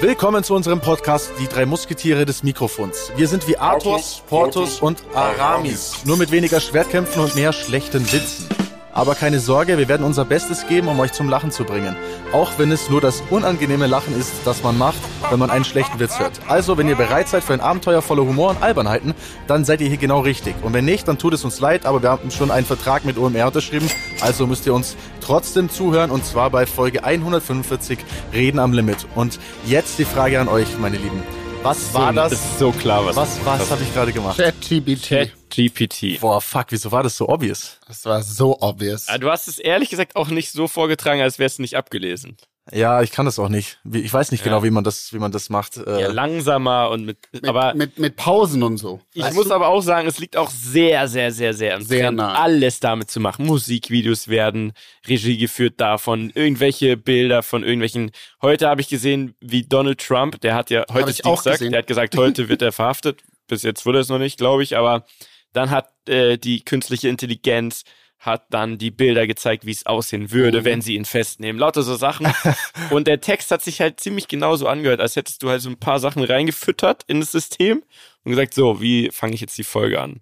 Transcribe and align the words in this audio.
Willkommen 0.00 0.44
zu 0.44 0.54
unserem 0.54 0.82
Podcast 0.82 1.32
Die 1.40 1.48
drei 1.48 1.64
Musketiere 1.64 2.26
des 2.26 2.42
Mikrofons. 2.42 3.12
Wir 3.16 3.26
sind 3.28 3.48
wie 3.48 3.56
Athos, 3.56 4.22
Porthos 4.28 4.80
und 4.80 5.02
Aramis, 5.14 6.04
nur 6.04 6.18
mit 6.18 6.30
weniger 6.30 6.60
Schwertkämpfen 6.60 7.22
und 7.22 7.34
mehr 7.34 7.54
schlechten 7.54 8.12
Witzen. 8.12 8.46
Aber 8.96 9.14
keine 9.14 9.40
Sorge, 9.40 9.76
wir 9.76 9.88
werden 9.88 10.06
unser 10.06 10.24
Bestes 10.24 10.66
geben, 10.66 10.88
um 10.88 10.98
euch 11.00 11.12
zum 11.12 11.28
Lachen 11.28 11.50
zu 11.50 11.64
bringen. 11.64 11.94
Auch 12.32 12.52
wenn 12.56 12.72
es 12.72 12.88
nur 12.88 13.02
das 13.02 13.22
unangenehme 13.28 13.86
Lachen 13.86 14.18
ist, 14.18 14.32
das 14.46 14.62
man 14.62 14.78
macht, 14.78 14.96
wenn 15.28 15.38
man 15.38 15.50
einen 15.50 15.66
schlechten 15.66 16.00
Witz 16.00 16.18
hört. 16.18 16.40
Also, 16.48 16.78
wenn 16.78 16.88
ihr 16.88 16.94
bereit 16.94 17.28
seid 17.28 17.44
für 17.44 17.52
ein 17.52 17.60
Abenteuer 17.60 18.00
voller 18.00 18.22
Humor 18.22 18.48
und 18.48 18.62
Albernheiten, 18.62 19.12
dann 19.48 19.66
seid 19.66 19.82
ihr 19.82 19.88
hier 19.88 19.98
genau 19.98 20.20
richtig. 20.20 20.54
Und 20.62 20.72
wenn 20.72 20.86
nicht, 20.86 21.06
dann 21.08 21.18
tut 21.18 21.34
es 21.34 21.44
uns 21.44 21.60
leid, 21.60 21.84
aber 21.84 22.02
wir 22.02 22.08
haben 22.08 22.30
schon 22.30 22.50
einen 22.50 22.64
Vertrag 22.64 23.04
mit 23.04 23.18
OMR 23.18 23.48
unterschrieben, 23.48 23.90
also 24.22 24.46
müsst 24.46 24.64
ihr 24.64 24.72
uns 24.72 24.96
trotzdem 25.20 25.68
zuhören 25.68 26.10
und 26.10 26.24
zwar 26.24 26.48
bei 26.48 26.64
Folge 26.64 27.04
145 27.04 27.98
Reden 28.32 28.58
am 28.58 28.72
Limit. 28.72 29.06
Und 29.14 29.38
jetzt 29.66 29.98
die 29.98 30.06
Frage 30.06 30.40
an 30.40 30.48
euch, 30.48 30.78
meine 30.78 30.96
Lieben. 30.96 31.45
Was 31.66 31.92
war 31.94 32.12
das? 32.12 32.30
Ist 32.30 32.60
so 32.60 32.70
klar, 32.70 33.04
was. 33.04 33.16
Was, 33.16 33.44
was 33.44 33.70
habe 33.72 33.82
ich 33.82 33.92
gerade 33.92 34.12
gemacht? 34.12 34.36
ChatGPT. 34.36 35.32
GPT. 35.50 36.20
Boah, 36.20 36.40
fuck, 36.40 36.66
wieso 36.68 36.92
war 36.92 37.02
das 37.02 37.16
so 37.16 37.28
obvious? 37.28 37.80
Das 37.88 38.04
war 38.04 38.22
so 38.22 38.56
obvious. 38.60 39.08
Ah, 39.08 39.18
Du 39.18 39.28
hast 39.28 39.48
es 39.48 39.58
ehrlich 39.58 39.90
gesagt 39.90 40.14
auch 40.14 40.28
nicht 40.28 40.52
so 40.52 40.68
vorgetragen, 40.68 41.22
als 41.22 41.40
wärst 41.40 41.58
du 41.58 41.62
nicht 41.62 41.76
abgelesen. 41.76 42.36
Ja, 42.72 43.00
ich 43.02 43.12
kann 43.12 43.26
das 43.26 43.38
auch 43.38 43.48
nicht. 43.48 43.78
Ich 43.92 44.12
weiß 44.12 44.32
nicht 44.32 44.40
Ja. 44.40 44.46
genau, 44.46 44.64
wie 44.64 44.70
man 44.70 44.82
das, 44.82 45.12
wie 45.12 45.18
man 45.18 45.30
das 45.30 45.50
macht. 45.50 45.76
Äh, 45.76 46.00
Ja, 46.00 46.08
langsamer 46.12 46.90
und 46.90 47.04
mit, 47.04 47.18
Mit, 47.32 47.46
aber 47.46 47.74
mit, 47.74 47.96
mit 47.98 48.16
Pausen 48.16 48.62
und 48.64 48.76
so. 48.78 49.00
ich 49.14 49.22
Weißt 49.22 49.36
muss 49.36 49.48
du? 49.48 49.54
aber 49.54 49.68
auch 49.68 49.82
sagen, 49.82 50.08
es 50.08 50.18
liegt 50.18 50.36
auch 50.36 50.50
sehr, 50.50 51.06
sehr, 51.06 51.30
sehr, 51.30 51.54
sehr 51.54 51.76
im 51.76 51.82
Sehr 51.82 52.06
Trend, 52.06 52.16
nah. 52.18 52.34
alles 52.34 52.80
damit 52.80 53.08
zu 53.10 53.20
machen. 53.20 53.46
Musikvideos 53.46 54.26
werden 54.28 54.72
Regie 55.06 55.38
geführt 55.38 55.74
davon, 55.80 56.30
irgendwelche 56.34 56.96
Bilder 56.96 57.44
von 57.44 57.62
irgendwelchen. 57.62 58.10
Heute 58.42 58.68
habe 58.68 58.80
ich 58.80 58.88
gesehen, 58.88 59.36
wie 59.40 59.62
Donald 59.62 60.00
Trump, 60.04 60.40
der 60.40 60.54
hat 60.56 60.70
ja 60.70 60.84
heute 60.92 61.10
ist 61.10 61.24
Dienstag, 61.24 61.52
gesehen. 61.52 61.70
der 61.70 61.78
hat 61.82 61.86
gesagt, 61.86 62.16
heute 62.16 62.48
wird 62.48 62.62
er 62.62 62.72
verhaftet. 62.72 63.22
Bis 63.46 63.62
jetzt 63.62 63.86
wurde 63.86 64.00
es 64.00 64.08
noch 64.08 64.18
nicht, 64.18 64.38
glaube 64.38 64.64
ich, 64.64 64.76
aber 64.76 65.06
dann 65.52 65.70
hat 65.70 65.88
äh, 66.08 66.36
die 66.36 66.64
künstliche 66.64 67.08
Intelligenz 67.08 67.84
hat 68.26 68.46
dann 68.50 68.76
die 68.78 68.90
Bilder 68.90 69.26
gezeigt, 69.26 69.64
wie 69.64 69.70
es 69.70 69.86
aussehen 69.86 70.30
würde, 70.30 70.60
Mhm. 70.60 70.64
wenn 70.64 70.82
sie 70.82 70.94
ihn 70.96 71.04
festnehmen. 71.04 71.58
Lauter 71.58 71.82
so 71.82 71.94
Sachen. 71.96 72.26
Und 72.90 73.06
der 73.06 73.20
Text 73.20 73.50
hat 73.50 73.62
sich 73.62 73.80
halt 73.80 74.00
ziemlich 74.00 74.28
genauso 74.28 74.66
angehört, 74.68 75.00
als 75.00 75.16
hättest 75.16 75.42
du 75.42 75.48
halt 75.48 75.62
so 75.62 75.70
ein 75.70 75.78
paar 75.78 76.00
Sachen 76.00 76.22
reingefüttert 76.24 77.04
in 77.06 77.20
das 77.20 77.32
System 77.32 77.82
und 78.24 78.30
gesagt, 78.30 78.54
so, 78.54 78.80
wie 78.80 79.10
fange 79.12 79.34
ich 79.34 79.40
jetzt 79.40 79.56
die 79.56 79.64
Folge 79.64 80.00
an? 80.00 80.20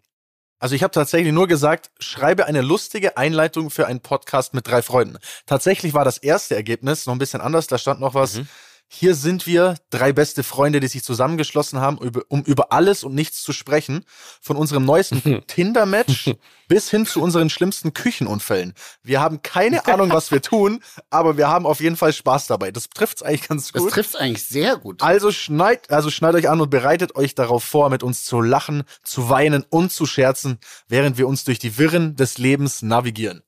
Also 0.61 0.75
ich 0.75 0.83
habe 0.83 0.93
tatsächlich 0.93 1.33
nur 1.33 1.47
gesagt, 1.49 1.91
schreibe 1.99 2.47
eine 2.47 2.63
lustige 2.63 3.17
Einleitung 3.17 3.71
für 3.71 3.87
einen 3.87 4.01
Podcast 4.01 4.55
mit 4.55 4.67
drei 4.67 4.81
Freunden. 4.83 5.19
Tatsächlich 5.47 5.93
war 5.95 6.05
das 6.05 6.17
erste 6.19 6.55
Ergebnis 6.55 7.05
noch 7.07 7.15
ein 7.15 7.19
bisschen 7.19 7.41
anders. 7.41 7.67
Da 7.67 7.77
stand 7.77 8.01
noch 8.01 8.15
was. 8.15 8.37
Mhm. 8.39 8.49
Hier 8.97 9.17
sind 9.17 9.45
wir, 9.49 9.75
drei 9.91 10.13
beste 10.13 10.45
Freunde, 10.45 10.79
die 10.79 10.87
sich 10.87 11.03
zusammengeschlossen 11.03 11.81
haben, 11.81 11.99
um 12.29 12.43
über 12.43 12.71
alles 12.73 13.03
und 13.03 13.13
nichts 13.13 13.43
zu 13.43 13.53
sprechen. 13.53 14.05
Von 14.41 14.57
unserem 14.57 14.85
neuesten 14.85 15.43
Tinder-Match 15.49 16.33
bis 16.69 16.91
hin 16.91 17.05
zu 17.05 17.21
unseren 17.21 17.51
schlimmsten 17.51 17.93
Küchenunfällen. 17.93 18.73
Wir 19.03 19.21
haben 19.21 19.43
keine 19.43 19.85
Ahnung, 19.93 20.11
was 20.11 20.31
wir 20.31 20.41
tun, 20.43 20.81
aber 21.11 21.37
wir 21.37 21.49
haben 21.49 21.67
auf 21.67 21.81
jeden 21.81 21.97
Fall 21.97 22.13
Spaß 22.13 22.47
dabei. 22.47 22.71
Das 22.71 22.89
trifft's 22.89 23.23
eigentlich 23.23 23.49
ganz 23.49 23.73
Das 23.73 23.83
gut. 23.83 23.91
trifft 23.93 24.15
eigentlich 24.15 24.45
sehr 24.45 24.77
gut. 24.77 25.03
Also 25.03 25.33
schneid, 25.33 25.91
also 25.91 26.09
schneid 26.09 26.37
euch 26.37 26.49
an 26.49 26.61
und 26.61 26.71
bereitet 26.71 27.17
euch 27.17 27.35
darauf 27.35 27.65
vor, 27.65 27.91
mit 27.91 28.05
uns 28.05 28.25
zu 28.25 28.41
lachen, 28.41 28.85
zu 29.03 29.29
weinen 29.29 29.65
und 29.71 29.91
zu 29.91 30.07
scherzen, 30.07 30.59
während 30.87 31.19
wir 31.19 31.27
uns 31.27 31.43
durch 31.43 31.59
die 31.59 31.79
Wirren 31.79 32.15
des 32.15 32.39
Lebens 32.39 32.81
navigieren. 32.83 33.43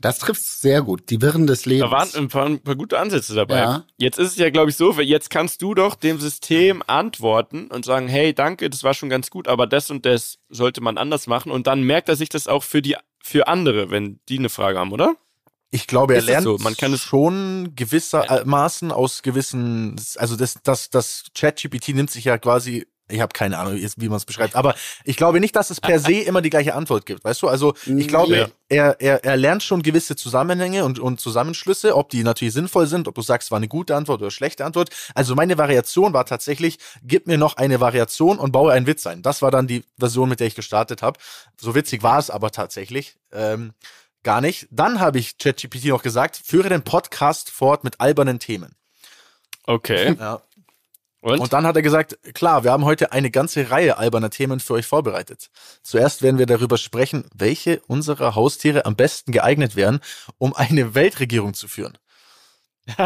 Das 0.00 0.18
trifft 0.18 0.42
sehr 0.42 0.82
gut. 0.82 1.08
Die 1.10 1.22
Wirren 1.22 1.46
des 1.46 1.66
Lebens. 1.66 1.90
Da 1.90 1.96
waren 1.96 2.08
ein 2.14 2.28
paar, 2.28 2.46
ein 2.46 2.60
paar 2.60 2.74
gute 2.76 2.98
Ansätze 2.98 3.34
dabei. 3.34 3.58
Ja. 3.58 3.84
Jetzt 3.96 4.18
ist 4.18 4.32
es 4.32 4.36
ja, 4.36 4.50
glaube 4.50 4.70
ich, 4.70 4.76
so, 4.76 4.92
jetzt 5.00 5.30
kannst 5.30 5.62
du 5.62 5.74
doch 5.74 5.94
dem 5.94 6.18
System 6.20 6.82
antworten 6.86 7.68
und 7.68 7.84
sagen, 7.84 8.08
hey, 8.08 8.34
danke, 8.34 8.68
das 8.68 8.82
war 8.82 8.92
schon 8.94 9.08
ganz 9.08 9.30
gut, 9.30 9.48
aber 9.48 9.66
das 9.66 9.90
und 9.90 10.04
das 10.04 10.38
sollte 10.48 10.80
man 10.80 10.98
anders 10.98 11.26
machen. 11.26 11.50
Und 11.52 11.66
dann 11.66 11.82
merkt 11.82 12.08
er 12.08 12.16
sich 12.16 12.28
das 12.28 12.48
auch 12.48 12.62
für 12.64 12.82
die 12.82 12.96
für 13.22 13.48
andere, 13.48 13.90
wenn 13.90 14.20
die 14.28 14.38
eine 14.38 14.50
Frage 14.50 14.78
haben, 14.78 14.92
oder? 14.92 15.16
Ich 15.70 15.86
glaube, 15.86 16.12
er 16.12 16.18
Ist 16.18 16.24
es 16.24 16.30
lernt 16.30 16.44
so? 16.44 16.58
Man 16.58 16.76
kann 16.76 16.92
es- 16.92 17.00
schon 17.00 17.72
gewissermaßen 17.74 18.92
aus 18.92 19.22
gewissen, 19.22 19.96
also 20.16 20.36
das, 20.36 20.58
das, 20.62 20.90
das 20.90 21.24
ChatGPT 21.34 21.88
nimmt 21.94 22.10
sich 22.10 22.24
ja 22.24 22.38
quasi, 22.38 22.86
ich 23.08 23.20
habe 23.20 23.32
keine 23.32 23.58
Ahnung, 23.58 23.74
wie 23.96 24.08
man 24.08 24.16
es 24.16 24.24
beschreibt, 24.24 24.56
aber 24.56 24.74
ich 25.04 25.16
glaube 25.16 25.38
nicht, 25.40 25.54
dass 25.54 25.70
es 25.70 25.80
per 25.80 25.98
se 26.00 26.14
immer 26.14 26.40
die 26.40 26.50
gleiche 26.50 26.74
Antwort 26.74 27.04
gibt, 27.04 27.22
weißt 27.24 27.42
du? 27.42 27.48
Also 27.48 27.74
ich 27.84 28.08
glaube, 28.08 28.36
Ja. 28.36 28.48
er, 28.68 29.00
er, 29.00 29.24
er 29.24 29.36
lernt 29.36 29.62
schon 29.62 29.82
gewisse 29.82 30.16
Zusammenhänge 30.16 30.84
und, 30.84 30.98
und 30.98 31.20
Zusammenschlüsse, 31.20 31.96
ob 31.96 32.08
die 32.08 32.22
natürlich 32.22 32.54
sinnvoll 32.54 32.86
sind, 32.86 33.06
ob 33.06 33.14
du 33.14 33.22
sagst, 33.22 33.50
war 33.50 33.58
eine 33.58 33.68
gute 33.68 33.94
Antwort 33.94 34.22
oder 34.22 34.30
schlechte 34.30 34.64
Antwort. 34.64 34.88
Also 35.14 35.34
meine 35.34 35.58
Variation 35.58 36.12
war 36.14 36.24
tatsächlich, 36.24 36.78
gib 37.02 37.26
mir 37.26 37.36
noch 37.36 37.56
eine 37.58 37.80
Variation 37.80 38.38
und 38.38 38.52
baue 38.52 38.72
einen 38.72 38.86
Witz 38.86 39.06
ein. 39.06 39.22
Das 39.22 39.42
war 39.42 39.50
dann 39.50 39.66
die 39.66 39.84
Version, 39.98 40.28
mit 40.28 40.40
der 40.40 40.46
ich 40.46 40.54
gestartet 40.54 41.02
habe. 41.02 41.20
So 41.60 41.74
witzig 41.74 42.02
war 42.02 42.18
es 42.18 42.30
aber 42.30 42.50
tatsächlich. 42.50 43.16
Ähm, 43.32 43.72
Gar 44.22 44.40
nicht. 44.40 44.66
Dann 44.70 45.00
habe 45.00 45.18
ich 45.18 45.36
ChatGPT 45.36 45.84
noch 45.84 46.02
gesagt, 46.02 46.40
führe 46.42 46.70
den 46.70 46.80
Podcast 46.80 47.50
fort 47.50 47.84
mit 47.84 48.00
albernen 48.00 48.38
Themen. 48.38 48.74
Okay. 49.66 50.16
Ja. 50.18 50.40
Und? 51.24 51.40
Und 51.40 51.52
dann 51.54 51.66
hat 51.66 51.74
er 51.74 51.80
gesagt, 51.80 52.18
klar, 52.34 52.64
wir 52.64 52.70
haben 52.72 52.84
heute 52.84 53.10
eine 53.12 53.30
ganze 53.30 53.70
Reihe 53.70 53.96
alberner 53.96 54.28
Themen 54.28 54.60
für 54.60 54.74
euch 54.74 54.84
vorbereitet. 54.86 55.48
Zuerst 55.82 56.20
werden 56.20 56.38
wir 56.38 56.44
darüber 56.44 56.76
sprechen, 56.76 57.24
welche 57.34 57.80
unserer 57.86 58.34
Haustiere 58.34 58.84
am 58.84 58.94
besten 58.94 59.32
geeignet 59.32 59.74
wären, 59.74 60.00
um 60.36 60.54
eine 60.54 60.94
Weltregierung 60.94 61.54
zu 61.54 61.66
führen. 61.66 61.96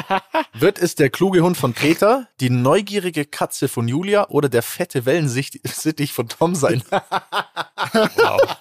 Wird 0.53 0.81
es 0.81 0.97
der 0.97 1.11
kluge 1.11 1.43
Hund 1.43 1.57
von 1.57 1.75
Peter, 1.75 2.27
die 2.41 2.51
neugierige 2.51 3.25
Katze 3.25 3.69
von 3.69 3.87
Julia 3.87 4.27
oder 4.31 4.49
der 4.49 4.63
fette 4.65 5.07
Wellensittich 5.07 6.13
von 6.13 6.29
Tom 6.29 6.57
sein? 6.57 6.83
wow. 6.91 8.57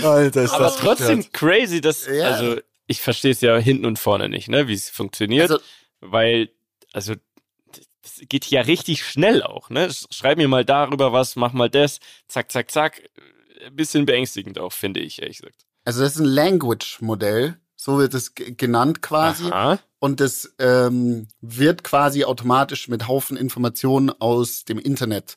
Alter, 0.04 0.42
ist 0.44 0.52
Aber 0.52 0.64
das 0.66 0.76
trotzdem 0.76 1.16
gestört. 1.18 1.32
crazy, 1.32 1.80
dass, 1.80 2.06
Ja. 2.06 2.26
also 2.30 2.60
ich 2.86 3.00
verstehe 3.00 3.32
es 3.32 3.40
ja 3.40 3.56
hinten 3.58 3.86
und 3.86 3.98
vorne 3.98 4.28
nicht, 4.28 4.48
ne, 4.48 4.68
wie 4.68 4.74
es 4.74 4.88
funktioniert, 4.88 5.50
Also- 5.50 5.62
weil, 6.00 6.50
also 6.92 7.14
das 8.02 8.20
geht 8.28 8.46
ja 8.46 8.62
richtig 8.62 9.04
schnell 9.04 9.42
auch, 9.42 9.70
ne? 9.70 9.90
Schreib 10.10 10.38
mir 10.38 10.48
mal 10.48 10.64
darüber 10.64 11.12
was, 11.12 11.36
mach 11.36 11.52
mal 11.52 11.70
das, 11.70 12.00
zack, 12.28 12.50
zack, 12.50 12.70
zack. 12.70 13.02
Ein 13.64 13.76
bisschen 13.76 14.06
beängstigend 14.06 14.58
auch, 14.58 14.72
finde 14.72 15.00
ich, 15.00 15.20
ehrlich 15.20 15.38
gesagt. 15.38 15.66
Also 15.84 16.00
das 16.00 16.14
ist 16.14 16.20
ein 16.20 16.26
Language-Modell, 16.26 17.58
so 17.76 17.98
wird 17.98 18.14
es 18.14 18.34
genannt 18.34 19.02
quasi. 19.02 19.44
Aha. 19.44 19.78
Und 19.98 20.20
das 20.20 20.54
ähm, 20.58 21.28
wird 21.40 21.84
quasi 21.84 22.24
automatisch 22.24 22.88
mit 22.88 23.06
Haufen 23.06 23.36
Informationen 23.36 24.10
aus 24.10 24.64
dem 24.64 24.78
Internet 24.78 25.36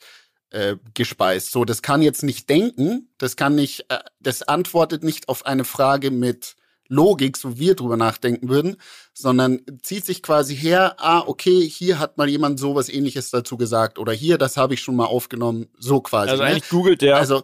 äh, 0.51 0.77
gespeist. 0.93 1.51
So, 1.51 1.65
das 1.65 1.81
kann 1.81 2.01
jetzt 2.01 2.23
nicht 2.23 2.49
denken, 2.49 3.09
das 3.17 3.35
kann 3.35 3.55
nicht, 3.55 3.85
äh, 3.89 3.99
das 4.19 4.43
antwortet 4.43 5.03
nicht 5.03 5.27
auf 5.27 5.45
eine 5.45 5.65
Frage 5.65 6.11
mit 6.11 6.55
Logik, 6.89 7.37
so 7.37 7.55
wie 7.55 7.59
wir 7.59 7.75
drüber 7.75 7.97
nachdenken 7.97 8.49
würden, 8.49 8.75
sondern 9.13 9.61
zieht 9.81 10.05
sich 10.05 10.21
quasi 10.21 10.55
her, 10.55 10.95
ah, 10.97 11.23
okay, 11.25 11.67
hier 11.67 11.99
hat 11.99 12.17
mal 12.17 12.29
jemand 12.29 12.59
sowas 12.59 12.89
ähnliches 12.89 13.29
dazu 13.31 13.57
gesagt 13.57 13.97
oder 13.99 14.11
hier, 14.13 14.37
das 14.37 14.57
habe 14.57 14.73
ich 14.73 14.81
schon 14.81 14.95
mal 14.95 15.05
aufgenommen, 15.05 15.67
so 15.79 16.01
quasi. 16.01 16.31
Also 16.31 16.43
ne? 16.43 16.49
eigentlich 16.49 16.69
googelt 16.69 17.01
der 17.01 17.17
also 17.17 17.43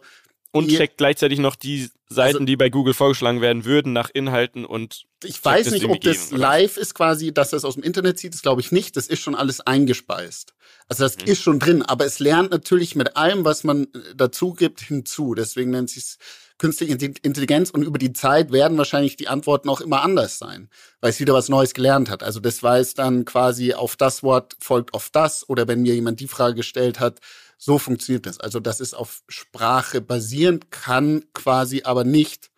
und 0.51 0.67
checkt 0.69 0.97
gleichzeitig 0.97 1.39
noch 1.39 1.55
die 1.55 1.89
Seiten, 2.09 2.37
Also- 2.37 2.45
die 2.45 2.57
bei 2.57 2.69
Google 2.69 2.95
vorgeschlagen 2.95 3.39
werden 3.39 3.65
würden, 3.65 3.93
nach 3.93 4.09
Inhalten 4.11 4.65
und 4.65 5.03
ich 5.23 5.43
weiß 5.45 5.71
nicht, 5.71 5.85
ob 5.85 6.01
das 6.01 6.29
geben, 6.29 6.41
live 6.41 6.77
ist 6.77 6.95
quasi, 6.95 7.31
dass 7.33 7.51
das 7.51 7.63
aus 7.65 7.75
dem 7.75 7.83
Internet 7.83 8.17
zieht, 8.17 8.33
das 8.33 8.41
glaube 8.41 8.61
ich 8.61 8.71
nicht. 8.71 8.97
Das 8.97 9.05
ist 9.07 9.19
schon 9.21 9.35
alles 9.35 9.61
eingespeist. 9.61 10.53
Also 10.87 11.03
das 11.03 11.17
Mhm. 11.17 11.23
ist 11.31 11.41
schon 11.41 11.59
drin, 11.59 11.83
aber 11.83 12.05
es 12.05 12.19
lernt 12.19 12.49
natürlich 12.51 12.95
mit 12.95 13.15
allem, 13.15 13.45
was 13.45 13.63
man 13.63 13.83
äh, 13.83 14.15
dazu 14.15 14.53
gibt, 14.53 14.81
hinzu. 14.81 15.35
Deswegen 15.35 15.69
nennt 15.71 15.89
sich 15.91 16.15
künstliche 16.59 16.93
Intelli- 16.93 17.23
Intelligenz 17.23 17.71
und 17.71 17.81
über 17.81 17.97
die 17.97 18.13
Zeit 18.13 18.51
werden 18.51 18.77
wahrscheinlich 18.77 19.15
die 19.15 19.27
Antworten 19.27 19.69
auch 19.69 19.81
immer 19.81 20.03
anders 20.03 20.37
sein, 20.37 20.69
weil 21.01 21.09
es 21.09 21.19
wieder 21.19 21.33
was 21.33 21.49
Neues 21.49 21.73
gelernt 21.73 22.09
hat. 22.11 22.21
Also 22.21 22.39
das 22.39 22.61
weiß 22.61 22.93
dann 22.93 23.25
quasi 23.25 23.73
auf 23.73 23.95
das 23.95 24.21
Wort 24.21 24.55
folgt 24.59 24.93
auf 24.93 25.09
das 25.09 25.47
oder 25.49 25.67
wenn 25.67 25.81
mir 25.81 25.95
jemand 25.95 26.19
die 26.19 26.27
Frage 26.27 26.55
gestellt 26.55 26.99
hat, 26.99 27.19
so 27.57 27.79
funktioniert 27.79 28.25
das. 28.25 28.39
Also 28.39 28.59
das 28.59 28.79
ist 28.79 28.93
auf 28.93 29.23
Sprache 29.27 30.01
basierend, 30.01 30.69
kann 30.69 31.25
quasi 31.33 31.81
aber 31.83 32.03
nicht 32.03 32.51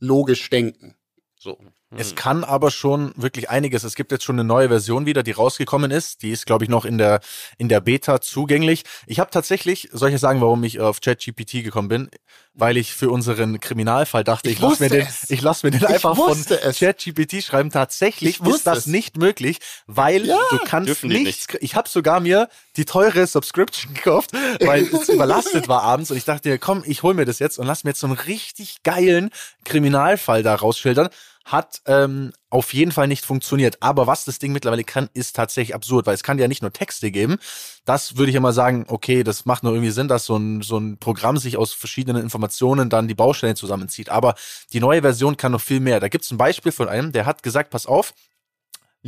logisch 0.00 0.48
denken. 0.48 0.94
So. 1.38 1.58
Es 1.96 2.14
kann 2.14 2.44
aber 2.44 2.70
schon 2.70 3.12
wirklich 3.16 3.48
einiges. 3.48 3.82
Es 3.82 3.94
gibt 3.94 4.12
jetzt 4.12 4.22
schon 4.24 4.36
eine 4.36 4.44
neue 4.44 4.68
Version 4.68 5.06
wieder, 5.06 5.22
die 5.22 5.32
rausgekommen 5.32 5.90
ist. 5.90 6.20
Die 6.20 6.30
ist, 6.30 6.44
glaube 6.44 6.64
ich, 6.64 6.70
noch 6.70 6.84
in 6.84 6.98
der, 6.98 7.20
in 7.56 7.70
der 7.70 7.80
Beta 7.80 8.20
zugänglich. 8.20 8.82
Ich 9.06 9.20
habe 9.20 9.30
tatsächlich, 9.30 9.88
soll 9.92 10.10
ich 10.10 10.12
jetzt 10.12 10.20
sagen, 10.20 10.42
warum 10.42 10.62
ich 10.64 10.80
auf 10.80 11.00
ChatGPT 11.00 11.64
gekommen 11.64 11.88
bin? 11.88 12.10
Weil 12.52 12.76
ich 12.76 12.92
für 12.92 13.08
unseren 13.08 13.58
Kriminalfall 13.60 14.22
dachte, 14.22 14.50
ich, 14.50 14.56
Ich 14.56 14.60
lasse 14.60 14.82
mir 14.82 14.90
den, 14.90 15.06
ich 15.28 15.40
lass 15.40 15.62
mir 15.62 15.70
den 15.70 15.84
einfach 15.86 16.14
von. 16.14 16.36
ChatGPT 16.44 17.42
schreiben. 17.42 17.70
Tatsächlich 17.70 18.38
ist 18.40 18.66
das 18.66 18.78
es. 18.80 18.86
nicht 18.86 19.16
möglich, 19.16 19.58
weil 19.86 20.26
Ja, 20.26 20.38
du 20.50 20.58
kannst 20.58 21.04
nichts. 21.04 21.46
Ich 21.60 21.74
habe 21.74 21.88
sogar 21.88 22.20
mir 22.20 22.48
die 22.76 22.84
teure 22.84 23.26
Subscription 23.26 23.94
gekauft, 23.94 24.32
weil 24.60 24.82
es 24.82 25.08
überlastet 25.08 25.68
war 25.68 25.84
abends 25.84 26.10
und 26.10 26.18
ich 26.18 26.24
dachte, 26.24 26.58
komm, 26.58 26.82
ich 26.84 27.02
hol 27.02 27.14
mir 27.14 27.24
das 27.24 27.38
jetzt 27.38 27.58
und 27.58 27.66
lass 27.66 27.84
mir 27.84 27.90
jetzt 27.90 28.00
so 28.00 28.06
einen 28.08 28.16
richtig 28.16 28.82
geilen 28.82 29.30
Kriminalfall 29.64 30.42
da 30.42 30.54
rausschildern. 30.54 31.08
Hat 31.52 31.80
ähm, 31.86 32.32
auf 32.50 32.72
jeden 32.74 32.92
Fall 32.92 33.08
nicht 33.08 33.24
funktioniert. 33.24 33.82
Aber 33.82 34.06
was 34.06 34.24
das 34.24 34.38
Ding 34.38 34.52
mittlerweile 34.52 34.84
kann, 34.84 35.08
ist 35.14 35.34
tatsächlich 35.34 35.74
absurd, 35.74 36.06
weil 36.06 36.14
es 36.14 36.22
kann 36.22 36.38
ja 36.38 36.48
nicht 36.48 36.62
nur 36.62 36.72
Texte 36.72 37.10
geben. 37.10 37.38
Das 37.84 38.16
würde 38.16 38.30
ich 38.30 38.36
immer 38.36 38.52
sagen, 38.52 38.84
okay, 38.88 39.24
das 39.24 39.46
macht 39.46 39.62
nur 39.62 39.72
irgendwie 39.72 39.90
Sinn, 39.90 40.08
dass 40.08 40.26
so 40.26 40.36
ein, 40.36 40.62
so 40.62 40.78
ein 40.78 40.98
Programm 40.98 41.38
sich 41.38 41.56
aus 41.56 41.72
verschiedenen 41.72 42.22
Informationen 42.22 42.90
dann 42.90 43.08
die 43.08 43.14
Baustellen 43.14 43.56
zusammenzieht. 43.56 44.10
Aber 44.10 44.34
die 44.72 44.80
neue 44.80 45.02
Version 45.02 45.36
kann 45.36 45.52
noch 45.52 45.60
viel 45.60 45.80
mehr. 45.80 46.00
Da 46.00 46.08
gibt 46.08 46.24
es 46.24 46.30
ein 46.30 46.38
Beispiel 46.38 46.72
von 46.72 46.88
einem, 46.88 47.12
der 47.12 47.26
hat 47.26 47.42
gesagt, 47.42 47.70
pass 47.70 47.86
auf, 47.86 48.12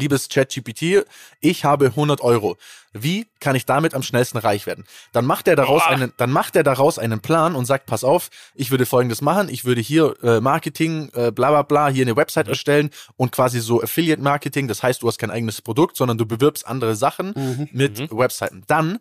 liebes 0.00 0.28
ChatGPT, 0.28 1.04
ich 1.40 1.64
habe 1.64 1.86
100 1.86 2.20
Euro. 2.20 2.56
Wie 2.92 3.28
kann 3.38 3.54
ich 3.54 3.66
damit 3.66 3.94
am 3.94 4.02
schnellsten 4.02 4.38
reich 4.38 4.66
werden? 4.66 4.84
Dann 5.12 5.24
macht 5.24 5.46
er 5.46 5.54
daraus 5.54 5.82
Boah. 5.82 5.90
einen, 5.90 6.12
dann 6.16 6.32
macht 6.32 6.56
er 6.56 6.64
daraus 6.64 6.98
einen 6.98 7.20
Plan 7.20 7.54
und 7.54 7.64
sagt, 7.64 7.86
pass 7.86 8.02
auf, 8.02 8.30
ich 8.54 8.72
würde 8.72 8.84
Folgendes 8.84 9.22
machen, 9.22 9.48
ich 9.48 9.64
würde 9.64 9.80
hier 9.80 10.16
äh, 10.24 10.40
Marketing, 10.40 11.08
äh, 11.14 11.30
bla 11.30 11.50
bla 11.50 11.62
bla, 11.62 11.88
hier 11.88 12.04
eine 12.04 12.16
Website 12.16 12.46
mhm. 12.46 12.52
erstellen 12.52 12.90
und 13.16 13.30
quasi 13.30 13.60
so 13.60 13.80
Affiliate 13.80 14.20
Marketing. 14.20 14.66
Das 14.66 14.82
heißt, 14.82 15.02
du 15.02 15.06
hast 15.06 15.18
kein 15.18 15.30
eigenes 15.30 15.62
Produkt, 15.62 15.96
sondern 15.96 16.18
du 16.18 16.26
bewirbst 16.26 16.66
andere 16.66 16.96
Sachen 16.96 17.32
mhm. 17.36 17.68
mit 17.70 18.00
mhm. 18.00 18.18
Webseiten. 18.18 18.64
Dann, 18.66 18.98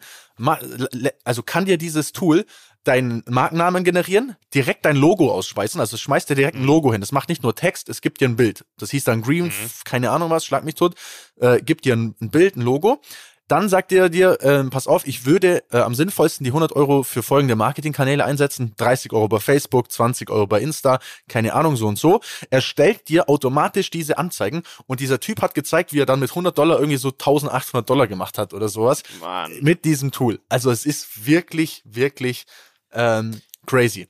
also 1.24 1.42
kann 1.42 1.66
dir 1.66 1.80
dieses 1.80 2.12
Tool 2.12 2.46
deinen 2.84 3.24
Markennamen 3.28 3.84
generieren, 3.84 4.36
direkt 4.54 4.86
dein 4.86 4.96
Logo 4.96 5.32
ausspeisen, 5.32 5.80
also 5.82 5.98
schmeißt 5.98 6.30
dir 6.30 6.36
direkt 6.36 6.58
ein. 6.58 6.64
Logo 6.64 6.92
hin. 6.92 7.02
Das 7.02 7.12
macht 7.12 7.30
nicht 7.30 7.44
nur 7.44 7.56
Text, 7.56 7.90
es 7.90 8.02
gibt 8.02 8.22
dir 8.22 8.30
ein 8.30 8.36
Bild. 8.36 8.66
Das 8.78 8.92
hieß 8.92 9.04
dann 9.04 9.22
Green, 9.22 9.46
mhm. 9.46 9.52
keine 9.84 10.12
Ahnung 10.12 10.30
was, 10.30 10.46
schlag 10.46 10.64
mich 10.64 10.76
tot, 10.76 10.96
äh, 11.38 11.62
gibt 11.62 11.86
dir 11.86 11.96
ein, 11.96 12.16
ein 12.22 12.30
Bild, 12.30 12.56
ein 12.56 12.62
Logo. 12.62 13.02
Dann 13.50 13.68
sagt 13.68 13.92
er 13.92 14.10
dir, 14.10 14.38
äh, 14.42 14.64
pass 14.66 14.86
auf, 14.86 15.08
ich 15.08 15.26
würde 15.26 15.64
äh, 15.72 15.80
am 15.80 15.96
sinnvollsten 15.96 16.44
die 16.44 16.52
100 16.52 16.72
Euro 16.74 17.02
für 17.02 17.24
folgende 17.24 17.56
Marketingkanäle 17.56 18.24
einsetzen. 18.24 18.74
30 18.78 19.12
Euro 19.12 19.28
bei 19.28 19.40
Facebook, 19.40 19.92
20 19.92 20.30
Euro 20.30 20.46
bei 20.46 20.62
Insta, 20.62 21.00
keine 21.28 21.56
Ahnung, 21.56 21.76
so 21.76 21.88
und 21.88 21.98
so. 21.98 22.22
Er 22.52 22.62
stellt 22.62 23.10
dir 23.10 23.28
automatisch 23.28 23.90
diese 23.90 24.20
Anzeigen 24.20 24.62
und 24.86 25.00
dieser 25.00 25.20
Typ 25.20 25.42
hat 25.42 25.56
gezeigt, 25.56 25.94
wie 25.94 26.00
er 26.00 26.06
dann 26.06 26.20
mit 26.20 26.30
100 26.30 26.56
Dollar 26.56 26.78
irgendwie 26.78 26.98
so 26.98 27.10
1800 27.10 27.90
Dollar 27.90 28.06
gemacht 28.06 28.38
hat 28.38 28.54
oder 28.54 28.70
sowas. 28.70 29.02
Mann. 29.20 29.52
Mit 29.62 29.84
diesem 29.84 30.12
Tool. 30.12 30.40
Also 30.48 30.70
es 30.70 30.86
ist 30.86 31.26
wirklich, 31.26 31.82
wirklich 31.86 32.46
ähm, 32.92 33.42
crazy. 33.66 34.08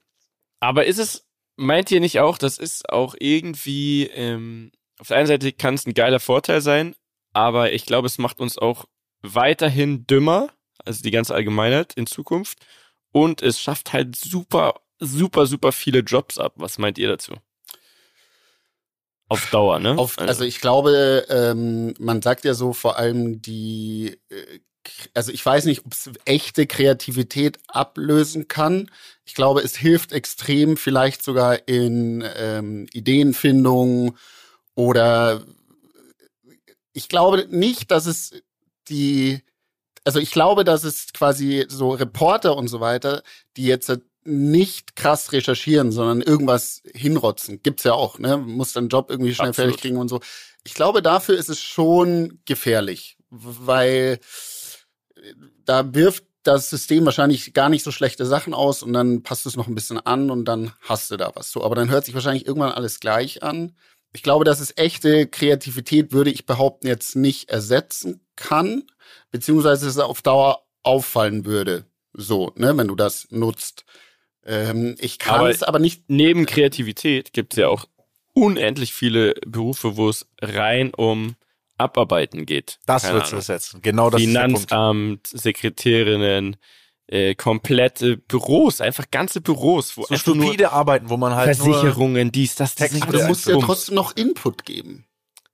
Aber 0.59 0.85
ist 0.85 0.99
es, 0.99 1.25
meint 1.55 1.91
ihr 1.91 1.99
nicht 1.99 2.19
auch, 2.19 2.37
das 2.37 2.57
ist 2.57 2.89
auch 2.89 3.15
irgendwie, 3.19 4.07
ähm, 4.07 4.71
auf 4.99 5.07
der 5.07 5.17
einen 5.17 5.27
Seite 5.27 5.51
kann 5.51 5.75
es 5.75 5.85
ein 5.85 5.93
geiler 5.93 6.19
Vorteil 6.19 6.61
sein, 6.61 6.95
aber 7.33 7.73
ich 7.73 7.85
glaube, 7.85 8.07
es 8.07 8.17
macht 8.17 8.39
uns 8.39 8.57
auch 8.57 8.85
weiterhin 9.21 10.05
dümmer, 10.07 10.49
also 10.85 11.01
die 11.01 11.11
ganze 11.11 11.33
Allgemeinheit 11.33 11.93
in 11.93 12.07
Zukunft. 12.07 12.59
Und 13.11 13.41
es 13.41 13.59
schafft 13.59 13.93
halt 13.93 14.15
super, 14.15 14.81
super, 14.99 15.45
super 15.45 15.71
viele 15.71 15.99
Jobs 15.99 16.37
ab. 16.37 16.53
Was 16.55 16.77
meint 16.77 16.97
ihr 16.97 17.07
dazu? 17.07 17.33
Auf 19.27 19.49
Dauer, 19.51 19.79
ne? 19.79 19.97
Auf, 19.97 20.17
also, 20.17 20.29
also 20.29 20.43
ich 20.43 20.59
glaube, 20.59 21.25
ähm, 21.29 21.93
man 21.99 22.21
sagt 22.21 22.45
ja 22.45 22.53
so 22.53 22.73
vor 22.73 22.97
allem 22.97 23.41
die 23.41 24.19
äh, 24.29 24.59
also 25.13 25.31
ich 25.31 25.45
weiß 25.45 25.65
nicht, 25.65 25.85
ob 25.85 25.93
es 25.93 26.09
echte 26.25 26.65
Kreativität 26.67 27.59
ablösen 27.67 28.47
kann. 28.47 28.89
Ich 29.25 29.35
glaube, 29.35 29.61
es 29.61 29.75
hilft 29.75 30.11
extrem, 30.11 30.77
vielleicht 30.77 31.23
sogar 31.23 31.67
in 31.67 32.23
ähm, 32.35 32.87
Ideenfindung 32.93 34.17
oder 34.75 35.43
ich 36.93 37.09
glaube 37.09 37.47
nicht, 37.49 37.91
dass 37.91 38.05
es 38.05 38.41
die, 38.87 39.41
also 40.03 40.19
ich 40.19 40.31
glaube, 40.31 40.63
dass 40.63 40.83
es 40.83 41.13
quasi 41.13 41.65
so 41.69 41.91
Reporter 41.91 42.57
und 42.57 42.67
so 42.67 42.79
weiter, 42.79 43.23
die 43.57 43.65
jetzt 43.65 43.89
nicht 44.23 44.95
krass 44.95 45.31
recherchieren, 45.31 45.91
sondern 45.91 46.21
irgendwas 46.21 46.81
hinrotzen. 46.93 47.61
Gibt's 47.63 47.83
ja 47.83 47.93
auch, 47.93 48.19
ne? 48.19 48.37
Muss 48.37 48.73
dann 48.73 48.89
Job 48.89 49.09
irgendwie 49.09 49.33
schnell 49.33 49.49
Absolut. 49.49 49.71
fertig 49.71 49.81
kriegen 49.81 49.97
und 49.97 50.09
so. 50.09 50.19
Ich 50.63 50.73
glaube, 50.73 51.01
dafür 51.01 51.37
ist 51.37 51.49
es 51.49 51.61
schon 51.61 52.39
gefährlich, 52.45 53.17
weil 53.29 54.19
da 55.65 55.93
wirft 55.93 56.23
das 56.43 56.69
System 56.69 57.05
wahrscheinlich 57.05 57.53
gar 57.53 57.69
nicht 57.69 57.83
so 57.83 57.91
schlechte 57.91 58.25
Sachen 58.25 58.53
aus 58.53 58.81
und 58.81 58.93
dann 58.93 59.23
passt 59.23 59.45
es 59.45 59.55
noch 59.55 59.67
ein 59.67 59.75
bisschen 59.75 59.99
an 59.99 60.31
und 60.31 60.45
dann 60.45 60.71
hast 60.81 61.11
du 61.11 61.17
da 61.17 61.31
was 61.35 61.51
so. 61.51 61.63
Aber 61.63 61.75
dann 61.75 61.89
hört 61.89 62.05
sich 62.05 62.13
wahrscheinlich 62.13 62.47
irgendwann 62.47 62.71
alles 62.71 62.99
gleich 62.99 63.43
an. 63.43 63.75
Ich 64.13 64.23
glaube, 64.23 64.45
dass 64.45 64.59
es 64.59 64.75
echte 64.77 65.27
Kreativität, 65.27 66.11
würde 66.11 66.31
ich 66.31 66.45
behaupten, 66.45 66.87
jetzt 66.87 67.15
nicht 67.15 67.49
ersetzen 67.49 68.21
kann, 68.35 68.83
beziehungsweise 69.31 69.87
es 69.87 69.97
auf 69.99 70.21
Dauer 70.21 70.63
auffallen 70.81 71.45
würde. 71.45 71.85
So, 72.13 72.51
ne, 72.55 72.75
wenn 72.75 72.87
du 72.87 72.95
das 72.95 73.27
nutzt. 73.29 73.85
Ähm, 74.43 74.95
ich 74.99 75.19
kann 75.19 75.45
es 75.47 75.61
aber 75.61 75.77
nicht. 75.77 76.05
Neben 76.07 76.45
Kreativität 76.45 77.33
gibt 77.33 77.53
es 77.53 77.59
ja 77.59 77.67
auch 77.67 77.85
unendlich 78.33 78.93
viele 78.93 79.35
Berufe, 79.45 79.97
wo 79.97 80.09
es 80.09 80.27
rein 80.41 80.93
um 80.93 81.35
Abarbeiten 81.79 82.45
geht. 82.45 82.79
Das 82.85 83.11
wird 83.11 83.25
es 83.25 83.33
ersetzen. 83.33 83.81
Genau 83.81 84.09
das 84.09 84.21
Finanzamt, 84.21 85.27
Sekretärinnen, 85.27 86.57
äh, 87.07 87.35
komplette 87.35 88.17
Büros, 88.17 88.81
einfach 88.81 89.09
ganze 89.11 89.41
Büros, 89.41 89.97
wo 89.97 90.05
so 90.05 90.15
stupide 90.15 90.71
Arbeiten, 90.71 91.09
wo 91.09 91.17
man 91.17 91.35
halt 91.35 91.55
Versicherungen, 91.55 92.31
dies, 92.31 92.55
das, 92.55 92.75
das. 92.75 93.01
Aber 93.01 93.11
du 93.11 93.25
musst 93.25 93.47
ja 93.47 93.57
trotzdem 93.57 93.95
noch 93.95 94.15
Input 94.15 94.65
geben. 94.65 95.05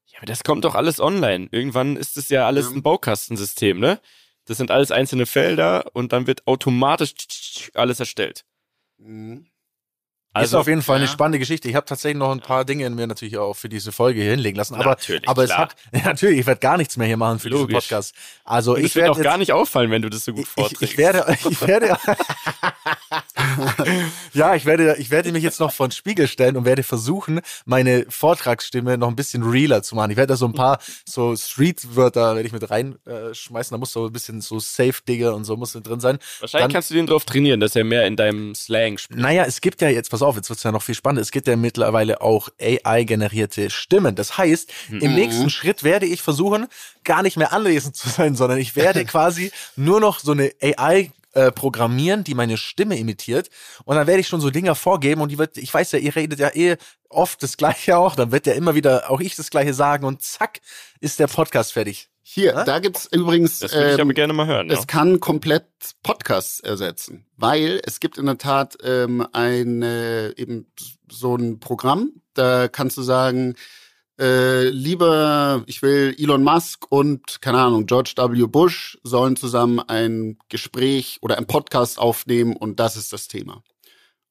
Ja, 0.08 0.20
aber 0.20 0.26
das 0.26 0.44
kommt 0.44 0.66
doch 0.66 0.76
alles 0.76 1.00
online. 1.00 1.48
Irgendwann 1.52 1.96
ist 1.96 2.18
es 2.18 2.30
ja 2.30 2.46
alles 2.46 2.70
ja. 2.70 2.76
ein 2.76 2.84
Baukastensystem, 2.84 3.80
ne? 3.80 4.00
Das 4.46 4.58
sind 4.58 4.70
alles 4.70 4.92
einzelne 4.92 5.26
Felder 5.26 5.86
und 5.94 6.14
dann 6.14 6.28
wird 6.28 6.46
automatisch 6.46 7.72
alles 7.74 8.00
erstellt. 8.00 8.46
Mhm. 8.98 9.48
Also, 10.36 10.58
ist 10.58 10.62
auf 10.62 10.68
jeden 10.68 10.82
Fall 10.82 10.98
ja. 10.98 11.04
eine 11.04 11.08
spannende 11.08 11.40
Geschichte. 11.40 11.70
Ich 11.70 11.76
habe 11.76 11.86
tatsächlich 11.86 12.18
noch 12.18 12.32
ein 12.32 12.42
paar 12.42 12.66
Dinge 12.66 12.86
in 12.86 12.96
mir 12.96 13.08
natürlich 13.08 13.38
auch 13.38 13.54
für 13.54 13.70
diese 13.70 13.94
Folge 13.94 14.22
hier 14.22 14.32
hinlegen 14.32 14.58
lassen. 14.58 14.76
Aber, 14.76 14.86
natürlich, 14.92 15.30
aber 15.30 15.46
es 15.46 15.58
hat 15.58 15.76
natürlich, 16.04 16.40
ich 16.40 16.46
werde 16.46 16.60
gar 16.60 16.76
nichts 16.76 16.98
mehr 16.98 17.08
hier 17.08 17.16
machen 17.16 17.40
für 17.40 17.48
Logisch. 17.48 17.68
diesen 17.68 17.80
Podcast. 17.80 18.16
Also 18.44 18.76
Und 18.76 18.84
ich 18.84 18.96
werde 18.96 19.12
auch 19.12 19.22
gar 19.22 19.38
nicht 19.38 19.54
auffallen, 19.54 19.92
wenn 19.92 20.02
du 20.02 20.10
das 20.10 20.26
so 20.26 20.34
gut 20.34 20.46
vorträgst. 20.46 20.82
Ich, 20.82 20.92
ich 20.92 20.98
werde, 20.98 21.26
ich 21.50 21.62
werde, 21.66 21.98
ja, 24.34 24.56
ich 24.56 24.66
werde, 24.66 24.96
ich 24.98 25.12
werde 25.12 25.32
mich 25.32 25.44
jetzt 25.44 25.60
noch 25.60 25.72
vor 25.72 25.88
den 25.88 25.92
Spiegel 25.92 26.28
stellen 26.28 26.58
und 26.58 26.66
werde 26.66 26.84
versuchen, 26.84 27.42
meine 27.66 28.06
Vortragsstimme 28.10 28.98
noch 28.98 29.08
ein 29.08 29.16
bisschen 29.16 29.44
realer 29.44 29.84
zu 29.84 29.96
machen. 29.96 30.12
Ich 30.12 30.18
werde 30.18 30.34
da 30.34 30.38
so 30.38 30.46
ein 30.46 30.54
paar 30.54 30.80
so 31.06 31.36
Street-Wörter 31.36 32.36
werde 32.36 32.48
ich 32.48 32.54
mit 32.54 32.70
reinschmeißen. 32.70 33.76
da 33.76 33.78
muss 33.78 33.92
so 33.92 34.08
ein 34.08 34.14
bisschen 34.14 34.42
so 34.42 34.60
Safe-Digger 34.60 35.36
und 35.36 35.46
so 35.46 35.58
muss 35.58 35.74
drin 35.74 36.00
sein. 36.00 36.18
Wahrscheinlich 36.40 36.64
Dann, 36.66 36.74
kannst 36.74 36.90
du 36.90 36.94
den 36.94 37.08
drauf 37.08 37.26
trainieren, 37.26 37.60
dass 37.60 37.76
er 37.76 37.84
mehr 37.84 38.06
in 38.06 38.16
deinem 38.16 38.56
Slang 38.56 38.98
spricht. 38.98 39.20
Naja, 39.20 39.46
es 39.46 39.62
gibt 39.62 39.82
ja 39.82 39.90
jetzt, 39.90 40.12
pass 40.12 40.22
auf, 40.22 40.36
jetzt 40.36 40.50
wird's 40.50 40.64
ja 40.64 40.72
noch 40.72 40.82
viel 40.82 40.96
spannender. 40.96 41.22
Es 41.22 41.32
gibt 41.32 41.48
ja 41.48 41.56
mittlerweile 41.56 42.22
auch 42.22 42.50
AI-generierte 42.60 43.70
Stimmen. 43.70 44.16
Das 44.16 44.38
heißt, 44.38 44.72
mhm. 44.90 45.00
im 45.00 45.16
nächsten 45.16 45.50
Schritt 45.50 45.84
werde 45.84 46.06
ich 46.06 46.22
versuchen, 46.22 46.68
gar 47.04 47.24
nicht 47.24 47.38
mehr 47.38 47.54
anwesend 47.54 47.96
zu 47.96 48.10
sein, 48.10 48.36
sondern 48.36 48.58
ich 48.58 48.76
werde 48.76 49.06
quasi 49.06 49.52
nur 49.76 50.00
noch 50.00 50.20
so 50.20 50.32
eine 50.32 50.52
AI 50.62 51.12
äh, 51.36 51.52
programmieren, 51.52 52.24
die 52.24 52.34
meine 52.34 52.58
Stimme 52.58 52.98
imitiert. 52.98 53.50
Und 53.84 53.96
dann 53.96 54.08
werde 54.08 54.22
ich 54.22 54.28
schon 54.28 54.42
so 54.42 54.50
Dinger 54.50 54.74
vorgeben 54.74 55.22
und 55.22 55.30
die 55.30 55.38
wird, 55.38 55.58
ich 55.58 55.74
weiß 55.74 55.92
ja, 55.92 56.00
ihr 56.00 56.16
redet 56.16 56.40
ja 56.40 56.50
eh 56.54 56.78
oft 57.10 57.44
das 57.44 57.58
Gleiche 57.58 57.98
auch, 57.98 58.16
dann 58.16 58.32
wird 58.32 58.48
ja 58.48 58.54
immer 58.54 58.76
wieder 58.76 59.12
auch 59.12 59.22
ich 59.22 59.36
das 59.36 59.50
Gleiche 59.50 59.74
sagen 59.74 60.06
und 60.06 60.22
zack, 60.22 60.62
ist 61.00 61.20
der 61.20 61.28
Podcast 61.28 61.74
fertig. 61.74 62.10
Hier, 62.28 62.54
ja? 62.54 62.64
da 62.64 62.80
gibt's 62.80 63.08
übrigens. 63.12 63.60
Das 63.60 63.74
würde 63.74 63.94
ich 63.94 64.00
ähm, 64.00 64.14
gerne 64.14 64.34
mal 64.34 64.48
hören. 64.48 64.72
Es 64.72 64.80
ja. 64.80 64.86
kann 64.86 65.20
komplett 65.20 65.68
Podcasts 66.02 66.60
ersetzen, 66.60 67.26
weil 67.38 67.80
es 67.86 68.00
gibt 68.00 68.18
in 68.18 68.26
der 68.26 68.40
Tat 68.40 68.78
ähm, 68.84 69.28
ein 69.32 69.84
äh, 69.84 70.30
eben 70.32 70.66
so 71.08 71.36
ein 71.36 71.60
Programm. 71.60 72.14
Da 72.34 72.68
kannst 72.68 72.98
du 72.98 73.04
sagen, 73.04 73.54
äh, 74.20 74.70
lieber, 74.70 75.64
ich 75.66 75.82
will 75.82 76.16
Elon 76.18 76.44
Musk 76.44 76.86
und 76.90 77.42
keine 77.42 77.60
Ahnung 77.60 77.86
George 77.86 78.14
W. 78.16 78.46
Bush 78.48 78.98
sollen 79.04 79.36
zusammen 79.36 79.80
ein 79.80 80.38
Gespräch 80.50 81.20
oder 81.22 81.38
ein 81.38 81.48
Podcast 81.48 82.00
aufnehmen 82.00 82.56
und 82.56 82.80
das 82.80 82.96
ist 82.96 83.12
das 83.14 83.28
Thema. 83.28 83.64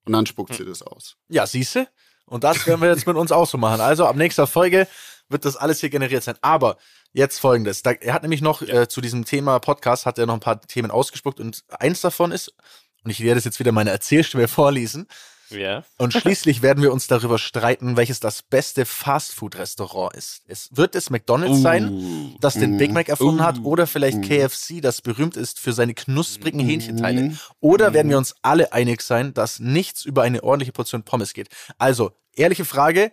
Und 0.07 0.13
dann 0.13 0.27
spuckt 0.27 0.51
hm. 0.51 0.57
sie 0.57 0.65
das 0.65 0.83
aus. 0.83 1.17
Ja, 1.29 1.47
siehste. 1.47 1.89
Und 2.27 2.45
das 2.45 2.67
werden 2.67 2.81
wir 2.81 2.89
jetzt 2.89 3.07
mit 3.07 3.17
uns 3.17 3.33
auch 3.33 3.47
so 3.47 3.59
machen. 3.59 3.81
Also 3.81 4.07
ab 4.07 4.17
nächster 4.17 4.47
Folge 4.47 4.89
wird 5.29 5.45
das 5.45 5.57
alles 5.57 5.81
hier 5.81 5.91
generiert 5.91 6.23
sein. 6.23 6.37
Aber 6.41 6.77
jetzt 7.13 7.39
folgendes. 7.39 7.83
Da, 7.83 7.93
er 7.93 8.15
hat 8.15 8.23
nämlich 8.23 8.43
noch 8.43 8.63
äh, 8.63 8.89
zu 8.89 9.01
diesem 9.01 9.25
Thema 9.25 9.59
Podcast 9.59 10.07
hat 10.07 10.19
er 10.19 10.27
noch 10.27 10.35
ein 10.35 10.41
paar 10.41 10.61
Themen 10.61 10.91
ausgespuckt 10.91 11.41
und 11.41 11.65
eins 11.69 12.01
davon 12.01 12.33
ist, 12.33 12.55
und 13.05 13.11
ich 13.11 13.21
werde 13.21 13.39
es 13.39 13.45
jetzt 13.45 13.61
wieder 13.61 13.73
meine 13.73 13.91
Erzählstimme 13.91 14.49
vorlesen. 14.49 15.07
Ja. 15.51 15.85
Und 15.99 16.13
schließlich 16.13 16.63
werden 16.63 16.83
wir 16.83 16.93
uns 16.93 17.07
darüber 17.07 17.39
streiten, 17.39 17.97
welches 17.97 18.21
das 18.21 18.43
beste 18.43 18.87
Fastfood-Restaurant 18.87 20.15
ist. 20.15 20.43
Es 20.47 20.69
wird 20.73 20.95
es 20.95 21.11
McDonald's 21.11 21.59
uh, 21.59 21.63
sein, 21.63 22.37
das 22.41 22.55
den 22.55 22.75
uh, 22.75 22.79
Big 22.79 22.93
Mac 22.93 23.09
erfunden 23.09 23.41
uh, 23.41 23.45
hat, 23.45 23.61
oder 23.63 23.87
vielleicht 23.87 24.19
uh. 24.19 24.21
KFC, 24.23 24.81
das 24.81 25.03
berühmt 25.03 25.37
ist 25.37 25.61
für 25.61 25.73
seine 25.73 25.95
knusprigen 25.95 26.61
uh. 26.61 26.65
Hähnchenteile. 26.65 27.37
Oder 27.61 27.93
werden 27.93 28.09
wir 28.11 28.19
uns 28.19 28.35
alle 28.43 28.73
einig 28.73 29.03
sein, 29.03 29.35
dass 29.35 29.61
nichts 29.61 30.05
über 30.05 30.23
eine 30.23 30.43
ordentliche 30.43 30.73
Portion 30.73 31.03
Pommes 31.03 31.35
geht? 31.35 31.49
Also, 31.79 32.13
ehrliche 32.35 32.65
Frage, 32.65 33.13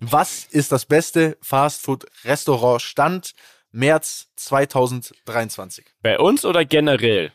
was 0.00 0.44
ist 0.44 0.72
das 0.72 0.86
beste 0.86 1.36
Fastfood-Restaurant 1.42 2.82
Stand 2.82 3.34
März 3.72 4.28
2023? 4.36 5.84
Bei 6.02 6.18
uns 6.18 6.44
oder 6.44 6.64
generell? 6.64 7.32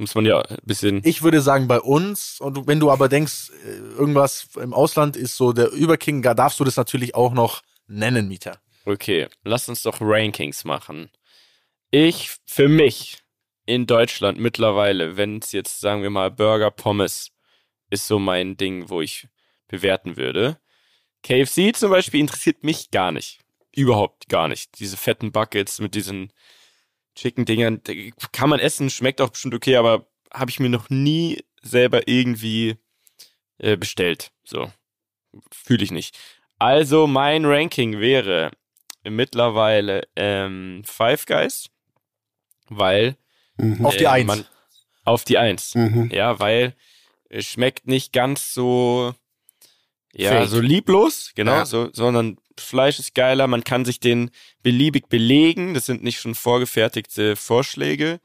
Muss 0.00 0.14
man 0.14 0.24
ja 0.24 0.40
ein 0.40 0.56
bisschen. 0.64 1.02
Ich 1.04 1.20
würde 1.20 1.42
sagen 1.42 1.68
bei 1.68 1.78
uns. 1.78 2.40
Und 2.40 2.66
wenn 2.66 2.80
du 2.80 2.90
aber 2.90 3.10
denkst, 3.10 3.50
äh, 3.66 3.76
irgendwas 3.98 4.48
im 4.56 4.72
Ausland 4.72 5.14
ist 5.14 5.36
so 5.36 5.52
der 5.52 5.72
Überking, 5.72 6.22
da 6.22 6.32
darfst 6.32 6.58
du 6.58 6.64
das 6.64 6.76
natürlich 6.76 7.14
auch 7.14 7.34
noch 7.34 7.60
nennen, 7.86 8.26
Mieter. 8.26 8.62
Okay, 8.86 9.28
lass 9.44 9.68
uns 9.68 9.82
doch 9.82 10.00
Rankings 10.00 10.64
machen. 10.64 11.10
Ich, 11.90 12.30
für 12.46 12.66
mich, 12.66 13.18
in 13.66 13.86
Deutschland 13.86 14.38
mittlerweile, 14.38 15.18
wenn 15.18 15.36
es 15.40 15.52
jetzt, 15.52 15.80
sagen 15.80 16.02
wir 16.02 16.08
mal, 16.08 16.30
Burger 16.30 16.70
Pommes 16.70 17.30
ist 17.90 18.06
so 18.06 18.18
mein 18.18 18.56
Ding, 18.56 18.88
wo 18.88 19.02
ich 19.02 19.28
bewerten 19.68 20.16
würde. 20.16 20.58
KFC 21.22 21.76
zum 21.76 21.90
Beispiel 21.90 22.20
interessiert 22.20 22.64
mich 22.64 22.90
gar 22.90 23.12
nicht. 23.12 23.40
Überhaupt 23.76 24.30
gar 24.30 24.48
nicht. 24.48 24.80
Diese 24.80 24.96
fetten 24.96 25.30
Buckets 25.30 25.78
mit 25.78 25.94
diesen 25.94 26.32
Chicken-Dingern, 27.20 27.82
kann 28.32 28.48
man 28.48 28.60
essen, 28.60 28.88
schmeckt 28.88 29.20
auch 29.20 29.28
bestimmt 29.28 29.54
okay, 29.54 29.76
aber 29.76 30.06
habe 30.32 30.50
ich 30.50 30.58
mir 30.58 30.70
noch 30.70 30.88
nie 30.88 31.44
selber 31.60 32.08
irgendwie 32.08 32.76
äh, 33.58 33.76
bestellt. 33.76 34.32
So. 34.42 34.72
Fühle 35.52 35.84
ich 35.84 35.90
nicht. 35.90 36.18
Also 36.58 37.06
mein 37.06 37.44
Ranking 37.44 38.00
wäre 38.00 38.50
mittlerweile 39.04 40.08
ähm, 40.16 40.82
Five 40.86 41.26
Guys, 41.26 41.68
weil 42.68 43.16
mhm. 43.58 43.84
auf 43.84 43.96
die 43.96 44.06
Eins. 44.06 44.26
Man, 44.26 44.46
auf 45.04 45.24
die 45.24 45.36
Eins. 45.36 45.74
Mhm. 45.74 46.10
Ja, 46.12 46.38
weil 46.38 46.74
es 47.28 47.46
schmeckt 47.46 47.86
nicht 47.86 48.14
ganz 48.14 48.54
so 48.54 49.14
ja, 50.14 50.30
Fake. 50.30 50.48
so 50.48 50.60
lieblos, 50.60 51.32
genau, 51.34 51.52
ja. 51.52 51.66
so, 51.66 51.90
sondern 51.92 52.38
Fleisch 52.62 52.98
ist 52.98 53.14
geiler, 53.14 53.46
man 53.46 53.64
kann 53.64 53.84
sich 53.84 54.00
den 54.00 54.30
beliebig 54.62 55.08
belegen, 55.08 55.74
das 55.74 55.86
sind 55.86 56.02
nicht 56.02 56.20
schon 56.20 56.34
vorgefertigte 56.34 57.36
Vorschläge. 57.36 58.20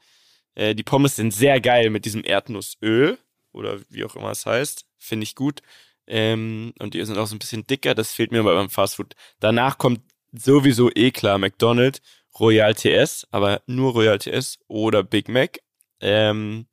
Äh, 0.54 0.74
die 0.74 0.82
Pommes 0.82 1.16
sind 1.16 1.32
sehr 1.32 1.60
geil 1.60 1.90
mit 1.90 2.04
diesem 2.04 2.24
Erdnussöl 2.24 3.18
oder 3.52 3.80
wie 3.90 4.04
auch 4.04 4.16
immer 4.16 4.30
es 4.30 4.46
heißt, 4.46 4.86
finde 4.98 5.24
ich 5.24 5.34
gut. 5.34 5.62
Ähm, 6.06 6.72
und 6.78 6.94
die 6.94 7.04
sind 7.04 7.18
auch 7.18 7.26
so 7.26 7.34
ein 7.34 7.40
bisschen 7.40 7.66
dicker, 7.66 7.94
das 7.94 8.12
fehlt 8.12 8.32
mir 8.32 8.42
beim 8.42 8.70
Fastfood. 8.70 9.14
Danach 9.40 9.78
kommt 9.78 10.00
sowieso 10.32 10.90
eh 10.94 11.10
klar 11.10 11.38
McDonald's, 11.38 12.00
Royal 12.38 12.74
TS, 12.74 13.26
aber 13.30 13.62
nur 13.66 13.92
Royal 13.92 14.18
TS 14.18 14.58
oder 14.68 15.02
Big 15.02 15.28
Mac. 15.28 15.58
Ähm, 16.00 16.66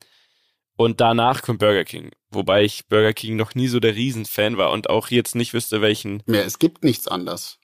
und 0.76 1.00
danach 1.00 1.42
kommt 1.42 1.60
Burger 1.60 1.84
King. 1.84 2.10
Wobei 2.34 2.64
ich 2.64 2.86
Burger 2.88 3.12
King 3.12 3.36
noch 3.36 3.54
nie 3.54 3.68
so 3.68 3.80
der 3.80 3.94
Riesenfan 3.94 4.56
war 4.56 4.70
und 4.72 4.90
auch 4.90 5.08
jetzt 5.08 5.34
nicht 5.34 5.54
wüsste, 5.54 5.80
welchen. 5.80 6.22
Mehr, 6.26 6.44
es 6.44 6.58
gibt 6.58 6.84
nichts 6.84 7.08
anderes. 7.08 7.58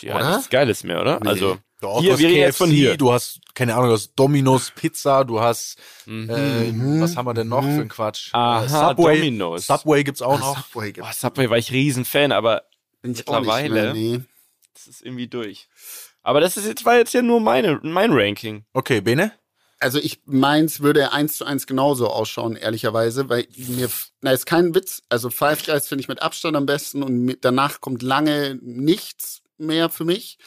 Ja, 0.00 0.16
oder? 0.16 0.30
nichts 0.36 0.50
Geiles 0.50 0.84
mehr, 0.84 1.00
oder? 1.00 1.20
Nee. 1.20 1.28
Also. 1.28 1.58
Doch, 1.80 2.02
hier, 2.02 2.18
wir 2.18 2.28
reden 2.28 2.40
jetzt 2.40 2.58
von 2.58 2.70
hier. 2.70 2.98
Du 2.98 3.10
hast, 3.10 3.40
keine 3.54 3.74
Ahnung, 3.74 3.88
du 3.88 3.94
hast 3.94 4.12
Domino's 4.14 4.70
Pizza, 4.70 5.24
du 5.24 5.40
hast, 5.40 5.78
mhm. 6.04 6.28
äh, 6.28 7.00
was 7.00 7.16
haben 7.16 7.24
wir 7.24 7.32
denn 7.32 7.48
noch 7.48 7.62
für 7.62 7.80
ein 7.80 7.88
Quatsch? 7.88 8.34
Aha, 8.34 8.90
Subway, 8.90 9.16
Domino's. 9.16 9.66
Subway 9.66 10.04
gibt's 10.04 10.20
auch 10.20 10.38
noch. 10.38 10.58
Subway, 10.58 10.92
gibt's. 10.92 11.08
Oh, 11.10 11.28
Subway 11.28 11.48
war 11.48 11.56
ich 11.56 11.72
Riesenfan, 11.72 12.32
aber 12.32 12.64
mittlerweile, 13.00 13.94
mehr, 13.94 13.94
nee. 13.94 14.20
das 14.74 14.88
ist 14.88 15.02
irgendwie 15.02 15.28
durch. 15.28 15.68
Aber 16.22 16.40
das 16.40 16.58
ist 16.58 16.66
jetzt, 16.66 16.84
war 16.84 16.98
jetzt 16.98 17.14
ja 17.14 17.22
nur 17.22 17.40
meine, 17.40 17.80
mein 17.82 18.12
Ranking. 18.12 18.66
Okay, 18.74 19.00
Bene? 19.00 19.32
Also 19.80 19.98
ich 19.98 20.20
meins 20.26 20.80
würde 20.80 21.12
eins 21.12 21.38
zu 21.38 21.46
eins 21.46 21.66
genauso 21.66 22.08
ausschauen, 22.08 22.54
ehrlicherweise, 22.54 23.30
weil 23.30 23.48
mir, 23.56 23.88
na, 24.20 24.30
ist 24.30 24.44
kein 24.44 24.74
Witz. 24.74 25.02
Also 25.08 25.30
Five 25.30 25.64
Guys 25.64 25.88
finde 25.88 26.02
ich 26.02 26.08
mit 26.08 26.20
Abstand 26.20 26.54
am 26.54 26.66
besten 26.66 27.02
und 27.02 27.38
danach 27.40 27.80
kommt 27.80 28.02
lange 28.02 28.58
nichts 28.60 29.42
mehr 29.56 29.88
für 29.88 30.04
mich. 30.04 30.38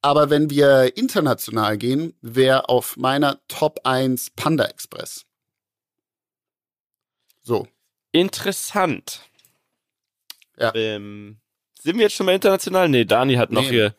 Aber 0.00 0.30
wenn 0.30 0.48
wir 0.48 0.96
international 0.96 1.76
gehen, 1.76 2.14
wäre 2.22 2.70
auf 2.70 2.96
meiner 2.96 3.40
Top 3.48 3.80
1 3.84 4.30
Panda 4.30 4.64
Express. 4.64 5.26
So. 7.42 7.68
Interessant. 8.12 9.20
Ja. 10.56 10.74
Ähm, 10.74 11.38
sind 11.80 11.96
wir 11.96 12.04
jetzt 12.04 12.14
schon 12.14 12.26
mal 12.26 12.34
international? 12.34 12.88
Nee, 12.88 13.04
Dani 13.04 13.34
hat 13.34 13.52
noch 13.52 13.62
nee. 13.62 13.68
hier, 13.68 13.94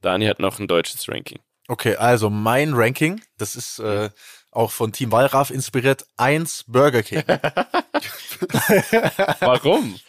Dani 0.00 0.26
hat 0.26 0.38
noch 0.38 0.60
ein 0.60 0.68
deutsches 0.68 1.08
Ranking. 1.08 1.40
Okay, 1.68 1.96
also 1.96 2.30
mein 2.30 2.72
Ranking, 2.72 3.20
das 3.36 3.54
ist 3.54 3.78
äh, 3.78 4.08
auch 4.50 4.70
von 4.70 4.90
Team 4.92 5.12
Wallraff 5.12 5.50
inspiriert, 5.50 6.06
eins 6.16 6.64
Burger 6.66 7.02
King. 7.02 7.22
Warum? 9.40 10.00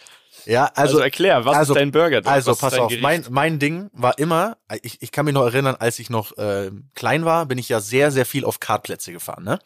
Ja, 0.46 0.66
also, 0.68 0.94
also 0.94 1.00
erklär, 1.00 1.46
was 1.46 1.58
also, 1.58 1.74
ist 1.74 1.80
dein 1.80 1.92
Burger? 1.92 2.22
Also 2.26 2.56
pass 2.56 2.74
auf, 2.76 2.92
mein, 3.02 3.26
mein 3.30 3.60
Ding 3.60 3.90
war 3.94 4.18
immer, 4.18 4.58
ich, 4.82 5.02
ich 5.02 5.12
kann 5.12 5.26
mich 5.26 5.34
noch 5.34 5.44
erinnern, 5.44 5.76
als 5.78 6.00
ich 6.00 6.10
noch 6.10 6.38
äh, 6.38 6.72
klein 6.96 7.26
war, 7.26 7.46
bin 7.46 7.58
ich 7.58 7.70
ja 7.70 7.82
sehr, 7.82 8.12
sehr 8.12 8.26
viel 8.26 8.46
auf 8.46 8.60
Kartplätze 8.60 9.12
gefahren. 9.12 9.44
Ne? 9.44 9.60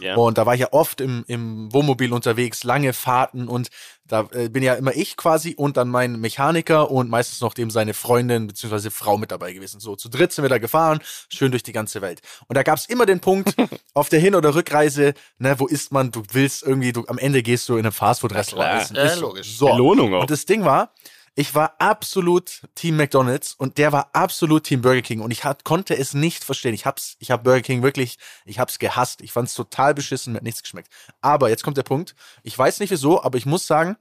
Ja. 0.00 0.14
Und 0.14 0.38
da 0.38 0.46
war 0.46 0.54
ich 0.54 0.60
ja 0.60 0.68
oft 0.70 1.00
im, 1.00 1.24
im 1.26 1.72
Wohnmobil 1.72 2.12
unterwegs, 2.12 2.64
lange 2.64 2.92
Fahrten 2.92 3.48
und 3.48 3.68
da 4.10 4.28
äh, 4.32 4.48
bin 4.48 4.62
ja 4.62 4.74
immer 4.74 4.94
ich 4.94 5.16
quasi 5.16 5.54
und 5.56 5.76
dann 5.76 5.88
mein 5.88 6.20
Mechaniker 6.20 6.90
und 6.90 7.08
meistens 7.08 7.40
noch 7.40 7.54
dem 7.54 7.70
seine 7.70 7.94
Freundin 7.94 8.48
bzw. 8.48 8.90
Frau 8.90 9.16
mit 9.16 9.30
dabei 9.30 9.52
gewesen. 9.52 9.80
So, 9.80 9.94
zu 9.94 10.08
dritt 10.08 10.32
sind 10.32 10.44
wir 10.44 10.48
da 10.48 10.58
gefahren, 10.58 11.00
schön 11.28 11.52
durch 11.52 11.62
die 11.62 11.72
ganze 11.72 12.02
Welt. 12.02 12.20
Und 12.48 12.56
da 12.56 12.62
gab's 12.62 12.86
immer 12.86 13.06
den 13.06 13.20
Punkt 13.20 13.54
auf 13.94 14.08
der 14.08 14.20
Hin- 14.20 14.34
oder 14.34 14.54
Rückreise, 14.54 15.14
ne, 15.38 15.58
wo 15.58 15.66
isst 15.66 15.92
man, 15.92 16.10
du 16.10 16.22
willst 16.32 16.62
irgendwie, 16.64 16.92
du 16.92 17.04
am 17.06 17.18
Ende 17.18 17.42
gehst 17.42 17.68
du 17.68 17.74
in 17.74 17.80
einem 17.80 17.92
Fastfood-Restaurant 17.92 18.82
essen. 18.82 18.96
Ja, 18.96 19.14
logisch. 19.14 19.56
So. 19.56 19.66
Belohnung 19.66 20.14
auch. 20.14 20.22
Und 20.22 20.30
das 20.30 20.44
Ding 20.44 20.64
war, 20.64 20.92
ich 21.34 21.54
war 21.54 21.76
absolut 21.78 22.62
Team 22.74 22.96
McDonald's 22.96 23.54
und 23.54 23.78
der 23.78 23.92
war 23.92 24.10
absolut 24.12 24.64
Team 24.64 24.82
Burger 24.82 25.02
King 25.02 25.20
und 25.20 25.30
ich 25.30 25.44
hat, 25.44 25.64
konnte 25.64 25.96
es 25.96 26.12
nicht 26.12 26.44
verstehen. 26.44 26.74
Ich 26.74 26.86
hab's, 26.86 27.16
ich 27.18 27.30
hab 27.30 27.44
Burger 27.44 27.62
King 27.62 27.82
wirklich, 27.82 28.18
ich 28.44 28.58
hab's 28.58 28.78
gehasst. 28.78 29.20
Ich 29.22 29.32
fand's 29.32 29.54
total 29.54 29.94
beschissen, 29.94 30.32
mir 30.32 30.38
hat 30.38 30.42
nichts 30.42 30.62
geschmeckt. 30.62 30.92
Aber 31.20 31.48
jetzt 31.48 31.62
kommt 31.62 31.76
der 31.76 31.82
Punkt. 31.82 32.14
Ich 32.42 32.58
weiß 32.58 32.80
nicht 32.80 32.90
wieso, 32.90 33.22
aber 33.22 33.38
ich 33.38 33.46
muss 33.46 33.66
sagen, 33.66 33.96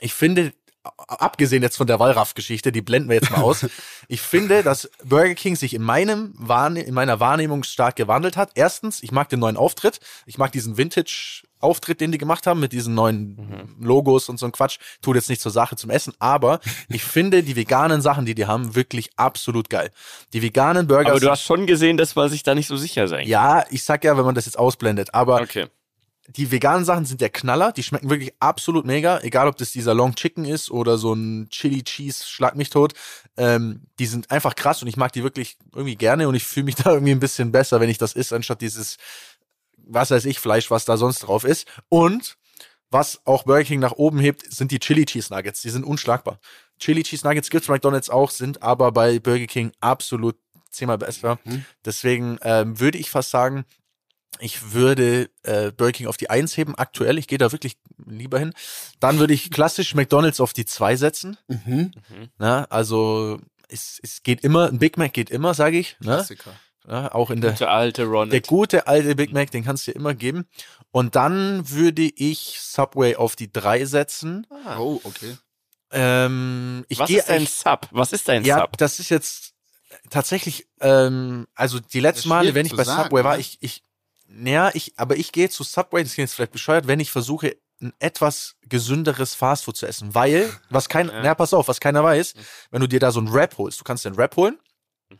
ich 0.00 0.14
finde, 0.14 0.52
abgesehen 0.96 1.62
jetzt 1.62 1.76
von 1.76 1.86
der 1.86 1.98
Wallraff-Geschichte, 1.98 2.72
die 2.72 2.82
blenden 2.82 3.08
wir 3.08 3.16
jetzt 3.16 3.30
mal 3.30 3.42
aus. 3.42 3.66
ich 4.08 4.20
finde, 4.20 4.62
dass 4.62 4.90
Burger 5.04 5.34
King 5.34 5.56
sich 5.56 5.74
in 5.74 5.82
meinem 5.82 6.34
Wahrne 6.36 6.82
in 6.82 6.94
meiner 6.94 7.20
Wahrnehmung 7.20 7.62
stark 7.62 7.96
gewandelt 7.96 8.36
hat. 8.36 8.50
Erstens, 8.54 9.02
ich 9.02 9.12
mag 9.12 9.28
den 9.28 9.40
neuen 9.40 9.56
Auftritt. 9.56 10.00
Ich 10.26 10.38
mag 10.38 10.52
diesen 10.52 10.76
Vintage-Auftritt, 10.76 12.00
den 12.00 12.12
die 12.12 12.18
gemacht 12.18 12.46
haben, 12.46 12.60
mit 12.60 12.72
diesen 12.72 12.94
neuen 12.94 13.36
mhm. 13.78 13.84
Logos 13.86 14.28
und 14.28 14.38
so 14.38 14.46
ein 14.46 14.52
Quatsch. 14.52 14.78
Tut 15.02 15.16
jetzt 15.16 15.28
nicht 15.28 15.40
zur 15.40 15.52
Sache 15.52 15.76
zum 15.76 15.90
Essen, 15.90 16.14
aber 16.18 16.60
ich 16.88 17.04
finde 17.04 17.42
die 17.42 17.56
veganen 17.56 18.00
Sachen, 18.00 18.26
die 18.26 18.34
die 18.34 18.46
haben, 18.46 18.74
wirklich 18.74 19.10
absolut 19.16 19.70
geil. 19.70 19.90
Die 20.32 20.42
veganen 20.42 20.86
Burger. 20.86 21.10
Aber 21.10 21.20
du 21.20 21.30
hast 21.30 21.42
schon 21.42 21.66
gesehen, 21.66 21.96
dass 21.96 22.14
man 22.14 22.28
sich 22.28 22.42
da 22.42 22.54
nicht 22.54 22.68
so 22.68 22.76
sicher 22.76 23.08
sein 23.08 23.20
kann. 23.20 23.28
Ja, 23.28 23.64
ich 23.70 23.84
sag 23.84 24.04
ja, 24.04 24.16
wenn 24.16 24.24
man 24.24 24.34
das 24.34 24.46
jetzt 24.46 24.58
ausblendet, 24.58 25.14
aber 25.14 25.40
okay 25.40 25.68
die 26.28 26.50
veganen 26.50 26.84
Sachen 26.84 27.04
sind 27.04 27.20
der 27.20 27.30
Knaller. 27.30 27.72
Die 27.72 27.82
schmecken 27.82 28.10
wirklich 28.10 28.32
absolut 28.40 28.84
mega. 28.84 29.20
Egal, 29.20 29.48
ob 29.48 29.56
das 29.56 29.70
dieser 29.70 29.94
Long 29.94 30.14
Chicken 30.14 30.44
ist 30.44 30.70
oder 30.70 30.98
so 30.98 31.14
ein 31.14 31.48
Chili 31.50 31.82
Cheese 31.82 32.24
Schlag 32.26 32.56
mich 32.56 32.70
tot. 32.70 32.94
Ähm, 33.36 33.82
die 33.98 34.06
sind 34.06 34.30
einfach 34.30 34.54
krass 34.54 34.82
und 34.82 34.88
ich 34.88 34.96
mag 34.96 35.12
die 35.12 35.22
wirklich 35.22 35.56
irgendwie 35.74 35.96
gerne 35.96 36.28
und 36.28 36.34
ich 36.34 36.44
fühle 36.44 36.64
mich 36.64 36.74
da 36.76 36.92
irgendwie 36.92 37.12
ein 37.12 37.20
bisschen 37.20 37.52
besser, 37.52 37.80
wenn 37.80 37.90
ich 37.90 37.98
das 37.98 38.14
esse, 38.16 38.34
anstatt 38.34 38.60
dieses, 38.60 38.96
was 39.76 40.10
weiß 40.10 40.24
ich, 40.24 40.40
Fleisch, 40.40 40.70
was 40.70 40.84
da 40.84 40.96
sonst 40.96 41.20
drauf 41.20 41.44
ist. 41.44 41.66
Und 41.88 42.36
was 42.90 43.20
auch 43.24 43.44
Burger 43.44 43.64
King 43.64 43.80
nach 43.80 43.92
oben 43.92 44.18
hebt, 44.18 44.52
sind 44.52 44.70
die 44.70 44.78
Chili 44.78 45.04
Cheese 45.04 45.32
Nuggets. 45.34 45.60
Die 45.62 45.70
sind 45.70 45.84
unschlagbar. 45.84 46.38
Chili 46.78 47.02
Cheese 47.02 47.26
Nuggets 47.26 47.50
gibt's 47.50 47.66
bei 47.66 47.74
McDonald's 47.74 48.10
auch, 48.10 48.30
sind 48.30 48.62
aber 48.62 48.92
bei 48.92 49.18
Burger 49.18 49.46
King 49.46 49.72
absolut 49.80 50.36
zehnmal 50.70 50.98
besser. 50.98 51.38
Mhm. 51.44 51.64
Deswegen 51.84 52.38
ähm, 52.42 52.78
würde 52.78 52.98
ich 52.98 53.10
fast 53.10 53.30
sagen, 53.30 53.64
ich 54.40 54.72
würde 54.72 55.30
äh, 55.42 55.72
Burger 55.72 55.92
King 55.92 56.06
auf 56.06 56.16
die 56.16 56.30
Eins 56.30 56.56
heben, 56.56 56.74
aktuell. 56.74 57.18
Ich 57.18 57.28
gehe 57.28 57.38
da 57.38 57.52
wirklich 57.52 57.76
lieber 58.06 58.38
hin. 58.38 58.52
Dann 59.00 59.18
würde 59.18 59.34
ich 59.34 59.50
klassisch 59.50 59.94
McDonalds 59.94 60.40
auf 60.40 60.52
die 60.52 60.64
Zwei 60.64 60.96
setzen. 60.96 61.36
Mhm. 61.48 61.92
Na, 62.38 62.64
also 62.64 63.40
es, 63.68 63.98
es 64.02 64.22
geht 64.22 64.42
immer, 64.44 64.68
ein 64.68 64.78
Big 64.78 64.96
Mac 64.96 65.12
geht 65.12 65.30
immer, 65.30 65.54
sage 65.54 65.78
ich. 65.78 65.96
Ne? 66.00 66.16
Klassiker. 66.16 66.52
Ja, 66.88 67.12
auch 67.12 67.30
in 67.30 67.40
der 67.40 67.52
gute 67.52 67.68
alte 67.68 68.04
Ronald. 68.04 68.32
Der 68.32 68.40
gute 68.42 68.86
alte 68.86 69.16
Big 69.16 69.32
Mac, 69.32 69.50
den 69.50 69.64
kannst 69.64 69.86
du 69.86 69.92
dir 69.92 69.96
immer 69.96 70.14
geben. 70.14 70.46
Und 70.92 71.16
dann 71.16 71.68
würde 71.68 72.02
ich 72.02 72.60
Subway 72.60 73.16
auf 73.16 73.34
die 73.34 73.52
Drei 73.52 73.84
setzen. 73.84 74.46
Ah. 74.64 74.78
Oh, 74.78 75.00
okay. 75.02 75.36
Ähm, 75.90 76.84
ich 76.88 76.98
Was 76.98 77.10
ist 77.10 77.28
dein 77.28 77.46
Sub? 77.46 77.88
Was 77.90 78.12
ist 78.12 78.28
dein 78.28 78.44
ja, 78.44 78.58
Sub? 78.58 78.64
Ja, 78.64 78.76
das 78.78 79.00
ist 79.00 79.08
jetzt 79.08 79.54
tatsächlich, 80.10 80.68
ähm, 80.80 81.46
also 81.54 81.80
die 81.80 82.00
letzten 82.00 82.28
Male, 82.28 82.54
wenn 82.54 82.66
ich 82.66 82.76
bei 82.76 82.84
sagen, 82.84 83.04
Subway 83.04 83.24
war, 83.24 83.34
ne? 83.34 83.40
ich, 83.40 83.58
ich, 83.60 83.82
naja, 84.28 84.70
ich, 84.74 84.94
aber 84.96 85.16
ich 85.16 85.32
gehe 85.32 85.48
zu 85.48 85.62
Subway, 85.62 86.02
das 86.02 86.14
klingt 86.14 86.28
jetzt 86.28 86.34
vielleicht 86.34 86.52
bescheuert, 86.52 86.86
wenn 86.86 87.00
ich 87.00 87.10
versuche, 87.10 87.56
ein 87.80 87.92
etwas 87.98 88.56
gesünderes 88.68 89.34
Fastfood 89.34 89.76
zu 89.76 89.86
essen, 89.86 90.14
weil, 90.14 90.50
was 90.70 90.88
kein, 90.88 91.08
ja. 91.08 91.22
na 91.22 91.34
pass 91.34 91.52
auf, 91.52 91.68
was 91.68 91.80
keiner 91.80 92.02
weiß, 92.02 92.34
mhm. 92.34 92.40
wenn 92.70 92.80
du 92.80 92.88
dir 92.88 93.00
da 93.00 93.10
so 93.12 93.20
ein 93.20 93.32
Wrap 93.32 93.58
holst, 93.58 93.80
du 93.80 93.84
kannst 93.84 94.04
dir 94.04 94.08
einen 94.08 94.16
Wrap 94.16 94.36
holen, 94.36 94.58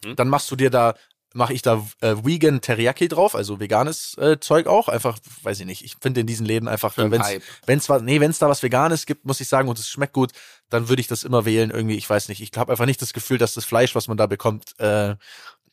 mhm. 0.04 0.16
dann 0.16 0.28
machst 0.28 0.50
du 0.50 0.56
dir 0.56 0.70
da, 0.70 0.94
mache 1.34 1.52
ich 1.52 1.60
da 1.60 1.86
äh, 2.00 2.16
Vegan 2.24 2.62
Teriyaki 2.62 3.08
drauf, 3.08 3.34
also 3.34 3.60
veganes 3.60 4.16
äh, 4.16 4.40
Zeug 4.40 4.68
auch, 4.68 4.88
einfach, 4.88 5.18
weiß 5.42 5.60
ich 5.60 5.66
nicht, 5.66 5.84
ich 5.84 5.96
finde 6.00 6.22
in 6.22 6.26
diesen 6.26 6.46
Läden 6.46 6.66
einfach, 6.66 6.96
wenn 6.96 7.12
es 7.12 7.40
wenn's 7.66 7.88
was, 7.90 8.00
nee, 8.00 8.20
wenn's 8.20 8.38
da 8.38 8.48
was 8.48 8.62
Veganes 8.62 9.04
gibt, 9.04 9.26
muss 9.26 9.40
ich 9.40 9.48
sagen, 9.48 9.68
und 9.68 9.78
es 9.78 9.88
schmeckt 9.88 10.14
gut, 10.14 10.32
dann 10.70 10.88
würde 10.88 11.00
ich 11.00 11.08
das 11.08 11.24
immer 11.24 11.44
wählen, 11.44 11.70
irgendwie, 11.70 11.96
ich 11.96 12.08
weiß 12.08 12.28
nicht, 12.30 12.40
ich 12.40 12.50
habe 12.56 12.72
einfach 12.72 12.86
nicht 12.86 13.02
das 13.02 13.12
Gefühl, 13.12 13.36
dass 13.36 13.52
das 13.52 13.66
Fleisch, 13.66 13.94
was 13.94 14.08
man 14.08 14.16
da 14.16 14.26
bekommt, 14.26 14.78
äh, 14.80 15.16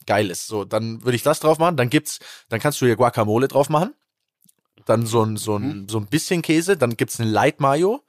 geil 0.05 0.29
ist. 0.29 0.48
So, 0.48 0.65
dann 0.65 1.03
würde 1.03 1.15
ich 1.15 1.24
das 1.24 1.39
drauf 1.39 1.60
machen. 1.60 1.77
Dann 1.77 1.89
gibt's, 1.89 2.19
dann 2.50 2.60
kannst 2.60 2.81
du 2.81 2.86
hier 2.86 2.95
Guacamole 2.95 3.48
drauf 3.48 3.69
machen. 3.69 3.93
Dann 4.86 5.05
so 5.05 5.24
ein, 5.24 5.38
so 5.38 5.57
ein, 5.57 5.81
mhm. 5.81 5.89
so 5.89 5.98
ein 6.00 6.07
bisschen 6.07 6.41
Käse. 6.41 6.77
Dann 6.77 6.98
gibt's 6.98 7.19
ein 7.19 7.27
Light 7.27 7.60
Mayo. 7.60 8.03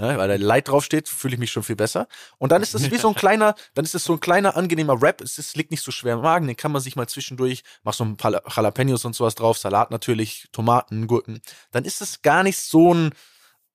Ja, 0.00 0.16
weil 0.16 0.28
da 0.28 0.36
Light 0.36 0.68
draufsteht, 0.68 1.08
fühle 1.08 1.34
ich 1.34 1.40
mich 1.40 1.50
schon 1.50 1.64
viel 1.64 1.74
besser. 1.74 2.06
Und 2.38 2.52
dann 2.52 2.62
ist 2.62 2.72
es 2.74 2.88
wie 2.90 2.98
so 2.98 3.08
ein 3.08 3.14
kleiner, 3.16 3.56
dann 3.74 3.84
ist 3.84 3.96
es 3.96 4.04
so 4.04 4.12
ein 4.12 4.20
kleiner, 4.20 4.56
angenehmer 4.56 5.02
Wrap. 5.02 5.20
Es 5.20 5.38
ist, 5.38 5.56
liegt 5.56 5.72
nicht 5.72 5.82
so 5.82 5.90
schwer 5.90 6.14
im 6.14 6.20
Magen, 6.20 6.46
den 6.46 6.56
kann 6.56 6.70
man 6.70 6.80
sich 6.80 6.94
mal 6.94 7.08
zwischendurch, 7.08 7.64
mach 7.82 7.94
so 7.94 8.04
ein 8.04 8.16
paar 8.16 8.40
Jalapenos 8.48 9.04
und 9.04 9.16
sowas 9.16 9.34
drauf, 9.34 9.58
Salat 9.58 9.90
natürlich, 9.90 10.46
Tomaten, 10.52 11.08
Gurken. 11.08 11.40
Dann 11.72 11.84
ist 11.84 12.00
es 12.00 12.22
gar 12.22 12.44
nicht 12.44 12.58
so 12.58 12.94
ein 12.94 13.10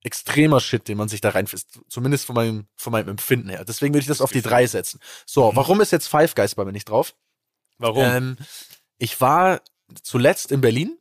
extremer 0.04 0.62
Shit, 0.62 0.88
den 0.88 0.98
man 0.98 1.10
sich 1.10 1.20
da 1.20 1.30
reinfisst. 1.30 1.80
Zumindest 1.90 2.26
von 2.26 2.36
meinem, 2.36 2.68
von 2.76 2.92
meinem 2.92 3.10
Empfinden 3.10 3.50
her. 3.50 3.66
Deswegen 3.66 3.94
würde 3.94 4.04
ich 4.04 4.08
das 4.08 4.22
auf 4.22 4.32
die 4.32 4.42
drei 4.42 4.66
setzen. 4.68 5.00
So, 5.26 5.52
warum 5.56 5.82
ist 5.82 5.92
jetzt 5.92 6.08
Five 6.08 6.36
Guys 6.36 6.56
bei 6.56 6.64
mir 6.64 6.72
nicht 6.74 6.90
drauf? 6.90 7.16
Warum? 7.78 8.04
Ähm, 8.04 8.38
ich 8.98 9.20
war 9.22 9.62
zuletzt 10.02 10.52
in 10.52 10.62
Berlin 10.62 10.98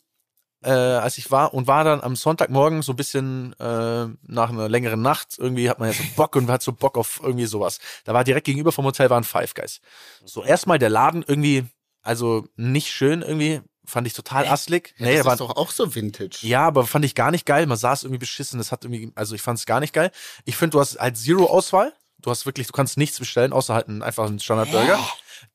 äh, 0.62 0.70
als 0.70 1.18
ich 1.18 1.30
war 1.30 1.54
und 1.54 1.66
war 1.66 1.84
dann 1.84 2.00
am 2.00 2.16
Sonntagmorgen 2.16 2.82
so 2.82 2.92
ein 2.92 2.96
bisschen 2.96 3.52
äh, 3.58 4.06
nach 4.22 4.50
einer 4.50 4.68
längeren 4.68 5.02
Nacht, 5.02 5.36
irgendwie 5.38 5.68
hat 5.68 5.78
man 5.78 5.88
ja 5.90 5.94
so 5.94 6.04
Bock 6.16 6.36
und 6.36 6.48
hat 6.50 6.62
so 6.62 6.72
Bock 6.72 6.96
auf 6.96 7.20
irgendwie 7.22 7.46
sowas. 7.46 7.78
Da 8.04 8.14
war 8.14 8.24
direkt 8.24 8.46
gegenüber 8.46 8.72
vom 8.72 8.84
Hotel 8.84 9.10
waren 9.10 9.24
Five 9.24 9.54
Guys. 9.54 9.80
So 10.24 10.42
erstmal 10.44 10.78
der 10.78 10.90
Laden 10.90 11.24
irgendwie, 11.26 11.64
also 12.02 12.46
nicht 12.56 12.88
schön 12.88 13.22
irgendwie, 13.22 13.60
fand 13.84 14.06
ich 14.06 14.12
total 14.12 14.46
asslig. 14.46 14.94
Ja, 14.98 15.06
nee, 15.06 15.16
das 15.16 15.26
war, 15.26 15.32
ist 15.32 15.40
doch 15.40 15.56
auch 15.56 15.70
so 15.70 15.94
Vintage. 15.94 16.38
ja, 16.42 16.66
aber 16.66 16.86
fand 16.86 17.04
ich 17.04 17.14
gar 17.14 17.32
nicht 17.32 17.46
geil. 17.46 17.66
Man 17.66 17.76
saß 17.76 18.04
irgendwie 18.04 18.20
beschissen. 18.20 18.58
Das 18.58 18.70
hat 18.70 18.84
irgendwie, 18.84 19.10
also 19.16 19.34
ich 19.34 19.42
fand 19.42 19.58
es 19.58 19.66
gar 19.66 19.80
nicht 19.80 19.92
geil. 19.92 20.10
Ich 20.44 20.56
finde, 20.56 20.72
du 20.72 20.80
hast 20.80 20.98
halt 20.98 21.16
Zero 21.16 21.46
Auswahl. 21.46 21.92
Du 22.22 22.30
hast 22.30 22.46
wirklich, 22.46 22.66
du 22.68 22.72
kannst 22.72 22.96
nichts 22.96 23.18
bestellen, 23.18 23.52
außer 23.52 23.74
halt 23.74 23.88
einen, 23.88 24.02
einfach 24.02 24.26
einen 24.26 24.38
Standardburger. 24.40 24.98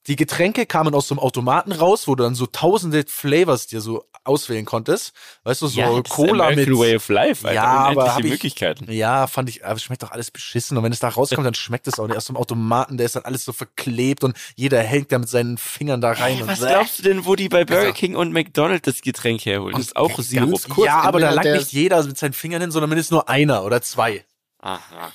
Die 0.08 0.18
Getränke 0.18 0.66
kamen 0.66 0.94
aus 0.94 1.08
so 1.08 1.16
einem 1.16 1.20
Automaten 1.20 1.72
raus, 1.72 2.08
wo 2.10 2.16
du 2.16 2.24
dann 2.24 2.36
so 2.36 2.46
tausende 2.46 3.06
Flavors 3.08 3.68
dir 3.68 3.80
so 3.80 4.04
auswählen 4.26 4.66
konntest. 4.66 5.14
Weißt 5.46 5.62
du, 5.62 5.68
so 5.68 5.80
ja, 5.80 6.02
Cola 6.10 6.52
mit. 6.52 6.68
Way 6.70 6.98
of 6.98 7.08
Life, 7.08 7.48
Alter. 7.48 7.56
Ja, 7.56 7.64
aber 7.86 8.18
ich- 8.20 8.26
Möglichkeiten. 8.26 8.92
Ja, 8.92 9.28
fand 9.28 9.48
ich, 9.50 9.66
aber 9.66 9.80
schmeckt 9.80 10.04
doch 10.04 10.12
alles 10.12 10.30
beschissen. 10.30 10.78
Und 10.78 10.84
wenn 10.84 10.92
es 10.92 11.00
da 11.00 11.08
rauskommt, 11.08 11.46
dann 11.48 11.54
schmeckt 11.54 11.88
es 11.88 12.00
auch 12.00 12.08
nicht. 12.08 12.18
Aus 12.18 12.26
dem 12.26 12.36
Automaten, 12.36 12.98
der 12.98 13.06
ist 13.06 13.16
dann 13.16 13.24
alles 13.24 13.46
so 13.46 13.54
verklebt 13.54 14.26
und 14.26 14.36
jeder 14.56 14.82
hängt 14.84 15.14
da 15.14 15.20
mit 15.20 15.30
seinen 15.30 15.58
Fingern 15.58 16.02
da 16.02 16.10
rein. 16.12 16.34
Hey, 16.34 16.42
und 16.42 16.50
was 16.50 16.60
Bäh. 16.60 16.68
glaubst 16.68 17.00
du 17.00 17.04
denn, 17.04 17.26
wo 17.26 17.36
die 17.36 17.48
bei 17.48 17.64
Burger 17.64 17.82
Also- 17.84 17.94
King 17.94 18.18
und 18.18 18.34
McDonald's 18.34 18.86
das 18.86 19.00
Getränk 19.02 19.46
herholen? 19.46 19.74
Das 19.78 19.88
ist 19.88 19.96
auch 19.96 20.20
Sirup. 20.20 20.68
kurz, 20.68 20.86
Ja, 20.88 21.00
aber 21.02 21.22
da 21.22 21.30
lag 21.32 21.46
nicht 21.46 21.72
jeder 21.72 22.04
mit 22.04 22.18
seinen 22.18 22.34
Fingern 22.34 22.60
hin, 22.62 22.72
sondern 22.72 22.90
mindestens 22.90 23.12
nur 23.12 23.30
einer 23.30 23.64
oder 23.64 23.82
zwei. 23.82 24.26
Aha. 24.60 25.14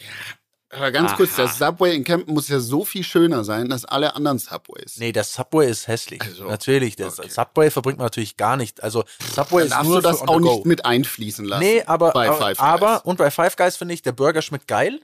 Aber 0.74 0.90
ganz 0.90 1.12
kurz, 1.14 1.32
Aha. 1.34 1.42
der 1.42 1.48
Subway 1.48 1.94
in 1.94 2.02
Campen 2.02 2.32
muss 2.32 2.48
ja 2.48 2.58
so 2.58 2.84
viel 2.84 3.04
schöner 3.04 3.44
sein 3.44 3.70
als 3.70 3.84
alle 3.84 4.16
anderen 4.16 4.38
Subways. 4.38 4.96
Nee, 4.96 5.12
der 5.12 5.24
Subway 5.24 5.70
ist 5.70 5.86
hässlich. 5.86 6.22
Also, 6.22 6.44
natürlich, 6.48 6.96
der 6.96 7.08
okay. 7.08 7.28
Subway 7.28 7.70
verbringt 7.70 7.98
man 7.98 8.06
natürlich 8.06 8.38
gar 8.38 8.56
nicht. 8.56 8.82
Also 8.82 9.04
Subway 9.34 9.68
Dann 9.68 9.82
ist 9.82 9.86
nur 9.86 9.96
du 9.96 10.08
das 10.08 10.22
auch 10.22 10.40
nicht 10.40 10.64
mit 10.64 10.86
einfließen 10.86 11.44
lassen. 11.44 11.62
Nee, 11.62 11.82
aber, 11.84 12.12
bei 12.12 12.28
aber, 12.28 12.38
Five 12.38 12.56
Guys. 12.56 12.58
aber 12.58 13.04
und 13.04 13.18
bei 13.18 13.30
Five 13.30 13.56
Guys 13.56 13.76
finde 13.76 13.92
ich, 13.92 14.00
der 14.00 14.12
Burger 14.12 14.40
schmeckt 14.40 14.66
geil, 14.66 15.00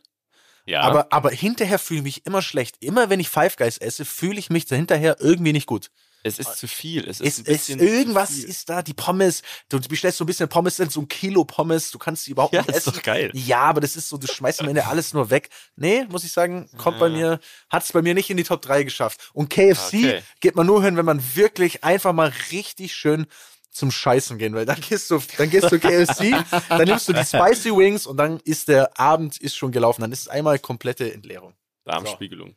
Ja. 0.64 0.80
aber, 0.80 1.08
aber 1.10 1.30
hinterher 1.30 1.78
fühle 1.78 1.98
ich 1.98 2.04
mich 2.04 2.26
immer 2.26 2.40
schlecht. 2.40 2.76
Immer 2.80 3.10
wenn 3.10 3.20
ich 3.20 3.28
Five 3.28 3.56
Guys 3.56 3.76
esse, 3.76 4.06
fühle 4.06 4.38
ich 4.38 4.48
mich 4.48 4.64
hinterher 4.68 5.16
irgendwie 5.20 5.52
nicht 5.52 5.66
gut. 5.66 5.90
Es 6.22 6.38
ist 6.38 6.56
zu 6.56 6.66
viel. 6.66 7.08
Es 7.08 7.20
ist 7.20 7.38
Es, 7.40 7.44
bisschen 7.44 7.80
irgendwas 7.80 8.30
ist 8.30 8.68
da, 8.68 8.82
die 8.82 8.94
Pommes, 8.94 9.42
du 9.68 9.78
bestellst 9.80 10.18
so 10.18 10.24
ein 10.24 10.26
bisschen 10.26 10.48
Pommes, 10.48 10.76
sind 10.76 10.92
so 10.92 11.00
ein 11.00 11.08
Kilo 11.08 11.44
Pommes, 11.44 11.90
du 11.90 11.98
kannst 11.98 12.26
die 12.26 12.32
überhaupt 12.32 12.52
Ja, 12.54 12.60
nicht 12.60 12.70
ist 12.70 12.86
essen. 12.86 12.92
doch 12.94 13.02
geil. 13.02 13.30
Ja, 13.34 13.60
aber 13.62 13.80
das 13.80 13.96
ist 13.96 14.08
so, 14.08 14.18
du 14.18 14.26
schmeißt 14.26 14.60
am 14.60 14.68
Ende 14.68 14.86
alles 14.88 15.12
nur 15.14 15.30
weg. 15.30 15.48
Nee, 15.76 16.04
muss 16.08 16.24
ich 16.24 16.32
sagen, 16.32 16.68
kommt 16.76 16.98
bei 16.98 17.08
mir, 17.08 17.40
hat 17.70 17.82
es 17.84 17.92
bei 17.92 18.02
mir 18.02 18.14
nicht 18.14 18.30
in 18.30 18.36
die 18.36 18.44
Top 18.44 18.62
3 18.62 18.82
geschafft. 18.82 19.30
Und 19.32 19.48
KFC 19.50 19.94
Okay. 19.94 20.22
geht 20.40 20.56
man 20.56 20.66
nur 20.66 20.82
hin, 20.82 20.96
wenn 20.96 21.04
man 21.06 21.22
wirklich 21.34 21.84
einfach 21.84 22.12
mal 22.12 22.32
richtig 22.50 22.94
schön 22.94 23.26
zum 23.70 23.90
Scheißen 23.90 24.38
gehen 24.38 24.54
will. 24.54 24.64
Dann 24.66 24.80
gehst 24.80 25.10
du, 25.10 25.22
dann 25.36 25.50
gehst 25.50 25.70
du 25.70 25.78
KFC, 25.78 26.34
dann 26.68 26.88
nimmst 26.88 27.08
du 27.08 27.12
die 27.12 27.24
Spicy 27.24 27.70
Wings 27.76 28.06
und 28.06 28.16
dann 28.16 28.40
ist 28.40 28.68
der 28.68 28.98
Abend 28.98 29.40
ist 29.40 29.56
schon 29.56 29.70
gelaufen. 29.72 30.00
Dann 30.00 30.10
ist 30.12 30.22
es 30.22 30.28
einmal 30.28 30.58
komplette 30.58 31.12
Entleerung. 31.12 31.54
Darmspiegelung. 31.84 32.54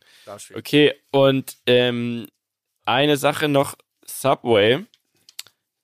Okay, 0.54 0.94
und 1.10 1.56
ähm, 1.66 2.26
eine 2.84 3.16
Sache 3.16 3.48
noch, 3.48 3.76
Subway. 4.04 4.84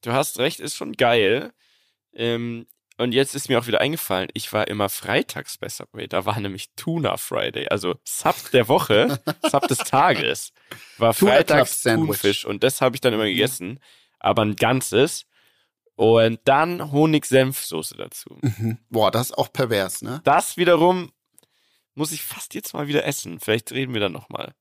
Du 0.02 0.12
hast 0.12 0.38
recht, 0.38 0.60
ist 0.60 0.76
schon 0.76 0.92
geil. 0.92 1.52
Ähm, 2.14 2.66
und 2.98 3.12
jetzt 3.12 3.36
ist 3.36 3.48
mir 3.48 3.60
auch 3.60 3.68
wieder 3.68 3.80
eingefallen, 3.80 4.28
ich 4.34 4.52
war 4.52 4.66
immer 4.66 4.88
freitags 4.88 5.56
bei 5.56 5.68
Subway. 5.68 6.08
Da 6.08 6.26
war 6.26 6.40
nämlich 6.40 6.70
Tuna 6.74 7.16
Friday. 7.16 7.68
Also 7.68 7.94
Sub 8.04 8.50
der 8.52 8.66
Woche, 8.66 9.20
Sub 9.48 9.68
des 9.68 9.78
Tages. 9.78 10.52
War 10.98 11.14
freitags. 11.14 11.82
Thunfisch. 11.82 12.44
Und 12.44 12.64
das 12.64 12.80
habe 12.80 12.96
ich 12.96 13.00
dann 13.00 13.14
immer 13.14 13.26
gegessen. 13.26 13.78
Aber 14.18 14.42
ein 14.42 14.56
ganzes. 14.56 15.26
Und 15.94 16.40
dann 16.44 16.90
Honig-Senf-Soße 16.90 17.96
dazu. 17.96 18.38
Mhm. 18.42 18.78
Boah, 18.90 19.12
das 19.12 19.30
ist 19.30 19.38
auch 19.38 19.52
pervers, 19.52 20.02
ne? 20.02 20.20
Das 20.24 20.56
wiederum 20.56 21.12
muss 21.94 22.12
ich 22.12 22.22
fast 22.22 22.54
jetzt 22.54 22.74
mal 22.74 22.88
wieder 22.88 23.04
essen. 23.04 23.40
Vielleicht 23.40 23.72
reden 23.72 23.94
wir 23.94 24.00
dann 24.00 24.12
nochmal. 24.12 24.54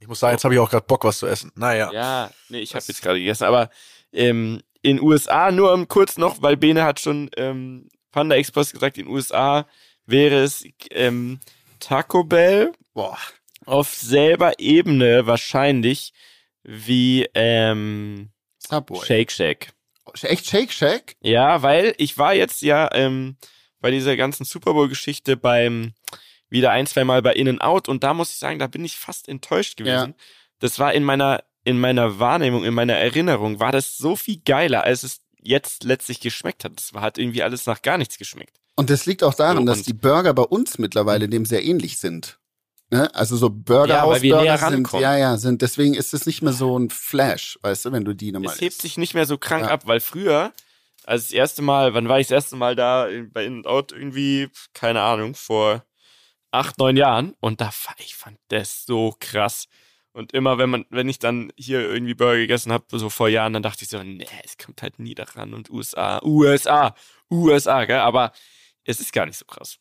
Ich 0.00 0.06
muss 0.06 0.20
sagen, 0.20 0.34
jetzt 0.34 0.44
habe 0.44 0.54
ich 0.54 0.60
auch 0.60 0.70
gerade 0.70 0.86
Bock, 0.86 1.04
was 1.04 1.18
zu 1.18 1.26
essen. 1.26 1.50
Naja. 1.54 1.90
Ja, 1.92 2.30
nee, 2.48 2.60
ich 2.60 2.74
habe 2.74 2.84
jetzt 2.86 3.02
gerade 3.02 3.18
gegessen, 3.18 3.44
aber 3.44 3.70
ähm, 4.12 4.62
in 4.82 5.00
USA 5.00 5.50
nur 5.50 5.72
um, 5.72 5.88
kurz 5.88 6.18
noch, 6.18 6.40
weil 6.40 6.56
Bene 6.56 6.84
hat 6.84 7.00
schon 7.00 7.30
ähm, 7.36 7.88
Panda 8.12 8.36
Express 8.36 8.72
gesagt, 8.72 8.96
in 8.98 9.08
USA 9.08 9.66
wäre 10.06 10.36
es 10.42 10.64
ähm, 10.90 11.40
Taco 11.80 12.24
Bell 12.24 12.72
Boah. 12.94 13.18
auf 13.66 13.94
selber 13.94 14.58
Ebene 14.58 15.26
wahrscheinlich 15.26 16.12
wie 16.62 17.26
ähm, 17.34 18.30
Subway. 18.58 19.04
Shake 19.04 19.32
Shack. 19.32 19.72
Echt 20.22 20.46
Shake 20.46 20.72
Shack? 20.72 21.16
Ja, 21.20 21.62
weil 21.62 21.94
ich 21.98 22.16
war 22.18 22.34
jetzt 22.34 22.62
ja 22.62 22.88
ähm, 22.92 23.36
bei 23.80 23.90
dieser 23.90 24.16
ganzen 24.16 24.44
Super 24.44 24.72
Bowl-Geschichte 24.72 25.36
beim 25.36 25.92
wieder 26.50 26.70
ein, 26.70 26.86
zwei 26.86 27.04
Mal 27.04 27.22
bei 27.22 27.32
In-N-Out 27.34 27.88
und 27.88 28.02
da 28.04 28.14
muss 28.14 28.30
ich 28.30 28.36
sagen, 28.36 28.58
da 28.58 28.66
bin 28.66 28.84
ich 28.84 28.96
fast 28.96 29.28
enttäuscht 29.28 29.76
gewesen. 29.76 30.14
Das 30.60 30.78
war 30.78 30.92
in 30.92 31.04
meiner, 31.04 31.42
in 31.64 31.78
meiner 31.78 32.18
Wahrnehmung, 32.18 32.64
in 32.64 32.74
meiner 32.74 32.94
Erinnerung, 32.94 33.60
war 33.60 33.72
das 33.72 33.96
so 33.96 34.16
viel 34.16 34.40
geiler, 34.44 34.84
als 34.84 35.02
es 35.02 35.20
jetzt 35.40 35.84
letztlich 35.84 36.20
geschmeckt 36.20 36.64
hat. 36.64 36.72
Das 36.76 36.94
war, 36.94 37.02
hat 37.02 37.18
irgendwie 37.18 37.42
alles 37.42 37.66
nach 37.66 37.82
gar 37.82 37.98
nichts 37.98 38.18
geschmeckt. 38.18 38.56
Und 38.76 38.90
das 38.90 39.06
liegt 39.06 39.22
auch 39.22 39.34
daran, 39.34 39.58
So, 39.58 39.64
dass 39.64 39.82
die 39.82 39.92
Burger 39.92 40.34
bei 40.34 40.42
uns 40.42 40.78
mittlerweile 40.78 41.28
dem 41.28 41.44
sehr 41.44 41.64
ähnlich 41.64 41.98
sind. 41.98 42.38
Ne? 42.90 43.14
Also 43.14 43.36
so 43.36 43.50
Burger 43.50 43.88
Ja, 43.96 44.22
wir 44.22 44.30
Burger 44.34 44.44
näher 44.44 44.58
sind, 44.70 44.92
ja, 44.94 45.16
ja, 45.16 45.36
sind, 45.36 45.60
deswegen 45.62 45.94
ist 45.94 46.14
es 46.14 46.24
nicht 46.26 46.40
mehr 46.42 46.54
so 46.54 46.78
ein 46.78 46.88
Flash, 46.88 47.58
weißt 47.60 47.84
du, 47.84 47.92
wenn 47.92 48.04
du 48.04 48.14
die 48.14 48.32
nochmal 48.32 48.54
es 48.54 48.60
hebt 48.62 48.80
sich 48.80 48.96
nicht 48.96 49.12
mehr 49.14 49.26
so 49.26 49.36
krank 49.36 49.64
Ja. 49.66 49.70
ab, 49.72 49.82
weil 49.86 50.00
früher, 50.00 50.52
als 51.04 51.24
das 51.24 51.32
erste 51.32 51.60
Mal, 51.60 51.92
wann 51.92 52.08
war 52.08 52.18
ich 52.18 52.28
das 52.28 52.44
erste 52.44 52.56
Mal 52.56 52.74
da 52.76 53.06
in- 53.06 53.30
bei 53.30 53.44
In-N-Out 53.44 53.92
irgendwie, 53.92 54.48
keine 54.72 55.02
Ahnung, 55.02 55.34
vor 55.34 55.84
acht, 56.50 56.78
neun 56.78 56.96
Jahren 56.96 57.34
und 57.40 57.60
da 57.60 57.70
ich 57.98 58.14
fand 58.14 58.38
das 58.48 58.84
so 58.86 59.14
krass. 59.18 59.66
Und 60.12 60.32
immer, 60.32 60.58
wenn 60.58 60.70
man, 60.70 60.86
wenn 60.90 61.08
ich 61.08 61.18
dann 61.18 61.52
hier 61.56 61.80
irgendwie 61.80 62.14
Burger 62.14 62.38
gegessen 62.38 62.72
habe, 62.72 62.84
so 62.98 63.08
vor 63.10 63.28
Jahren, 63.28 63.52
dann 63.52 63.62
dachte 63.62 63.84
ich 63.84 63.90
so, 63.90 64.02
nee, 64.02 64.26
es 64.44 64.56
kommt 64.58 64.82
halt 64.82 64.98
nie 64.98 65.14
daran 65.14 65.54
und 65.54 65.70
USA, 65.70 66.20
USA, 66.24 66.94
USA, 67.30 67.84
gell? 67.84 67.98
Aber 67.98 68.32
es 68.84 69.00
ist 69.00 69.12
gar 69.12 69.26
nicht 69.26 69.36
so 69.38 69.44
krass. 69.44 69.78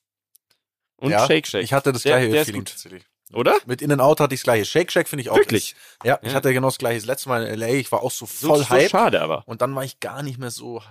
Und 0.98 1.12
ja, 1.12 1.26
Shake 1.26 1.48
Shake. 1.48 1.64
Ich 1.64 1.74
hatte 1.74 1.92
das 1.92 2.04
Der- 2.04 2.18
gleiche 2.18 2.32
der 2.32 2.42
ist 2.42 2.46
Feeling 2.48 2.66
tatsächlich. 2.66 3.04
Oder? 3.34 3.58
Mit 3.66 3.82
In-N-Out 3.82 4.20
hatte 4.20 4.34
ich 4.34 4.40
das 4.42 4.44
gleiche. 4.46 4.66
Shake 4.66 4.92
Shack 4.92 5.08
finde 5.08 5.22
ich 5.22 5.30
auch. 5.30 5.38
Wirklich? 5.38 5.76
Ja, 6.04 6.20
ich 6.22 6.30
Ja. 6.30 6.36
hatte 6.36 6.54
genau 6.54 6.68
das 6.68 6.78
gleiche. 6.78 6.98
Das 7.00 7.06
letzte 7.08 7.30
Mal 7.30 7.44
in 7.46 7.62
L.A., 7.62 7.68
ich 7.76 7.92
war 7.92 8.02
auch 8.04 8.12
so 8.12 8.26
So, 8.26 8.48
voll 8.50 8.60
so 8.60 8.70
hyped. 8.70 8.90
schade 8.92 9.22
aber. 9.22 9.44
Und 9.48 9.62
dann 9.62 9.76
war 9.76 9.84
ich 9.84 10.00
gar 10.00 10.24
nicht 10.24 10.38
mehr 10.40 10.52
so 10.52 10.82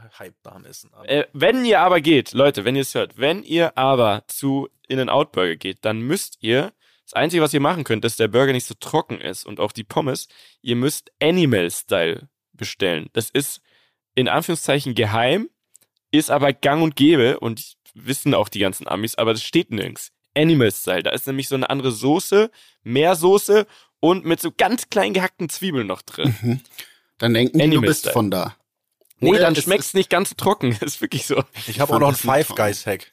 nach 0.45 0.55
dem 0.55 0.65
Essen. 0.65 0.91
Äh, 1.05 1.25
wenn 1.33 1.65
ihr 1.65 1.81
aber 1.81 2.01
geht, 2.01 2.33
Leute, 2.33 2.65
wenn 2.65 2.77
ihr 2.77 2.83
es 2.83 2.95
hört, 2.95 3.17
wenn 3.19 3.43
ihr 3.43 3.77
aber 3.79 4.25
zu 4.29 4.69
In-N-Out 4.89 5.33
Burger 5.33 5.57
geht, 5.57 5.79
dann 5.85 6.01
müsst 6.01 6.39
ihr, 6.41 6.73
das 7.05 7.13
Einzige, 7.15 7.43
was 7.43 7.55
ihr 7.55 7.61
machen 7.61 7.85
könnt, 7.85 8.05
dass 8.05 8.17
der 8.17 8.29
Burger 8.29 8.53
nicht 8.53 8.67
so 8.67 8.75
trocken 8.79 9.21
ist 9.21 9.47
und 9.47 9.61
auch 9.61 9.73
die 9.73 9.85
Pommes, 9.85 10.29
ihr 10.63 10.77
müsst 10.77 11.13
Animal 11.23 11.71
Style 11.71 12.29
bestellen. 12.53 13.09
Das 13.13 13.31
ist 13.31 13.61
in 14.15 14.29
Anführungszeichen 14.29 14.95
geheim, 14.95 15.49
ist 16.11 16.31
aber 16.31 16.53
gang 16.53 16.83
und 16.83 16.97
gäbe 16.97 17.39
und 17.41 17.75
wissen 17.95 18.35
auch 18.35 18.49
die 18.49 18.59
ganzen 18.59 18.89
Amis, 18.89 19.15
aber 19.15 19.33
das 19.33 19.43
steht 19.43 19.71
nirgends. 19.71 20.13
Animal 20.37 20.71
Style, 20.71 21.03
da 21.03 21.11
ist 21.11 21.27
nämlich 21.27 21.49
so 21.49 21.55
eine 21.55 21.69
andere 21.71 21.91
Soße, 21.91 22.51
mehr 22.83 23.17
Soße 23.17 23.67
und 24.01 24.25
mit 24.25 24.41
so 24.41 24.51
ganz 24.57 24.89
klein 24.91 25.15
gehackten 25.15 25.49
Zwiebeln 25.49 25.87
noch 25.87 26.03
drin. 26.03 26.35
Mhm. 26.43 26.61
Dann 27.19 27.35
denken 27.35 27.59
die, 27.59 27.71
du 27.71 27.81
bist 27.81 28.01
Style. 28.01 28.13
von 28.13 28.31
da. 28.31 28.57
Nee, 29.19 29.31
Oder 29.31 29.41
dann 29.41 29.55
es 29.55 29.65
schmeckt's 29.65 29.95
nicht 29.95 30.11
ganz 30.11 30.29
so 30.31 30.35
trocken, 30.37 30.73
ist 30.81 31.01
wirklich 31.01 31.27
so. 31.27 31.43
ich 31.67 31.81
habe 31.81 31.95
auch 31.95 32.01
noch 32.01 32.09
einen 32.09 32.17
das 32.17 32.47
Five. 32.47 32.55
Guys 32.55 32.87
Hack. 32.87 33.13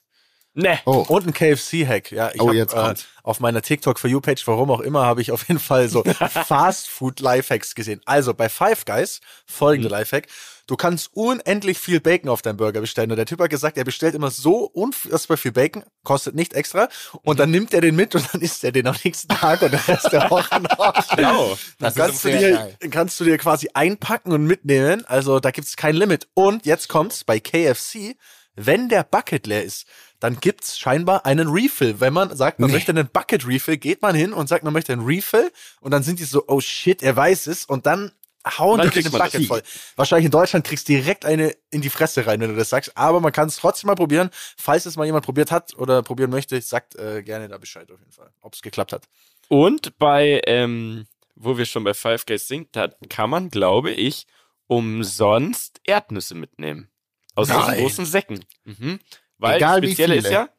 Ne. 0.56 0.80
Oh, 0.86 1.04
Und 1.08 1.26
ein 1.28 1.34
KFC-Hack. 1.34 2.12
Ja, 2.12 2.30
ich 2.34 2.40
Oh, 2.40 2.50
hab, 2.50 2.54
jetzt 2.54 2.74
äh, 2.74 2.78
kommt's. 2.78 3.06
auf 3.24 3.40
meiner 3.40 3.62
TikTok 3.64 3.98
for 3.98 4.08
You 4.10 4.22
Page, 4.22 4.46
warum 4.46 4.70
auch 4.70 4.82
immer, 4.82 5.04
habe 5.04 5.20
ich 5.22 5.32
auf 5.32 5.48
jeden 5.48 5.60
Fall 5.60 5.90
so 5.90 6.04
Fast 6.46 6.90
Food 6.90 7.20
Lifehacks 7.22 7.74
gesehen. 7.74 8.02
Also 8.06 8.36
bei 8.36 8.50
Five 8.50 8.86
Guys 8.86 9.20
folgende 9.48 9.90
Mhm. 9.90 9.94
Lifehack: 9.96 10.28
Du 10.68 10.76
kannst 10.78 11.10
unendlich 11.14 11.80
viel 11.80 12.00
Bacon 12.00 12.30
auf 12.30 12.44
deinen 12.44 12.58
Burger 12.58 12.82
bestellen. 12.82 13.10
Und 13.10 13.18
der 13.18 13.26
Typ 13.26 13.40
hat 13.42 13.50
gesagt, 13.50 13.78
er 13.78 13.84
bestellt 13.84 14.14
immer 14.14 14.30
so 14.30 14.66
unfassbar 14.66 15.38
viel 15.38 15.52
Bacon, 15.52 15.84
kostet 16.04 16.36
nicht 16.36 16.54
extra. 16.54 16.88
Und 17.24 17.40
dann 17.40 17.50
nimmt 17.50 17.74
er 17.74 17.82
den 17.82 17.96
mit 17.96 18.14
und 18.14 18.32
dann 18.32 18.42
isst 18.42 18.64
er 18.64 18.72
den 18.72 18.86
am 18.86 18.96
nächsten 19.04 19.30
Tag 19.30 19.62
und 19.64 19.72
der 19.74 19.88
Rest 19.88 20.12
der 20.12 20.30
Woche 20.30 20.60
noch. 20.62 20.94
Dann 21.16 21.58
Das 21.80 21.96
kannst 21.96 22.24
du, 22.26 22.30
ist 22.30 22.40
dir, 22.40 22.78
kannst 22.92 23.20
du 23.20 23.24
dir 23.24 23.40
quasi 23.40 23.70
einpacken 23.74 24.32
und 24.32 24.46
mitnehmen. 24.46 25.04
Also 25.08 25.40
da 25.40 25.50
gibt's 25.50 25.76
kein 25.76 25.96
Limit. 25.96 26.28
Und 26.36 26.68
jetzt 26.68 26.90
kommt's 26.90 27.24
bei 27.24 27.40
KFC, 27.40 28.16
wenn 28.56 28.88
der 28.88 29.04
Bucket 29.04 29.48
leer 29.48 29.64
ist, 29.64 29.86
dann 30.24 30.40
gibt's 30.40 30.78
scheinbar 30.80 31.26
einen 31.26 31.50
Refill. 31.50 32.00
Wenn 32.00 32.14
man 32.14 32.34
sagt, 32.36 32.60
man 32.60 32.70
Nee. 32.70 32.76
möchte 32.78 32.92
einen 32.94 33.08
Bucket 33.10 33.46
Refill, 33.46 33.76
geht 33.76 34.02
man 34.02 34.16
hin 34.16 34.32
und 34.32 34.48
sagt, 34.48 34.64
man 34.64 34.72
möchte 34.72 34.94
einen 34.94 35.06
Refill 35.06 35.52
und 35.82 35.92
dann 35.92 36.02
sind 36.02 36.18
die 36.20 36.24
so, 36.24 36.46
oh 36.48 36.62
shit, 36.62 37.04
er 37.04 37.14
weiß 37.16 37.48
es 37.48 37.66
und 37.66 37.86
dann 37.86 38.14
hauen 38.58 38.80
die 38.82 39.02
den 39.02 39.12
Bucket 39.12 39.34
das. 39.34 39.46
voll. 39.46 39.62
Wahrscheinlich 39.98 40.26
in 40.26 40.32
Deutschland 40.32 40.66
kriegst 40.66 40.88
du 40.88 40.94
direkt 40.94 41.26
eine 41.26 41.54
in 41.72 41.82
die 41.82 41.90
Fresse 41.90 42.26
rein, 42.26 42.40
wenn 42.40 42.50
du 42.52 42.56
das 42.56 42.70
sagst, 42.70 42.96
aber 42.96 43.20
man 43.20 43.34
kann 43.34 43.50
es 43.50 43.58
trotzdem 43.58 43.88
mal 43.90 43.96
probieren. 43.96 44.30
Falls 44.58 44.86
es 44.86 44.96
mal 44.96 45.06
jemand 45.06 45.26
probiert 45.26 45.52
hat 45.52 45.76
oder 45.78 46.02
probieren 46.04 46.30
möchte, 46.30 46.60
sagt 46.62 46.96
äh, 46.96 47.22
gerne 47.22 47.50
da 47.50 47.58
Bescheid 47.58 47.92
auf 47.92 48.00
jeden 48.00 48.12
Fall, 48.14 48.32
ob 48.40 48.54
es 48.54 48.62
geklappt 48.62 48.94
hat. 48.94 49.10
Und 49.50 49.98
bei, 49.98 50.42
ähm, 50.48 51.06
wo 51.36 51.58
wir 51.58 51.66
schon 51.66 51.84
bei 51.84 51.94
Five 51.94 52.26
Guys 52.26 52.48
sind, 52.48 52.70
da 52.78 52.88
kann 53.10 53.30
man, 53.30 53.50
glaube 53.50 53.92
ich, 53.92 54.26
umsonst 54.68 55.82
Erdnüsse 55.84 56.36
mitnehmen. 56.36 56.90
Aus 57.36 57.48
diesen 57.48 57.62
Nein. 57.62 57.80
großen 57.80 58.06
Säcken. 58.06 58.46
Mhm. 58.64 59.00
Weil 59.38 59.58
Egal 59.58 59.82
das 59.82 59.90
wie 59.90 59.94
Spezielle 59.94 60.16
ist 60.16 60.30
ja, 60.30 60.50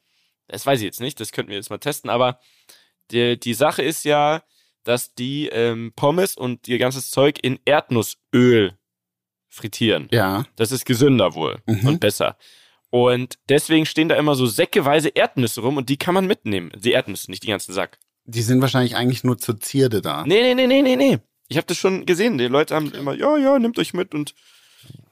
das 0.49 0.67
weiß 0.67 0.81
ich 0.81 0.85
jetzt 0.85 1.01
nicht, 1.01 1.19
das 1.21 1.33
könnten 1.33 1.51
wir 1.51 1.57
jetzt 1.57 1.71
mal 1.71 1.79
testen, 1.79 2.11
aber 2.11 2.39
die, 3.11 3.39
die 3.39 3.55
Sache 3.55 3.83
ist 3.83 4.05
ja, 4.05 4.43
dass 4.83 5.15
die 5.15 5.49
ähm, 5.49 5.93
Pommes 5.97 6.37
und 6.37 6.69
ihr 6.69 6.79
ganzes 6.79 7.11
Zeug 7.11 7.39
in 7.43 7.59
Erdnussöl 7.65 8.77
frittieren. 9.49 10.09
Ja. 10.11 10.45
Das 10.57 10.73
ist 10.73 10.85
gesünder 10.85 11.35
wohl 11.35 11.59
Mhm. 11.67 11.87
und 11.89 12.01
besser. 12.01 12.37
Und 12.91 13.39
deswegen 13.49 13.87
stehen 13.87 14.09
da 14.09 14.17
immer 14.17 14.35
so 14.35 14.47
säckeweise 14.47 15.09
Erdnüsse 15.09 15.63
rum 15.63 15.77
und 15.79 15.89
die 15.89 15.97
kann 15.97 16.15
man 16.15 16.27
mitnehmen. 16.27 16.71
Die 16.77 16.93
Erdnüsse, 16.93 17.31
nicht 17.31 17.43
die 17.43 17.49
ganzen 17.49 17.73
Sack. 17.73 17.99
Die 18.25 18.43
sind 18.43 18.61
wahrscheinlich 18.61 18.95
eigentlich 18.97 19.25
nur 19.25 19.37
zur 19.39 19.59
Zierde 19.61 20.01
da. 20.01 20.25
Nee, 20.27 20.43
nee, 20.43 20.55
nee, 20.55 20.67
nee, 20.67 20.83
nee, 20.83 20.97
nee. 20.97 21.19
Ich 21.49 21.57
habe 21.57 21.67
das 21.67 21.77
schon 21.77 22.07
gesehen. 22.07 22.39
Die 22.39 22.47
Leute 22.47 22.75
haben 22.75 22.93
immer, 22.93 23.15
ja, 23.15 23.37
ja, 23.37 23.59
nehmt 23.59 23.79
euch 23.79 23.95
mit 23.95 24.15
und 24.15 24.35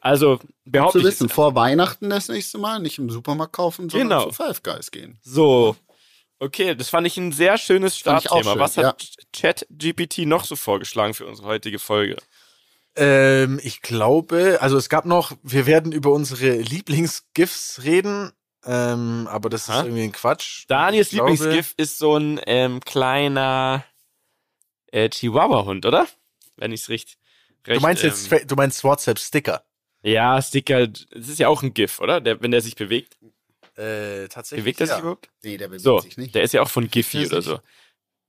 also 0.00 0.40
behaupte 0.64 0.98
zu 0.98 0.98
ich 1.00 1.04
wissen, 1.06 1.28
vor 1.28 1.54
Weihnachten 1.54 2.10
das 2.10 2.28
nächste 2.28 2.58
Mal 2.58 2.80
nicht 2.80 2.98
im 2.98 3.10
Supermarkt 3.10 3.52
kaufen, 3.52 3.88
sondern 3.88 4.08
Genau. 4.08 4.24
zu 4.30 4.32
Five 4.32 4.62
Guys 4.62 4.90
gehen. 4.90 5.18
So. 5.22 5.76
Okay, 6.38 6.74
das 6.74 6.88
fand 6.88 7.06
ich 7.06 7.16
ein 7.16 7.30
sehr 7.32 7.56
schönes 7.56 7.94
ich 7.94 8.00
Startthema. 8.00 8.42
schön, 8.42 8.58
Was 8.58 8.76
hat 8.76 9.06
ChatGPT 9.32 10.26
noch 10.26 10.44
so 10.44 10.56
vorgeschlagen 10.56 11.14
für 11.14 11.26
unsere 11.26 11.46
heutige 11.46 11.78
Folge? 11.78 12.16
Ähm, 12.96 13.60
ich 13.62 13.80
glaube, 13.80 14.58
also 14.60 14.76
es 14.76 14.88
gab 14.88 15.04
noch, 15.06 15.32
wir 15.42 15.66
werden 15.66 15.92
über 15.92 16.10
unsere 16.12 16.56
Lieblingsgifs 16.56 17.82
reden, 17.84 18.32
ähm, 18.64 19.28
aber 19.30 19.48
das 19.50 19.70
Aha. 19.70 19.80
ist 19.80 19.86
irgendwie 19.86 20.02
ein 20.02 20.12
Quatsch. 20.12 20.64
Daniels 20.68 21.08
Ich 21.08 21.12
Lieblingsgift 21.14 21.80
ist 21.80 21.98
so 21.98 22.16
ein 22.16 22.40
ähm, 22.46 22.80
kleiner 22.80 23.84
äh, 24.88 25.08
Chihuahua-Hund, 25.08 25.86
oder? 25.86 26.06
Wenn 26.56 26.72
ich's 26.72 26.88
richtig. 26.88 27.18
Du 27.64 27.70
recht, 27.70 27.82
meinst 27.82 28.02
jetzt, 28.02 28.30
Ähm, 28.32 28.40
du 28.46 28.54
meinst 28.56 28.82
WhatsApp-Sticker. 28.84 29.64
ja, 30.02 30.40
Sticker, 30.42 30.86
das 30.88 31.28
ist 31.28 31.38
ja 31.38 31.48
auch 31.48 31.62
ein 31.62 31.74
GIF, 31.74 32.00
oder? 32.00 32.20
Der, 32.20 32.40
wenn 32.42 32.50
der 32.50 32.60
sich 32.60 32.74
bewegt. 32.76 33.16
Äh, 33.76 34.28
tatsächlich. 34.28 34.64
Bewegt 34.64 34.80
er 34.80 34.86
sich 34.86 34.94
ja. 34.96 35.00
überhaupt? 35.00 35.30
Nee, 35.42 35.56
der 35.56 35.68
bewegt 35.68 35.82
So, 35.82 36.00
sich 36.00 36.16
nicht. 36.16 36.34
der 36.34 36.42
ist 36.42 36.52
ja 36.52 36.62
auch 36.62 36.68
von 36.68 36.90
Giphy 36.90 37.26
oder 37.26 37.36
nicht. 37.36 37.44
so. 37.46 37.60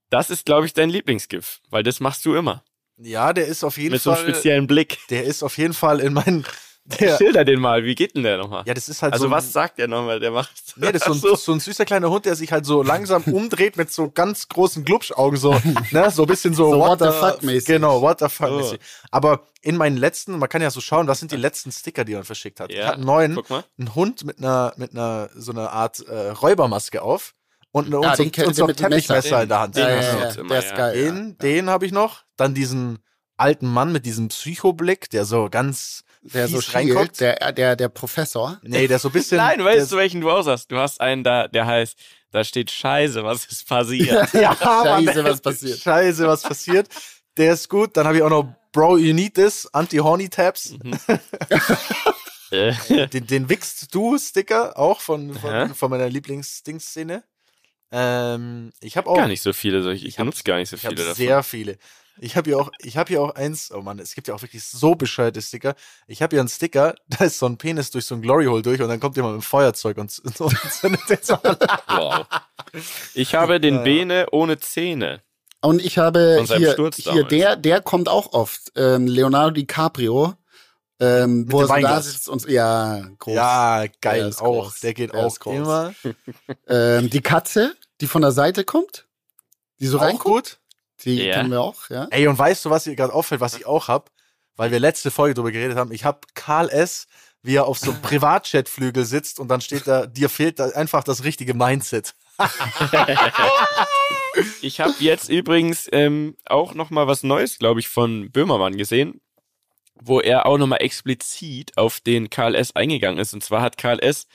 Das 0.09 0.29
ist, 0.29 0.45
glaube 0.45 0.65
ich, 0.67 0.73
dein 0.73 0.89
Lieblingsgif, 0.89 1.59
weil 1.69 1.83
das 1.83 1.99
machst 1.99 2.23
du 2.25 2.35
immer. 2.35 2.63
Ja, 2.97 3.33
der 3.33 3.47
ist 3.47 3.63
auf 3.63 3.77
jeden 3.77 3.93
Mit 3.93 4.01
so 4.01 4.13
Fall. 4.13 4.23
einem 4.23 4.33
speziellen 4.33 4.67
Blick. 4.67 4.99
der 5.09 5.23
ist 5.23 5.41
auf 5.43 5.57
jeden 5.57 5.73
Fall 5.73 5.99
in 5.99 6.13
meinen. 6.13 6.45
Der, 6.99 7.17
Schilder 7.17 7.45
den 7.45 7.61
mal, 7.61 7.85
wie 7.85 7.95
geht 7.95 8.13
denn 8.15 8.23
der 8.23 8.37
nochmal? 8.37 8.63
ja, 8.65 8.73
das 8.73 8.89
ist 8.89 9.01
halt 9.01 9.13
also 9.13 9.23
so. 9.23 9.29
ein- 9.29 9.31
was 9.31 9.53
sagt 9.53 9.77
der 9.77 9.87
nochmal, 9.87 10.19
der 10.19 10.31
macht? 10.31 10.51
Nee, 10.75 10.91
das 10.91 11.03
ist 11.03 11.07
so 11.07 11.13
ein, 11.13 11.19
so. 11.19 11.35
so 11.35 11.51
ein 11.53 11.59
süßer 11.61 11.85
kleiner 11.85 12.09
Hund, 12.09 12.25
der 12.25 12.35
sich 12.35 12.51
halt 12.51 12.65
so 12.65 12.83
langsam 12.83 13.23
umdreht 13.33 13.77
mit 13.77 13.89
so 13.91 14.11
ganz 14.11 14.49
großen 14.49 14.83
Glubschaugen, 14.83 15.37
so, 15.39 15.53
ne, 15.91 16.11
so 16.11 16.23
ein 16.23 16.27
bisschen 16.27 16.53
so, 16.53 16.71
So 16.71 16.79
what 16.79 16.99
the 16.99 17.05
fuck 17.11 17.41
mäßig. 17.41 17.67
Genau, 17.67 18.01
what 18.01 18.19
the 18.19 18.27
fuck 18.27 18.49
Oh. 18.51 18.73
Aber 19.11 19.47
in 19.61 19.77
meinen 19.77 19.95
letzten, 19.95 20.37
man 20.37 20.49
kann 20.49 20.61
ja 20.61 20.69
so 20.71 20.81
schauen, 20.81 21.07
was 21.07 21.19
sind 21.19 21.31
die 21.31 21.37
letzten 21.37 21.71
Sticker, 21.71 22.03
die 22.03 22.15
man 22.15 22.25
verschickt 22.25 22.59
hat. 22.59 22.69
Ich 22.69 22.77
Ja, 22.77 22.87
hatte 22.87 22.95
einen 22.95 23.05
neuen, 23.05 23.35
Guck 23.35 23.49
mal. 23.49 23.63
einen 23.79 23.95
Hund 23.95 24.25
mit 24.25 24.39
einer, 24.39 24.73
mit 24.75 24.91
einer, 24.91 25.29
so 25.35 25.53
einer 25.53 25.71
Art 25.71 26.01
äh, 26.05 26.29
Räubermaske 26.31 27.01
auf 27.01 27.33
und, 27.71 27.85
eine, 27.87 28.01
Ja, 28.03 28.09
und, 28.11 28.17
so, 28.17 28.23
den 28.25 28.45
und 28.45 28.53
so 28.55 28.67
ein. 28.67 28.75
Teppichmesser 28.75 29.43
in 29.43 29.47
der 29.49 29.59
Hand. 29.61 29.77
Den 29.77 29.87
ja, 29.87 29.95
hast 29.95 30.05
ja, 30.05 30.11
du 30.11 30.19
ja, 30.19 30.39
immer, 30.41 30.49
der 30.49 30.59
ist 30.59 30.69
ja. 30.71 30.75
geil. 30.75 30.93
Den, 31.05 31.27
ja. 31.29 31.33
den 31.41 31.69
habe 31.69 31.85
ich 31.85 31.93
noch. 31.93 32.23
Dann 32.35 32.53
diesen 32.53 32.99
alten 33.37 33.67
Mann 33.67 33.93
mit 33.93 34.05
diesem 34.05 34.27
Psychoblick, 34.27 35.09
der 35.09 35.23
so 35.23 35.47
ganz 35.49 36.02
Der 36.23 36.47
so 36.47 36.59
reinguckt. 36.71 37.19
der, 37.19 37.51
der, 37.51 37.75
der 37.75 37.89
Professor. 37.89 38.59
Nee, 38.63 38.87
der 38.87 38.99
so 38.99 39.09
ein 39.09 39.11
bisschen. 39.11 39.37
Nein, 39.45 39.63
weißt 39.63 39.91
du, 39.91 39.97
welchen 39.97 40.21
du 40.21 40.31
aus 40.31 40.47
hast? 40.47 40.67
Du 40.71 40.77
hast 40.77 41.01
einen 41.01 41.23
da, 41.23 41.47
der 41.47 41.65
heißt, 41.65 41.97
da 42.31 42.43
steht 42.43 42.71
Scheiße, 42.71 43.23
was 43.23 43.45
ist 43.45 43.67
passiert? 43.67 44.33
Ja, 44.33 44.55
Scheiße, 44.61 45.23
was 45.23 45.41
passiert. 45.41 45.79
Scheiße, 45.79 46.27
was 46.27 46.43
passiert. 46.43 46.87
Der 47.37 47.53
ist 47.53 47.67
gut. 47.69 47.97
Dann 47.97 48.07
habe 48.07 48.17
ich 48.17 48.23
auch 48.23 48.29
noch 48.29 48.47
Bro, 48.71 48.97
you 48.97 49.13
need 49.13 49.35
this, 49.35 49.67
Anti-Horny-Tabs. 49.71 50.75
Äh, 52.51 52.73
Den, 53.07 53.27
den 53.27 53.49
Wichst 53.49 53.93
Du-Sticker, 53.93 54.77
auch 54.77 54.99
von, 55.01 55.33
von, 55.33 55.49
Aha. 55.49 55.73
von 55.73 55.89
meiner 55.89 56.07
Lieblingsdingsszene. 56.09 57.23
Ähm, 57.91 58.71
ich 58.79 58.95
habe 58.97 59.09
auch 59.09 59.15
gar 59.15 59.27
nicht 59.27 59.41
so 59.41 59.53
viele 59.53 59.81
solche. 59.83 60.07
Ich 60.07 60.17
hab- 60.17 60.25
benutze 60.25 60.43
gar 60.43 60.57
nicht 60.57 60.69
so 60.69 60.75
ich 60.75 60.81
viele 60.81 60.91
habe 60.93 61.01
davon. 61.03 61.15
sehr 61.15 61.43
viele. 61.43 61.77
Ich 62.19 62.37
habe 62.37 62.49
hier 62.49 62.59
auch, 62.59 62.69
ich 62.79 62.97
habe 62.97 63.07
hier 63.09 63.21
auch 63.21 63.35
eins, 63.35 63.71
oh 63.71 63.81
Mann, 63.81 63.99
es 63.99 64.13
gibt 64.15 64.27
ja 64.27 64.35
auch 64.35 64.41
wirklich 64.41 64.63
so 64.63 64.95
bescheuerte 64.95 65.41
Sticker. 65.41 65.75
Ich 66.07 66.21
habe 66.21 66.35
hier 66.35 66.41
einen 66.41 66.49
Sticker, 66.49 66.95
da 67.07 67.25
ist 67.25 67.39
so 67.39 67.45
ein 67.45 67.57
Penis 67.57 67.91
durch 67.91 68.05
so 68.05 68.15
ein 68.15 68.21
Glory 68.21 68.45
Hole 68.45 68.61
durch 68.61 68.81
und 68.81 68.89
dann 68.89 68.99
kommt 68.99 69.15
jemand 69.15 69.35
mit 69.35 69.43
dem 69.43 69.45
Feuerzeug 69.45 69.97
und, 69.97 70.19
und 70.39 70.57
zündet 70.71 71.09
den 71.09 71.17
so. 71.21 71.37
Wow. 71.87 72.25
Ich 73.13 73.35
habe 73.35 73.59
den 73.59 73.83
Bene 73.83 74.27
ohne 74.31 74.59
Zähne. 74.59 75.21
Und 75.61 75.83
ich 75.83 75.97
habe 75.97 76.43
hier, 76.45 76.73
Sturz 76.73 76.97
hier 76.97 77.23
der, 77.23 77.55
der 77.55 77.81
kommt 77.81 78.09
auch 78.09 78.33
oft. 78.33 78.73
Ähm, 78.75 79.07
Leonardo 79.07 79.51
DiCaprio. 79.51 80.33
Ähm, 80.99 81.51
wo 81.51 81.61
er 81.61 81.81
da 81.81 82.01
sitzt 82.01 82.29
und 82.29 82.47
ja, 82.47 83.01
groß. 83.19 83.33
Ja, 83.33 83.79
Der 83.81 83.89
geil, 83.99 84.27
ist 84.27 84.41
auch. 84.41 84.63
groß. 84.65 84.79
Der 84.81 84.93
geht 84.93 85.13
Der 85.13 85.25
auch 85.25 85.37
groß. 85.37 85.55
immer. 85.55 85.93
Ähm, 86.67 87.09
die 87.09 87.21
Katze, 87.21 87.75
die 87.99 88.07
von 88.07 88.21
der 88.21 88.31
Seite 88.31 88.63
kommt, 88.63 89.07
die 89.79 89.87
so 89.87 89.97
Auch 89.97 90.03
reinguckt, 90.03 90.23
gut. 90.25 90.59
Die 91.05 91.23
Ja. 91.23 91.35
kennen 91.35 91.51
wir 91.51 91.61
auch, 91.61 91.89
ja. 91.89 92.07
Ey, 92.11 92.27
und 92.27 92.37
weißt 92.37 92.65
du, 92.65 92.69
was 92.69 92.83
dir 92.85 92.95
gerade 92.95 93.13
auffällt, 93.13 93.41
was 93.41 93.55
ich 93.55 93.65
auch 93.65 93.87
hab? 93.87 94.11
Weil 94.55 94.71
wir 94.71 94.79
letzte 94.79 95.11
Folge 95.11 95.33
drüber 95.33 95.51
geredet 95.51 95.77
haben. 95.77 95.91
Ich 95.91 96.05
hab 96.05 96.33
Karl 96.35 96.69
S., 96.69 97.07
wie 97.41 97.55
er 97.55 97.65
auf 97.65 97.77
so 97.79 97.91
einem 97.91 98.01
Privatchatflügel 98.03 99.03
sitzt 99.05 99.39
und 99.39 99.47
dann 99.49 99.61
steht 99.61 99.87
da, 99.87 100.05
dir 100.05 100.29
fehlt 100.29 100.59
da 100.59 100.69
einfach 100.69 101.03
das 101.03 101.23
richtige 101.23 101.53
Mindset. 101.53 102.13
Ich 104.61 104.79
habe 104.79 104.93
jetzt 104.99 105.29
übrigens 105.29 105.87
ähm, 105.91 106.35
auch 106.45 106.73
noch 106.73 106.89
mal 106.89 107.05
was 107.05 107.21
Neues, 107.21 107.59
glaube 107.59 107.79
ich, 107.79 107.87
von 107.87 108.31
Böhmermann 108.31 108.77
gesehen, 108.77 109.21
wo 110.01 110.19
er 110.21 110.47
auch 110.47 110.57
noch 110.57 110.65
mal 110.65 110.77
explizit 110.77 111.77
auf 111.77 111.99
den 111.99 112.29
KLS 112.31 112.75
eingegangen 112.75 113.19
ist. 113.19 113.33
Und 113.33 113.43
zwar 113.43 113.61
hat 113.61 113.77
KLS, 113.77 114.27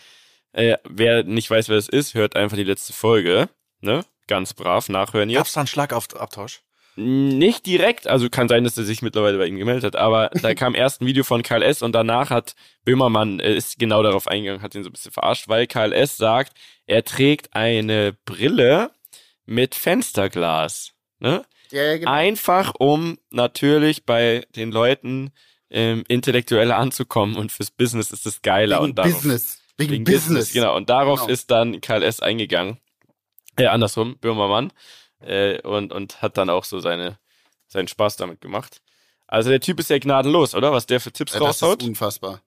äh, 0.52 0.76
wer 0.88 1.24
nicht 1.24 1.50
weiß, 1.50 1.68
wer 1.68 1.76
das 1.76 1.88
ist, 1.88 2.14
hört 2.14 2.36
einfach 2.36 2.56
die 2.56 2.62
letzte 2.64 2.92
Folge, 2.92 3.48
ne? 3.80 4.04
Ganz 4.28 4.54
brav 4.54 4.88
nachhören 4.88 5.28
jetzt. 5.30 5.38
Gab's 5.38 5.52
da 5.54 5.60
einen 5.60 5.66
Schlagabtausch? 5.66 6.60
Nicht 6.96 7.66
direkt, 7.66 8.08
also 8.08 8.28
kann 8.28 8.48
sein, 8.48 8.64
dass 8.64 8.76
er 8.76 8.82
sich 8.84 9.02
mittlerweile 9.02 9.38
bei 9.38 9.46
ihm 9.46 9.56
gemeldet 9.56 9.84
hat, 9.84 9.96
aber 9.96 10.30
da 10.42 10.54
kam 10.54 10.74
erst 10.74 11.00
ein 11.00 11.06
Video 11.06 11.22
von 11.24 11.42
KLS 11.42 11.82
und 11.82 11.92
danach 11.92 12.30
hat 12.30 12.54
Böhmermann 12.84 13.38
äh, 13.40 13.54
ist 13.54 13.78
genau 13.78 14.02
darauf 14.02 14.26
eingegangen, 14.26 14.62
hat 14.62 14.74
ihn 14.74 14.82
so 14.82 14.88
ein 14.90 14.92
bisschen 14.92 15.12
verarscht, 15.12 15.48
weil 15.48 15.66
KLS 15.68 16.16
sagt, 16.16 16.54
er 16.86 17.04
trägt 17.04 17.54
eine 17.54 18.16
Brille 18.24 18.90
mit 19.46 19.74
Fensterglas. 19.76 20.92
Ne? 21.20 21.44
Ja, 21.70 21.82
ja, 21.84 21.96
genau. 21.98 22.10
Einfach 22.10 22.74
um 22.78 23.18
natürlich 23.30 24.04
bei 24.04 24.44
den 24.56 24.72
Leuten 24.72 25.30
ähm, 25.70 26.02
intellektuell 26.08 26.72
anzukommen 26.72 27.36
und 27.36 27.52
fürs 27.52 27.70
Business 27.70 28.10
ist 28.10 28.26
es 28.26 28.42
geiler 28.42 28.78
Wegen 28.78 28.84
und 28.90 28.98
darauf, 28.98 29.12
Business. 29.12 29.60
Wegen, 29.76 29.92
wegen 29.92 30.04
Business. 30.04 30.52
Genau, 30.52 30.74
und 30.76 30.90
darauf 30.90 31.20
Genau. 31.20 31.32
ist 31.32 31.50
dann 31.50 31.80
KLS 31.80 32.20
eingegangen. 32.20 32.78
Äh, 33.58 33.66
andersrum, 33.66 34.16
Böhmermann. 34.18 34.72
Äh, 35.20 35.60
und, 35.62 35.92
und 35.92 36.22
hat 36.22 36.36
dann 36.38 36.48
auch 36.50 36.64
so 36.64 36.78
seine, 36.80 37.18
seinen 37.66 37.88
Spaß 37.88 38.16
damit 38.16 38.40
gemacht. 38.40 38.80
Also 39.26 39.50
der 39.50 39.60
Typ 39.60 39.78
ist 39.80 39.90
ja 39.90 39.98
gnadenlos, 39.98 40.54
oder? 40.54 40.72
Was 40.72 40.86
der 40.86 41.00
für 41.00 41.12
Tipps 41.12 41.34
Ja, 41.34 41.40
das 41.40 41.56
ist 41.56 41.62
raushaut. 41.62 41.82
unfassbar. 41.82 42.40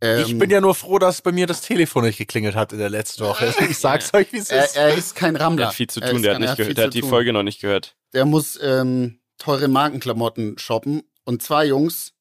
ich 0.00 0.30
Ähm, 0.30 0.38
bin 0.38 0.50
ja 0.50 0.60
nur 0.60 0.74
froh, 0.74 0.98
dass 0.98 1.22
bei 1.22 1.30
mir 1.32 1.46
das 1.46 1.60
Telefon 1.60 2.04
nicht 2.04 2.18
geklingelt 2.18 2.54
hat 2.56 2.72
in 2.72 2.78
der 2.78 2.90
letzten 2.90 3.24
Woche. 3.24 3.54
Ich 3.70 3.78
sag's 3.78 4.12
euch, 4.14 4.32
wie 4.32 4.38
es 4.38 4.50
er, 4.50 4.64
ist. 4.64 4.76
er 4.76 4.94
ist 4.94 5.14
kein 5.14 5.36
Rammler. 5.36 5.56
Der 5.58 5.66
hat 5.68 5.74
viel 5.74 5.88
zu 5.88 6.00
Er 6.00 6.10
tun, 6.10 6.22
der 6.22 6.34
hat 6.34 6.40
er 6.42 6.46
nicht 6.48 6.56
gehört, 6.56 6.76
der 6.78 6.86
hat 6.86 6.94
die 6.94 7.00
tun. 7.02 7.10
Folge 7.10 7.32
noch 7.32 7.42
nicht 7.42 7.60
gehört. 7.60 7.94
Der 8.14 8.24
muss 8.24 8.58
ähm, 8.62 9.20
teure 9.36 9.68
Markenklamotten 9.68 10.58
shoppen. 10.58 11.02
Und 11.24 11.42
zwei 11.42 11.66
Jungs, 11.66 12.14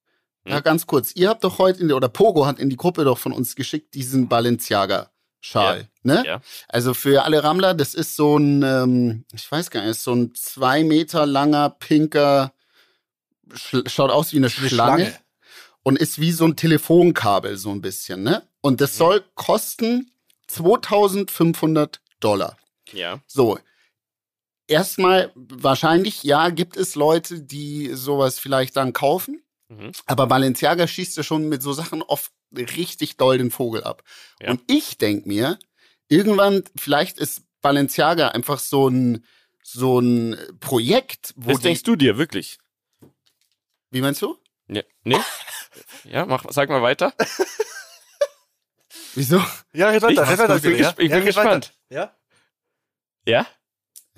ja, 0.46 0.58
Hm? 0.58 0.64
ganz 0.64 0.86
kurz, 0.86 1.14
ihr 1.16 1.30
habt 1.30 1.44
doch 1.44 1.58
heute 1.60 1.80
in 1.82 1.88
die, 1.88 1.94
oder 1.94 2.10
Pogo 2.10 2.46
hat 2.46 2.60
in 2.60 2.70
die 2.70 2.76
Gruppe 2.78 3.04
doch 3.06 3.18
von 3.18 3.32
uns 3.32 3.56
geschickt, 3.56 3.94
diesen 3.96 4.28
Balenciaga-Schal. 4.28 5.88
Ne? 6.08 6.24
Ja. 6.26 6.42
Also 6.70 6.94
für 6.94 7.26
alle 7.26 7.44
Rammler, 7.44 7.74
das 7.74 7.94
ist 7.94 8.16
so 8.16 8.38
ein, 8.38 8.64
ähm, 8.64 9.26
ich 9.34 9.52
weiß 9.52 9.70
gar 9.70 9.82
nicht, 9.82 9.92
ist 9.92 10.04
so 10.04 10.16
ein 10.16 10.34
zwei 10.34 10.86
Meter 10.86 11.26
langer, 11.26 11.70
pinker, 11.70 12.54
sch 13.54 13.76
schaut 13.88 14.10
aus 14.10 14.32
wie 14.32 14.38
eine, 14.38 14.48
Eine 14.48 14.70
Schlange, 14.70 15.14
und 15.84 16.00
ist 16.00 16.20
wie 16.20 16.32
so 16.32 16.46
ein 16.46 16.56
Telefonkabel 16.56 17.58
so 17.58 17.72
ein 17.72 17.82
bisschen, 17.82 18.24
ne? 18.24 18.48
Und 18.62 18.80
das 18.80 18.96
soll 18.98 19.24
kosten 19.36 20.10
2500 20.48 22.00
Dollar. 22.22 22.58
Ja. 22.94 23.20
So. 23.28 23.60
Erstmal, 24.68 25.32
wahrscheinlich, 25.36 26.24
ja, 26.24 26.50
gibt 26.50 26.78
es 26.78 26.96
Leute, 26.96 27.42
die 27.42 27.92
sowas 27.94 28.40
vielleicht 28.40 28.78
dann 28.78 28.94
kaufen. 28.94 29.44
Mhm. 29.68 29.92
Aber 30.06 30.28
Balenciaga 30.28 30.88
schießt 30.88 31.18
ja 31.18 31.24
schon 31.24 31.50
mit 31.50 31.62
so 31.62 31.74
Sachen 31.74 32.02
oft 32.02 32.32
richtig 32.56 33.18
doll 33.18 33.38
den 33.38 33.52
Vogel 33.52 33.84
ab. 33.84 34.04
Ja. 34.42 34.52
Und 34.52 34.62
ich 34.68 34.98
denk 34.98 35.26
mir, 35.26 35.58
irgendwann, 36.08 36.64
vielleicht 36.78 37.18
ist 37.18 37.44
Balenciaga 37.62 38.30
einfach 38.30 38.60
so 38.60 38.88
ein, 38.90 39.26
so 39.64 40.00
ein 40.00 40.38
Projekt, 40.60 41.34
wo 41.36 41.52
Was 41.52 41.58
die, 41.58 41.64
denkst 41.64 41.84
du 41.84 41.96
dir, 41.96 42.18
wirklich? 42.18 42.58
wie 43.90 44.02
meinst 44.02 44.22
du? 44.22 44.38
Ja, 44.68 44.82
nee? 45.04 45.20
ja, 46.06 46.26
mach, 46.26 46.46
sag 46.50 46.70
mal 46.70 46.82
weiter. 46.82 47.14
Wieso? 49.16 49.44
Ja, 49.74 49.90
red 49.90 49.98
Ich- 49.98 50.04
weiter, 50.18 50.30
red 50.30 50.40
weiter. 50.40 50.56
ich 50.58 50.62
bin 50.62 50.78
ja? 50.78 50.90
gesp- 50.90 51.00
ich 51.00 51.10
Ja, 51.10 51.16
bin 51.18 51.26
red 51.28 51.36
weiter. 51.36 51.50
gespannt. 51.60 51.74
Ja? 51.90 52.16
Ja? 53.26 53.48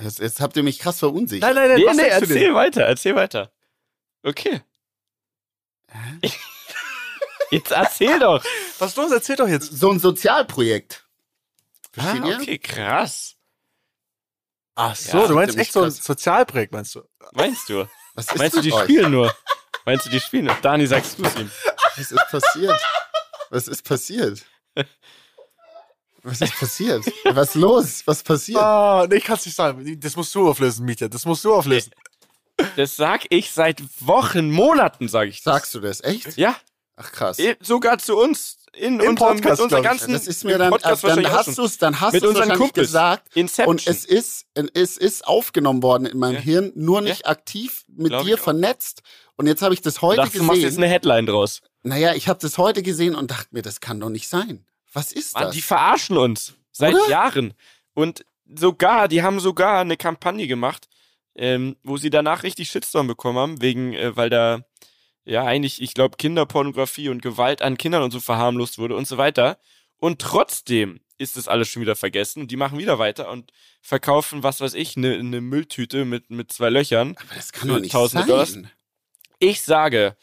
Jetzt, 0.01 0.19
jetzt 0.19 0.39
habt 0.41 0.55
ihr 0.57 0.63
mich 0.63 0.79
krass 0.79 0.99
verunsichert. 0.99 1.41
Nein, 1.41 1.55
nein, 1.55 1.69
nein, 1.69 1.79
Nee, 1.79 1.85
was 1.85 1.97
nee, 1.97 2.03
du 2.03 2.09
erzähl 2.09 2.39
dir? 2.39 2.53
weiter, 2.55 2.81
erzähl 2.83 3.15
weiter. 3.15 3.51
Okay. 4.23 4.61
Jetzt 7.51 7.71
erzähl 7.71 8.19
doch. 8.19 8.43
Was 8.77 8.91
ist 8.91 8.97
los? 8.97 9.11
Erzähl 9.11 9.35
doch 9.35 9.47
jetzt. 9.47 9.71
So 9.71 9.89
ein 9.91 9.99
Sozialprojekt. 9.99 11.07
Versteht 11.91 12.21
Ah, 12.23 12.27
ihr? 12.27 12.35
okay, 12.39 12.57
krass. 12.59 13.35
Ach 14.75 14.95
so, 14.95 15.17
Ja, 15.17 15.27
du 15.27 15.33
meinst 15.35 15.57
echt 15.57 15.73
so 15.73 15.83
ein. 15.83 15.91
Sozialprojekt, 15.91 16.71
meinst 16.71 16.95
du? 16.95 17.03
Meinst 17.33 17.67
du? 17.69 17.87
Was 18.13 18.27
ist 18.27 18.37
Meinst 18.37 18.57
du, 18.57 18.61
die 18.61 18.71
euch? 18.73 18.83
spielen 18.83 19.11
nur? 19.11 19.35
Meinst 19.85 20.05
du, 20.05 20.09
die 20.09 20.19
spielen 20.19 20.45
nur? 20.45 20.55
Dani, 20.61 20.87
sagst 20.87 21.19
du 21.19 21.23
es 21.25 21.35
ihm? 21.35 21.51
Was 21.97 22.11
ist 22.11 22.27
passiert? 22.29 22.81
Was 23.49 23.67
ist 23.67 23.83
passiert? 23.83 24.45
Was 26.23 26.41
ist 26.41 26.59
passiert? 26.59 27.05
Was 27.25 27.55
los? 27.55 28.03
Was 28.05 28.23
passiert? 28.23 28.59
Ah, 28.61 29.07
nee, 29.09 29.15
ich 29.17 29.23
kann's 29.23 29.45
nicht 29.45 29.55
sagen. 29.55 29.99
Das 29.99 30.15
musst 30.15 30.33
du 30.35 30.49
auflösen, 30.49 30.85
Mietja. 30.85 31.07
Das 31.07 31.25
musst 31.25 31.43
du 31.43 31.53
auflösen. 31.53 31.91
Das 32.75 32.95
sag 32.97 33.25
ich 33.29 33.51
seit 33.51 33.81
Wochen, 34.05 34.51
Monaten, 34.51 35.07
sag 35.07 35.29
ich 35.29 35.37
das. 35.43 35.53
Sagst 35.55 35.75
du 35.75 35.79
das 35.79 36.01
echt? 36.03 36.37
Ja, 36.37 36.55
Ach 37.01 37.11
krass. 37.11 37.37
sogar 37.61 37.97
zu 37.97 38.17
uns 38.17 38.57
in 38.73 38.99
Im 38.99 39.09
unserem, 39.11 39.15
Podcast, 39.41 39.61
mit 39.71 39.83
ganzen 39.83 40.13
Das 40.13 40.27
ist 40.27 40.43
mir 40.43 40.57
dann, 40.57 40.69
Podcast 40.69 41.03
also 41.05 41.21
dann 41.21 41.31
hast 41.31 41.57
du 41.57 41.63
es, 41.63 41.77
dann 41.77 41.99
hast 41.99 42.13
Mit 42.13 42.23
du 42.23 42.27
es 42.27 42.29
unseren 42.31 42.49
wahrscheinlich 42.49 42.67
Kumpels. 42.67 42.87
gesagt. 42.87 43.35
Inception. 43.35 43.67
Und 43.75 43.87
es 43.87 44.05
ist, 44.05 44.45
es 44.73 44.97
ist 44.97 45.27
aufgenommen 45.27 45.81
worden 45.81 46.05
in 46.05 46.17
meinem 46.19 46.35
Ja. 46.35 46.41
Hirn, 46.41 46.71
nur 46.75 47.01
nicht 47.01 47.25
aktiv 47.25 47.83
mit 47.87 48.09
Glaub 48.09 48.25
dir 48.25 48.37
vernetzt. 48.37 49.01
Und 49.37 49.47
jetzt 49.47 49.61
habe 49.61 49.73
ich 49.73 49.81
das 49.81 50.01
heute 50.01 50.17
dachte, 50.21 50.37
du 50.37 50.43
machst 50.43 50.59
jetzt 50.61 50.71
gesehen. 50.71 50.83
eine 50.83 50.91
Headline 50.93 51.25
draus. 51.25 51.61
Naja, 51.83 52.13
ich 52.13 52.27
habe 52.27 52.39
das 52.41 52.57
heute 52.57 52.83
gesehen 52.83 53.15
und 53.15 53.31
dachte 53.31 53.47
mir, 53.51 53.61
das 53.61 53.79
kann 53.79 53.99
doch 53.99 54.09
nicht 54.09 54.27
sein. 54.27 54.65
Was 54.91 55.11
ist 55.13 55.33
Mann, 55.35 55.43
das? 55.45 55.55
die 55.55 55.61
verarschen 55.61 56.17
uns 56.17 56.53
seit 56.71 56.93
Oder? 56.93 57.07
Jahren. 57.09 57.53
Und 57.93 58.25
sogar, 58.53 59.07
die 59.07 59.23
haben 59.23 59.39
sogar 59.39 59.79
eine 59.79 59.95
Kampagne 59.97 60.47
gemacht, 60.47 60.89
ähm, 61.35 61.77
wo 61.83 61.95
sie 61.97 62.09
danach 62.09 62.43
richtig 62.43 62.69
Shitstorm 62.69 63.07
bekommen 63.07 63.37
haben, 63.37 63.61
wegen, 63.61 63.93
äh, 63.93 64.15
weil 64.17 64.29
da 64.29 64.61
ja 65.25 65.43
eigentlich, 65.45 65.81
ich 65.81 65.93
glaube, 65.93 66.17
Kinderpornografie 66.17 67.09
und 67.09 67.21
Gewalt 67.21 67.61
an 67.61 67.77
Kindern 67.77 68.03
und 68.03 68.11
so 68.11 68.19
verharmlost 68.19 68.77
wurde 68.77 68.95
und 68.95 69.07
so 69.07 69.17
weiter. 69.17 69.59
Und 69.97 70.19
trotzdem 70.21 71.01
ist 71.17 71.35
das 71.35 71.47
alles 71.49 71.67
schon 71.67 71.81
wieder 71.81 71.95
vergessen 71.97 72.41
und 72.43 72.51
die 72.51 72.55
machen 72.55 72.77
wieder 72.79 72.97
weiter 72.99 73.29
und 73.29 73.51
verkaufen, 73.81 74.41
was 74.43 74.61
weiß 74.61 74.73
ich, 74.73 74.95
eine 74.95 75.21
ne 75.21 75.41
Mülltüte 75.41 76.05
mit, 76.05 76.29
mit 76.29 76.51
zwei 76.53 76.69
Löchern. 76.69 77.15
Aber 77.19 77.35
das 77.35 77.51
kann 77.51 77.67
doch 77.67 77.79
nicht 77.79 77.91
tausende 77.91 78.21
sein. 78.23 78.29
Dollars. 78.29 78.57
Ich 79.39 79.61
sage, 79.61 80.15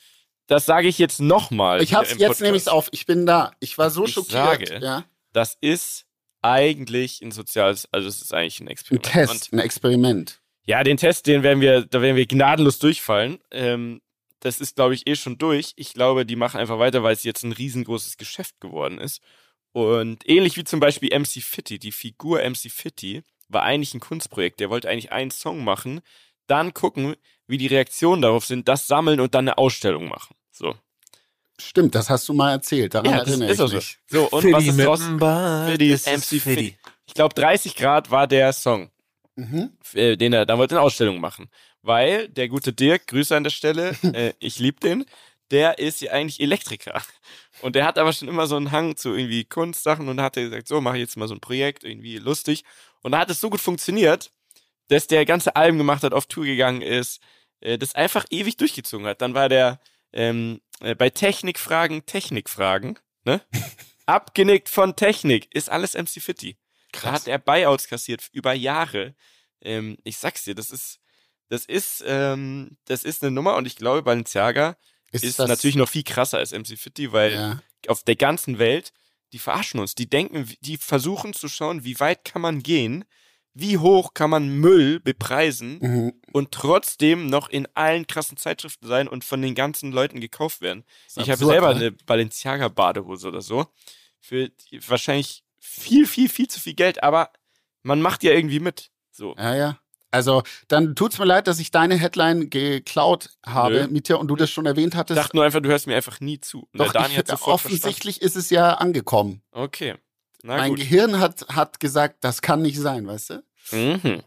das 0.46 0.64
sage 0.64 0.88
ich 0.88 0.98
jetzt 0.98 1.20
nochmal. 1.20 1.82
Ich 1.82 1.94
hab's, 1.94 2.14
jetzt 2.16 2.40
nehme 2.40 2.56
ich's 2.56 2.68
auf. 2.68 2.88
Ich 2.92 3.04
bin 3.06 3.26
da. 3.26 3.52
Ich 3.60 3.76
war 3.76 3.90
so 3.90 4.06
Ich 4.06 4.12
schockiert. 4.14 4.32
sage, 4.68 4.78
ja. 4.80 5.04
Das 5.32 5.56
ist 5.60 6.06
eigentlich 6.40 7.20
ein 7.20 7.32
soziales, 7.32 7.88
also 7.92 8.08
es 8.08 8.22
ist 8.22 8.32
eigentlich 8.32 8.60
ein 8.60 8.68
Ein 8.68 8.70
Experiment. 8.70 9.12
Test, 9.12 9.30
Und 9.52 9.52
ein 9.52 9.58
Experiment. 9.64 10.40
ja, 10.64 10.82
den 10.84 10.96
Test, 10.96 11.26
den 11.26 11.42
werden 11.42 11.60
wir, 11.60 11.82
da 11.84 12.00
werden 12.00 12.16
wir 12.16 12.26
gnadenlos 12.26 12.78
durchfallen. 12.78 13.38
Ähm, 13.50 14.00
das 14.46 14.60
ist, 14.60 14.76
glaube 14.76 14.94
ich, 14.94 15.06
eh 15.06 15.16
schon 15.16 15.38
durch. 15.38 15.72
Ich 15.76 15.92
glaube, 15.92 16.24
die 16.24 16.36
machen 16.36 16.60
einfach 16.60 16.78
weiter, 16.78 17.02
weil 17.02 17.12
es 17.14 17.24
jetzt 17.24 17.42
ein 17.42 17.52
riesengroßes 17.52 18.16
Geschäft 18.16 18.60
geworden 18.60 18.98
ist. 18.98 19.20
Und 19.72 20.26
ähnlich 20.28 20.56
wie 20.56 20.64
zum 20.64 20.80
Beispiel 20.80 21.10
MC 21.18 21.42
Fitty, 21.42 21.78
die 21.78 21.92
Figur 21.92 22.40
MC 22.48 22.70
Fitty 22.70 23.22
war 23.48 23.62
eigentlich 23.62 23.92
ein 23.94 24.00
Kunstprojekt. 24.00 24.60
Der 24.60 24.70
wollte 24.70 24.88
eigentlich 24.88 25.12
einen 25.12 25.30
Song 25.30 25.64
machen, 25.64 26.00
dann 26.46 26.72
gucken, 26.72 27.16
wie 27.46 27.58
die 27.58 27.66
Reaktionen 27.66 28.22
darauf 28.22 28.46
sind, 28.46 28.68
das 28.68 28.86
sammeln 28.86 29.20
und 29.20 29.34
dann 29.34 29.48
eine 29.48 29.58
Ausstellung 29.58 30.08
machen. 30.08 30.36
So. 30.52 30.74
Stimmt, 31.60 31.94
das 31.94 32.08
hast 32.08 32.28
du 32.28 32.32
mal 32.32 32.52
erzählt. 32.52 32.94
Daran 32.94 33.10
Ja, 33.10 33.18
das 33.18 33.28
erinnere 33.28 33.50
ist 33.50 33.58
ich 33.58 33.62
auch 33.64 33.68
so. 33.68 33.76
mich. 33.76 33.98
So, 34.06 34.28
und 34.30 34.52
was 34.52 34.66
ist 34.66 34.78
draus? 34.78 35.70
Fiddy, 35.70 35.92
ist 35.92 36.06
MC 36.06 36.40
Fiddy. 36.40 36.78
Ich 37.06 37.14
glaube, 37.14 37.34
30 37.34 37.74
Grad 37.74 38.10
war 38.10 38.26
der 38.26 38.52
Song. 38.52 38.90
Mhm. 39.36 39.70
äh, 39.92 40.16
den 40.16 40.32
er, 40.32 40.46
da 40.46 40.56
wollte 40.56 40.74
er 40.74 40.78
eine 40.78 40.86
Ausstellung 40.86 41.20
machen. 41.20 41.50
Weil 41.86 42.28
der 42.28 42.48
gute 42.48 42.72
Dirk, 42.72 43.06
Grüße 43.06 43.36
an 43.36 43.44
der 43.44 43.50
Stelle, 43.50 43.96
äh, 44.12 44.32
ich 44.40 44.58
lieb 44.58 44.80
den, 44.80 45.04
der 45.52 45.78
ist 45.78 46.00
ja 46.00 46.10
eigentlich 46.10 46.40
Elektriker. 46.40 47.00
Und 47.62 47.76
der 47.76 47.84
hat 47.84 47.96
aber 47.96 48.12
schon 48.12 48.26
immer 48.26 48.48
so 48.48 48.56
einen 48.56 48.72
Hang 48.72 48.96
zu 48.96 49.14
irgendwie 49.14 49.44
Kunstsachen 49.44 50.08
und 50.08 50.20
hat 50.20 50.34
gesagt, 50.34 50.66
so, 50.66 50.80
mache 50.80 50.96
ich 50.96 51.02
jetzt 51.02 51.16
mal 51.16 51.28
so 51.28 51.34
ein 51.34 51.40
Projekt, 51.40 51.84
irgendwie 51.84 52.18
lustig. 52.18 52.64
Und 53.02 53.12
da 53.12 53.20
hat 53.20 53.30
es 53.30 53.40
so 53.40 53.50
gut 53.50 53.60
funktioniert, 53.60 54.32
dass 54.88 55.06
der 55.06 55.24
ganze 55.24 55.54
Alben 55.54 55.78
gemacht 55.78 56.02
hat, 56.02 56.12
auf 56.12 56.26
Tour 56.26 56.44
gegangen 56.44 56.82
ist, 56.82 57.20
äh, 57.60 57.78
das 57.78 57.94
einfach 57.94 58.26
ewig 58.30 58.56
durchgezogen 58.56 59.06
hat. 59.06 59.22
Dann 59.22 59.34
war 59.34 59.48
der 59.48 59.80
ähm, 60.12 60.60
äh, 60.80 60.96
bei 60.96 61.10
Technikfragen, 61.10 62.04
Technikfragen, 62.06 62.98
ne? 63.24 63.40
Abgenickt 64.06 64.68
von 64.68 64.94
Technik, 64.94 65.52
ist 65.54 65.68
alles 65.68 65.94
MC 65.94 66.20
Fitty. 66.20 66.56
Da 66.92 67.12
hat 67.12 67.26
er 67.26 67.38
Buyouts 67.38 67.88
kassiert 67.88 68.28
über 68.32 68.52
Jahre. 68.52 69.14
Ähm, 69.60 69.98
ich 70.04 70.16
sag's 70.16 70.44
dir, 70.44 70.54
das 70.54 70.70
ist, 70.70 71.00
das 71.48 71.64
ist, 71.64 72.02
ähm, 72.06 72.76
das 72.86 73.04
ist 73.04 73.22
eine 73.22 73.30
Nummer 73.30 73.56
und 73.56 73.66
ich 73.66 73.76
glaube, 73.76 74.02
Balenciaga 74.02 74.76
ist, 75.12 75.38
das, 75.38 75.48
natürlich 75.48 75.76
noch 75.76 75.88
viel 75.88 76.02
krasser 76.02 76.38
als 76.38 76.52
MC 76.52 76.76
Fitty, 76.76 77.12
weil 77.12 77.32
Ja. 77.32 77.62
auf 77.88 78.02
der 78.02 78.16
ganzen 78.16 78.58
Welt, 78.58 78.92
die 79.32 79.38
verarschen 79.38 79.80
uns. 79.80 79.94
Die 79.94 80.08
denken, 80.08 80.48
die 80.60 80.76
versuchen 80.76 81.32
zu 81.32 81.48
schauen, 81.48 81.84
wie 81.84 81.98
weit 82.00 82.24
kann 82.24 82.42
man 82.42 82.62
gehen, 82.62 83.04
wie 83.54 83.78
hoch 83.78 84.12
kann 84.12 84.28
man 84.28 84.48
Müll 84.58 85.00
bepreisen 85.00 85.78
Mhm. 85.80 86.12
und 86.32 86.52
trotzdem 86.52 87.26
noch 87.28 87.48
in 87.48 87.66
allen 87.74 88.06
krassen 88.06 88.36
Zeitschriften 88.36 88.86
sein 88.86 89.08
und 89.08 89.24
von 89.24 89.40
den 89.40 89.54
ganzen 89.54 89.92
Leuten 89.92 90.20
gekauft 90.20 90.60
werden. 90.60 90.84
Ist 91.06 91.16
Ich 91.18 91.30
habe 91.30 91.44
selber 91.44 91.70
ne? 91.72 91.80
eine 91.80 91.92
Balenciaga 91.92 92.68
Badehose 92.68 93.28
oder 93.28 93.40
so. 93.40 93.66
Für 94.20 94.50
wahrscheinlich 94.86 95.42
viel, 95.58 96.06
viel, 96.06 96.28
viel 96.28 96.48
zu 96.48 96.60
viel 96.60 96.74
Geld, 96.74 97.02
aber 97.02 97.30
man 97.82 98.02
macht 98.02 98.22
ja 98.24 98.32
irgendwie 98.32 98.60
mit. 98.60 98.90
So. 99.10 99.34
Ja, 99.36 99.54
ja. 99.54 99.80
Also, 100.16 100.42
dann 100.68 100.94
tut's 100.96 101.18
mir 101.18 101.24
leid, 101.24 101.46
dass 101.46 101.58
ich 101.58 101.70
deine 101.70 101.96
Headline 101.96 102.50
geklaut 102.50 103.30
habe, 103.44 103.82
Nö. 103.82 103.88
Mietja, 103.88 104.16
und 104.16 104.28
du 104.28 104.36
das 104.36 104.50
schon 104.50 104.66
erwähnt 104.66 104.94
Ich 104.94 104.98
hattest. 104.98 105.18
dachte 105.18 105.36
nur 105.36 105.44
einfach, 105.44 105.60
du 105.60 105.68
hörst 105.68 105.86
mir 105.86 105.96
einfach 105.96 106.20
nie 106.20 106.40
zu. 106.40 106.68
Doch, 106.72 106.94
ich, 106.94 107.42
offensichtlich 107.46 108.22
ist 108.22 108.36
es 108.36 108.50
ja 108.50 108.74
angekommen. 108.74 109.42
verstanden. 109.52 109.64
Okay. 109.66 109.94
Na 110.42 110.56
mein 110.58 110.70
gut. 110.70 110.78
Gehirn 110.78 111.18
hat, 111.18 111.46
hat 111.48 111.80
gesagt, 111.80 112.18
das 112.20 112.40
kann 112.42 112.62
nicht 112.62 112.78
sein, 112.78 113.06
weißt 113.06 113.30
du? 113.30 113.42
Mhm. 113.72 114.00
Können 114.00 114.22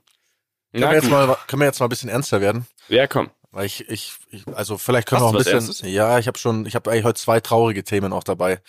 wir, 0.71 0.93
jetzt 0.93 1.09
mal, 1.09 1.37
können 1.47 1.61
wir 1.61 1.65
jetzt 1.65 1.79
mal 1.79 1.85
ein 1.85 1.89
bisschen 1.89 2.09
ernster 2.09 2.41
werden? 2.41 2.67
Ja, 2.89 3.07
komm. 3.07 3.31
Weil 3.51 3.65
ich, 3.65 3.89
ich, 3.89 4.13
ich 4.29 4.47
also 4.47 4.77
vielleicht 4.77 5.07
können 5.07 5.21
Hast 5.21 5.25
wir 5.25 5.29
auch 5.29 5.33
ein 5.33 5.37
bisschen. 5.37 5.53
Ernstes? 5.53 5.81
Ja, 5.81 6.19
ich 6.19 6.27
habe 6.27 6.37
schon, 6.37 6.65
ich 6.65 6.75
habe 6.75 6.91
eigentlich 6.91 7.05
heute 7.05 7.19
zwei 7.19 7.39
traurige 7.39 7.83
Themen 7.83 8.13
auch 8.13 8.23
dabei. 8.23 8.61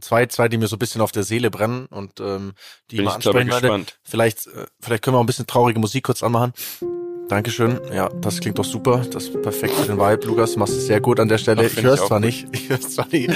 Zwei, 0.00 0.26
zwei, 0.26 0.48
die 0.48 0.58
mir 0.58 0.66
so 0.66 0.76
ein 0.76 0.78
bisschen 0.78 1.00
auf 1.00 1.12
der 1.12 1.22
Seele 1.22 1.50
brennen 1.50 1.86
und 1.86 2.20
ähm, 2.20 2.52
die 2.90 2.96
Bin 2.96 3.04
mal 3.06 3.12
ansprechen 3.14 3.48
werde. 3.50 3.84
Vielleicht, 4.02 4.46
äh, 4.48 4.66
vielleicht 4.80 5.02
können 5.02 5.14
wir 5.14 5.18
auch 5.18 5.22
ein 5.24 5.26
bisschen 5.26 5.46
traurige 5.46 5.78
Musik 5.80 6.04
kurz 6.04 6.22
anmachen. 6.22 6.52
Dankeschön. 7.28 7.80
Ja, 7.92 8.10
das 8.20 8.40
klingt 8.40 8.58
doch 8.58 8.64
super. 8.66 9.02
Das 9.10 9.24
ist 9.24 9.42
perfekt 9.42 9.72
für 9.74 9.86
den 9.86 9.98
Vibe, 9.98 10.26
Lukas. 10.26 10.56
Machst 10.56 10.74
es 10.74 10.86
sehr 10.86 11.00
gut 11.00 11.18
an 11.18 11.28
der 11.28 11.38
Stelle. 11.38 11.62
Ach, 11.64 11.76
ich 11.78 11.82
höre 11.82 11.94
es 11.94 12.04
zwar 12.04 12.20
gut. 12.20 12.26
nicht. 12.26 12.46
Ich 12.52 12.68
höre 12.68 12.78
es 12.78 12.94
zwar 12.94 13.06
nicht. 13.10 13.30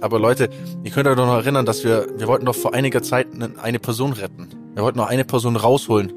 Aber 0.00 0.18
Leute, 0.18 0.50
ihr 0.82 0.90
könnt 0.90 1.06
euch 1.06 1.14
doch 1.16 1.26
noch 1.26 1.36
erinnern, 1.36 1.64
dass 1.64 1.84
wir, 1.84 2.06
wir 2.16 2.26
wollten 2.26 2.46
doch 2.46 2.56
vor 2.56 2.74
einiger 2.74 3.02
Zeit 3.02 3.28
eine, 3.62 3.78
Person 3.78 4.12
retten. 4.12 4.48
Wir 4.74 4.82
wollten 4.82 4.98
noch 4.98 5.06
eine 5.06 5.24
Person 5.24 5.54
rausholen 5.56 6.12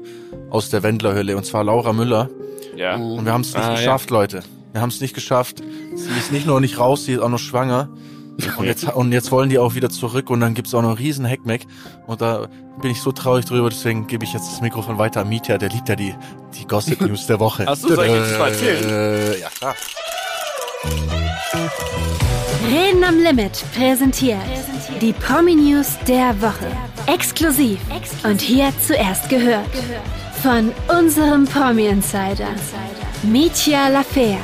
aus 0.50 0.68
der 0.70 0.82
Wendlerhölle 0.82 1.36
und 1.36 1.46
zwar 1.46 1.62
Laura 1.62 1.92
Müller. 1.92 2.28
Ja. 2.76 2.96
Und 2.96 3.24
wir 3.24 3.32
haben 3.32 3.42
es 3.42 3.54
nicht 3.54 3.62
Ah, 3.64 3.70
ja. 3.70 3.76
geschafft, 3.76 4.10
Leute. 4.10 4.42
Wir 4.72 4.80
haben 4.80 4.88
es 4.88 5.00
nicht 5.00 5.14
geschafft. 5.14 5.62
Sie 5.94 6.18
ist 6.18 6.32
nicht 6.32 6.46
nur 6.46 6.60
nicht 6.60 6.78
raus, 6.78 7.04
sie 7.04 7.12
ist 7.12 7.20
auch 7.20 7.28
noch 7.28 7.38
schwanger. 7.38 7.88
Und 8.56 8.64
jetzt, 8.64 8.84
und 8.84 9.12
jetzt 9.12 9.30
wollen 9.30 9.50
die 9.50 9.58
auch 9.58 9.74
wieder 9.74 9.90
zurück 9.90 10.30
und 10.30 10.40
dann 10.40 10.54
gibt's 10.54 10.74
auch 10.74 10.82
noch 10.82 10.90
einen 10.90 10.98
riesen 10.98 11.24
Heckmeck. 11.24 11.66
Und 12.06 12.20
da 12.20 12.48
bin 12.80 12.90
ich 12.90 13.00
so 13.00 13.12
traurig 13.12 13.44
drüber, 13.44 13.68
deswegen 13.68 14.06
gebe 14.06 14.24
ich 14.24 14.32
jetzt 14.32 14.50
das 14.50 14.60
Mikrofon 14.60 14.98
weiter 14.98 15.20
an 15.20 15.28
Mietja, 15.28 15.58
der 15.58 15.68
liebt 15.68 15.88
ja 15.88 15.96
die, 15.96 16.14
die 16.54 16.66
Gossip 16.66 17.00
News 17.00 17.26
der 17.26 17.40
Woche. 17.40 17.64
Ach 17.68 17.76
so, 17.76 17.94
soll 17.94 18.06
ich 18.06 18.12
jetzt 18.12 18.38
mal 18.38 18.48
erzählen? 18.48 18.88
Äh, 18.88 19.40
ja, 19.40 19.48
klar. 19.48 19.74
Reden 22.70 23.04
am 23.04 23.18
Limit 23.18 23.64
präsentiert 23.74 24.38
die 25.00 25.12
Promi 25.12 25.54
News 25.54 25.98
der 26.06 26.40
Woche. 26.40 26.66
Exklusiv 27.06 27.80
und 28.24 28.40
hier 28.40 28.72
zuerst 28.86 29.28
gehört 29.28 29.68
von 30.42 30.72
unserem 30.88 31.44
Promi 31.44 31.86
Insider 31.86 32.48
Mitya 33.24 33.88
Lafea. 33.88 34.38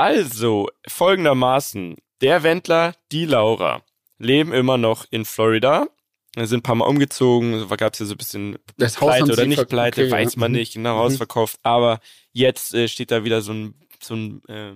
Also, 0.00 0.70
folgendermaßen. 0.88 1.96
Der 2.22 2.42
Wendler, 2.42 2.94
die 3.12 3.26
Laura, 3.26 3.82
leben 4.16 4.50
immer 4.54 4.78
noch 4.78 5.04
in 5.10 5.26
Florida. 5.26 5.88
Sind 6.36 6.60
ein 6.60 6.62
paar 6.62 6.74
Mal 6.76 6.86
umgezogen, 6.86 7.68
da 7.68 7.76
gab 7.76 7.92
es 7.92 7.98
ja 7.98 8.06
so 8.06 8.14
ein 8.14 8.16
bisschen 8.16 8.58
Das 8.78 8.96
Pleite 8.96 9.30
oder 9.30 9.44
nicht 9.44 9.68
Pleite, 9.68 10.04
okay, 10.04 10.10
weiß 10.10 10.34
ja. 10.36 10.40
man 10.40 10.52
Mhm. 10.52 10.58
nicht, 10.58 10.72
genau, 10.72 11.00
ausverkauft. 11.00 11.58
Aber 11.64 12.00
jetzt 12.32 12.72
äh, 12.72 12.88
steht 12.88 13.10
da 13.10 13.24
wieder 13.24 13.42
so 13.42 13.52
ein, 13.52 13.74
so 14.02 14.14
ein 14.14 14.42
äh, 14.48 14.72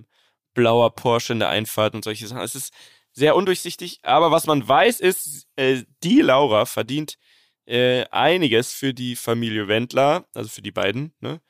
blauer 0.52 0.94
Porsche 0.94 1.32
in 1.32 1.38
der 1.38 1.48
Einfahrt 1.48 1.94
und 1.94 2.04
solche 2.04 2.26
Sachen. 2.26 2.42
Es 2.42 2.54
ist 2.54 2.74
sehr 3.12 3.34
undurchsichtig. 3.34 4.00
Aber 4.02 4.30
was 4.30 4.44
man 4.44 4.68
weiß, 4.68 5.00
ist, 5.00 5.46
äh, 5.56 5.84
die 6.02 6.20
Laura 6.20 6.66
verdient 6.66 7.16
äh, 7.64 8.04
einiges 8.10 8.74
für 8.74 8.92
die 8.92 9.16
Familie 9.16 9.68
Wendler, 9.68 10.26
also 10.34 10.50
für 10.50 10.60
die 10.60 10.72
beiden, 10.72 11.14
ne? 11.20 11.40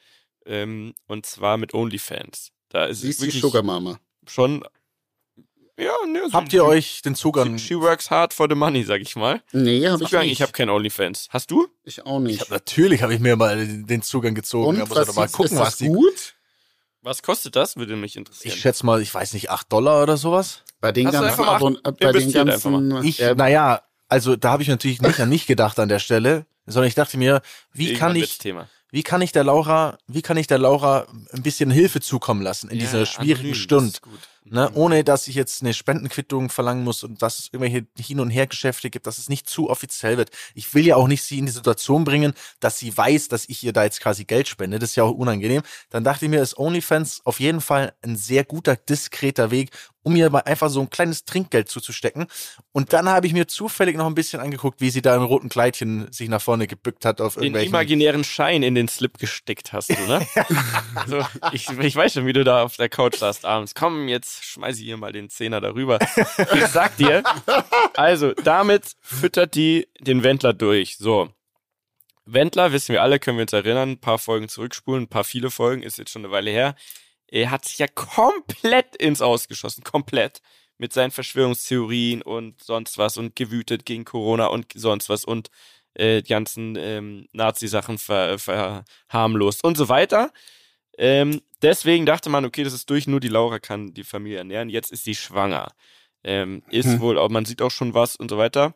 Ähm, 0.46 0.94
und 1.08 1.26
zwar 1.26 1.56
mit 1.56 1.74
OnlyFans. 1.74 2.52
Da 2.74 2.86
ist 2.86 3.02
Sie 3.02 3.10
ist 3.10 3.22
die 3.22 3.30
Sugar 3.30 3.62
Mama. 3.62 4.00
schon. 4.26 4.64
Ja, 5.78 5.92
ne, 6.08 6.22
so- 6.26 6.32
Habt 6.32 6.52
ihr 6.52 6.64
euch 6.64 7.02
den 7.02 7.14
Zugang? 7.14 7.56
She, 7.56 7.68
she 7.68 7.80
works 7.80 8.10
hard 8.10 8.34
for 8.34 8.48
the 8.48 8.56
money, 8.56 8.82
sag 8.82 9.00
ich 9.00 9.14
mal. 9.14 9.40
Nee, 9.52 9.86
hab 9.88 10.00
ich 10.00 10.10
nicht. 10.10 10.32
ich 10.32 10.42
habe 10.42 10.50
kein 10.50 10.68
OnlyFans. 10.68 11.28
Hast 11.30 11.52
du? 11.52 11.68
ich 11.84 12.04
auch 12.04 12.18
nicht. 12.18 12.34
Ich 12.34 12.40
hab, 12.40 12.50
natürlich 12.50 13.02
habe 13.02 13.14
ich 13.14 13.20
mir 13.20 13.36
mal 13.36 13.64
den 13.64 14.02
Zugang 14.02 14.34
gezogen. 14.34 14.80
Und 14.80 14.88
muss 14.88 14.90
was 14.90 15.14
mal 15.14 15.24
ist, 15.26 15.32
gucken, 15.34 15.52
ist 15.52 15.58
was 15.60 15.68
das 15.70 15.78
die. 15.78 15.86
gut? 15.86 16.34
Was 17.02 17.22
kostet 17.22 17.54
das? 17.54 17.76
Würde 17.76 17.94
mich 17.94 18.16
interessieren. 18.16 18.52
Ich 18.54 18.60
schätze 18.60 18.84
mal, 18.84 19.00
ich 19.00 19.14
weiß 19.14 19.34
nicht, 19.34 19.50
8 19.50 19.72
Dollar 19.72 20.02
oder 20.02 20.16
sowas. 20.16 20.62
Bei 20.80 20.90
den 20.90 21.06
Hast 21.06 21.14
du 21.14 21.18
ganzen 21.20 21.30
einfach 21.30 21.46
mal 21.46 21.56
Abon 21.56 21.78
äh, 21.84 21.92
bei 21.92 22.10
den 22.12 22.32
ganzen 22.32 23.04
Ich, 23.04 23.20
äh, 23.20 23.36
naja, 23.36 23.82
also 24.08 24.34
da 24.34 24.50
habe 24.50 24.64
ich 24.64 24.68
natürlich 24.68 25.00
nicht 25.00 25.20
an 25.20 25.28
mich 25.28 25.46
gedacht 25.46 25.78
an 25.78 25.88
der 25.88 26.00
Stelle, 26.00 26.46
sondern 26.66 26.88
ich 26.88 26.96
dachte 26.96 27.18
mir, 27.18 27.40
wie 27.72 27.90
Irgendwann 27.90 28.08
kann 28.14 28.16
ich, 28.16 28.38
Thema. 28.38 28.68
Wie 28.94 29.02
kann 29.02 29.20
ich 29.22 29.32
der 29.32 29.42
Laura, 29.42 29.98
wie 30.06 30.22
kann 30.22 30.36
ich 30.36 30.46
der 30.46 30.58
Laura 30.58 31.08
ein 31.32 31.42
bisschen 31.42 31.68
Hilfe 31.68 32.00
zukommen 32.00 32.42
lassen 32.42 32.70
in 32.70 32.78
dieser 32.78 33.00
Ja, 33.00 33.06
schwierigen 33.06 33.48
anonym, 33.48 33.54
Stunde? 33.54 33.98
Ne, 34.46 34.70
ohne 34.74 35.04
dass 35.04 35.26
ich 35.26 35.34
jetzt 35.36 35.62
eine 35.62 35.72
Spendenquittung 35.72 36.50
verlangen 36.50 36.84
muss 36.84 37.02
und 37.02 37.22
dass 37.22 37.38
es 37.38 37.48
irgendwelche 37.50 37.86
Hin- 37.98 38.20
und 38.20 38.28
Hergeschäfte 38.28 38.90
gibt, 38.90 39.06
dass 39.06 39.16
es 39.16 39.30
nicht 39.30 39.48
zu 39.48 39.70
offiziell 39.70 40.18
wird. 40.18 40.30
Ich 40.54 40.74
will 40.74 40.84
ja 40.86 40.96
auch 40.96 41.08
nicht 41.08 41.22
sie 41.22 41.38
in 41.38 41.46
die 41.46 41.52
Situation 41.52 42.04
bringen, 42.04 42.34
dass 42.60 42.78
sie 42.78 42.94
weiß, 42.94 43.28
dass 43.28 43.48
ich 43.48 43.64
ihr 43.64 43.72
da 43.72 43.84
jetzt 43.84 44.00
quasi 44.02 44.26
Geld 44.26 44.46
spende. 44.46 44.78
Das 44.78 44.90
ist 44.90 44.96
ja 44.96 45.04
auch 45.04 45.12
unangenehm. 45.12 45.62
Dann 45.88 46.04
dachte 46.04 46.26
ich 46.26 46.30
mir, 46.30 46.42
ist 46.42 46.58
OnlyFans 46.58 47.22
auf 47.24 47.40
jeden 47.40 47.62
Fall 47.62 47.94
ein 48.02 48.16
sehr 48.16 48.44
guter, 48.44 48.76
diskreter 48.76 49.50
Weg, 49.50 49.70
um 50.02 50.14
ihr 50.14 50.28
mal 50.28 50.40
einfach 50.40 50.68
so 50.68 50.80
ein 50.82 50.90
kleines 50.90 51.24
Trinkgeld 51.24 51.70
zuzustecken. 51.70 52.26
Und 52.72 52.92
dann 52.92 53.08
habe 53.08 53.26
ich 53.26 53.32
mir 53.32 53.48
zufällig 53.48 53.96
noch 53.96 54.06
ein 54.06 54.14
bisschen 54.14 54.40
angeguckt, 54.40 54.82
wie 54.82 54.90
sie 54.90 55.00
da 55.00 55.16
im 55.16 55.22
roten 55.22 55.48
Kleidchen 55.48 56.12
sich 56.12 56.28
nach 56.28 56.42
vorne 56.42 56.66
gebückt 56.66 57.06
hat 57.06 57.22
auf 57.22 57.34
Den 57.34 57.44
irgendwelchen. 57.44 57.70
imaginären 57.70 58.24
Schein 58.24 58.62
in 58.62 58.74
den 58.74 58.88
Slip 58.88 59.16
gesteckt 59.16 59.72
hast 59.72 59.88
du, 59.88 60.06
ne? 60.06 60.26
so, 61.06 61.24
ich, 61.52 61.70
ich 61.70 61.96
weiß 61.96 62.12
schon, 62.12 62.26
wie 62.26 62.34
du 62.34 62.44
da 62.44 62.64
auf 62.64 62.76
der 62.76 62.90
Couch 62.90 63.16
saßt 63.16 63.46
abends. 63.46 63.74
Komm, 63.74 64.08
jetzt 64.08 64.33
schmeiß 64.42 64.78
ich 64.78 64.84
hier 64.84 64.96
mal 64.96 65.12
den 65.12 65.30
Zehner 65.30 65.60
darüber. 65.60 65.98
Ich 66.54 66.66
sag 66.66 66.96
dir, 66.96 67.22
also 67.94 68.32
damit 68.32 68.92
füttert 69.00 69.54
die 69.54 69.88
den 70.00 70.22
Wendler 70.22 70.52
durch. 70.52 70.96
So. 70.96 71.30
Wendler, 72.26 72.72
wissen 72.72 72.92
wir 72.92 73.02
alle, 73.02 73.18
können 73.18 73.38
wir 73.38 73.42
uns 73.42 73.52
erinnern, 73.52 73.90
ein 73.92 74.00
paar 74.00 74.18
Folgen 74.18 74.48
zurückspulen, 74.48 75.04
ein 75.04 75.08
paar 75.08 75.24
viele 75.24 75.50
Folgen, 75.50 75.82
ist 75.82 75.98
jetzt 75.98 76.10
schon 76.10 76.24
eine 76.24 76.32
Weile 76.32 76.50
her. 76.50 76.74
Er 77.26 77.50
hat 77.50 77.64
sich 77.64 77.78
ja 77.78 77.86
komplett 77.88 78.96
ins 78.96 79.20
Ausgeschossen, 79.20 79.84
komplett. 79.84 80.40
Mit 80.76 80.92
seinen 80.92 81.12
Verschwörungstheorien 81.12 82.20
und 82.22 82.62
sonst 82.62 82.98
was 82.98 83.16
und 83.16 83.36
gewütet 83.36 83.86
gegen 83.86 84.04
Corona 84.04 84.46
und 84.46 84.72
sonst 84.74 85.08
was 85.08 85.24
und 85.24 85.50
äh, 85.94 86.22
die 86.22 86.30
ganzen 86.30 86.76
ähm, 86.76 87.28
Nazi-Sachen 87.32 87.98
ver, 87.98 88.38
verharmlost 88.38 89.62
und 89.62 89.76
so 89.76 89.88
weiter. 89.88 90.32
Ähm, 90.98 91.40
deswegen 91.62 92.06
dachte 92.06 92.30
man, 92.30 92.44
okay, 92.44 92.64
das 92.64 92.72
ist 92.72 92.88
durch, 92.90 93.06
nur 93.06 93.20
die 93.20 93.28
Laura 93.28 93.58
kann 93.58 93.94
die 93.94 94.04
Familie 94.04 94.38
ernähren. 94.38 94.68
Jetzt 94.68 94.92
ist 94.92 95.04
sie 95.04 95.14
schwanger. 95.14 95.72
Ähm, 96.22 96.62
ist 96.70 96.86
Hm. 96.86 97.00
wohl, 97.00 97.18
auch 97.18 97.28
man 97.28 97.44
sieht 97.44 97.60
auch 97.62 97.70
schon 97.70 97.94
was 97.94 98.16
und 98.16 98.30
so 98.30 98.38
weiter. 98.38 98.74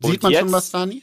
sieht 0.00 0.04
und 0.14 0.22
man 0.22 0.32
jetzt, 0.32 0.40
schon 0.40 0.52
was, 0.52 0.70
Dani? 0.70 1.02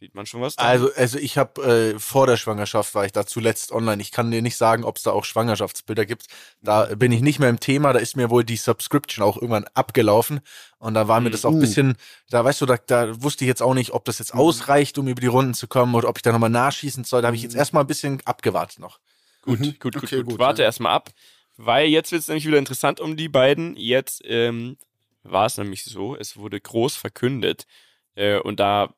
Sieht 0.00 0.14
man 0.16 0.26
schon 0.26 0.40
was? 0.40 0.56
da? 0.56 0.64
Also, 0.64 0.90
also 0.96 1.16
ich 1.18 1.38
habe 1.38 1.62
äh, 1.94 1.98
vor 2.00 2.26
der 2.26 2.36
Schwangerschaft 2.36 2.92
war 2.96 3.04
ich 3.04 3.12
da 3.12 3.24
zuletzt 3.24 3.70
online. 3.70 4.02
Ich 4.02 4.10
kann 4.10 4.32
dir 4.32 4.42
nicht 4.42 4.56
sagen, 4.56 4.82
ob 4.82 4.96
es 4.96 5.04
da 5.04 5.12
auch 5.12 5.24
Schwangerschaftsbilder 5.24 6.06
gibt. 6.06 6.26
Da 6.60 6.86
bin 6.96 7.12
ich 7.12 7.20
nicht 7.20 7.38
mehr 7.38 7.48
im 7.48 7.60
Thema. 7.60 7.92
Da 7.92 8.00
ist 8.00 8.16
mir 8.16 8.28
wohl 8.28 8.42
die 8.42 8.56
Subscription 8.56 9.24
auch 9.24 9.36
irgendwann 9.36 9.64
abgelaufen 9.74 10.40
und 10.78 10.94
da 10.94 11.06
war 11.06 11.20
mir 11.20 11.30
das 11.30 11.44
auch 11.44 11.50
ein 11.50 11.56
Mhm. 11.56 11.60
bisschen. 11.60 11.96
Da 12.30 12.44
weißt 12.44 12.60
du, 12.60 12.66
da, 12.66 12.78
da 12.78 13.22
wusste 13.22 13.44
ich 13.44 13.48
jetzt 13.48 13.62
auch 13.62 13.74
nicht, 13.74 13.92
ob 13.92 14.04
das 14.04 14.18
jetzt 14.18 14.34
ausreicht, 14.34 14.98
um 14.98 15.06
über 15.06 15.20
die 15.20 15.28
Runden 15.28 15.54
zu 15.54 15.68
kommen 15.68 15.94
oder 15.94 16.08
ob 16.08 16.18
ich 16.18 16.22
da 16.22 16.32
nochmal 16.32 16.50
nachschießen 16.50 17.04
soll. 17.04 17.22
Da 17.22 17.28
habe 17.28 17.36
ich 17.36 17.42
jetzt 17.44 17.54
erstmal 17.54 17.84
ein 17.84 17.88
bisschen 17.88 18.20
abgewartet 18.24 18.80
noch. 18.80 18.98
Gut, 19.42 19.58
Mhm. 19.60 19.64
gut, 19.78 19.80
gut, 19.80 19.96
Okay, 20.04 20.16
gut. 20.18 20.26
gut, 20.26 20.38
Warte 20.38 20.62
ja. 20.62 20.66
erstmal 20.66 20.92
ab, 20.92 21.10
weil 21.56 21.88
jetzt 21.88 22.12
wird 22.12 22.22
es 22.22 22.28
nämlich 22.28 22.46
wieder 22.46 22.58
interessant 22.58 23.00
um 23.00 23.16
die 23.16 23.28
beiden. 23.28 23.76
Jetzt 23.76 24.22
ähm, 24.24 24.76
war 25.22 25.46
es 25.46 25.58
nämlich 25.58 25.84
so, 25.84 26.16
es 26.16 26.36
wurde 26.36 26.60
groß 26.60 26.96
verkündet 26.96 27.66
äh, 28.14 28.38
und 28.38 28.60
da 28.60 28.94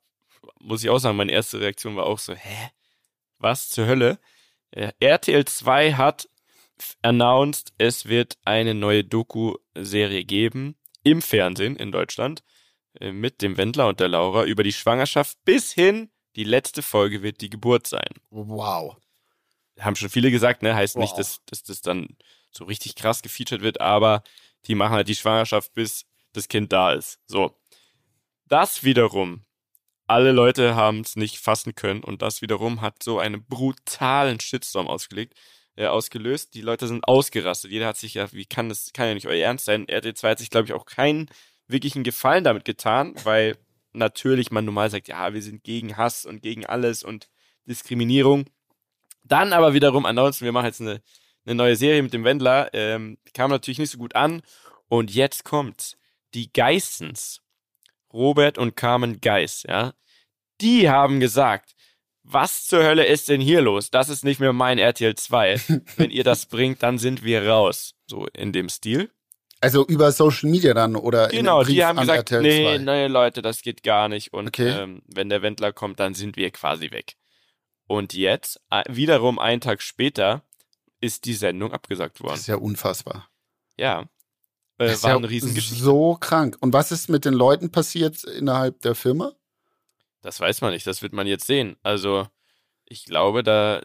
muss 0.60 0.82
ich 0.84 0.90
auch 0.90 0.98
sagen, 0.98 1.16
meine 1.16 1.32
erste 1.32 1.60
Reaktion 1.60 1.96
war 1.96 2.06
auch 2.06 2.18
so, 2.18 2.34
hä? 2.34 2.70
Was 3.38 3.68
zur 3.70 3.86
Hölle? 3.86 4.18
Äh, 4.70 4.92
RTL 5.00 5.44
2 5.44 5.94
hat 5.94 6.28
announced, 7.02 7.72
es 7.78 8.06
wird 8.06 8.36
eine 8.44 8.74
neue 8.74 9.04
Doku-Serie 9.04 10.24
geben 10.24 10.76
im 11.02 11.22
Fernsehen 11.22 11.76
in 11.76 11.92
Deutschland 11.92 12.42
äh, 13.00 13.12
mit 13.12 13.42
dem 13.42 13.56
Wendler 13.56 13.88
und 13.88 14.00
der 14.00 14.08
Laura 14.08 14.44
über 14.44 14.62
die 14.62 14.72
Schwangerschaft 14.72 15.38
bis 15.44 15.72
hin, 15.72 16.10
die 16.36 16.44
letzte 16.44 16.82
Folge 16.82 17.22
wird 17.22 17.40
die 17.40 17.50
Geburt 17.50 17.86
sein 17.86 18.08
Wow. 18.30 18.96
Haben 19.80 19.96
schon 19.96 20.10
viele 20.10 20.30
gesagt, 20.30 20.62
ne? 20.62 20.74
Heißt 20.74 20.96
nicht, 20.96 21.12
Wow. 21.12 21.18
dass, 21.18 21.40
dass 21.46 21.62
das 21.62 21.80
dann 21.80 22.16
so 22.50 22.64
richtig 22.64 22.94
krass 22.94 23.22
gefeatured 23.22 23.62
wird, 23.62 23.80
aber 23.80 24.22
die 24.66 24.74
machen 24.74 24.92
halt 24.94 25.08
die 25.08 25.16
Schwangerschaft, 25.16 25.74
bis 25.74 26.04
das 26.32 26.48
Kind 26.48 26.72
da 26.72 26.92
ist. 26.92 27.18
So. 27.26 27.54
Das 28.46 28.84
wiederum, 28.84 29.42
alle 30.06 30.32
Leute 30.32 30.74
haben 30.76 31.00
es 31.00 31.16
nicht 31.16 31.38
fassen 31.38 31.74
können 31.74 32.04
und 32.04 32.22
das 32.22 32.42
wiederum 32.42 32.80
hat 32.80 33.02
so 33.02 33.18
einen 33.18 33.44
brutalen 33.44 34.38
Shitstorm 34.38 34.86
ausgelegt, 34.86 35.34
äh, 35.76 35.86
ausgelöst. 35.86 36.54
Die 36.54 36.60
Leute 36.60 36.86
sind 36.86 37.08
ausgerastet. 37.08 37.70
Jeder 37.70 37.86
hat 37.86 37.96
sich 37.96 38.14
ja, 38.14 38.30
wie 38.32 38.46
kann 38.46 38.68
das, 38.68 38.92
kann 38.92 39.08
ja 39.08 39.14
nicht 39.14 39.26
euer 39.26 39.42
Ernst 39.44 39.64
sein. 39.64 39.88
RTL 39.88 40.14
2 40.14 40.30
hat 40.30 40.38
sich, 40.38 40.50
glaube 40.50 40.66
ich, 40.66 40.72
auch 40.74 40.84
keinen 40.86 41.28
wirklichen 41.66 42.04
Gefallen 42.04 42.44
damit 42.44 42.64
getan, 42.64 43.14
weil 43.24 43.56
natürlich 43.92 44.50
man 44.50 44.64
normal 44.64 44.90
sagt, 44.90 45.08
ja, 45.08 45.32
wir 45.32 45.42
sind 45.42 45.64
gegen 45.64 45.96
Hass 45.96 46.26
und 46.26 46.42
gegen 46.42 46.66
alles 46.66 47.02
und 47.02 47.28
Diskriminierung. 47.66 48.44
Dann 49.24 49.52
aber 49.52 49.74
wiederum 49.74 50.06
announcen, 50.06 50.44
wir 50.44 50.52
machen 50.52 50.66
jetzt 50.66 50.80
eine, 50.80 51.00
eine 51.46 51.54
neue 51.54 51.76
Serie 51.76 52.02
mit 52.02 52.12
dem 52.12 52.24
Wendler. 52.24 52.70
Ähm, 52.72 53.18
kam 53.34 53.50
natürlich 53.50 53.78
nicht 53.78 53.90
so 53.90 53.98
gut 53.98 54.14
an. 54.14 54.42
Und 54.88 55.14
jetzt 55.14 55.44
kommt 55.44 55.96
die 56.34 56.52
Geissens. 56.52 57.40
Robert 58.12 58.58
und 58.58 58.76
Carmen 58.76 59.20
Geiss, 59.20 59.64
ja. 59.68 59.92
Die 60.60 60.88
haben 60.88 61.18
gesagt, 61.18 61.74
was 62.22 62.66
zur 62.66 62.84
Hölle 62.84 63.04
ist 63.06 63.28
denn 63.28 63.40
hier 63.40 63.60
los? 63.60 63.90
Das 63.90 64.08
ist 64.08 64.24
nicht 64.24 64.40
mehr 64.40 64.52
mein 64.52 64.78
RTL 64.78 65.14
2. 65.16 65.60
Wenn 65.96 66.10
ihr 66.10 66.24
das 66.24 66.46
bringt, 66.46 66.82
dann 66.82 66.98
sind 66.98 67.24
wir 67.24 67.46
raus. 67.48 67.94
So 68.06 68.26
in 68.28 68.52
dem 68.52 68.68
Stil. 68.68 69.10
Also 69.60 69.84
über 69.86 70.12
Social 70.12 70.48
Media 70.50 70.74
dann 70.74 70.94
oder 70.94 71.30
in 71.30 71.38
Genau, 71.38 71.56
einem 71.58 71.66
Brief 71.66 71.74
die 71.74 71.84
haben 71.84 71.98
an 71.98 72.06
gesagt, 72.06 72.30
RTL 72.30 72.42
nee, 72.42 72.76
2? 72.76 72.78
nee, 72.78 73.06
Leute, 73.08 73.42
das 73.42 73.62
geht 73.62 73.82
gar 73.82 74.08
nicht. 74.08 74.32
Und 74.32 74.48
Okay. 74.48 74.70
ähm, 74.70 75.02
wenn 75.06 75.28
der 75.28 75.42
Wendler 75.42 75.72
kommt, 75.72 75.98
dann 76.00 76.14
sind 76.14 76.36
wir 76.36 76.50
quasi 76.50 76.90
weg. 76.92 77.14
Und 77.86 78.14
jetzt, 78.14 78.60
wiederum 78.88 79.38
einen 79.38 79.60
Tag 79.60 79.82
später, 79.82 80.42
ist 81.00 81.24
die 81.26 81.34
Sendung 81.34 81.72
abgesagt 81.72 82.16
Das 82.18 82.24
worden. 82.24 82.34
ist 82.38 82.46
ja 82.46 82.56
unfassbar. 82.56 83.28
Ja. 83.76 84.02
Äh, 84.78 84.86
Das 84.86 84.92
ist 84.94 85.02
war 85.02 85.10
ja 85.10 85.16
eine 85.16 85.28
Riesengeschichte. 85.28 85.82
so 85.84 86.16
krank. 86.18 86.56
Und 86.60 86.72
was 86.72 86.92
ist 86.92 87.08
mit 87.08 87.24
den 87.24 87.34
Leuten 87.34 87.70
passiert 87.70 88.24
innerhalb 88.24 88.80
der 88.80 88.94
Firma? 88.94 89.32
Das 90.22 90.40
weiß 90.40 90.62
man 90.62 90.72
nicht, 90.72 90.86
das 90.86 91.02
wird 91.02 91.12
man 91.12 91.26
jetzt 91.26 91.46
sehen. 91.46 91.76
Also, 91.82 92.26
ich 92.86 93.04
glaube, 93.04 93.42
da 93.42 93.82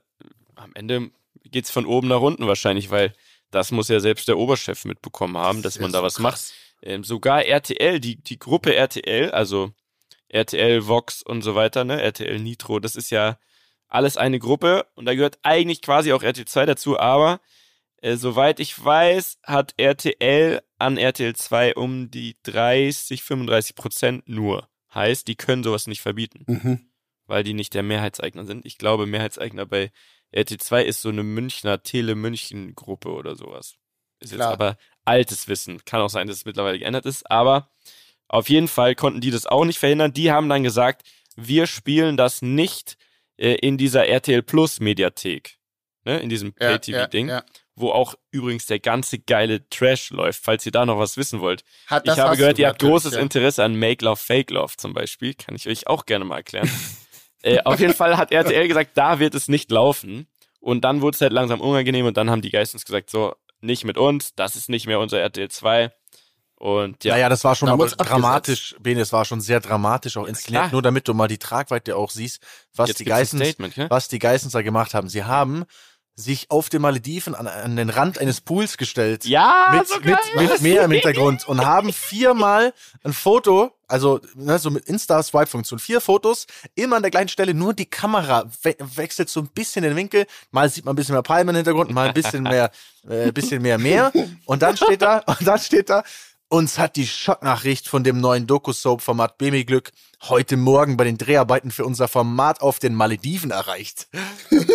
am 0.55 0.71
Ende 0.75 1.11
geht's 1.43 1.71
von 1.71 1.85
oben 1.85 2.07
nach 2.07 2.21
unten 2.21 2.47
wahrscheinlich, 2.47 2.89
weil 2.91 3.13
das 3.51 3.71
muss 3.71 3.89
ja 3.89 3.99
selbst 3.99 4.27
der 4.29 4.37
Oberchef 4.37 4.85
mitbekommen 4.85 5.35
haben, 5.37 5.61
dass 5.61 5.79
man 5.79 5.91
da 5.91 5.99
so 5.99 6.03
was 6.05 6.15
krass. 6.15 6.21
macht. 6.23 6.53
Ähm, 6.81 7.03
sogar 7.03 7.43
RTL, 7.43 7.99
die, 7.99 8.15
die 8.15 8.39
Gruppe 8.39 8.73
RTL, 8.75 9.31
also 9.31 9.73
RTL, 10.29 10.87
Vox 10.87 11.21
und 11.23 11.41
so 11.41 11.55
weiter, 11.55 11.83
ne, 11.83 12.01
RTL 12.01 12.39
Nitro, 12.39 12.79
das 12.79 12.95
ist 12.95 13.09
ja 13.09 13.37
alles 13.89 14.17
eine 14.17 14.39
Gruppe 14.39 14.85
und 14.95 15.05
da 15.05 15.13
gehört 15.15 15.39
eigentlich 15.43 15.81
quasi 15.81 16.13
auch 16.13 16.23
RTL 16.23 16.45
2 16.45 16.65
dazu, 16.67 16.99
aber 16.99 17.41
äh, 18.01 18.15
soweit 18.15 18.59
ich 18.59 18.81
weiß, 18.83 19.39
hat 19.43 19.73
RTL 19.77 20.61
an 20.77 20.97
RTL 20.97 21.35
2 21.35 21.75
um 21.75 22.09
die 22.11 22.37
30, 22.43 23.23
35 23.23 23.75
Prozent 23.75 24.29
nur. 24.29 24.69
Heißt, 24.93 25.27
die 25.27 25.35
können 25.35 25.63
sowas 25.63 25.85
nicht 25.87 26.01
verbieten 26.01 26.43
Mhm. 26.47 26.85
weil 27.27 27.43
die 27.43 27.53
nicht 27.53 27.73
der 27.75 27.83
Mehrheitseigner 27.83 28.45
sind. 28.45 28.65
Ich 28.65 28.77
glaube, 28.79 29.05
Mehrheitseigner 29.05 29.65
bei 29.67 29.91
RT2 30.33 30.81
ist 30.81 31.01
so 31.01 31.09
eine 31.09 31.21
Münchner 31.23 31.83
Tele-München-Gruppe 31.83 33.09
oder 33.09 33.35
sowas. 33.35 33.75
Ist 34.19 34.31
jetzt 34.31 34.39
Klar. 34.39 34.53
aber 34.53 34.77
altes 35.05 35.47
Wissen. 35.47 35.83
Kann 35.85 36.01
auch 36.01 36.09
sein, 36.09 36.27
dass 36.27 36.37
es 36.37 36.45
mittlerweile 36.45 36.79
geändert 36.79 37.05
ist, 37.05 37.29
aber 37.29 37.69
auf 38.27 38.49
jeden 38.49 38.67
Fall 38.67 38.95
konnten 38.95 39.21
die 39.21 39.31
das 39.31 39.45
auch 39.47 39.65
nicht 39.65 39.79
verhindern. 39.79 40.13
Die 40.13 40.31
haben 40.31 40.49
dann 40.49 40.63
gesagt, 40.63 41.03
wir 41.35 41.67
spielen 41.67 42.17
das 42.17 42.41
nicht 42.41 42.97
äh, 43.39 43.55
in 43.55 43.77
dieser 43.77 44.07
RTL 44.07 44.43
Plus 44.43 44.79
Mediathek. 44.79 45.57
Ne, 46.05 46.19
in 46.19 46.29
diesem 46.29 46.53
Ja, 46.59 46.69
Pay-TV-Ding, 46.69 47.27
ja, 47.27 47.39
ja. 47.39 47.45
wo 47.75 47.91
auch 47.91 48.15
übrigens 48.31 48.65
der 48.67 48.79
ganze 48.79 49.19
geile 49.19 49.67
Trash 49.69 50.11
läuft, 50.11 50.41
falls 50.41 50.65
ihr 50.65 50.71
da 50.71 50.85
noch 50.85 50.97
was 50.97 51.17
wissen 51.17 51.41
wollt. 51.41 51.63
Hat, 51.87 52.07
Ich 52.07 52.17
habe 52.17 52.37
gehört, 52.37 52.57
ihr 52.57 52.67
habt 52.67 52.79
großes. 52.79 53.15
Interesse 53.15 53.63
an 53.63 53.75
Make 53.75 54.05
Love, 54.05 54.15
Fake 54.15 54.49
Love 54.49 54.73
zum 54.77 54.93
Beispiel. 54.93 55.33
Kann 55.33 55.55
ich 55.55 55.67
euch 55.67 55.87
auch 55.87 56.05
gerne 56.05 56.23
mal 56.23 56.37
erklären. 56.37 56.69
äh, 57.43 57.59
auf 57.63 57.79
jeden 57.81 57.93
Fall 57.93 58.17
hat 58.17 58.31
RTL 58.31 58.67
gesagt, 58.67 58.91
da 58.93 59.19
wird 59.19 59.35
es 59.35 59.49
nicht 59.49 59.71
laufen. 59.71 60.27
Und 60.61 60.81
dann 60.85 61.01
wurde 61.01 61.15
es 61.15 61.21
halt 61.21 61.33
langsam 61.33 61.61
unangenehm 61.61 62.05
und 62.05 62.17
dann 62.17 62.29
haben 62.29 62.41
die 62.41 62.49
Geistens 62.49 62.85
gesagt, 62.85 63.09
so, 63.09 63.35
nicht 63.61 63.83
mit 63.83 63.97
uns, 63.97 64.35
das 64.35 64.55
ist 64.55 64.69
nicht 64.69 64.87
mehr 64.87 64.99
unser 64.99 65.19
RTL 65.19 65.49
2. 65.49 65.91
Und 66.59 67.05
ja. 67.05 67.13
Naja, 67.13 67.29
das 67.29 67.45
war 67.45 67.55
schon 67.55 67.69
aber 67.69 67.87
dramatisch, 67.87 68.75
Bene, 68.81 68.99
es 68.99 69.13
war 69.13 69.23
schon 69.23 69.39
sehr 69.39 69.61
dramatisch 69.61 70.17
auch 70.17 70.25
inszeniert, 70.25 70.63
klar. 70.63 70.71
nur 70.73 70.81
damit 70.81 71.07
du 71.07 71.13
mal 71.13 71.29
die 71.29 71.37
Tragweite 71.37 71.95
auch 71.95 72.11
siehst, 72.11 72.41
was 72.75 72.89
Jetzt 72.89 72.99
die 72.99 73.05
Geissens, 73.05 73.55
was 73.87 74.09
die 74.09 74.19
Geissens 74.19 74.51
da 74.51 74.61
gemacht 74.61 74.93
haben. 74.93 75.07
Sie 75.07 75.23
haben 75.23 75.65
sich 76.19 76.51
auf 76.51 76.69
den 76.69 76.81
Malediven 76.81 77.33
an, 77.33 77.47
an 77.47 77.75
den 77.75 77.89
Rand 77.89 78.19
eines 78.19 78.41
Pools 78.41 78.77
gestellt. 78.77 79.25
Ja, 79.25 79.73
mit, 79.73 79.87
so 79.87 80.01
geil. 80.01 80.17
mit, 80.35 80.49
mit 80.49 80.61
Meer 80.61 80.83
im 80.83 80.91
Hintergrund 80.91 81.47
und 81.47 81.65
haben 81.65 81.93
viermal 81.93 82.73
ein 83.03 83.13
Foto, 83.13 83.71
also 83.87 84.19
ne, 84.35 84.59
so 84.59 84.69
mit 84.69 84.85
Insta-Swipe-Funktion, 84.85 85.79
vier 85.79 86.01
Fotos, 86.01 86.45
immer 86.75 86.97
an 86.97 87.03
der 87.03 87.11
gleichen 87.11 87.29
Stelle, 87.29 87.53
nur 87.53 87.73
die 87.73 87.85
Kamera 87.85 88.45
we 88.63 88.75
wechselt 88.79 89.29
so 89.29 89.39
ein 89.39 89.47
bisschen 89.47 89.83
den 89.83 89.95
Winkel, 89.95 90.25
mal 90.51 90.69
sieht 90.69 90.83
man 90.83 90.93
ein 90.93 90.95
bisschen 90.97 91.15
mehr 91.15 91.23
Palmen 91.23 91.49
im 91.49 91.55
Hintergrund, 91.55 91.91
mal 91.91 92.09
ein 92.09 92.13
bisschen 92.13 92.43
mehr, 92.43 92.69
äh, 93.07 93.31
bisschen 93.31 93.61
mehr 93.61 93.77
Meer 93.77 94.11
und 94.45 94.61
dann 94.61 94.75
steht 94.75 95.01
da, 95.01 95.19
und 95.25 95.47
dann 95.47 95.59
steht 95.59 95.89
da, 95.89 96.03
uns 96.49 96.79
hat 96.79 96.95
die 96.95 97.07
Schocknachricht 97.07 97.87
von 97.87 98.03
dem 98.03 98.19
neuen 98.19 98.47
Doku-Soap-Format 98.47 99.37
Bemi 99.37 99.63
Glück 99.63 99.91
heute 100.23 100.57
Morgen 100.57 100.97
bei 100.97 101.05
den 101.05 101.17
Dreharbeiten 101.17 101.71
für 101.71 101.85
unser 101.85 102.07
Format 102.07 102.61
auf 102.61 102.79
den 102.79 102.93
Malediven 102.93 103.51
erreicht. 103.51 104.07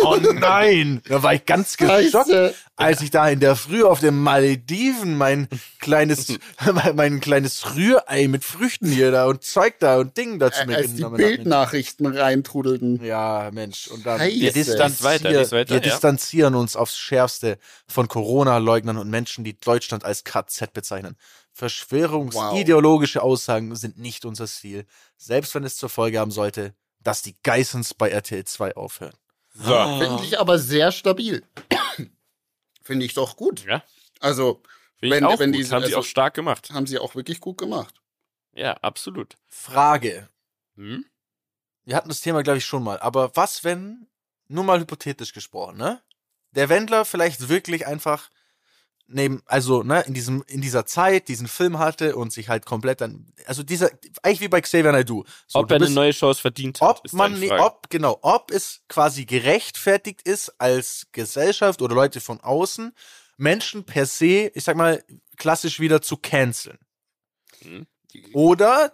Oh 0.03 0.17
nein! 0.17 1.01
Da 1.07 1.21
war 1.21 1.33
ich 1.33 1.45
ganz 1.45 1.77
geschockt, 1.77 2.31
als 2.75 3.01
ich 3.01 3.11
da 3.11 3.29
in 3.29 3.39
der 3.39 3.55
Früh 3.55 3.83
auf 3.83 3.99
den 3.99 4.17
Malediven 4.17 5.17
mein 5.17 5.47
kleines, 5.79 6.33
mein, 6.95 7.19
kleines 7.19 7.75
Rührei 7.75 8.27
mit 8.27 8.43
Früchten 8.43 8.87
hier 8.87 9.11
da 9.11 9.25
und 9.25 9.43
Zeug 9.43 9.75
da 9.79 9.99
und 9.99 10.17
Ding 10.17 10.39
dazu 10.39 10.61
Als 10.61 10.67
die 10.67 10.77
mitgenommen 10.77 11.03
habe. 11.03 11.17
Bildnachrichten 11.17 12.07
reintrudelten. 12.07 13.03
Ja, 13.03 13.49
Mensch. 13.53 13.87
Und 13.87 14.05
dann 14.05 14.19
Scheiße. 14.19 14.39
wir, 14.39 14.53
Lies 14.53 14.65
distanzieren, 14.65 15.13
weiter, 15.13 15.51
weiter, 15.51 15.69
wir 15.69 15.77
ja. 15.77 15.79
distanzieren 15.79 16.55
uns 16.55 16.75
aufs 16.75 16.97
Schärfste 16.97 17.59
von 17.87 18.07
Corona-Leugnern 18.07 18.97
und 18.97 19.09
Menschen, 19.09 19.43
die 19.43 19.59
Deutschland 19.59 20.05
als 20.05 20.23
KZ 20.23 20.73
bezeichnen. 20.73 21.17
Verschwörungsideologische 21.55 23.21
Aussagen 23.21 23.75
sind 23.75 23.97
nicht 23.97 24.25
unser 24.25 24.45
Ziel, 24.47 24.85
selbst 25.17 25.55
wenn 25.55 25.63
es 25.63 25.77
zur 25.77 25.89
Folge 25.89 26.19
haben 26.19 26.31
sollte, 26.31 26.75
dass 26.99 27.21
die 27.21 27.35
Geissens 27.43 27.93
bei 27.93 28.09
RTL 28.09 28.43
2 28.43 28.75
aufhören. 28.75 29.15
So. 29.53 29.73
Finde 29.99 30.23
ich 30.23 30.37
aber 30.39 30.59
sehr 30.59 30.91
stabil. 30.91 31.43
Finde 32.81 33.05
ich 33.05 33.13
doch 33.13 33.37
gut. 33.37 33.63
Ja. 33.65 33.83
Also, 34.19 34.61
Finde 34.99 35.15
ich 35.17 35.21
Wenn- 35.21 35.27
auch 35.29 35.39
wenn 35.39 35.51
gut. 35.51 35.59
diese- 35.59 35.75
haben 35.75 35.81
sie 35.83 35.87
also- 35.87 35.99
auch 35.99 36.05
stark 36.05 36.33
gemacht. 36.35 36.69
haben 36.71 36.87
sie 36.87 36.99
auch 36.99 37.15
wirklich 37.15 37.39
gut 37.41 37.57
gemacht. 37.57 38.01
Ja, 38.53 38.73
absolut. 38.75 39.35
Frage. 39.47 40.29
Hm? 40.75 41.05
Wir 41.83 41.95
hatten 41.97 42.07
das 42.09 42.21
Thema, 42.21 42.43
glaube 42.43 42.57
ich, 42.59 42.65
schon 42.65 42.81
mal. 42.83 42.99
Aber 42.99 43.35
was, 43.35 43.63
wenn, 43.65 44.07
nur 44.47 44.63
mal 44.63 44.79
hypothetisch 44.79 45.33
gesprochen, 45.33 45.77
ne? 45.77 46.01
Der 46.51 46.69
Wendler 46.69 47.03
vielleicht 47.05 47.49
wirklich 47.49 47.85
einfach 47.87 48.29
neben, 49.07 49.41
also, 49.45 49.83
ne, 49.83 50.01
in 50.07 50.13
diesem, 50.13 50.43
in 50.47 50.61
dieser 50.61 50.85
Zeit 50.85 51.27
diesen 51.27 51.47
Film 51.47 51.77
hatte 51.79 52.15
und 52.15 52.33
sich 52.33 52.49
halt 52.49 52.65
komplett 52.65 53.01
dann, 53.01 53.27
also 53.45 53.61
dieser, 53.63 53.89
eigentlich 54.23 54.41
wie 54.41 54.47
bei 54.47 54.61
Xavier 54.61 54.91
Naidoo. 54.91 55.23
So, 55.47 55.59
Ob 55.59 55.69
er 55.71 55.75
eine 55.75 55.85
bist- 55.85 55.95
neue 55.95 56.11
Chance 56.11 56.41
verdient 56.41 56.81
hat, 56.81 57.01
ob 57.05 57.13
man, 57.13 57.35
Frage. 57.37 57.63
ob, 57.63 57.89
genau, 57.89 58.17
ob 58.21 58.51
es 58.51 58.81
quasi 58.87 59.25
gerechtfertigt 59.25 60.21
ist 60.23 60.49
als 60.59 61.07
Gesellschaft 61.11 61.81
oder 61.81 61.93
Leute 61.93 62.19
von 62.19 62.39
außen, 62.39 62.93
Menschen 63.37 63.83
per 63.83 64.05
se, 64.05 64.51
ich 64.53 64.63
sag 64.63 64.75
mal, 64.77 65.03
klassisch 65.37 65.79
wieder 65.79 66.01
zu 66.01 66.17
canceln. 66.17 66.79
Hm. 67.61 67.85
Oder 68.33 68.93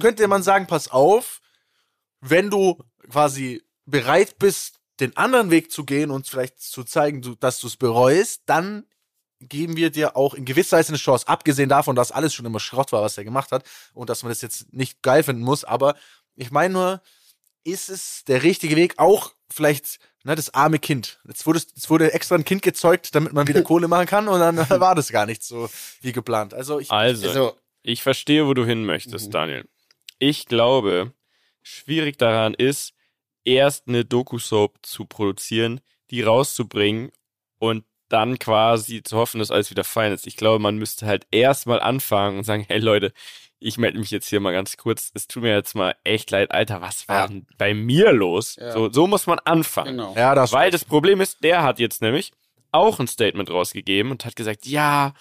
könnte 0.00 0.26
man 0.28 0.42
sagen, 0.42 0.66
pass 0.66 0.88
auf, 0.88 1.40
wenn 2.20 2.50
du 2.50 2.82
quasi 3.08 3.62
bereit 3.86 4.38
bist, 4.38 4.80
den 5.00 5.16
anderen 5.16 5.50
Weg 5.50 5.72
zu 5.72 5.84
gehen 5.84 6.10
und 6.10 6.28
vielleicht 6.28 6.60
zu 6.60 6.84
zeigen, 6.84 7.36
dass 7.40 7.60
du 7.60 7.66
es 7.68 7.76
bereust, 7.76 8.42
dann 8.46 8.84
geben 9.48 9.76
wir 9.76 9.90
dir 9.90 10.16
auch 10.16 10.34
in 10.34 10.44
gewisser 10.44 10.78
Weise 10.78 10.88
eine 10.90 10.98
Chance. 10.98 11.28
Abgesehen 11.28 11.68
davon, 11.68 11.96
dass 11.96 12.12
alles 12.12 12.34
schon 12.34 12.46
immer 12.46 12.60
Schrott 12.60 12.92
war, 12.92 13.02
was 13.02 13.18
er 13.18 13.24
gemacht 13.24 13.52
hat 13.52 13.64
und 13.94 14.10
dass 14.10 14.22
man 14.22 14.30
das 14.30 14.42
jetzt 14.42 14.72
nicht 14.72 15.02
geil 15.02 15.22
finden 15.22 15.42
muss. 15.42 15.64
Aber 15.64 15.94
ich 16.36 16.50
meine 16.50 16.72
nur, 16.74 17.02
ist 17.64 17.88
es 17.90 18.24
der 18.26 18.42
richtige 18.42 18.76
Weg? 18.76 18.94
Auch 18.98 19.32
vielleicht 19.50 19.98
ne, 20.24 20.34
das 20.34 20.54
arme 20.54 20.78
Kind. 20.78 21.20
Jetzt 21.26 21.46
wurde, 21.46 21.58
jetzt 21.60 21.90
wurde 21.90 22.12
extra 22.12 22.34
ein 22.36 22.44
Kind 22.44 22.62
gezeugt, 22.62 23.14
damit 23.14 23.32
man 23.32 23.46
wieder 23.48 23.62
Kohle 23.64 23.88
machen 23.88 24.06
kann 24.06 24.28
und 24.28 24.40
dann 24.40 24.56
war 24.80 24.94
das 24.94 25.10
gar 25.10 25.26
nicht 25.26 25.42
so 25.42 25.68
wie 26.00 26.12
geplant. 26.12 26.54
Also 26.54 26.78
ich, 26.80 26.90
Also, 26.90 27.28
Also, 27.28 27.56
ich 27.82 28.02
verstehe, 28.02 28.46
wo 28.46 28.54
du 28.54 28.64
hin 28.64 28.84
möchtest, 28.84 29.26
Mhm. 29.28 29.32
Daniel. 29.32 29.68
Ich 30.18 30.46
glaube, 30.46 31.12
schwierig 31.62 32.16
daran 32.18 32.54
ist, 32.54 32.92
erst 33.44 33.88
eine 33.88 34.04
Doku-Soap 34.04 34.78
zu 34.82 35.04
produzieren, 35.04 35.80
die 36.10 36.22
rauszubringen 36.22 37.10
und 37.58 37.84
dann 38.12 38.38
quasi 38.38 39.02
zu 39.02 39.16
hoffen, 39.16 39.38
dass 39.38 39.50
alles 39.50 39.70
wieder 39.70 39.84
fein 39.84 40.12
ist. 40.12 40.26
Ich 40.26 40.36
glaube, 40.36 40.58
man 40.58 40.76
müsste 40.76 41.06
halt 41.06 41.26
erstmal 41.30 41.80
anfangen 41.80 42.38
und 42.38 42.44
sagen, 42.44 42.64
hey 42.68 42.78
Leute, 42.78 43.12
ich 43.58 43.78
melde 43.78 43.98
mich 43.98 44.10
jetzt 44.10 44.28
hier 44.28 44.40
mal 44.40 44.52
ganz 44.52 44.76
kurz. 44.76 45.10
Es 45.14 45.28
tut 45.28 45.42
mir 45.44 45.54
jetzt 45.54 45.74
mal 45.74 45.94
echt 46.04 46.30
leid, 46.30 46.50
Alter, 46.50 46.80
was 46.80 47.06
war 47.08 47.20
Ja. 47.22 47.26
denn 47.28 47.46
bei 47.58 47.74
mir 47.74 48.12
los? 48.12 48.56
Ja. 48.56 48.72
So, 48.72 48.90
so 48.92 49.06
muss 49.06 49.26
man 49.26 49.38
anfangen. 49.40 49.96
genau. 49.96 50.14
ja, 50.16 50.34
das 50.34 50.52
Weil 50.52 50.70
das 50.70 50.84
Problem 50.84 51.20
ist, 51.20 51.42
der 51.44 51.62
hat 51.62 51.78
jetzt 51.78 52.02
nämlich 52.02 52.32
auch 52.72 52.98
ein 52.98 53.06
Statement 53.06 53.50
rausgegeben 53.50 54.10
und 54.10 54.24
hat 54.24 54.34
gesagt, 54.36 54.66
ja, 54.66 55.14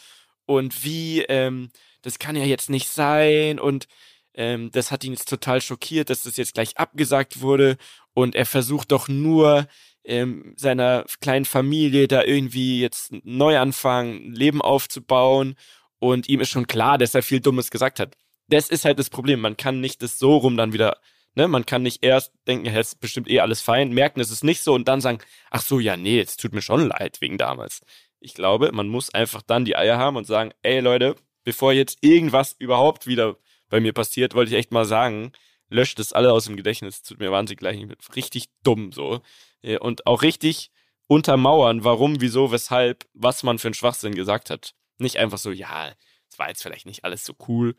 und 0.45 0.83
wie, 0.83 1.21
ähm, 1.23 1.69
das 2.01 2.17
kann 2.17 2.35
ja 2.35 2.43
jetzt 2.45 2.69
nicht 2.69 2.87
sein 2.89 3.59
und 3.59 3.87
ähm, 4.33 4.71
das 4.71 4.91
hat 4.91 5.03
ihn 5.03 5.11
jetzt 5.13 5.29
total 5.29 5.61
schockiert, 5.61 6.09
dass 6.09 6.23
das 6.23 6.37
jetzt 6.37 6.53
gleich 6.55 6.77
abgesagt 6.77 7.41
wurde 7.41 7.77
und 8.13 8.33
er 8.33 8.45
versucht 8.45 8.91
doch 8.91 9.07
nur 9.07 9.67
ähm, 10.03 10.53
seiner 10.57 11.05
kleinen 11.21 11.45
Familie 11.45 12.07
da 12.07 12.23
irgendwie 12.23 12.81
jetzt 12.81 13.11
einen 13.11 13.21
Neuanfang, 13.23 14.15
ein 14.15 14.33
Leben 14.33 14.61
aufzubauen 14.61 15.55
und 15.99 16.29
ihm 16.29 16.39
ist 16.39 16.49
schon 16.49 16.67
klar, 16.67 16.97
dass 16.97 17.15
er 17.15 17.23
viel 17.23 17.39
Dummes 17.39 17.71
gesagt 17.71 17.99
hat. 17.99 18.15
Das 18.47 18.69
ist 18.69 18.85
halt 18.85 18.99
das 18.99 19.09
Problem, 19.09 19.39
man 19.39 19.57
kann 19.57 19.79
nicht 19.79 20.01
das 20.01 20.19
so 20.19 20.37
rum 20.37 20.57
dann 20.57 20.73
wieder, 20.73 20.97
ne, 21.35 21.47
man 21.47 21.65
kann 21.65 21.83
nicht 21.83 22.03
erst 22.03 22.33
denken, 22.47 22.65
ja, 22.65 22.79
ist 22.79 22.99
bestimmt 22.99 23.29
eh 23.29 23.39
alles 23.39 23.61
fein, 23.61 23.93
merken, 23.93 24.19
es 24.19 24.31
ist 24.31 24.43
nicht 24.43 24.61
so 24.61 24.73
und 24.73 24.87
dann 24.87 25.01
sagen, 25.01 25.19
ach 25.51 25.61
so, 25.61 25.79
ja, 25.79 25.95
nee, 25.95 26.19
es 26.19 26.37
tut 26.37 26.53
mir 26.53 26.61
schon 26.61 26.87
leid 26.87 27.21
wegen 27.21 27.37
damals. 27.37 27.81
Ich 28.19 28.33
glaube, 28.33 28.71
man 28.73 28.87
muss 28.87 29.13
einfach 29.13 29.41
dann 29.41 29.65
die 29.65 29.75
Eier 29.75 29.97
haben 29.97 30.17
und 30.17 30.27
sagen, 30.27 30.51
ey 30.63 30.79
Leute, 30.79 31.15
bevor 31.43 31.73
jetzt 31.73 31.99
irgendwas 32.01 32.55
überhaupt 32.59 33.07
wieder 33.07 33.37
bei 33.69 33.79
mir 33.79 33.93
passiert, 33.93 34.35
wollte 34.35 34.51
ich 34.51 34.57
echt 34.57 34.71
mal 34.71 34.85
sagen, 34.85 35.31
löscht 35.71 35.99
es 35.99 36.13
alle 36.13 36.31
aus 36.31 36.45
dem 36.45 36.57
Gedächtnis. 36.57 37.01
Tut 37.01 37.19
mir 37.19 37.31
wahnsinnig 37.31 37.59
gleich 37.59 37.79
richtig 38.15 38.49
dumm 38.63 38.91
so. 38.91 39.21
Äh, 39.61 39.77
Und 39.77 40.05
auch 40.07 40.21
richtig 40.21 40.71
untermauern, 41.07 41.83
warum, 41.83 42.21
wieso, 42.21 42.51
weshalb, 42.51 43.05
was 43.13 43.43
man 43.43 43.59
für 43.59 43.67
einen 43.67 43.73
Schwachsinn 43.75 44.15
gesagt 44.15 44.49
hat. 44.49 44.73
Nicht 44.97 45.17
einfach 45.17 45.37
so, 45.37 45.51
ja, 45.51 45.91
es 46.29 46.39
war 46.39 46.47
jetzt 46.47 46.63
vielleicht 46.63 46.85
nicht 46.85 47.03
alles 47.03 47.25
so 47.25 47.33
cool. 47.47 47.75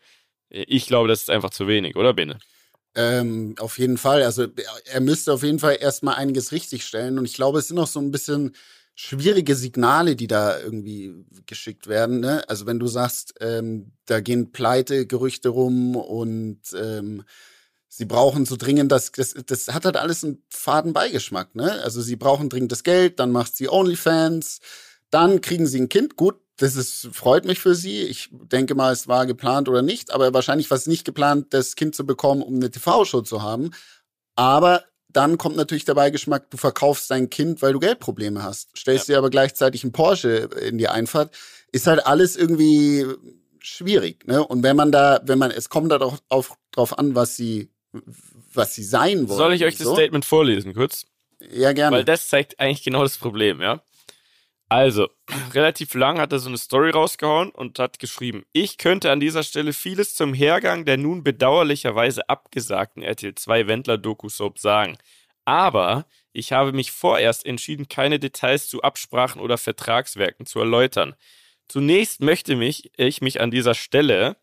Äh, 0.50 0.64
Ich 0.68 0.86
glaube, 0.86 1.08
das 1.08 1.22
ist 1.22 1.30
einfach 1.30 1.50
zu 1.50 1.66
wenig, 1.66 1.96
oder 1.96 2.12
Bene? 2.12 2.38
Ähm, 2.94 3.54
auf 3.58 3.78
jeden 3.78 3.96
Fall. 3.96 4.22
Also 4.22 4.46
er 4.84 5.00
müsste 5.00 5.32
auf 5.32 5.42
jeden 5.42 5.58
Fall 5.58 5.78
erstmal 5.80 6.16
einiges 6.16 6.52
richtigstellen. 6.52 7.18
Und 7.18 7.24
ich 7.24 7.34
glaube, 7.34 7.58
es 7.58 7.68
sind 7.68 7.76
noch 7.76 7.86
so 7.86 8.00
ein 8.00 8.10
bisschen 8.10 8.54
schwierige 8.94 9.54
Signale, 9.56 10.16
die 10.16 10.26
da 10.26 10.60
irgendwie 10.60 11.24
geschickt 11.46 11.86
werden. 11.86 12.20
Ne? 12.20 12.46
Also 12.50 12.66
wenn 12.66 12.78
du 12.78 12.86
sagst, 12.86 13.32
ähm, 13.40 13.92
da 14.04 14.20
gehen 14.20 14.52
Pleite-Gerüchte 14.52 15.48
rum 15.48 15.96
und 15.96 16.60
ähm, 16.76 17.24
sie 17.94 18.06
brauchen 18.06 18.46
so 18.46 18.56
dringend 18.56 18.90
das, 18.90 19.12
das, 19.12 19.34
das 19.46 19.68
hat 19.68 19.84
halt 19.84 19.98
alles 19.98 20.24
einen 20.24 20.42
faden 20.48 20.94
Beigeschmack. 20.94 21.54
Ne? 21.54 21.72
Also 21.84 22.00
sie 22.00 22.16
brauchen 22.16 22.48
dringend 22.48 22.72
das 22.72 22.84
Geld, 22.84 23.20
dann 23.20 23.32
macht 23.32 23.54
sie 23.54 23.68
OnlyFans, 23.68 24.60
dann 25.10 25.42
kriegen 25.42 25.66
sie 25.66 25.78
ein 25.78 25.90
Kind. 25.90 26.16
Gut, 26.16 26.36
das 26.56 26.74
ist, 26.74 27.10
freut 27.12 27.44
mich 27.44 27.58
für 27.58 27.74
sie. 27.74 28.00
Ich 28.04 28.30
denke 28.32 28.74
mal, 28.74 28.94
es 28.94 29.08
war 29.08 29.26
geplant 29.26 29.68
oder 29.68 29.82
nicht, 29.82 30.10
aber 30.10 30.32
wahrscheinlich 30.32 30.70
war 30.70 30.78
es 30.78 30.86
nicht 30.86 31.04
geplant, 31.04 31.48
das 31.50 31.76
Kind 31.76 31.94
zu 31.94 32.06
bekommen, 32.06 32.40
um 32.40 32.54
eine 32.54 32.70
TV-Show 32.70 33.20
zu 33.20 33.42
haben. 33.42 33.72
Aber 34.36 34.84
dann 35.08 35.36
kommt 35.36 35.56
natürlich 35.56 35.84
der 35.84 35.94
Beigeschmack, 35.94 36.50
du 36.50 36.56
verkaufst 36.56 37.10
dein 37.10 37.28
Kind, 37.28 37.60
weil 37.60 37.74
du 37.74 37.78
Geldprobleme 37.78 38.42
hast. 38.42 38.70
Stellst 38.74 39.08
dir 39.08 39.18
aber 39.18 39.28
gleichzeitig 39.28 39.84
einen 39.84 39.92
Porsche 39.92 40.48
in 40.62 40.78
die 40.78 40.88
Einfahrt. 40.88 41.34
Ist 41.72 41.86
halt 41.86 42.06
alles 42.06 42.36
irgendwie 42.36 43.06
schwierig. 43.58 44.26
Ne? 44.26 44.42
Und 44.42 44.62
wenn 44.62 44.76
man 44.76 44.92
da, 44.92 45.20
wenn 45.24 45.38
man, 45.38 45.50
es 45.50 45.68
kommt 45.68 45.92
da 45.92 45.98
doch 45.98 46.18
auf, 46.30 46.56
drauf 46.70 46.98
an, 46.98 47.14
was 47.14 47.36
sie, 47.36 47.70
was 48.52 48.74
sie 48.74 48.84
sein 48.84 49.28
wollen. 49.28 49.38
Soll 49.38 49.52
ich 49.54 49.64
euch 49.64 49.76
das 49.76 49.86
so? 49.86 49.94
Statement 49.94 50.24
vorlesen, 50.24 50.74
kurz? 50.74 51.06
Ja, 51.50 51.72
gerne. 51.72 51.96
Weil 51.96 52.04
das 52.04 52.28
zeigt 52.28 52.58
eigentlich 52.60 52.82
genau 52.82 53.02
das 53.02 53.18
Problem, 53.18 53.60
ja. 53.60 53.82
Also, 54.68 55.10
relativ 55.52 55.92
lang 55.92 56.18
hat 56.18 56.32
er 56.32 56.38
so 56.38 56.48
eine 56.48 56.56
Story 56.56 56.90
rausgehauen 56.90 57.50
und 57.50 57.78
hat 57.78 57.98
geschrieben, 57.98 58.46
ich 58.52 58.78
könnte 58.78 59.10
an 59.10 59.20
dieser 59.20 59.42
Stelle 59.42 59.74
vieles 59.74 60.14
zum 60.14 60.32
Hergang 60.32 60.86
der 60.86 60.96
nun 60.96 61.22
bedauerlicherweise 61.22 62.26
abgesagten 62.30 63.02
RTL 63.02 63.34
2 63.34 63.66
Wendler 63.66 63.98
Doku-Soap 63.98 64.58
sagen. 64.58 64.96
Aber 65.44 66.06
ich 66.32 66.52
habe 66.52 66.72
mich 66.72 66.90
vorerst 66.90 67.44
entschieden, 67.44 67.88
keine 67.88 68.18
Details 68.18 68.68
zu 68.68 68.80
Absprachen 68.80 69.42
oder 69.42 69.58
Vertragswerken 69.58 70.46
zu 70.46 70.60
erläutern. 70.60 71.16
Zunächst 71.68 72.20
möchte 72.22 72.56
mich, 72.56 72.92
ich 72.96 73.20
mich 73.20 73.42
an 73.42 73.50
dieser 73.50 73.74
Stelle 73.74 74.36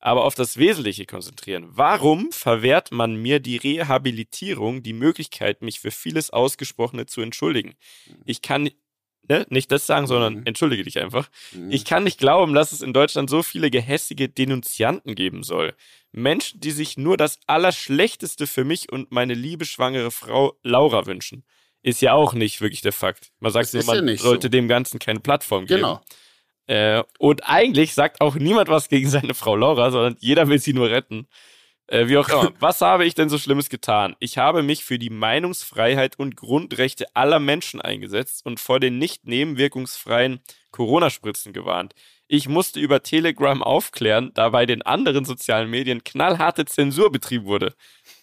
aber 0.00 0.24
auf 0.24 0.34
das 0.34 0.56
Wesentliche 0.56 1.06
konzentrieren. 1.06 1.66
Warum 1.70 2.30
verwehrt 2.32 2.92
man 2.92 3.16
mir 3.16 3.40
die 3.40 3.56
Rehabilitierung, 3.56 4.82
die 4.82 4.92
Möglichkeit, 4.92 5.62
mich 5.62 5.80
für 5.80 5.90
vieles 5.90 6.30
Ausgesprochene 6.30 7.06
zu 7.06 7.20
entschuldigen? 7.20 7.74
Ich 8.24 8.42
kann 8.42 8.70
ne, 9.28 9.44
nicht 9.50 9.72
das 9.72 9.86
sagen, 9.86 10.06
sondern 10.06 10.34
Mhm. 10.34 10.42
entschuldige 10.46 10.84
dich 10.84 10.98
einfach. 11.00 11.28
Ich 11.68 11.84
kann 11.84 12.04
nicht 12.04 12.18
glauben, 12.18 12.54
dass 12.54 12.70
es 12.72 12.80
in 12.82 12.92
Deutschland 12.92 13.28
so 13.28 13.42
viele 13.42 13.70
gehässige 13.70 14.28
Denunzianten 14.28 15.14
geben 15.16 15.42
soll. 15.42 15.74
Menschen, 16.12 16.60
die 16.60 16.70
sich 16.70 16.96
nur 16.96 17.16
das 17.16 17.40
Allerschlechteste 17.48 18.46
für 18.46 18.64
mich 18.64 18.90
und 18.92 19.10
meine 19.10 19.34
liebe 19.34 19.64
schwangere 19.64 20.10
Frau 20.10 20.56
Laura 20.62 21.06
wünschen. 21.06 21.44
Ist 21.82 22.00
ja 22.02 22.12
auch 22.14 22.34
nicht 22.34 22.60
wirklich 22.60 22.80
der 22.82 22.92
Fakt. 22.92 23.32
Man 23.38 23.52
sagt 23.52 23.72
nur, 23.74 23.84
man 23.84 23.96
ja 23.96 24.02
nicht 24.02 24.22
sollte 24.22 24.46
so. 24.46 24.50
dem 24.50 24.68
Ganzen 24.68 24.98
keine 24.98 25.20
Plattform 25.20 25.66
geben. 25.66 25.80
Genau. 25.82 26.00
Äh, 26.66 27.02
und 27.18 27.48
eigentlich 27.48 27.94
sagt 27.94 28.20
auch 28.20 28.34
niemand 28.34 28.68
was 28.68 28.88
gegen 28.88 29.08
seine 29.08 29.34
Frau 29.34 29.56
Laura, 29.56 29.90
sondern 29.90 30.16
jeder 30.20 30.48
will 30.48 30.58
sie 30.58 30.72
nur 30.72 30.90
retten. 30.90 31.28
Äh, 31.88 32.08
wie 32.08 32.18
auch 32.18 32.28
immer. 32.28 32.52
Was 32.60 32.80
habe 32.80 33.04
ich 33.04 33.14
denn 33.14 33.28
so 33.28 33.38
Schlimmes 33.38 33.68
getan? 33.68 34.16
Ich 34.18 34.38
habe 34.38 34.62
mich 34.62 34.84
für 34.84 34.98
die 34.98 35.10
Meinungsfreiheit 35.10 36.18
und 36.18 36.36
Grundrechte 36.36 37.06
aller 37.14 37.38
Menschen 37.38 37.80
eingesetzt 37.80 38.44
und 38.44 38.58
vor 38.58 38.80
den 38.80 38.98
nicht 38.98 39.26
nebenwirkungsfreien 39.26 40.40
Corona-Spritzen 40.72 41.52
gewarnt. 41.52 41.94
Ich 42.28 42.48
musste 42.48 42.80
über 42.80 43.04
Telegram 43.04 43.62
aufklären, 43.62 44.32
da 44.34 44.48
bei 44.48 44.66
den 44.66 44.82
anderen 44.82 45.24
sozialen 45.24 45.70
Medien 45.70 46.02
knallharte 46.02 46.64
Zensur 46.64 47.12
betrieben 47.12 47.44
wurde. 47.44 47.72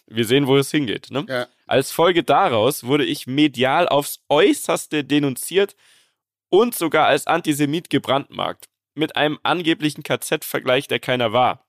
Wir 0.06 0.26
sehen, 0.26 0.46
wo 0.46 0.58
es 0.58 0.70
hingeht. 0.70 1.10
Ne? 1.10 1.24
Ja. 1.26 1.46
Als 1.66 1.90
Folge 1.90 2.22
daraus 2.22 2.84
wurde 2.84 3.06
ich 3.06 3.26
medial 3.26 3.88
aufs 3.88 4.20
Äußerste 4.28 5.04
denunziert 5.04 5.74
und 6.54 6.72
sogar 6.76 7.08
als 7.08 7.26
Antisemit 7.26 7.90
gebrandmarkt. 7.90 8.66
Mit 8.94 9.16
einem 9.16 9.40
angeblichen 9.42 10.04
KZ-Vergleich, 10.04 10.86
der 10.86 11.00
keiner 11.00 11.32
war. 11.32 11.66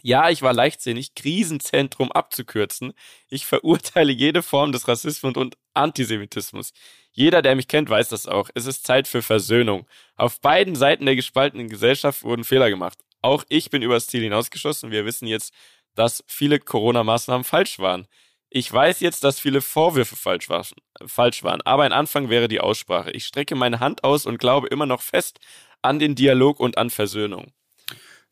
Ja, 0.00 0.30
ich 0.30 0.42
war 0.42 0.52
leichtsinnig, 0.52 1.16
Krisenzentrum 1.16 2.12
abzukürzen. 2.12 2.92
Ich 3.28 3.46
verurteile 3.46 4.12
jede 4.12 4.44
Form 4.44 4.70
des 4.70 4.86
Rassismus 4.86 5.34
und 5.34 5.56
Antisemitismus. 5.74 6.72
Jeder, 7.10 7.42
der 7.42 7.56
mich 7.56 7.66
kennt, 7.66 7.90
weiß 7.90 8.10
das 8.10 8.28
auch. 8.28 8.48
Es 8.54 8.66
ist 8.66 8.86
Zeit 8.86 9.08
für 9.08 9.22
Versöhnung. 9.22 9.88
Auf 10.14 10.40
beiden 10.40 10.76
Seiten 10.76 11.04
der 11.04 11.16
gespaltenen 11.16 11.68
Gesellschaft 11.68 12.22
wurden 12.22 12.44
Fehler 12.44 12.70
gemacht. 12.70 12.98
Auch 13.22 13.44
ich 13.48 13.70
bin 13.70 13.82
übers 13.82 14.06
Ziel 14.06 14.22
hinausgeschossen. 14.22 14.92
Wir 14.92 15.04
wissen 15.04 15.26
jetzt, 15.26 15.52
dass 15.96 16.22
viele 16.28 16.60
Corona-Maßnahmen 16.60 17.44
falsch 17.44 17.80
waren. 17.80 18.06
Ich 18.54 18.70
weiß 18.70 19.00
jetzt, 19.00 19.24
dass 19.24 19.40
viele 19.40 19.62
Vorwürfe 19.62 20.14
falsch, 20.14 20.50
war, 20.50 20.66
falsch 21.06 21.42
waren, 21.42 21.62
aber 21.62 21.84
ein 21.84 21.92
Anfang 21.92 22.28
wäre 22.28 22.48
die 22.48 22.60
Aussprache. 22.60 23.10
Ich 23.12 23.24
strecke 23.24 23.54
meine 23.54 23.80
Hand 23.80 24.04
aus 24.04 24.26
und 24.26 24.38
glaube 24.38 24.68
immer 24.68 24.84
noch 24.84 25.00
fest 25.00 25.38
an 25.80 25.98
den 25.98 26.14
Dialog 26.14 26.60
und 26.60 26.76
an 26.76 26.90
Versöhnung. 26.90 27.52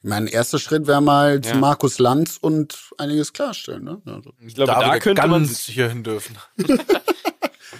Mein 0.02 0.26
erster 0.26 0.58
Schritt 0.58 0.86
wäre 0.86 1.00
mal 1.00 1.36
Ja. 1.36 1.40
zu 1.42 1.56
Markus 1.56 1.98
Lanz 1.98 2.36
und 2.38 2.78
einiges 2.98 3.32
klarstellen. 3.32 3.84
Ne? 3.84 4.02
Also. 4.04 4.32
Ich 4.46 4.54
glaube, 4.54 4.72
da, 4.72 4.80
da, 4.80 4.98
könnte 4.98 5.26
man 5.26 5.42
ganz 5.42 5.64
sicher 5.64 5.88
hin 5.88 6.04
dürfen. 6.04 6.36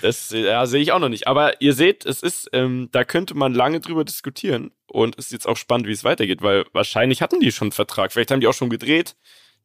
Das 0.03 0.31
ja, 0.31 0.65
sehe 0.67 0.81
ich 0.81 0.93
auch 0.93 0.99
noch 0.99 1.09
nicht. 1.09 1.27
Aber 1.27 1.61
ihr 1.61 1.75
seht, 1.75 2.07
es 2.07 2.23
ist, 2.23 2.49
ähm, 2.53 2.89
da 2.93 3.05
könnte 3.05 3.35
man 3.35 3.53
lange 3.53 3.81
drüber 3.81 4.05
diskutieren. 4.05 4.71
Und 4.87 5.19
es 5.19 5.27
ist 5.27 5.33
jetzt 5.33 5.49
auch 5.49 5.57
spannend, 5.57 5.89
wie 5.89 5.93
es 5.93 6.05
weitergeht, 6.05 6.43
weil 6.43 6.65
wahrscheinlich 6.73 7.21
hatten 7.21 7.41
die 7.41 7.53
schon 7.53 7.67
einen 7.67 7.73
Vertrag. 7.73 8.13
Vielleicht 8.13 8.31
haben 8.31 8.41
die 8.41 8.47
auch 8.47 8.55
schon 8.55 8.71
gedreht. 8.71 9.17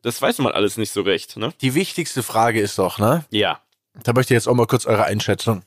Das 0.02 0.22
weiß 0.22 0.38
man 0.40 0.52
alles 0.54 0.78
nicht 0.78 0.92
so 0.92 1.02
recht, 1.02 1.38
ne? 1.38 1.54
Die 1.62 1.74
wichtigste 1.74 2.22
Frage 2.24 2.62
ist 2.62 2.78
doch, 2.78 3.00
ne? 3.00 3.26
Ja. 3.32 3.62
Da 4.04 4.14
möchte 4.14 4.34
ich 4.34 4.38
jetzt 4.38 4.48
auch 4.48 4.54
mal 4.54 4.68
kurz 4.68 4.86
eure 4.86 5.06
Einschätzung. 5.06 5.64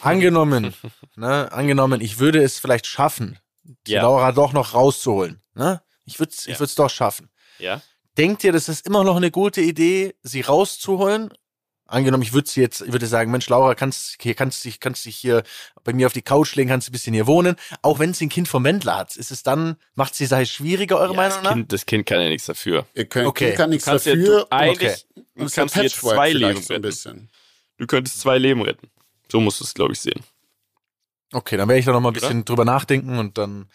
Angenommen, 0.00 0.74
ne, 1.16 1.50
angenommen, 1.52 2.00
ich 2.00 2.18
würde 2.18 2.42
es 2.42 2.58
vielleicht 2.58 2.86
schaffen, 2.86 3.38
die 3.86 3.92
Ja. 3.92 4.02
Laura 4.02 4.32
doch 4.32 4.52
noch 4.52 4.74
rauszuholen, 4.74 5.40
ne? 5.54 5.82
Ich 6.04 6.18
würde 6.18 6.32
es 6.36 6.44
Ja. 6.46 6.52
ich 6.52 6.60
würd's 6.60 6.74
doch 6.74 6.90
schaffen. 6.90 7.30
Ja. 7.58 7.80
Denkt 8.16 8.44
ihr, 8.44 8.52
das 8.52 8.68
ist 8.68 8.86
immer 8.86 9.02
noch 9.04 9.16
eine 9.16 9.30
gute 9.30 9.60
Idee, 9.60 10.14
sie 10.22 10.42
rauszuholen? 10.42 11.32
Angenommen, 11.86 12.22
ich 12.22 12.32
würde 12.32 12.48
sie 12.48 12.60
jetzt, 12.62 12.80
ich 12.80 12.92
würde 12.92 13.06
sagen, 13.06 13.30
Mensch, 13.30 13.46
Laura, 13.48 13.74
kannst 13.74 14.16
hier, 14.20 14.34
kannst 14.34 14.64
dich, 14.64 14.80
kannst 14.80 15.04
dich 15.04 15.16
hier 15.16 15.42
bei 15.84 15.92
mir 15.92 16.06
auf 16.06 16.14
die 16.14 16.22
Couch 16.22 16.54
legen, 16.56 16.70
kannst 16.70 16.88
ein 16.88 16.92
bisschen 16.92 17.12
hier 17.12 17.26
wohnen. 17.26 17.56
Auch 17.82 17.98
wenn 17.98 18.14
sie 18.14 18.24
ein 18.26 18.30
Kind 18.30 18.48
vom 18.48 18.64
Wendler 18.64 18.96
hat, 18.96 19.16
ist 19.16 19.30
es 19.30 19.42
dann, 19.42 19.76
macht 19.94 20.14
sie 20.14 20.24
die 20.24 20.28
Sache 20.28 20.46
schwieriger, 20.46 20.96
eure 20.98 21.12
ja 21.12 21.16
Meinung 21.16 21.36
das, 21.36 21.42
nach? 21.44 21.52
kind, 21.52 21.72
das 21.72 21.84
Kind 21.86 22.06
kann 22.06 22.20
ja 22.20 22.28
nichts 22.30 22.46
dafür. 22.46 22.86
Ihr 22.94 23.04
könnt, 23.04 23.26
Okay. 23.26 23.48
okay. 23.48 23.56
kann 23.56 23.70
nichts 23.70 23.84
kannst 23.84 24.06
ja, 24.06 24.14
dafür. 24.16 24.40
du, 24.40 24.50
eigentlich 24.50 25.06
okay. 25.14 25.24
du 25.36 25.50
kannst 25.50 25.76
jetzt 25.76 25.96
zwei 25.96 26.32
Leben 26.32 26.54
so 26.54 26.60
ein 26.60 26.66
retten. 26.76 26.82
bisschen. 26.82 27.30
Du 27.76 27.86
könntest 27.86 28.18
zwei 28.20 28.38
Leben 28.38 28.62
retten. 28.62 28.88
So 29.30 29.40
musst 29.40 29.60
du 29.60 29.64
es, 29.64 29.74
glaube 29.74 29.92
ich, 29.92 30.00
sehen. 30.00 30.22
Okay, 31.32 31.56
dann 31.56 31.68
werde 31.68 31.80
ich 31.80 31.84
da 31.86 31.92
noch 31.92 32.00
mal 32.00 32.08
ein 32.10 32.16
Oder? 32.16 32.20
bisschen 32.20 32.44
drüber 32.44 32.64
nachdenken 32.64 33.18
und 33.18 33.36
dann, 33.36 33.68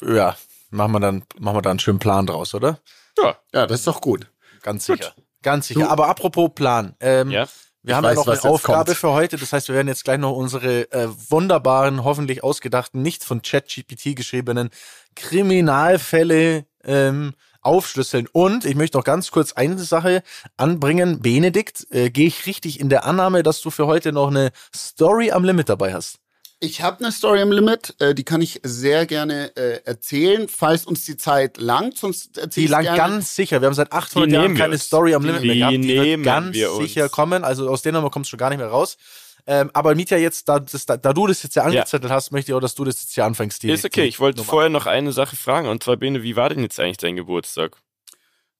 ja, 0.00 0.36
machen 0.70 0.92
wir 0.92 1.00
dann, 1.00 1.24
machen 1.38 1.56
wir 1.58 1.62
da 1.62 1.70
einen 1.70 1.78
schönen 1.78 1.98
Plan 1.98 2.26
draus, 2.26 2.54
oder? 2.54 2.80
Ja. 3.18 3.38
Ja, 3.54 3.66
das 3.66 3.80
ist 3.80 3.86
doch 3.86 4.00
gut. 4.00 4.26
Ganz 4.62 4.86
Gut. 4.86 5.14
Ganz 5.42 5.68
sicher. 5.68 5.80
Du- 5.80 5.88
Aber 5.88 6.08
apropos 6.08 6.50
Plan. 6.54 6.94
Ähm, 7.00 7.30
Ja. 7.30 7.46
Wir 7.82 7.92
Ich 7.92 7.96
haben 7.96 8.04
weiß, 8.04 8.10
ja 8.18 8.24
noch 8.24 8.28
eine 8.42 8.44
Aufgabe 8.52 8.84
kommt. 8.84 8.98
für 8.98 9.10
heute. 9.12 9.38
Das 9.38 9.54
heißt, 9.54 9.68
wir 9.68 9.74
werden 9.74 9.88
jetzt 9.88 10.04
gleich 10.04 10.18
noch 10.18 10.32
unsere 10.36 10.92
äh, 10.92 11.08
wunderbaren, 11.30 12.04
hoffentlich 12.04 12.44
ausgedachten, 12.44 13.00
nicht 13.00 13.24
von 13.24 13.40
ChatGPT 13.40 14.14
geschriebenen 14.14 14.68
Kriminalfälle 15.16 16.66
ähm, 16.84 17.32
aufschlüsseln. 17.62 18.28
Und 18.32 18.64
ich 18.64 18.74
möchte 18.74 18.98
noch 18.98 19.04
ganz 19.04 19.30
kurz 19.30 19.52
eine 19.54 19.78
Sache 19.78 20.22
anbringen. 20.56 21.20
Benedikt, 21.22 21.86
äh, 21.90 22.10
gehe 22.10 22.26
ich 22.26 22.46
richtig 22.46 22.80
in 22.80 22.88
der 22.90 23.04
Annahme, 23.04 23.42
dass 23.42 23.60
du 23.62 23.70
für 23.70 23.86
heute 23.86 24.12
noch 24.12 24.28
eine 24.28 24.50
Story 24.74 25.30
am 25.32 25.44
Limit 25.44 25.68
dabei 25.70 25.92
hast? 25.94 26.18
Ich 26.62 26.82
habe 26.82 27.02
eine 27.02 27.10
Story 27.10 27.40
im 27.40 27.52
Limit, 27.52 27.94
äh, 28.00 28.14
die 28.14 28.22
kann 28.22 28.42
ich 28.42 28.60
sehr 28.62 29.06
gerne 29.06 29.56
äh, 29.56 29.80
erzählen, 29.86 30.46
falls 30.46 30.84
uns 30.84 31.06
die 31.06 31.16
Zeit 31.16 31.56
langt. 31.56 31.96
Sonst 31.96 32.36
erzähle 32.36 32.50
Die 32.60 32.64
ich 32.66 32.70
lang 32.70 32.82
gerne. 32.82 32.98
ganz 32.98 33.34
sicher. 33.34 33.62
Wir 33.62 33.66
haben 33.66 33.74
seit 33.74 33.92
800 33.92 34.28
Die 34.30 34.34
Jahren 34.34 34.54
keine 34.54 34.74
uns. 34.74 34.84
Story 34.84 35.14
am 35.14 35.22
Die 35.22 35.28
Limit 35.28 35.42
mehr 35.44 35.54
gehabt. 35.56 35.74
Die 35.74 35.88
wird 35.88 36.22
ganz 36.22 36.54
wir 36.54 36.70
sicher 36.74 37.08
kommen. 37.08 37.44
Also 37.44 37.70
aus 37.70 37.80
der 37.80 37.92
Nummer 37.92 38.10
kommst 38.10 38.28
du 38.28 38.32
schon 38.32 38.38
gar 38.38 38.50
nicht 38.50 38.58
mehr 38.58 38.66
raus. 38.68 38.98
Ähm, 39.46 39.70
aber 39.72 39.94
Mietja, 39.94 40.18
jetzt, 40.18 40.50
da, 40.50 40.60
das, 40.60 40.84
da, 40.84 40.98
da 40.98 41.14
du 41.14 41.26
das 41.26 41.42
jetzt 41.42 41.56
ja 41.56 41.62
angezettelt 41.62 42.12
hast, 42.12 42.30
möchte 42.30 42.52
ich 42.52 42.54
auch, 42.54 42.60
dass 42.60 42.74
du 42.74 42.84
das 42.84 43.00
jetzt 43.02 43.14
hier 43.14 43.24
anfängst. 43.24 43.62
Die, 43.62 43.70
Ist 43.70 43.86
okay. 43.86 44.02
die 44.02 44.08
Ich 44.08 44.20
wollte 44.20 44.36
Nummer. 44.40 44.50
vorher 44.50 44.68
noch 44.68 44.84
eine 44.84 45.12
Sache 45.12 45.36
fragen. 45.36 45.66
Und 45.66 45.82
zwar, 45.82 45.96
Bene, 45.96 46.22
wie 46.22 46.36
war 46.36 46.50
denn 46.50 46.60
jetzt 46.62 46.78
eigentlich 46.78 46.98
dein 46.98 47.16
Geburtstag? 47.16 47.74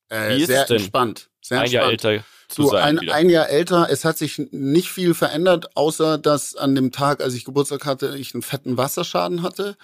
Äh, 0.08 0.36
Wie 0.38 0.40
ist 0.40 0.46
sehr 0.46 0.62
es 0.62 0.68
denn? 0.68 0.76
entspannt. 0.78 1.28
Sehr 1.42 1.60
Ein 1.60 1.70
Jahr 1.70 1.90
entspannt. 1.90 2.14
älter 2.14 2.24
zu 2.50 2.62
Du, 2.62 2.68
sein 2.70 2.82
ein, 2.98 3.00
wieder. 3.00 3.14
ein 3.14 3.30
Jahr 3.30 3.48
älter, 3.48 3.88
es 3.90 4.04
hat 4.04 4.18
sich 4.18 4.38
nicht 4.50 4.90
viel 4.90 5.14
verändert, 5.14 5.76
außer 5.76 6.18
dass 6.18 6.54
an 6.56 6.74
dem 6.74 6.92
Tag, 6.92 7.20
als 7.22 7.34
ich 7.34 7.44
Geburtstag 7.44 7.86
hatte, 7.86 8.16
ich 8.16 8.34
einen 8.34 8.42
fetten 8.42 8.76
Wasserschaden 8.76 9.42
hatte. 9.42 9.76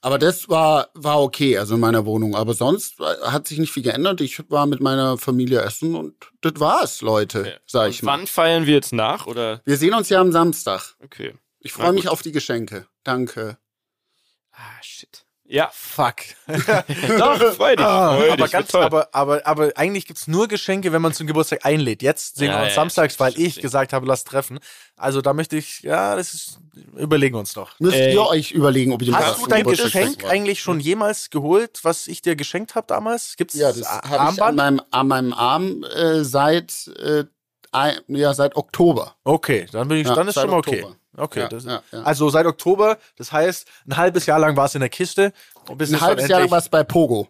Aber 0.00 0.18
das 0.18 0.48
war, 0.48 0.90
war 0.94 1.20
okay, 1.20 1.58
also 1.58 1.74
in 1.74 1.80
meiner 1.80 2.06
Wohnung. 2.06 2.36
Aber 2.36 2.54
sonst 2.54 3.00
hat 3.00 3.48
sich 3.48 3.58
nicht 3.58 3.72
viel 3.72 3.82
geändert. 3.82 4.20
Ich 4.20 4.48
war 4.48 4.66
mit 4.66 4.80
meiner 4.80 5.18
Familie 5.18 5.60
essen 5.62 5.96
und 5.96 6.14
das 6.40 6.52
war's, 6.58 7.00
Leute, 7.02 7.40
Okay. 7.40 7.54
sag 7.66 7.84
Und 7.86 7.90
ich 7.90 8.02
mal. 8.04 8.12
Wann 8.12 8.26
feiern 8.28 8.66
wir 8.66 8.74
jetzt 8.74 8.92
nach? 8.92 9.26
Oder? 9.26 9.60
Wir 9.64 9.76
sehen 9.76 9.94
uns 9.94 10.08
ja 10.08 10.20
am 10.20 10.30
Samstag. 10.30 10.94
Okay. 11.02 11.34
Ich 11.58 11.72
freue 11.72 11.92
mich 11.92 12.08
auf 12.08 12.22
die 12.22 12.30
Geschenke. 12.30 12.86
Danke. 13.02 13.58
Ah, 14.52 14.82
shit. 14.82 15.24
Ja, 15.50 15.70
Fuck. 15.72 16.16
doch, 16.46 17.54
freu 17.54 17.74
dich. 17.74 17.84
Ah, 17.84 18.14
freu 18.16 18.22
dich, 18.24 18.32
aber, 18.32 18.38
wird 18.42 18.50
ganz, 18.52 18.74
aber, 18.74 19.08
aber, 19.12 19.46
aber 19.46 19.72
eigentlich 19.76 20.06
gibt's 20.06 20.28
nur 20.28 20.46
Geschenke, 20.46 20.92
wenn 20.92 21.00
man 21.00 21.14
zum 21.14 21.26
Geburtstag 21.26 21.64
einlädt. 21.64 22.02
Jetzt 22.02 22.36
sehen 22.36 22.48
Ja, 22.48 22.58
wir 22.58 22.64
uns 22.64 22.68
ja, 22.72 22.74
samstags, 22.74 23.18
weil 23.18 23.38
ich 23.40 23.58
gesagt 23.58 23.94
habe, 23.94 24.06
lass 24.06 24.24
treffen. 24.24 24.58
Also 24.96 25.22
da 25.22 25.32
möchte 25.32 25.56
ich, 25.56 25.80
ja, 25.80 26.16
das 26.16 26.34
ist, 26.34 26.58
überlegen 26.96 27.34
wir 27.34 27.40
uns 27.40 27.56
noch. 27.56 27.80
Müsst 27.80 27.96
Ey. 27.96 28.12
ihr 28.12 28.26
euch 28.26 28.50
überlegen, 28.50 28.92
ob 28.92 29.00
ihr 29.00 29.14
Hast 29.16 29.40
du 29.40 29.46
dein 29.46 29.60
Geburtstag 29.60 29.86
Geschenk 29.92 30.24
eigentlich 30.26 30.60
schon 30.60 30.80
jemals 30.80 31.30
geholt, 31.30 31.80
was 31.82 32.08
ich 32.08 32.20
dir 32.20 32.36
geschenkt 32.36 32.74
habe 32.74 32.86
damals? 32.86 33.34
Gibt's 33.36 33.54
Ja, 33.54 33.72
das 33.72 33.88
habe 33.88 34.06
ich 34.06 34.12
an 34.12 34.18
Armband? 34.26 34.56
meinem, 34.56 34.82
an 34.90 35.08
meinem 35.08 35.32
Arm 35.32 35.82
äh, 35.84 36.24
seit, 36.24 36.88
äh, 36.98 37.24
ein, 37.72 37.96
ja, 38.08 38.34
seit 38.34 38.54
Oktober. 38.54 39.14
Okay, 39.24 39.66
dann 39.72 39.88
bin 39.88 39.96
ich, 39.98 40.06
Ja, 40.08 40.14
dann 40.14 40.28
ist 40.28 40.34
schon 40.34 40.50
mal 40.50 40.58
okay. 40.58 40.82
Oktober. 40.82 40.97
Okay, 41.18 41.40
Ja, 41.40 41.48
das, 41.48 41.64
ja, 41.64 41.82
ja. 41.92 42.02
also 42.02 42.30
seit 42.30 42.46
Oktober, 42.46 42.98
das 43.16 43.32
heißt, 43.32 43.66
ein 43.88 43.96
halbes 43.96 44.26
Jahr 44.26 44.38
lang 44.38 44.56
war 44.56 44.66
es 44.66 44.74
in 44.74 44.80
der 44.80 44.88
Kiste. 44.88 45.32
Und 45.68 45.78
bis 45.78 45.92
Ein 45.92 46.00
halbes 46.00 46.28
Jahr 46.28 46.40
lang 46.40 46.50
war 46.50 46.58
es 46.58 46.68
bei 46.68 46.84
Pogo. 46.84 47.28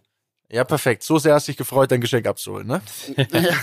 Ja, 0.51 0.65
perfekt. 0.65 1.03
So 1.03 1.19
sehr 1.19 1.35
hast 1.35 1.49
du 1.49 1.53
dich 1.53 1.57
gefreut, 1.59 1.91
dein 1.91 2.01
Geschenk 2.01 2.27
abzuholen, 2.27 2.67
ne? 2.67 2.81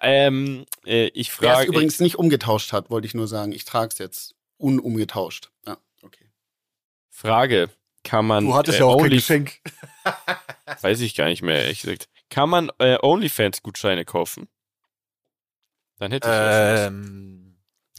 ähm, 0.00 0.66
äh, 0.84 1.06
ich 1.08 1.28
Wer 1.40 1.50
es 1.50 1.56
frage. 1.56 1.68
übrigens 1.68 2.00
nicht 2.00 2.16
umgetauscht 2.16 2.72
hat, 2.72 2.90
wollte 2.90 3.06
ich 3.06 3.14
nur 3.14 3.28
sagen. 3.28 3.52
Ich 3.52 3.64
trage 3.64 3.90
es 3.92 3.98
jetzt 3.98 4.34
unumgetauscht. 4.58 5.50
Ja, 5.66 5.78
okay. 6.02 6.30
Frage. 7.08 7.70
Kann 8.02 8.26
man. 8.26 8.46
Du 8.46 8.54
hattest 8.54 8.78
äh, 8.78 8.80
ja 8.80 8.86
auch 8.86 8.96
kein 8.96 9.06
Only- 9.10 9.16
Geschenk. 9.16 9.60
Weiß 10.80 11.00
ich 11.00 11.14
gar 11.14 11.26
nicht 11.26 11.42
mehr, 11.42 11.62
ehrlich 11.64 11.82
gesagt. 11.82 12.08
Kann 12.30 12.48
man 12.48 12.70
äh, 12.78 12.96
OnlyFans-Gutscheine 13.02 14.04
kaufen? 14.06 14.48
Dann 15.98 16.12
hätte 16.12 16.28
ich. 16.28 16.86
Ähm, 16.86 17.49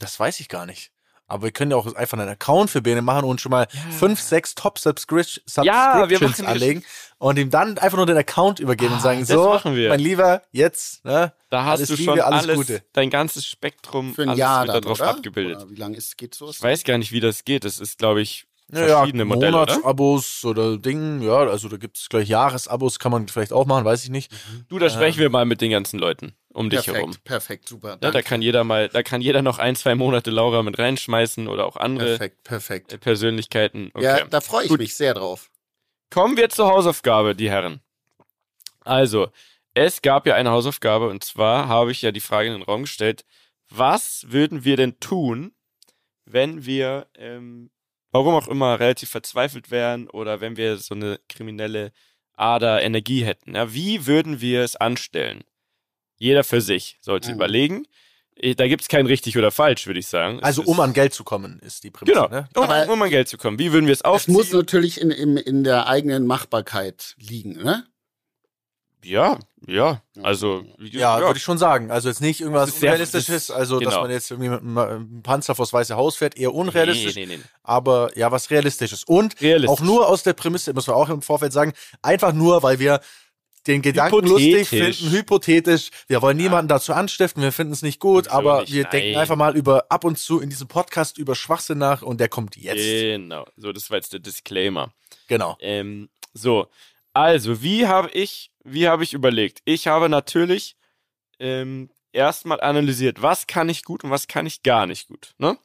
das 0.02 0.18
weiß 0.20 0.40
ich 0.40 0.48
gar 0.48 0.66
nicht. 0.66 0.90
Aber 1.28 1.44
wir 1.44 1.50
können 1.52 1.70
ja 1.70 1.78
auch 1.78 1.86
einfach 1.94 2.18
einen 2.18 2.28
Account 2.28 2.68
für 2.68 2.82
Bene 2.82 3.00
machen 3.00 3.24
und 3.24 3.40
schon 3.40 3.50
mal 3.50 3.66
fünf, 3.98 4.20
sechs 4.20 4.54
Top-Subscriptions 4.54 5.56
Ja, 5.62 6.02
anlegen 6.44 6.84
und 7.16 7.38
ihm 7.38 7.48
dann 7.48 7.78
einfach 7.78 7.96
nur 7.96 8.04
den 8.04 8.18
Account 8.18 8.60
übergeben 8.60 8.92
und 8.92 8.98
Ah, 8.98 9.02
sagen, 9.02 9.20
das 9.20 9.28
so, 9.28 9.48
machen 9.48 9.74
wir. 9.74 9.88
mein 9.88 10.00
Lieber, 10.00 10.42
jetzt, 10.50 11.02
ne? 11.06 11.32
Da 11.48 11.64
hast 11.64 11.78
alles 11.78 11.88
du 11.88 11.94
Liebe, 11.94 12.10
schon 12.10 12.20
alles 12.20 12.42
alles, 12.42 12.56
Gute. 12.56 12.82
dein 12.92 13.08
ganzes 13.08 13.46
Spektrum 13.46 14.14
Für 14.14 14.22
ein 14.24 14.28
alles 14.30 14.40
Jahr 14.40 14.62
wird 14.66 14.74
dann, 14.74 14.82
darauf 14.82 15.00
oder? 15.00 15.08
abgebildet. 15.08 15.56
Oder 15.58 15.70
wie 15.70 15.76
lange 15.76 15.96
ist, 15.96 16.18
geht 16.18 16.34
sowas? 16.34 16.56
Ich 16.56 16.62
weiß 16.62 16.84
gar 16.84 16.98
nicht, 16.98 17.12
wie 17.12 17.20
das 17.20 17.44
geht. 17.44 17.64
Das 17.64 17.78
ist, 17.78 17.96
glaube 17.98 18.20
ich, 18.20 18.44
Ja, 18.72 18.86
verschiedene 18.86 19.24
Modelle, 19.26 19.58
oder? 19.60 19.74
Monatsabos 19.74 20.44
oder 20.44 20.78
Ding, 20.78 21.20
ja, 21.20 21.38
also 21.40 21.68
da 21.68 21.76
gibt 21.76 21.98
es 21.98 22.08
gleich 22.08 22.28
Jahresabos, 22.28 22.98
kann 22.98 23.12
man 23.12 23.28
vielleicht 23.28 23.52
auch 23.52 23.66
machen, 23.66 23.84
weiß 23.84 24.02
ich 24.04 24.10
nicht. 24.10 24.32
Du, 24.68 24.78
da 24.78 24.88
sprechen 24.88 25.20
wir 25.20 25.28
mal 25.28 25.44
mit 25.44 25.60
den 25.60 25.70
ganzen 25.70 25.98
Leuten. 25.98 26.34
um 26.54 26.70
dich 26.70 26.84
perfekt, 26.84 26.96
herum. 26.96 27.16
Perfekt, 27.24 27.68
super. 27.68 27.98
Ja, 28.02 28.10
da 28.10 28.22
kann 28.22 28.40
jeder 28.40 28.64
mal, 28.64 28.88
da 28.88 29.02
kann 29.02 29.20
jeder 29.20 29.42
noch 29.42 29.58
ein, 29.58 29.76
zwei 29.76 29.94
Monate 29.94 30.30
Laura 30.30 30.62
mit 30.62 30.78
reinschmeißen 30.78 31.48
oder 31.48 31.66
auch 31.66 31.76
andere 31.76 32.06
perfekt, 32.06 32.44
perfekt. 32.44 32.92
äh, 32.94 32.98
Persönlichkeiten. 32.98 33.90
Okay. 33.92 34.04
Ja, 34.04 34.24
da 34.24 34.40
freue 34.40 34.64
ich 34.64 34.70
Gut. 34.70 34.80
mich 34.80 34.94
sehr 34.94 35.14
drauf. 35.14 35.50
Kommen 36.10 36.36
wir 36.36 36.48
zur 36.48 36.68
Hausaufgabe, 36.68 37.34
die 37.34 37.50
Herren. 37.50 37.80
Also, 38.80 39.28
es 39.74 40.02
gab 40.02 40.26
ja 40.26 40.34
eine 40.34 40.50
Hausaufgabe 40.50 41.08
und 41.08 41.24
zwar 41.24 41.68
habe 41.68 41.90
ich 41.92 42.02
ja 42.02 42.10
die 42.10 42.20
Frage 42.20 42.48
in 42.48 42.54
den 42.54 42.62
Raum 42.62 42.82
gestellt, 42.82 43.24
was 43.70 44.26
würden 44.28 44.64
wir 44.64 44.76
denn 44.76 44.98
tun, 45.00 45.52
wenn 46.24 46.64
wir, 46.66 47.06
ähm, 47.16 47.70
warum 48.12 48.34
auch 48.34 48.46
immer, 48.48 48.78
relativ 48.78 49.10
verzweifelt 49.10 49.70
wären 49.70 50.08
oder 50.08 50.40
wenn 50.40 50.56
wir 50.56 50.76
so 50.76 50.94
eine 50.94 51.18
kriminelle 51.28 51.92
Ader 52.34 52.82
Energie 52.82 53.24
hätten? 53.24 53.54
Ja, 53.56 53.72
wie 53.74 54.06
würden 54.06 54.40
wir 54.40 54.62
es 54.62 54.76
anstellen? 54.76 55.42
Jeder 56.18 56.44
für 56.44 56.60
sich 56.60 56.98
sollte 57.00 57.30
Mhm. 57.30 57.34
überlegen. 57.34 57.86
Eh, 58.36 58.54
Da 58.54 58.66
gibt 58.66 58.82
es 58.82 58.88
kein 58.88 59.06
richtig 59.06 59.36
oder 59.36 59.50
falsch, 59.50 59.86
würde 59.86 60.00
ich 60.00 60.06
sagen. 60.06 60.38
Es 60.38 60.44
Also 60.44 60.62
um 60.62 60.80
an 60.80 60.92
Geld 60.94 61.12
zu 61.12 61.22
kommen, 61.24 61.58
ist 61.60 61.84
die 61.84 61.90
Prämisse. 61.90 62.14
Genau, 62.14 62.28
Ne? 62.28 62.48
um, 62.54 62.62
Aber- 62.62 62.90
um 62.92 63.02
an 63.02 63.10
Geld 63.10 63.28
zu 63.28 63.36
kommen. 63.36 63.58
Wie 63.58 63.72
würden 63.72 63.86
wir 63.86 63.92
es 63.92 63.98
Es 64.00 64.04
aufziehen? 64.04 64.32
muss 64.34 64.52
natürlich 64.52 65.00
in, 65.00 65.10
in, 65.10 65.36
in 65.36 65.64
der 65.64 65.86
eigenen 65.86 66.26
Machbarkeit 66.26 67.14
liegen, 67.18 67.52
ne? 67.62 67.84
Ja, 69.04 69.38
ja, 69.66 70.02
also 70.22 70.64
wie 70.78 70.88
Ja, 70.90 71.14
gesagt, 71.16 71.26
würde 71.26 71.36
ich 71.38 71.42
schon 71.42 71.58
sagen. 71.58 71.90
Also 71.90 72.08
jetzt 72.08 72.20
nicht 72.20 72.40
irgendwas 72.40 72.66
Das 72.66 72.74
ist 72.74 72.80
sehr- 72.80 72.90
Unrealistisches, 72.92 73.46
das- 73.48 73.56
also 73.56 73.78
dass 73.80 73.90
genau. 73.90 74.02
man 74.02 74.10
jetzt 74.10 74.30
irgendwie 74.30 74.50
mit 74.50 74.60
einem- 74.60 74.78
einem 74.78 75.22
Panzer 75.22 75.54
vors 75.54 75.72
Weiße 75.72 75.96
Haus 75.96 76.16
fährt, 76.16 76.36
eher 76.36 76.52
unrealistisch, 76.54 77.14
Nee, 77.14 77.26
nee, 77.26 77.36
nee. 77.36 77.42
aber 77.62 78.10
ja, 78.16 78.30
was 78.32 78.50
Realistisches. 78.50 79.04
Und 79.04 79.40
Realistisch. 79.40 79.70
auch 79.70 79.80
nur 79.80 80.08
aus 80.08 80.22
der 80.22 80.32
Prämisse, 80.32 80.72
muss 80.74 80.86
man 80.86 80.96
auch 80.96 81.08
im 81.08 81.22
Vorfeld 81.22 81.52
sagen, 81.52 81.72
einfach 82.02 82.32
nur, 82.32 82.62
weil 82.62 82.78
wir 82.78 83.00
den 83.68 83.80
Gedanken 83.80 84.26
lustig 84.26 84.72
Hypothetisch. 84.72 84.98
finden, 84.98 85.12
hypothetisch. 85.16 85.90
Wir 86.08 86.20
wollen 86.20 86.36
niemanden 86.36 86.66
dazu 86.66 86.92
anstiften, 86.94 87.44
wir 87.44 87.52
finden 87.52 87.72
es 87.72 87.82
nicht 87.82 88.00
gut, 88.00 88.24
Sowieso 88.24 88.36
aber 88.38 88.66
wir 88.66 88.82
nein. 88.82 88.90
denken 88.90 89.18
einfach 89.20 89.36
mal 89.36 89.56
über 89.56 89.86
ab 89.88 90.04
und 90.04 90.18
zu 90.18 90.40
in 90.40 90.50
diesem 90.50 90.66
Podcast 90.66 91.16
über 91.16 91.36
Schwachsinn 91.36 91.78
nach 91.78 92.02
und 92.02 92.18
der 92.18 92.28
kommt 92.28 92.56
jetzt. 92.56 92.78
Genau, 92.82 93.44
so 93.56 93.70
das 93.72 93.88
war 93.90 93.98
jetzt 93.98 94.12
der 94.12 94.18
Disclaimer. 94.18 94.92
Genau. 95.28 95.56
Ähm, 95.60 96.08
so, 96.34 96.66
also 97.12 97.62
wie 97.62 97.86
habe 97.86 98.10
ich, 98.10 98.50
wie 98.64 98.88
habe 98.88 99.04
ich 99.04 99.12
überlegt? 99.12 99.60
Ich 99.64 99.86
habe 99.86 100.08
natürlich 100.08 100.76
ähm, 101.38 101.90
erstmal 102.12 102.60
analysiert, 102.60 103.22
was 103.22 103.46
kann 103.46 103.68
ich 103.68 103.84
gut 103.84 104.04
und 104.04 104.10
was 104.10 104.28
kann 104.28 104.46
ich 104.46 104.62
gar 104.62 104.86
nicht 104.86 105.08
gut. 105.08 105.34
Ne? 105.38 105.58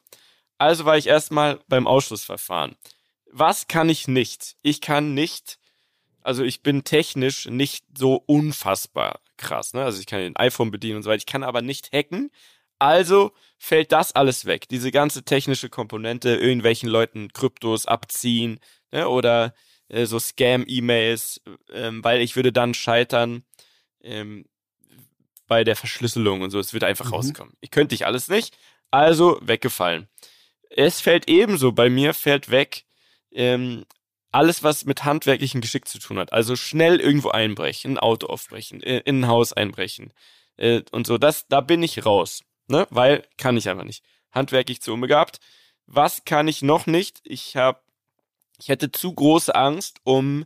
Also 0.58 0.84
war 0.84 0.98
ich 0.98 1.06
erstmal 1.06 1.60
beim 1.68 1.86
Ausschlussverfahren. 1.86 2.76
Was 3.30 3.68
kann 3.68 3.88
ich 3.88 4.08
nicht? 4.08 4.56
Ich 4.62 4.80
kann 4.80 5.14
nicht, 5.14 5.58
also 6.22 6.42
ich 6.42 6.62
bin 6.62 6.84
technisch 6.84 7.46
nicht 7.46 7.84
so 7.96 8.22
unfassbar 8.26 9.20
krass. 9.36 9.74
Ne? 9.74 9.84
Also 9.84 10.00
ich 10.00 10.06
kann 10.06 10.20
den 10.20 10.36
iPhone 10.36 10.70
bedienen 10.70 10.96
und 10.96 11.02
so 11.02 11.10
weiter. 11.10 11.18
Ich 11.18 11.26
kann 11.26 11.44
aber 11.44 11.62
nicht 11.62 11.92
hacken. 11.92 12.30
Also 12.78 13.32
fällt 13.58 13.92
das 13.92 14.14
alles 14.14 14.44
weg. 14.44 14.68
Diese 14.68 14.90
ganze 14.90 15.24
technische 15.24 15.68
Komponente, 15.68 16.36
irgendwelchen 16.36 16.88
Leuten 16.88 17.32
Kryptos 17.32 17.86
abziehen 17.86 18.60
ne? 18.92 19.08
oder 19.08 19.54
äh, 19.88 20.06
so 20.06 20.18
Scam-E-Mails, 20.18 21.40
ähm, 21.72 22.02
weil 22.04 22.20
ich 22.20 22.36
würde 22.36 22.52
dann 22.52 22.74
scheitern 22.74 23.44
ähm, 24.02 24.44
bei 25.46 25.64
der 25.64 25.76
Verschlüsselung 25.76 26.42
und 26.42 26.50
so. 26.50 26.58
Es 26.58 26.72
wird 26.72 26.84
einfach 26.84 27.06
Mhm. 27.06 27.14
rauskommen. 27.14 27.54
Ich 27.60 27.70
könnte 27.70 27.94
ich 27.94 28.06
alles 28.06 28.28
nicht, 28.28 28.56
also 28.90 29.38
weggefallen. 29.42 30.08
Es 30.70 31.00
fällt 31.00 31.28
ebenso, 31.28 31.72
bei 31.72 31.88
mir 31.90 32.12
fällt 32.14 32.50
weg 32.50 32.84
ähm, 33.32 33.84
alles, 34.30 34.62
was 34.62 34.84
mit 34.84 35.04
handwerklichem 35.04 35.60
Geschick 35.62 35.88
zu 35.88 35.98
tun 35.98 36.18
hat. 36.18 36.32
Also 36.32 36.54
schnell 36.56 37.00
irgendwo 37.00 37.30
einbrechen, 37.30 37.92
ein 37.94 37.98
Auto 37.98 38.26
aufbrechen, 38.26 38.82
äh, 38.82 38.98
in 39.06 39.20
ein 39.20 39.28
Haus 39.28 39.54
einbrechen 39.54 40.12
äh, 40.58 40.82
und 40.92 41.06
so. 41.06 41.16
Das, 41.16 41.48
da 41.48 41.62
bin 41.62 41.82
ich 41.82 42.04
raus, 42.04 42.42
ne? 42.68 42.86
Weil 42.90 43.26
kann 43.38 43.56
ich 43.56 43.68
einfach 43.70 43.84
nicht. 43.84 44.04
Handwerklich 44.32 44.82
zu 44.82 44.92
unbegabt. 44.92 45.40
Was 45.86 46.26
kann 46.26 46.48
ich 46.48 46.60
noch 46.60 46.86
nicht? 46.86 47.20
Ich 47.24 47.56
habe, 47.56 47.80
ich 48.58 48.68
hätte 48.68 48.90
zu 48.92 49.14
große 49.14 49.54
Angst, 49.54 49.98
um 50.04 50.44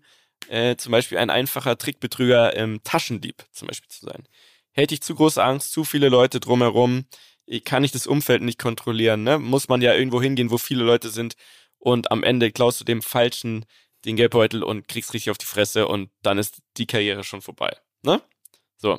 äh, 0.48 0.76
zum 0.76 0.92
Beispiel 0.92 1.18
ein 1.18 1.30
einfacher 1.30 1.78
Trickbetrüger 1.78 2.54
im 2.54 2.82
Taschendieb 2.82 3.44
zum 3.52 3.68
Beispiel 3.68 3.88
zu 3.90 4.06
sein. 4.06 4.28
Hätte 4.72 4.94
ich 4.94 5.02
zu 5.02 5.14
große 5.14 5.42
Angst, 5.42 5.72
zu 5.72 5.84
viele 5.84 6.08
Leute 6.08 6.40
drumherum, 6.40 7.06
kann 7.64 7.84
ich 7.84 7.92
das 7.92 8.06
Umfeld 8.06 8.42
nicht 8.42 8.58
kontrollieren, 8.58 9.24
ne? 9.24 9.38
Muss 9.38 9.68
man 9.68 9.82
ja 9.82 9.94
irgendwo 9.94 10.22
hingehen, 10.22 10.50
wo 10.50 10.58
viele 10.58 10.84
Leute 10.84 11.10
sind 11.10 11.34
und 11.78 12.10
am 12.10 12.22
Ende 12.22 12.52
klaust 12.52 12.80
du 12.80 12.84
dem 12.84 13.02
Falschen 13.02 13.66
den 14.04 14.16
Geldbeutel 14.16 14.62
und 14.62 14.88
kriegst 14.88 15.12
richtig 15.12 15.30
auf 15.30 15.38
die 15.38 15.46
Fresse 15.46 15.86
und 15.86 16.10
dann 16.22 16.38
ist 16.38 16.62
die 16.76 16.86
Karriere 16.86 17.24
schon 17.24 17.42
vorbei, 17.42 17.76
ne? 18.02 18.22
So. 18.76 18.98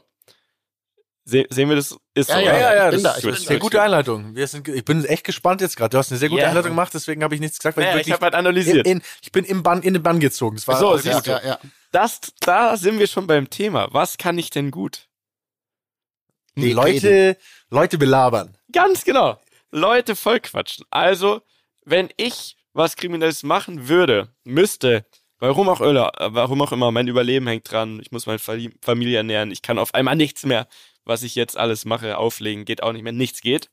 Se 1.25 1.45
sehen 1.49 1.69
wir 1.69 1.77
das? 1.77 1.95
Ist 2.13 2.29
Ja, 2.29 2.35
so, 2.35 2.41
ja? 2.41 2.59
Ja, 2.59 2.75
ja, 2.75 2.91
das 2.91 3.01
da, 3.01 3.11
ist 3.13 3.23
eine 3.23 3.31
da. 3.33 3.39
sehr 3.39 3.59
gute 3.59 3.81
Einleitung. 3.81 4.35
Wir 4.35 4.45
sind, 4.45 4.67
ich 4.67 4.83
bin 4.83 5.05
echt 5.05 5.23
gespannt 5.23 5.61
jetzt 5.61 5.77
gerade. 5.77 5.89
Du 5.91 5.97
hast 5.97 6.11
eine 6.11 6.17
sehr 6.19 6.27
gute 6.29 6.41
Ja. 6.41 6.49
Einleitung 6.49 6.71
gemacht, 6.71 6.93
deswegen 6.93 7.23
habe 7.23 7.33
ich 7.35 7.39
nichts 7.41 7.59
gesagt, 7.59 7.77
weil 7.77 7.85
Ja, 7.85 7.89
ich 7.91 7.95
ich 7.95 7.99
wirklich 8.07 8.13
habe 8.13 8.25
halt 8.25 8.35
analysiert. 8.35 8.85
in, 8.85 8.97
in, 8.97 9.03
ich 9.21 9.31
bin 9.31 9.45
im 9.45 9.63
Bann, 9.63 9.81
in 9.83 9.93
den 9.93 10.03
Bann 10.03 10.19
gezogen. 10.19 10.57
Das 10.57 10.67
war 10.67 10.77
So, 10.77 10.89
alles 10.89 11.03
siehst 11.03 11.15
gut. 11.15 11.27
du. 11.27 11.31
ja, 11.31 11.41
ja. 11.45 11.59
Das, 11.91 12.19
da 12.41 12.75
sind 12.75 12.99
wir 12.99 13.07
schon 13.07 13.25
beim 13.27 13.49
Thema. 13.49 13.87
Was 13.93 14.17
kann 14.17 14.37
ich 14.37 14.49
denn 14.49 14.69
gut? 14.71 15.07
Die 16.55 16.73
Leute, 16.73 17.37
Leute 17.69 17.97
belabern. 17.97 18.57
Ganz 18.71 19.03
genau. 19.03 19.39
Leute 19.71 20.15
voll 20.15 20.39
quatschen. 20.39 20.85
Also, 20.91 21.41
wenn 21.83 22.09
ich 22.17 22.57
was 22.73 22.95
Kriminelles 22.95 23.43
machen 23.43 23.87
würde, 23.87 24.29
müsste, 24.43 25.05
warum 25.39 25.67
auch, 25.69 25.81
immer, 25.81 26.11
warum 26.19 26.61
auch 26.61 26.71
immer, 26.71 26.91
mein 26.91 27.07
Überleben 27.07 27.47
hängt 27.47 27.71
dran, 27.71 27.99
ich 28.01 28.11
muss 28.11 28.27
meine 28.27 28.39
Familie 28.39 29.17
ernähren, 29.17 29.51
ich 29.51 29.61
kann 29.63 29.79
auf 29.79 29.93
einmal 29.95 30.15
nichts 30.15 30.43
mehr, 30.45 30.67
was 31.05 31.23
ich 31.23 31.35
jetzt 31.35 31.57
alles 31.57 31.85
mache, 31.85 32.17
auflegen, 32.17 32.65
geht 32.65 32.83
auch 32.83 32.93
nicht 32.93 33.03
mehr, 33.03 33.11
nichts 33.11 33.41
geht, 33.41 33.69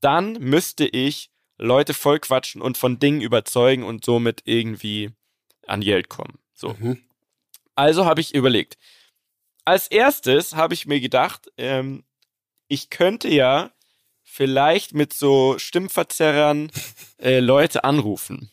dann 0.00 0.32
müsste 0.34 0.86
ich 0.86 1.30
Leute 1.56 1.94
voll 1.94 2.18
quatschen 2.18 2.60
und 2.60 2.78
von 2.78 2.98
Dingen 2.98 3.20
überzeugen 3.20 3.84
und 3.84 4.04
somit 4.04 4.42
irgendwie 4.44 5.10
an 5.66 5.80
Geld 5.80 6.08
kommen. 6.08 6.38
So. 6.52 6.74
Mhm. 6.78 7.02
Also 7.74 8.04
habe 8.04 8.20
ich 8.20 8.34
überlegt. 8.34 8.76
Als 9.64 9.88
erstes 9.88 10.54
habe 10.54 10.74
ich 10.74 10.86
mir 10.86 11.00
gedacht, 11.00 11.50
ähm, 11.56 12.04
ich 12.68 12.90
könnte 12.90 13.28
ja 13.28 13.70
vielleicht 14.22 14.94
mit 14.94 15.12
so 15.12 15.58
Stimmverzerrern 15.58 16.70
äh, 17.18 17.40
Leute 17.40 17.84
anrufen. 17.84 18.50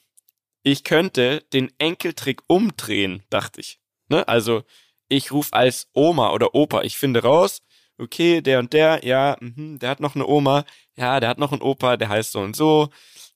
Ich 0.63 0.83
könnte 0.83 1.43
den 1.53 1.71
Enkeltrick 1.79 2.41
umdrehen, 2.47 3.23
dachte 3.29 3.61
ich. 3.61 3.79
Ne? 4.09 4.27
Also 4.27 4.63
ich 5.09 5.31
rufe 5.31 5.53
als 5.53 5.89
Oma 5.93 6.31
oder 6.31 6.53
Opa. 6.53 6.83
Ich 6.83 6.97
finde 6.97 7.23
raus, 7.23 7.61
okay, 8.01 8.41
der 8.41 8.59
und 8.59 8.73
der, 8.73 9.05
ja, 9.05 9.37
mhm, 9.39 9.79
der 9.79 9.89
hat 9.89 9.99
noch 9.99 10.15
eine 10.15 10.27
Oma, 10.27 10.65
ja, 10.95 11.19
der 11.19 11.29
hat 11.29 11.37
noch 11.37 11.51
einen 11.51 11.61
Opa, 11.61 11.97
der 11.97 12.09
heißt 12.09 12.31
so 12.31 12.39
und 12.39 12.55
so. 12.55 12.89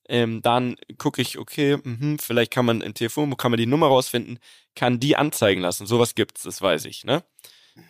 Ähm, 0.08 0.40
dann 0.42 0.76
gucke 0.98 1.20
ich, 1.20 1.38
okay, 1.38 1.78
mhm, 1.82 2.18
vielleicht 2.18 2.52
kann 2.52 2.66
man 2.66 2.80
im 2.80 2.94
Telefon, 2.94 3.36
kann 3.36 3.50
man 3.50 3.58
die 3.58 3.66
Nummer 3.66 3.88
rausfinden, 3.88 4.38
kann 4.74 5.00
die 5.00 5.16
anzeigen 5.16 5.62
lassen. 5.62 5.86
Sowas 5.86 6.14
gibt's, 6.14 6.42
das 6.44 6.62
weiß 6.62 6.84
ich, 6.84 7.04
ne? 7.04 7.24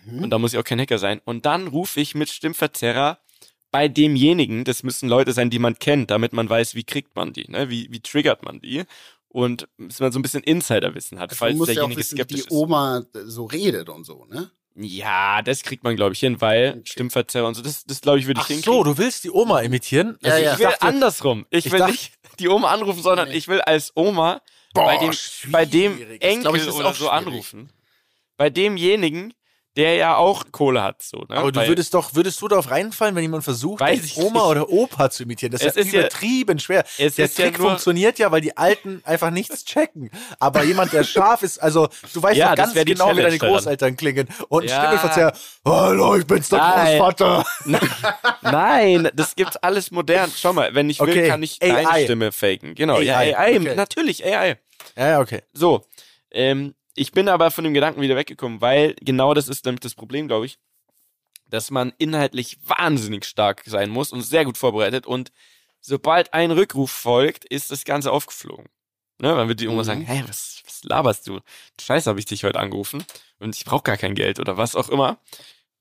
Mhm. 0.05 0.24
Und 0.24 0.31
da 0.31 0.39
muss 0.39 0.53
ich 0.53 0.59
auch 0.59 0.64
kein 0.64 0.81
Hacker 0.81 0.99
sein. 0.99 1.20
Und 1.24 1.47
dann 1.47 1.68
rufe 1.68 2.01
ich 2.01 2.14
mit 2.14 2.31
Stimmverzerrer 2.31 3.18
bei 3.70 3.89
demjenigen, 3.89 4.64
das 4.64 4.83
müssen 4.83 5.09
Leute 5.09 5.33
sein, 5.33 5.51
die 5.51 5.59
man 5.59 5.79
kennt, 5.79 6.11
damit 6.11 6.33
man 6.33 6.49
weiß, 6.49 6.74
wie 6.74 6.85
kriegt 6.85 7.14
man 7.16 7.33
die, 7.33 7.51
ne? 7.51 7.68
Wie, 7.68 7.89
wie 7.91 8.01
triggert 8.01 8.45
man 8.45 8.61
die? 8.61 8.85
Und 9.29 9.68
dass 9.77 10.01
man 10.01 10.12
so 10.12 10.18
ein 10.18 10.22
bisschen 10.22 10.43
Insiderwissen 10.43 11.18
hat, 11.18 11.31
Also 11.31 11.39
falls 11.41 11.57
musst 11.57 11.68
ja 11.68 11.83
auch 11.83 11.89
derjenige 11.89 12.01
wissen, 12.01 12.16
wie 12.16 12.20
skeptisch 12.22 12.41
die 12.43 12.47
ist. 12.47 12.51
Oma 12.53 13.05
so 13.24 13.45
redet 13.45 13.91
und 13.91 14.05
so, 14.05 14.24
ne? 14.24 14.51
Ja, 14.79 15.41
das 15.43 15.62
kriegt 15.62 15.85
man, 15.85 15.97
glaube 15.97 16.12
ich, 16.12 16.20
hin, 16.20 16.41
weil 16.41 16.70
Okay. 16.72 16.83
Stimmverzerrer 16.85 17.47
und 17.49 17.55
so, 17.55 17.62
das, 17.62 17.85
das 17.85 18.01
glaube 18.03 18.18
ich, 18.18 18.27
würde 18.27 18.41
ich 18.41 18.45
Ach 18.45 18.49
hinkriegen. 18.49 18.74
so, 18.74 18.85
du 18.85 18.99
willst 18.99 19.24
die 19.24 19.31
Oma 19.31 19.61
imitieren? 19.61 20.18
Ja, 20.22 20.37
ja. 20.37 20.53
ich 20.53 20.59
will 20.59 20.66
dachte- 20.66 20.83
andersrum. 20.83 21.47
Ich 21.51 21.66
ich 21.66 21.72
will 21.72 21.79
dachte- 21.79 21.93
nicht 21.93 22.12
die 22.39 22.49
Oma 22.49 22.68
anrufen, 22.70 23.03
sondern 23.03 23.29
Nee. 23.29 23.37
ich 23.37 23.49
will 23.49 23.61
als 23.62 23.93
Oma 23.95 24.43
bei 24.74 24.99
dem, 24.99 25.12
bei 25.51 25.64
dem 25.64 25.99
Enkel 26.20 26.57
ich, 26.57 26.68
oder 26.68 26.89
auch 26.91 26.95
so 26.95 27.07
schwierig. 27.07 27.12
anrufen. 27.12 27.72
Bei 28.37 28.51
demjenigen, 28.51 29.33
der 29.77 29.95
ja 29.97 30.16
auch 30.16 30.45
Kohle 30.53 30.83
hat, 30.83 31.03
so, 31.03 31.18
ne? 31.29 31.37
Aber 31.37 31.53
du 31.53 31.61
Weil- 31.61 31.68
würdest 31.68 31.93
doch, 31.95 32.14
würdest 32.14 32.41
du 32.41 32.49
darauf 32.49 32.70
reinfallen, 32.70 33.14
wenn 33.14 33.22
jemand 33.22 33.45
versucht, 33.45 33.81
Oma 33.83 33.91
nicht. 33.91 34.16
oder 34.18 34.68
Opa 34.70 35.11
zu 35.11 35.24
imitieren? 35.24 35.53
Das 35.53 35.62
ist, 35.62 35.77
ja 35.77 35.83
ist 35.83 35.93
ja- 35.93 36.01
übertrieben 36.01 36.59
schwer. 36.59 36.85
der 36.99 37.11
ja 37.14 37.29
Trick 37.29 37.59
nur- 37.59 37.68
funktioniert 37.70 38.18
ja, 38.18 38.33
weil 38.33 38.41
die 38.41 38.57
Alten 38.57 39.03
einfach 39.05 39.31
nichts 39.31 39.64
checken. 39.64 40.11
Aber 40.41 40.62
jemand, 40.64 40.93
der 40.93 41.05
scharf 41.05 41.43
ist, 41.43 41.59
also 41.62 41.89
du 42.14 42.22
weißt 42.22 42.37
Ja, 42.37 42.49
doch 42.51 42.57
ganz 42.57 42.72
genau, 42.74 42.85
wie 42.87 42.95
deine 42.95 43.14
Challenge 43.16 43.39
daran. 43.39 43.53
Großeltern 43.55 43.97
klingen. 43.97 44.29
Und 44.49 44.62
ein 44.64 44.68
Ja. 44.68 44.83
Stimmenverzerrer, 44.83 45.33
hallo, 45.64 46.16
ich 46.16 46.27
bin's 46.27 46.49
der 46.49 46.59
Nein. 46.59 46.99
Großvater. 46.99 47.45
Nein, 48.43 49.11
das 49.14 49.35
gibt's 49.35 49.57
alles 49.59 49.91
modern. 49.91 50.31
Schau 50.37 50.53
mal, 50.53 50.74
wenn 50.74 50.89
ich 50.91 51.01
will, 51.01 51.11
Okay, 51.11 51.29
kann 51.29 51.43
ich 51.43 51.61
AI. 51.62 51.83
deine 51.85 52.05
Stimme 52.05 52.33
faken. 52.33 52.74
Genau, 52.74 53.01
ja, 53.01 53.18
AI, 53.18 53.37
AI, 53.37 53.57
okay. 53.61 53.74
natürlich, 53.74 54.24
AI. 54.24 54.59
Ja, 54.97 55.09
ja, 55.09 55.20
okay. 55.20 55.43
So, 55.53 55.85
ähm, 56.31 56.74
ich 56.97 57.12
bin 57.12 57.28
aber 57.28 57.51
von 57.51 57.64
dem 57.64 57.74
Gedanken 57.74 58.01
wieder 58.01 58.16
weggekommen, 58.16 58.61
weil 58.61 58.94
genau 59.01 59.34
das 59.34 59.49
ist 59.49 59.64
nämlich 59.64 59.80
das 59.80 59.94
Problem, 59.94 60.28
glaube 60.28 60.47
ich, 60.47 60.59
dass 61.49 61.70
man 61.70 61.92
inhaltlich 61.99 62.59
wahnsinnig 62.64 63.24
stark 63.24 63.62
sein 63.66 63.90
muss 63.90 64.12
und 64.12 64.22
sehr 64.22 64.44
gut 64.44 64.59
vorbereitet 64.59 65.07
und 65.07 65.30
sobald 65.80 66.34
ein 66.34 66.51
Rückruf 66.51 66.90
folgt, 66.90 67.44
ist 67.44 67.70
das 67.70 67.84
Ganze 67.84 68.11
aufgeflogen. 68.11 68.66
Ne, 69.18 69.34
dann 69.34 69.49
wird 69.49 69.61
die 69.61 69.68
Oma 69.68 69.78
Mhm. 69.82 69.84
sagen, 69.84 70.01
hey, 70.03 70.22
was, 70.26 70.62
was 70.66 70.84
laberst 70.84 71.26
du? 71.26 71.40
Scheiße, 71.80 72.11
habe 72.11 72.18
ich 72.18 72.26
dich 72.26 72.44
heute 72.44 72.59
angerufen 72.59 73.05
und 73.38 73.57
ich 73.57 73.64
brauche 73.64 73.84
gar 73.84 73.97
kein 73.97 74.14
Geld 74.14 74.40
oder 74.40 74.57
was 74.59 74.76
auch 74.76 74.90
immer. 74.90 75.18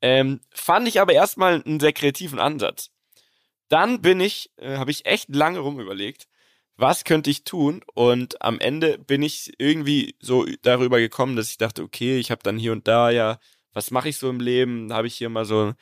Ähm, 0.02 0.40
fand 0.52 0.88
ich 0.88 1.02
aber 1.02 1.14
erstmal 1.14 1.62
einen 1.66 1.80
sehr 1.80 1.92
kreativen 1.92 2.40
Ansatz. 2.40 2.92
Dann 3.68 4.02
bin 4.02 4.20
ich, 4.22 4.52
äh, 4.58 4.78
habe 4.78 4.92
ich 4.92 5.06
echt 5.06 5.30
lange 5.36 5.60
rumüberlegt, 5.60 6.28
was 6.78 7.04
könnte 7.04 7.30
ich 7.30 7.44
tun? 7.44 7.82
Und 7.94 8.42
am 8.42 8.60
Ende 8.60 8.98
bin 9.00 9.22
ich 9.24 9.54
irgendwie 9.58 10.16
so 10.20 10.46
darüber 10.64 11.00
gekommen, 11.00 11.36
dass 11.36 11.50
ich 11.50 11.58
dachte, 11.58 11.84
okay, 11.84 12.18
ich 12.18 12.32
habe 12.32 12.44
dann 12.44 12.58
hier 12.58 12.72
und 12.72 12.88
da 12.88 13.10
ja, 13.12 13.40
was 13.74 13.92
mache 13.92 14.10
ich 14.10 14.18
so 14.18 14.30
im 14.30 14.40
Leben? 14.40 14.92
Habe 14.94 15.08
ich 15.08 15.16
hier 15.16 15.30
mal 15.30 15.46
so, 15.46 15.74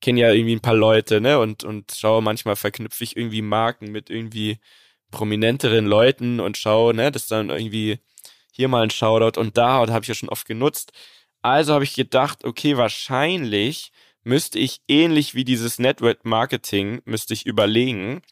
kenne 0.00 0.20
ja 0.20 0.32
irgendwie 0.32 0.56
ein 0.56 0.60
paar 0.60 0.74
Leute, 0.74 1.20
ne? 1.20 1.38
Und, 1.38 1.64
und 1.64 1.92
schaue, 1.96 2.22
manchmal 2.22 2.56
verknüpfe 2.56 3.04
ich 3.04 3.16
irgendwie 3.16 3.42
Marken 3.42 3.92
mit 3.92 4.10
irgendwie 4.10 4.58
prominenteren 5.10 5.86
Leuten 5.86 6.40
und 6.40 6.56
schaue, 6.56 6.94
ne, 6.94 7.10
das 7.10 7.26
dann 7.26 7.50
irgendwie 7.50 7.98
hier 8.52 8.68
mal 8.68 8.82
ein 8.82 8.90
Shoutout 8.90 9.40
und 9.40 9.56
da 9.56 9.80
und 9.80 9.90
habe 9.90 10.02
ich 10.04 10.08
ja 10.08 10.14
schon 10.14 10.28
oft 10.28 10.46
genutzt. 10.46 10.92
Also 11.42 11.74
habe 11.74 11.84
ich 11.84 11.94
gedacht, 11.94 12.44
okay, 12.44 12.76
wahrscheinlich 12.76 13.92
müsste 14.22 14.58
ich 14.58 14.80
ähnlich 14.88 15.34
wie 15.34 15.44
dieses 15.44 15.78
Network 15.78 16.24
Marketing 16.24 17.00
müsste 17.04 17.34
ich 17.34 17.46
überlegen. 17.46 18.22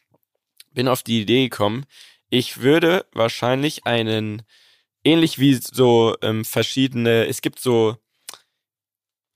Bin 0.71 0.87
auf 0.87 1.03
die 1.03 1.21
Idee 1.21 1.49
gekommen, 1.49 1.85
ich 2.29 2.61
würde 2.61 3.05
wahrscheinlich 3.13 3.85
einen 3.85 4.43
ähnlich 5.03 5.39
wie 5.39 5.55
so 5.55 6.15
ähm, 6.21 6.45
verschiedene, 6.45 7.25
es 7.27 7.41
gibt 7.41 7.59
so 7.59 7.97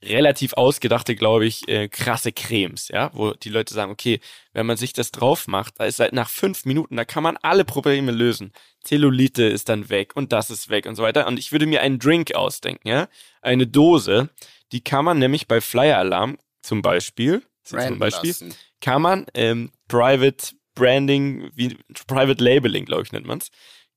relativ 0.03 0.53
ausgedachte, 0.53 1.15
glaube 1.15 1.45
ich, 1.45 1.67
äh, 1.67 1.87
krasse 1.87 2.31
Cremes, 2.31 2.89
ja, 2.89 3.09
wo 3.13 3.31
die 3.31 3.49
Leute 3.49 3.73
sagen, 3.73 3.91
okay, 3.91 4.19
wenn 4.51 4.65
man 4.65 4.77
sich 4.77 4.93
das 4.93 5.11
drauf 5.11 5.47
macht, 5.47 5.79
da 5.79 5.85
ist 5.85 5.99
halt 5.99 6.13
nach 6.13 6.29
fünf 6.29 6.65
Minuten, 6.65 6.97
da 6.97 7.05
kann 7.05 7.23
man 7.23 7.37
alle 7.37 7.65
Probleme 7.65 8.11
lösen. 8.11 8.51
Zellulite 8.83 9.43
ist 9.43 9.69
dann 9.69 9.89
weg 9.89 10.15
und 10.15 10.33
das 10.33 10.49
ist 10.49 10.69
weg 10.69 10.85
und 10.85 10.95
so 10.95 11.03
weiter. 11.03 11.25
Und 11.27 11.39
ich 11.39 11.51
würde 11.51 11.65
mir 11.65 11.81
einen 11.81 11.99
Drink 11.99 12.35
ausdenken, 12.35 12.87
ja, 12.87 13.07
eine 13.41 13.65
Dose, 13.65 14.29
die 14.71 14.83
kann 14.83 15.05
man 15.05 15.19
nämlich 15.19 15.47
bei 15.47 15.61
Flyer 15.61 15.97
Alarm 15.97 16.37
zum 16.61 16.81
Beispiel, 16.81 17.43
zum 17.63 17.97
Beispiel, 17.97 18.31
lassen. 18.31 18.53
kann 18.81 19.01
man 19.01 19.25
ähm, 19.33 19.71
Private 19.87 20.53
Branding, 20.75 21.49
wie 21.55 21.77
Private 22.07 22.43
Labeling, 22.43 22.85
glaube 22.85 23.03
ich, 23.03 23.11
nennt 23.11 23.27
man's, 23.27 23.51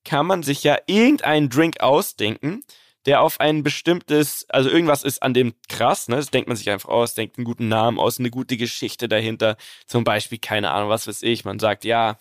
kann 0.05 0.27
man 0.27 0.43
sich 0.43 0.63
ja 0.63 0.79
irgendeinen 0.87 1.49
Drink 1.49 1.81
ausdenken, 1.81 2.63
der 3.07 3.21
auf 3.21 3.41
ein 3.41 3.63
bestimmtes, 3.63 4.47
also 4.49 4.69
irgendwas 4.69 5.05
ist 5.05 5.23
an 5.23 5.35
dem 5.35 5.55
krass, 5.69 6.09
ne? 6.09 6.17
Das 6.17 6.31
denkt 6.31 6.49
man 6.49 6.57
sich 6.57 6.71
einfach 6.71 6.89
aus, 6.89 7.15
denkt 7.15 7.39
einen 7.39 7.45
guten 7.45 7.69
Namen 7.69 7.99
aus, 7.99 8.19
eine 8.19 8.31
gute 8.31 8.57
Geschichte 8.57 9.09
dahinter. 9.09 9.57
Zum 9.87 10.05
Beispiel, 10.05 10.39
keine 10.39 10.73
Ahnung, 10.73 10.91
was 10.91 11.07
weiß 11.07 11.23
ich, 11.23 11.45
man 11.45 11.59
sagt, 11.59 11.85
ja, 11.85 12.19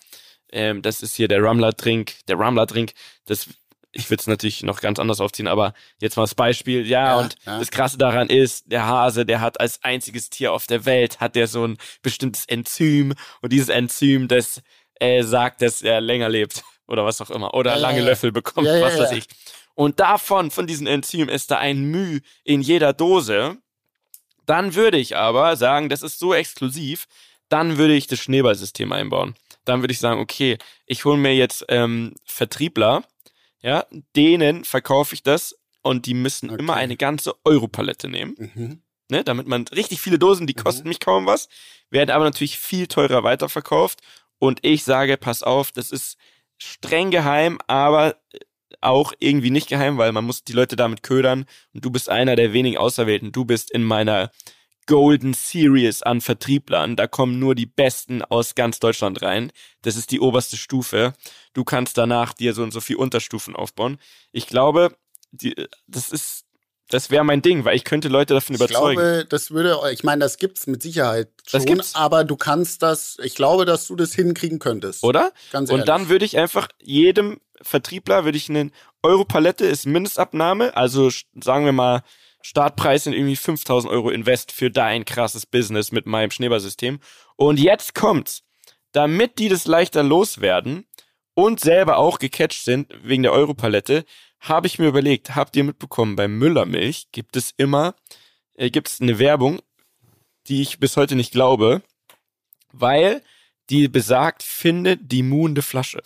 ähm, 0.51 0.81
das 0.81 1.01
ist 1.01 1.15
hier 1.15 1.27
der 1.27 1.41
Rumler-Drink, 1.41 2.25
der 2.27 2.35
Rumler-Drink, 2.37 2.93
das, 3.25 3.49
ich 3.95 4.09
würde 4.09 4.21
es 4.21 4.27
natürlich 4.27 4.61
noch 4.61 4.81
ganz 4.81 4.99
anders 4.99 5.21
aufziehen, 5.21 5.47
aber 5.47 5.73
jetzt 6.01 6.17
mal 6.17 6.23
das 6.23 6.35
Beispiel, 6.35 6.85
ja, 6.85 7.05
ja 7.05 7.15
und 7.17 7.35
ja. 7.45 7.59
das 7.59 7.71
Krasse 7.71 7.97
daran 7.97 8.29
ist, 8.29 8.71
der 8.71 8.85
Hase, 8.85 9.25
der 9.25 9.39
hat 9.39 9.59
als 9.59 9.83
einziges 9.83 10.29
Tier 10.29 10.51
auf 10.51 10.67
der 10.67 10.85
Welt, 10.85 11.21
hat 11.21 11.35
der 11.35 11.47
so 11.47 11.65
ein 11.65 11.77
bestimmtes 12.01 12.45
Enzym 12.45 13.13
und 13.41 13.53
dieses 13.53 13.69
Enzym, 13.69 14.27
das 14.27 14.61
äh, 14.99 15.23
sagt, 15.23 15.61
dass 15.61 15.81
er 15.81 16.01
länger 16.01 16.29
lebt 16.29 16.63
oder 16.87 17.05
was 17.05 17.21
auch 17.21 17.29
immer, 17.29 17.53
oder 17.53 17.71
ja, 17.71 17.77
lange 17.77 18.01
Löffel 18.01 18.31
bekommt, 18.31 18.67
was 18.67 18.99
weiß 18.99 19.11
ich. 19.13 19.27
Und 19.75 19.99
davon, 19.99 20.51
von 20.51 20.67
diesen 20.67 20.87
Enzymen, 20.87 21.29
ist 21.29 21.51
da 21.51 21.57
ein 21.57 21.83
Müh 21.85 22.19
in 22.43 22.61
jeder 22.61 22.93
Dose, 22.93 23.57
dann 24.45 24.75
würde 24.75 24.97
ich 24.97 25.17
aber 25.17 25.55
sagen, 25.55 25.89
das 25.89 26.01
ist 26.01 26.19
so 26.19 26.33
exklusiv, 26.33 27.07
dann 27.49 27.77
würde 27.77 27.93
ich 27.93 28.07
das 28.07 28.19
Schneeballsystem 28.19 28.91
einbauen. 28.91 29.35
Dann 29.63 29.81
würde 29.81 29.93
ich 29.93 29.99
sagen, 29.99 30.19
okay, 30.19 30.57
ich 30.85 31.05
hole 31.05 31.17
mir 31.17 31.35
jetzt 31.35 31.65
ähm, 31.69 32.13
Vertriebler, 32.25 33.03
ja, 33.65 33.83
denen 34.15 34.63
verkaufe 34.63 35.15
ich 35.15 35.23
das 35.23 35.57
und 35.81 36.05
die 36.05 36.13
müssen 36.13 36.51
okay. 36.51 36.59
immer 36.59 36.75
eine 36.75 36.97
ganze 36.97 37.33
Europalette 37.43 38.07
nehmen. 38.07 38.35
Mhm. 38.37 38.81
Ne, 39.09 39.23
damit 39.23 39.47
man 39.47 39.67
richtig 39.67 40.01
viele 40.01 40.17
Dosen, 40.17 40.47
die 40.47 40.55
mhm. 40.57 40.63
kosten 40.63 40.87
mich 40.87 40.99
kaum 40.99 41.25
was, 41.25 41.47
werden 41.89 42.11
aber 42.11 42.23
natürlich 42.23 42.57
viel 42.57 42.87
teurer 42.87 43.23
weiterverkauft. 43.23 44.01
Und 44.39 44.59
ich 44.63 44.83
sage, 44.83 45.17
pass 45.17 45.43
auf, 45.43 45.71
das 45.71 45.91
ist 45.91 46.17
streng 46.57 47.11
geheim, 47.11 47.59
aber 47.67 48.17
auch 48.81 49.13
irgendwie 49.19 49.51
nicht 49.51 49.67
geheim, 49.67 49.97
weil 49.97 50.11
man 50.11 50.25
muss 50.25 50.43
die 50.43 50.53
Leute 50.53 50.75
damit 50.75 51.01
ködern 51.01 51.45
und 51.73 51.85
du 51.85 51.89
bist 51.89 52.09
einer 52.09 52.35
der 52.35 52.53
wenigen 52.53 52.77
Auserwählten. 52.77 53.31
Du 53.31 53.45
bist 53.45 53.71
in 53.71 53.83
meiner 53.83 54.31
Golden 54.87 55.33
Series 55.33 56.01
an 56.03 56.21
Vertrieblern. 56.21 56.95
Da 56.95 57.07
kommen 57.07 57.39
nur 57.39 57.55
die 57.55 57.65
Besten 57.65 58.21
aus 58.21 58.55
ganz 58.55 58.79
Deutschland 58.79 59.21
rein. 59.21 59.51
Das 59.81 59.95
ist 59.95 60.11
die 60.11 60.19
oberste 60.19 60.57
Stufe. 60.57 61.13
Du 61.53 61.63
kannst 61.63 61.97
danach 61.97 62.33
dir 62.33 62.53
so 62.53 62.63
und 62.63 62.71
so 62.71 62.81
viel 62.81 62.97
Unterstufen 62.97 63.55
aufbauen. 63.55 63.97
Ich 64.31 64.47
glaube, 64.47 64.95
die, 65.31 65.55
das 65.87 66.11
ist 66.11 66.45
das 66.89 67.09
wäre 67.09 67.23
mein 67.23 67.41
Ding, 67.41 67.65
weil 67.65 67.75
ich 67.75 67.83
könnte 67.83 68.09
Leute 68.09 68.35
davon 68.35 68.55
überzeugen. 68.55 68.91
Ich 68.91 69.05
glaube, 69.05 69.25
das 69.27 69.51
würde, 69.51 69.79
ich 69.91 70.03
meine, 70.03 70.19
das 70.19 70.37
gibt's 70.37 70.67
mit 70.67 70.83
Sicherheit 70.83 71.29
schon, 71.47 71.81
aber 71.93 72.23
du 72.23 72.35
kannst 72.35 72.83
das, 72.83 73.17
ich 73.23 73.33
glaube, 73.33 73.65
dass 73.65 73.87
du 73.87 73.95
das 73.95 74.13
hinkriegen 74.13 74.59
könntest. 74.59 75.03
Oder? 75.03 75.31
Ganz 75.51 75.69
ehrlich. 75.69 75.81
Und 75.81 75.89
dann 75.89 76.09
würde 76.09 76.25
ich 76.25 76.37
einfach 76.37 76.67
jedem 76.79 77.39
Vertriebler, 77.61 78.25
würde 78.25 78.37
ich 78.37 78.49
einen 78.49 78.71
Euro-Palette 79.01 79.65
ist 79.65 79.85
Mindestabnahme, 79.85 80.75
also 80.75 81.09
sagen 81.41 81.65
wir 81.65 81.71
mal, 81.71 82.03
Startpreis 82.45 83.05
sind 83.05 83.13
irgendwie 83.13 83.35
5000 83.35 83.91
Euro 83.91 84.11
Invest 84.11 84.51
für 84.51 84.69
dein 84.69 85.03
krasses 85.03 85.47
Business 85.47 85.91
mit 85.91 86.05
meinem 86.05 86.29
Schneeballsystem. 86.29 86.99
Und 87.37 87.59
jetzt 87.59 87.95
kommt's. 87.95 88.43
Damit 88.91 89.39
die 89.39 89.49
das 89.49 89.65
leichter 89.65 90.03
loswerden 90.03 90.85
und 91.33 91.59
selber 91.59 91.97
auch 91.97 92.19
gecatcht 92.19 92.63
sind 92.63 92.93
wegen 93.01 93.23
der 93.23 93.31
Europalette, 93.31 94.05
habe 94.39 94.67
ich 94.67 94.77
mir 94.77 94.87
überlegt, 94.89 95.35
habt 95.35 95.55
ihr 95.55 95.63
mitbekommen, 95.63 96.15
bei 96.15 96.27
Müllermilch 96.27 97.07
gibt 97.11 97.35
es 97.35 97.51
immer, 97.57 97.95
äh, 98.53 98.69
gibt 98.69 98.89
es 98.89 99.01
eine 99.01 99.17
Werbung, 99.17 99.59
die 100.45 100.61
ich 100.61 100.79
bis 100.79 100.97
heute 100.97 101.15
nicht 101.15 101.31
glaube, 101.31 101.81
weil 102.71 103.23
die 103.71 103.87
besagt, 103.87 104.43
finde 104.43 104.97
die 104.97 105.23
muhende 105.23 105.63
Flasche. 105.63 106.03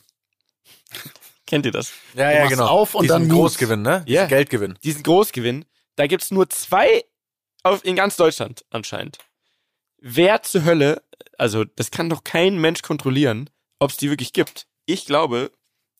Kennt 1.45 1.65
ihr 1.65 1.73
das? 1.73 1.91
Ja, 2.13 2.31
ja, 2.31 2.47
genau. 2.47 2.67
Auf 2.67 2.95
und 2.95 3.03
Diesen 3.03 3.27
dann 3.27 3.29
Großgewinn, 3.29 3.81
ne? 3.81 4.03
Ja. 4.05 4.21
Diesen 4.21 4.29
Geldgewinn. 4.29 4.79
Diesen 4.85 5.03
Großgewinn. 5.03 5.65
Da 5.99 6.07
gibt's 6.07 6.31
nur 6.31 6.49
zwei 6.49 7.03
auf, 7.63 7.83
in 7.83 7.97
ganz 7.97 8.15
Deutschland 8.15 8.63
anscheinend. 8.69 9.17
Wer 9.97 10.41
zur 10.43 10.63
Hölle, 10.63 11.03
also 11.37 11.65
das 11.65 11.91
kann 11.91 12.09
doch 12.09 12.23
kein 12.23 12.57
Mensch 12.57 12.83
kontrollieren, 12.83 13.49
ob 13.79 13.91
es 13.91 13.97
die 13.97 14.09
wirklich 14.09 14.31
gibt. 14.31 14.65
Ich 14.85 15.05
glaube, 15.05 15.51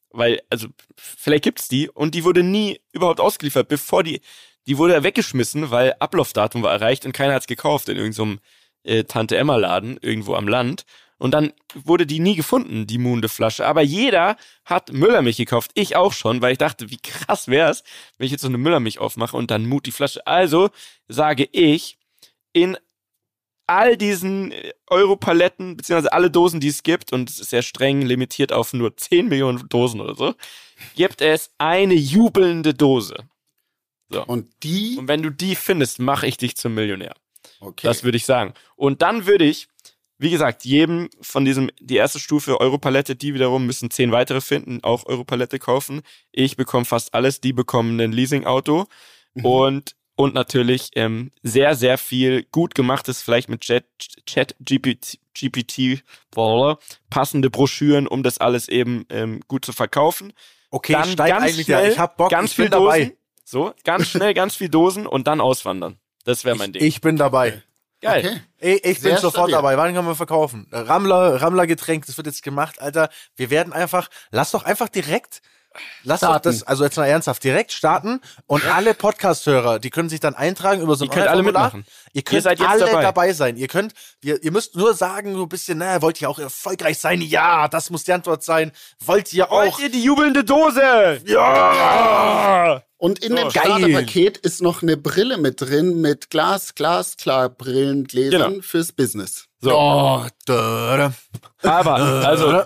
weil, 0.10 0.41
also, 0.50 0.70
vielleicht 0.95 1.43
gibt's 1.43 1.68
die 1.68 1.89
und 1.89 2.16
die 2.16 2.24
wurde 2.24 2.43
nie 2.43 2.80
überhaupt 2.93 3.20
ausgeliefert, 3.20 3.68
bevor 3.68 4.04
die, 4.04 4.22
die 4.68 4.78
wurde 4.78 5.04
weggeschmissen, 5.04 5.70
weil 5.70 5.93
Ablaufdatum 6.00 6.64
war 6.64 6.72
erreicht 6.72 7.06
und 7.06 7.12
keiner 7.12 7.34
hat's 7.34 7.45
gekauft 7.45 7.89
in 7.89 7.97
irgendeinem 7.97 8.39
so 8.86 8.89
äh, 8.89 9.04
Tante-Emma-Laden 9.04 9.97
irgendwo 10.02 10.36
am 10.36 10.47
Land. 10.47 10.86
Und 11.20 11.32
dann 11.32 11.53
wurde 11.76 12.07
die 12.07 12.20
nie 12.20 12.36
gefunden, 12.36 12.88
die 12.88 12.97
Munde-Flasche. 12.97 13.65
Aber 13.65 13.82
jeder 13.82 14.38
hat 14.65 14.91
Müllermilch 14.91 15.38
gekauft. 15.38 15.72
Ich 15.76 15.95
auch 15.95 16.13
schon, 16.13 16.41
weil 16.41 16.53
ich 16.53 16.57
dachte, 16.57 16.89
wie 16.89 16.97
krass 16.97 17.47
wär's, 17.47 17.84
wenn 18.17 18.26
ich 18.26 18.32
jetzt 18.32 18.41
so 18.41 18.47
eine 18.47 18.57
Müllermilch 18.57 18.99
aufmache 18.99 19.38
und 19.38 19.51
dann 19.51 19.67
Mut 19.67 19.86
die 19.86 19.91
Flasche. 19.91 20.26
Also 20.26 20.70
sage 21.07 21.47
ich, 21.51 21.97
in 22.53 22.78
all 23.67 23.97
diesen 23.97 24.51
äh, 24.51 24.74
Europaletten, 24.88 25.78
beziehungsweise 25.78 26.11
alle 26.11 26.32
Dosen, 26.32 26.59
die 26.59 26.70
es 26.70 26.84
gibt, 26.84 27.13
und 27.13 27.30
es 27.30 27.39
ist 27.39 27.51
sehr 27.51 27.61
streng 27.61 28.01
limitiert 28.01 28.51
auf 28.51 28.74
nur 28.74 28.97
10 28.97 29.28
Millionen 29.28 29.70
Dosen 29.70 30.01
oder 30.01 30.15
so, 30.15 30.34
gibt 30.95 31.22
es 31.22 31.51
eine 31.59 31.93
jubelnde 31.93 32.74
Dose. 32.74 33.15
So. 34.09 34.26
Und 34.26 34.47
die? 34.63 34.97
Und 34.97 35.07
wenn 35.07 35.22
du 35.22 35.30
die 35.30 35.55
findest, 35.55 35.99
mache 35.99 36.26
ich 36.26 36.38
dich 36.38 36.55
zum 36.55 36.74
Millionär. 36.74 37.13
Okay. 37.59 37.86
Das 37.86 38.03
würde 38.03 38.17
ich 38.17 38.26
sagen. 38.26 38.53
Und 38.76 39.01
dann 39.01 39.28
würde 39.28 39.45
ich, 39.45 39.67
wie 40.20 40.30
gesagt, 40.30 40.65
jedem 40.65 41.09
von 41.22 41.45
diesem, 41.45 41.72
die 41.80 41.95
erste 41.95 42.20
Stufe 42.20 42.59
Europalette, 42.59 43.15
die 43.15 43.34
wiederum 43.34 43.65
müssen 43.65 43.89
zehn 43.89 44.11
weitere 44.11 44.41
finden, 44.41 44.84
auch 44.84 45.05
Europalette 45.05 45.59
kaufen. 45.59 46.01
Ich 46.32 46.57
bekomme 46.57 46.86
fast 46.86 47.13
alles, 47.13 47.39
die 47.41 47.53
bekommen 47.53 47.99
ein 47.99 48.11
Leasing-Auto. 48.11 48.86
Mhm. 49.34 49.45
Und 49.45 49.95
und 50.20 50.34
natürlich 50.34 50.89
ähm, 50.95 51.32
sehr, 51.43 51.76
sehr 51.76 51.97
viel 51.97 52.43
gut 52.51 52.76
gemachtes, 52.76 53.22
vielleicht 53.22 53.47
mit 53.47 53.61
Chat, 53.61 53.86
Chat 54.26 54.53
GPT, 54.59 55.17
GPT 55.34 56.03
passende 57.09 57.49
Broschüren, 57.49 58.05
um 58.05 58.22
das 58.22 58.38
alles 58.38 58.67
eben 58.67 59.05
ähm, 59.09 59.39
gut 59.47 59.63
zu 59.63 59.72
verkaufen. 59.72 60.34
Okay, 60.72 60.91
dann 60.91 61.09
steig 61.09 61.30
ganz 61.30 61.45
eigentlich 61.45 61.67
schnell, 61.67 61.86
ja. 61.86 61.91
Ich 61.93 61.99
hab 61.99 62.17
Bock, 62.17 62.32
ganz 62.32 62.49
ich 62.49 62.55
viel 62.57 62.70
dabei. 62.70 62.99
Dosen, 62.99 63.17
so, 63.45 63.74
ganz 63.86 64.09
schnell, 64.09 64.34
ganz 64.34 64.57
viel 64.57 64.67
Dosen 64.67 65.07
und 65.07 65.26
dann 65.26 65.39
auswandern. 65.39 65.97
Das 66.26 66.43
wäre 66.43 66.57
mein 66.57 66.72
ich, 66.72 66.74
Ding. 66.74 66.84
Ich 66.84 66.99
bin 66.99 67.15
dabei. 67.15 67.63
Geil. 68.02 68.26
Okay. 68.26 68.41
Ich, 68.76 68.86
ich 68.86 69.02
bin 69.02 69.16
sofort 69.18 69.50
stabil. 69.50 69.52
dabei. 69.54 69.78
Wann 69.78 69.93
können 69.93 70.08
wir 70.08 70.16
verkaufen? 70.16 70.68
Rammler, 70.72 71.41
Rammler 71.41 71.68
Getränk, 71.68 72.06
das 72.06 72.18
wird 72.18 72.28
jetzt 72.28 72.43
gemacht, 72.43 72.82
Alter. 72.82 73.10
Wir 73.36 73.50
werden 73.50 73.74
einfach, 73.74 74.10
lass 74.32 74.52
doch 74.52 74.64
einfach 74.64 74.89
direkt 74.89 75.41
Lass 76.03 76.22
doch 76.22 76.39
das, 76.39 76.63
also 76.63 76.84
jetzt 76.84 76.97
mal 76.97 77.05
ernsthaft, 77.05 77.43
direkt 77.43 77.72
starten 77.72 78.22
und 78.47 78.65
alle 78.65 78.93
Podcast-Hörer, 78.93 79.80
die 79.80 79.89
können 79.91 80.09
sich 80.09 80.20
dann 80.20 80.34
eintragen 80.36 80.82
über 80.82 80.95
so 80.95 81.05
ein 81.05 81.09
Ihr 81.09 81.13
könnt 81.15 81.28
alle 81.28 81.43
mitmachen. 81.43 81.86
Ihr 82.13 82.22
könnt 82.24 82.43
ihr 82.45 82.70
alle 82.70 82.86
dabei. 82.86 83.01
dabei. 83.03 83.34
sein. 83.34 83.55
Ihr 83.55 83.67
könnt, 83.67 83.93
ihr, 84.24 84.41
ihr 84.43 84.51
müsst 84.51 84.76
nur 84.76 84.93
sagen, 84.95 85.36
so 85.36 85.43
ein 85.43 85.49
bisschen, 85.49 85.78
na, 85.78 86.01
wollt 86.01 86.20
ihr 86.22 86.30
auch 86.30 86.39
erfolgreich 86.39 86.97
sein? 86.97 87.22
Ja, 87.22 87.67
das 87.67 87.91
muss 87.91 88.03
die 88.03 88.13
Antwort 88.13 88.43
sein. 88.43 88.72
Wollt 89.05 89.32
ihr 89.34 89.51
auch. 89.51 89.63
Wollt 89.63 89.80
ihr 89.80 89.91
die 89.91 90.03
jubelnde 90.03 90.43
Dose? 90.43 91.22
Ja! 91.26 92.84
Und 92.97 93.20
in 93.24 93.34
Oh, 93.34 93.36
dem 93.36 93.49
geil. 93.49 93.63
Starterpaket 93.65 94.38
ist 94.39 94.61
noch 94.61 94.82
eine 94.82 94.97
Brille 94.97 95.38
mit 95.38 95.61
drin 95.61 96.01
mit 96.01 96.30
Glas, 96.30 96.76
Glas, 96.76 97.15
klar, 97.15 97.47
Brillengläsern 97.49 98.51
Genau. 98.53 98.61
fürs 98.61 98.91
Business. 98.91 99.45
So, 99.61 99.72
Oh, 99.78 100.26
da, 100.45 101.11
da. 101.61 101.70
aber, 101.70 101.93
also, 101.95 102.63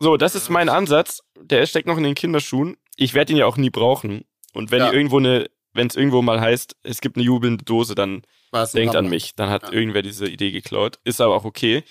so, 0.00 0.16
das 0.16 0.34
ist 0.34 0.48
mein 0.48 0.68
Ansatz. 0.68 1.20
Der 1.40 1.64
steckt 1.66 1.86
noch 1.86 1.96
in 1.98 2.02
den 2.02 2.14
Kinderschuhen. 2.14 2.76
Ich 2.96 3.14
werde 3.14 3.32
ihn 3.32 3.38
ja 3.38 3.46
auch 3.46 3.56
nie 3.56 3.70
brauchen. 3.70 4.24
Und 4.52 4.70
wenn 4.72 4.80
Ja. 4.80 4.92
irgendwo 4.92 5.18
eine, 5.18 5.48
wenn 5.72 5.86
es 5.86 5.94
irgendwo 5.94 6.22
mal 6.22 6.40
heißt, 6.40 6.74
es 6.82 7.00
gibt 7.00 7.16
eine 7.16 7.24
jubelnde 7.24 7.64
Dose, 7.64 7.94
dann 7.94 8.22
denkt 8.74 8.96
an 8.96 9.08
mich. 9.08 9.34
Dann 9.36 9.48
hat 9.50 9.64
Ja. 9.64 9.72
irgendwer 9.72 10.02
diese 10.02 10.26
Idee 10.26 10.50
geklaut. 10.50 10.98
Ist 11.04 11.20
aber 11.20 11.36
auch 11.36 11.44
okay. 11.44 11.84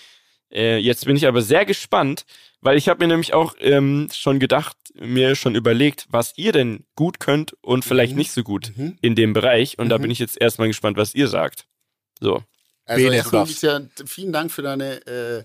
Äh, 0.52 0.78
jetzt 0.78 1.06
bin 1.06 1.14
ich 1.16 1.26
aber 1.28 1.40
sehr 1.42 1.64
gespannt, 1.64 2.26
weil 2.60 2.76
ich 2.76 2.88
habe 2.88 2.98
mir 3.02 3.08
nämlich 3.08 3.32
auch 3.32 3.54
ähm, 3.60 4.08
schon 4.12 4.40
gedacht, 4.40 4.76
mir 4.94 5.36
schon 5.36 5.54
überlegt, 5.54 6.06
was 6.10 6.32
ihr 6.36 6.50
denn 6.52 6.84
gut 6.96 7.20
könnt 7.20 7.54
und 7.62 7.84
vielleicht 7.84 8.12
Mhm. 8.12 8.18
nicht 8.18 8.32
so 8.32 8.42
gut 8.42 8.72
Mhm. 8.76 8.98
in 9.00 9.14
dem 9.14 9.32
Bereich. 9.32 9.78
Und 9.78 9.88
da 9.88 9.98
Mhm. 9.98 10.02
bin 10.02 10.10
ich 10.10 10.18
jetzt 10.18 10.38
erstmal 10.40 10.66
gespannt, 10.68 10.96
was 10.96 11.14
ihr 11.14 11.28
sagt. 11.28 11.66
So. 12.18 12.42
Also 12.84 13.04
Bene, 13.04 13.22
ja, 13.62 13.80
vielen 14.04 14.32
Dank 14.32 14.50
für 14.50 14.62
deine, 14.62 15.06
äh, 15.06 15.44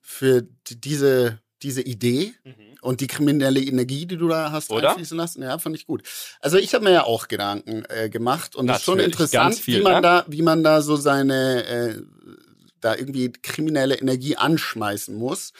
für 0.00 0.42
die- 0.42 0.80
diese, 0.80 1.40
diese 1.66 1.82
Idee 1.82 2.32
und 2.80 3.00
die 3.00 3.08
kriminelle 3.08 3.60
Energie, 3.60 4.06
die 4.06 4.16
du 4.16 4.28
da 4.28 4.52
hast 4.52 4.70
Oder? 4.70 4.90
einfließen 4.90 5.16
lassen. 5.16 5.42
Ja, 5.42 5.58
fand 5.58 5.74
ich 5.74 5.86
gut. 5.86 6.04
Also 6.40 6.58
ich 6.58 6.72
habe 6.74 6.84
mir 6.84 6.92
ja 6.92 7.04
auch 7.04 7.26
Gedanken 7.26 7.84
äh, 7.88 8.08
gemacht 8.08 8.54
und 8.54 8.70
es 8.70 8.76
ist 8.78 8.84
schon 8.84 9.00
interessant, 9.00 9.56
viel, 9.56 9.80
wie 9.80 9.82
man 9.82 9.94
ne? 9.94 10.00
da, 10.02 10.24
wie 10.28 10.42
man 10.42 10.62
da 10.62 10.80
so 10.80 10.94
seine, 10.94 11.64
äh, 11.64 12.02
da 12.80 12.94
irgendwie 12.94 13.32
kriminelle 13.32 13.96
Energie 13.96 14.36
anschmeißen 14.36 15.16
muss. 15.16 15.52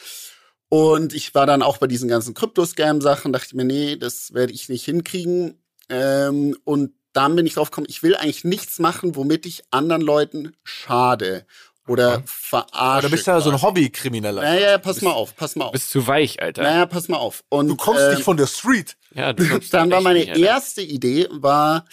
Und 0.69 1.13
ich 1.13 1.35
war 1.35 1.45
dann 1.45 1.61
auch 1.61 1.77
bei 1.77 1.87
diesen 1.87 2.07
ganzen 2.07 2.33
Krypto-Scam-Sachen, 2.33 3.33
dachte 3.33 3.55
mir, 3.57 3.65
nee, 3.65 3.97
das 3.97 4.33
werde 4.33 4.53
ich 4.53 4.69
nicht 4.69 4.85
hinkriegen. 4.85 5.61
Ähm, 5.89 6.57
und 6.63 6.93
dann 7.11 7.35
bin 7.35 7.45
ich 7.45 7.55
drauf 7.55 7.71
gekommen, 7.71 7.87
ich 7.89 8.03
will 8.03 8.15
eigentlich 8.15 8.45
nichts 8.45 8.79
machen, 8.79 9.15
womit 9.15 9.45
ich 9.45 9.63
anderen 9.71 10.01
Leuten 10.01 10.55
schade 10.63 11.45
oder 11.87 12.23
verarsche. 12.25 12.73
Aber 12.73 13.01
du 13.03 13.09
bist 13.09 13.27
ja 13.27 13.39
so 13.41 13.49
ein. 13.49 13.61
Hobbykrimineller. 13.61 14.41
Naja, 14.41 14.77
pass 14.77 15.01
mal 15.01 15.11
auf, 15.11 15.35
pass 15.35 15.55
mal 15.55 15.65
Du 15.65 15.67
auf. 15.67 15.71
bist 15.73 15.89
zu 15.89 16.05
weich, 16.07 16.41
Alter. 16.41 16.63
Naja, 16.63 16.85
pass 16.85 17.07
mal 17.07 17.17
auf. 17.17 17.43
Und, 17.49 17.67
Du 17.69 17.75
kommst 17.75 18.01
ähm, 18.03 18.11
nicht 18.15 18.23
von 18.23 18.37
der 18.37 18.47
Street. 18.47 18.97
Ja, 19.13 19.33
du 19.33 19.47
kommst 19.49 19.73
dann 19.73 19.89
war 19.91 20.01
meine 20.01 20.19
nicht, 20.19 20.35
erste 20.37 20.81
Idee, 20.81 21.27
war, 21.31 21.85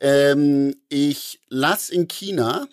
ähm, 0.00 0.74
ich 0.88 1.40
lass 1.48 1.88
in 1.88 2.08
China 2.08 2.66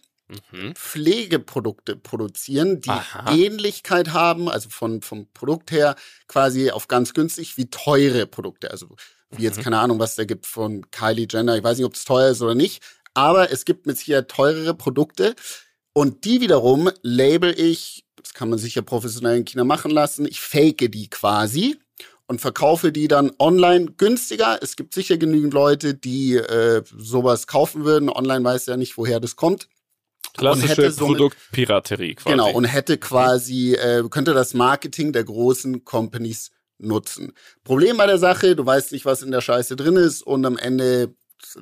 Mhm. 0.52 0.74
Pflegeprodukte 0.74 1.96
produzieren, 1.96 2.80
die 2.82 2.90
Aha. 2.90 3.32
Ähnlichkeit 3.36 4.14
haben, 4.14 4.50
also 4.50 4.70
von, 4.70 5.02
vom 5.04 5.28
Produkt 5.34 5.70
her 5.70 5.96
quasi 6.28 6.72
auf 6.72 6.88
ganz 6.88 7.14
günstig, 7.14 7.58
wie 7.58 7.70
teure 7.70 8.26
Produkte. 8.26 8.72
Also 8.72 8.88
wie 9.30 9.44
jetzt 9.44 9.58
Mhm. 9.60 9.64
keine 9.64 9.80
Ahnung, 9.80 10.00
was 10.00 10.16
da 10.16 10.24
gibt 10.24 10.48
von 10.48 10.90
Kylie 10.90 11.28
Jenner. 11.30 11.58
Ich 11.58 11.64
weiß 11.64 11.78
nicht, 11.78 11.86
ob 11.86 11.94
es 11.94 12.06
teuer 12.06 12.32
ist 12.32 12.42
oder 12.42 12.56
nicht, 12.56 12.82
aber 13.14 13.52
es 13.52 13.66
gibt 13.66 13.86
mit 13.86 13.98
Sicherheit 13.98 14.30
teurere 14.30 14.74
Produkte 14.74 15.36
und 15.94 16.26
die 16.26 16.42
wiederum 16.42 16.90
label 17.02 17.54
ich, 17.58 18.06
das 18.16 18.34
kann 18.34 18.50
man 18.50 18.60
sicher 18.60 18.82
professionell 18.82 19.38
in 19.38 19.46
China 19.46 19.64
machen 19.64 19.92
lassen, 19.92 20.26
ich 20.26 20.40
fake 20.42 20.92
die 20.92 21.10
quasi 21.10 21.78
und 22.28 22.42
verkaufe 22.42 22.92
die 22.92 23.08
dann 23.08 23.32
online 23.40 23.94
günstiger. 23.98 24.60
Es 24.62 24.76
gibt 24.76 24.94
sicher 24.94 25.18
genügend 25.18 25.54
Leute, 25.54 25.94
die 25.94 26.36
äh, 26.36 26.84
sowas 26.98 27.48
kaufen 27.48 27.84
würden. 27.86 28.10
Online 28.10 28.44
weiß 28.44 28.66
ja 28.68 28.78
nicht, 28.78 28.98
woher 28.98 29.20
das 29.20 29.36
kommt. 29.36 29.68
Klassische 30.36 30.90
somit- 30.92 31.18
Produktpiraterie 31.18 32.16
quasi. 32.16 32.32
Genau, 32.32 32.52
und 32.52 32.64
hätte 32.64 32.98
quasi, 32.98 33.76
äh, 33.76 34.04
könnte 34.10 34.34
das 34.34 34.54
Marketing 34.54 35.12
der 35.14 35.26
großen 35.26 35.84
Companies 35.84 36.50
nutzen. 36.80 37.34
Problem 37.64 37.98
bei 37.98 38.08
der 38.08 38.18
Sache, 38.18 38.56
du 38.56 38.66
weißt 38.66 38.94
nicht, 38.94 39.06
was 39.06 39.22
in 39.22 39.32
der 39.32 39.42
Scheiße 39.42 39.76
drin 39.76 39.96
ist 39.96 40.24
und 40.24 40.44
am 40.46 40.58
Ende 40.58 41.14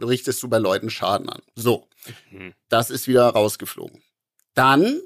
richtest 0.01 0.41
du 0.43 0.47
bei 0.47 0.57
Leuten 0.59 0.89
Schaden 0.89 1.27
an. 1.27 1.41
So, 1.55 1.87
Mhm. 2.31 2.53
das 2.69 2.89
ist 2.91 3.07
wieder 3.07 3.27
rausgeflogen. 3.29 4.01
Dann 4.53 5.01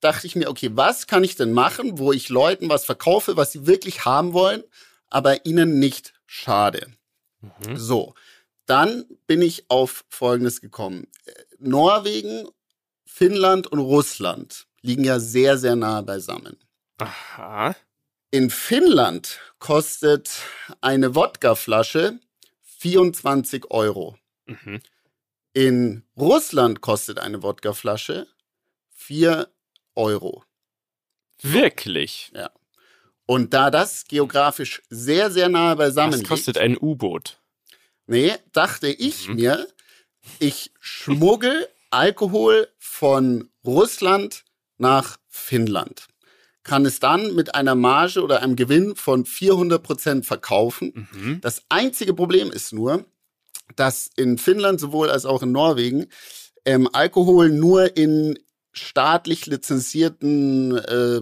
dachte 0.00 0.26
ich 0.26 0.36
mir, 0.36 0.48
okay, 0.48 0.70
was 0.74 1.06
kann 1.06 1.24
ich 1.24 1.36
denn 1.36 1.52
machen, 1.52 1.98
wo 1.98 2.12
ich 2.12 2.28
Leuten 2.28 2.68
was 2.68 2.84
verkaufe, 2.84 3.36
was 3.36 3.52
sie 3.52 3.66
wirklich 3.66 4.04
haben 4.04 4.32
wollen, 4.32 4.62
aber 5.08 5.46
ihnen 5.46 5.78
nicht 5.78 6.12
schade. 6.26 6.86
Mhm. 7.40 7.76
So, 7.76 8.14
dann 8.66 9.04
bin 9.26 9.42
ich 9.42 9.70
auf 9.70 10.04
Folgendes 10.08 10.60
gekommen. 10.60 11.06
Norwegen, 11.58 12.48
Finnland 13.04 13.66
und 13.66 13.78
Russland 13.78 14.66
liegen 14.82 15.04
ja 15.04 15.18
sehr, 15.18 15.58
sehr 15.58 15.76
nah 15.76 16.02
beisammen. 16.02 16.56
Aha. 16.98 17.74
In 18.30 18.50
Finnland 18.50 19.38
kostet 19.58 20.30
eine 20.80 21.14
Wodkaflasche 21.14 22.18
24 22.62 23.70
Euro. 23.70 24.18
Mhm. 24.46 24.80
In 25.52 26.04
Russland 26.16 26.80
kostet 26.82 27.18
eine 27.18 27.42
Wodkaflasche 27.42 28.26
4 29.06 29.48
Euro. 29.94 30.42
Wirklich? 31.40 32.32
Und 33.24 33.54
da 33.54 33.70
das 33.70 34.04
geografisch 34.08 34.82
sehr, 34.90 35.30
sehr 35.30 35.48
nahe 35.48 35.76
beisammen 35.76 36.12
Was 36.14 36.18
liegt, 36.20 36.28
kostet 36.28 36.58
ein 36.58 36.76
U-Boot? 36.76 37.40
Nee, 38.08 38.34
dachte 38.52 38.88
ich 38.88 39.28
Mhm. 39.28 39.34
mir, 39.36 39.68
ich 40.40 40.72
schmuggel 40.80 41.68
Alkohol 41.90 42.66
von 42.78 43.48
Russland 43.64 44.44
nach 44.76 45.18
Finnland. 45.28 46.08
Kann 46.64 46.84
es 46.84 46.98
dann 46.98 47.32
mit 47.36 47.54
einer 47.54 47.76
Marge 47.76 48.22
oder 48.24 48.42
einem 48.42 48.56
Gewinn 48.56 48.96
von 48.96 49.24
400 49.24 49.80
Prozent 49.84 50.26
verkaufen. 50.26 51.08
Mhm. 51.12 51.40
Das 51.42 51.62
einzige 51.68 52.12
Problem 52.12 52.50
ist 52.50 52.72
nur, 52.72 53.04
dass 53.76 54.10
in 54.16 54.36
Finnland 54.36 54.80
sowohl 54.80 55.10
als 55.10 55.26
auch 55.26 55.42
in 55.44 55.52
Norwegen 55.52 56.06
ähm, 56.64 56.88
Alkohol 56.92 57.50
nur 57.50 57.96
in 57.96 58.36
staatlich 58.78 59.46
lizenzierten 59.46 60.76
äh, 60.76 61.20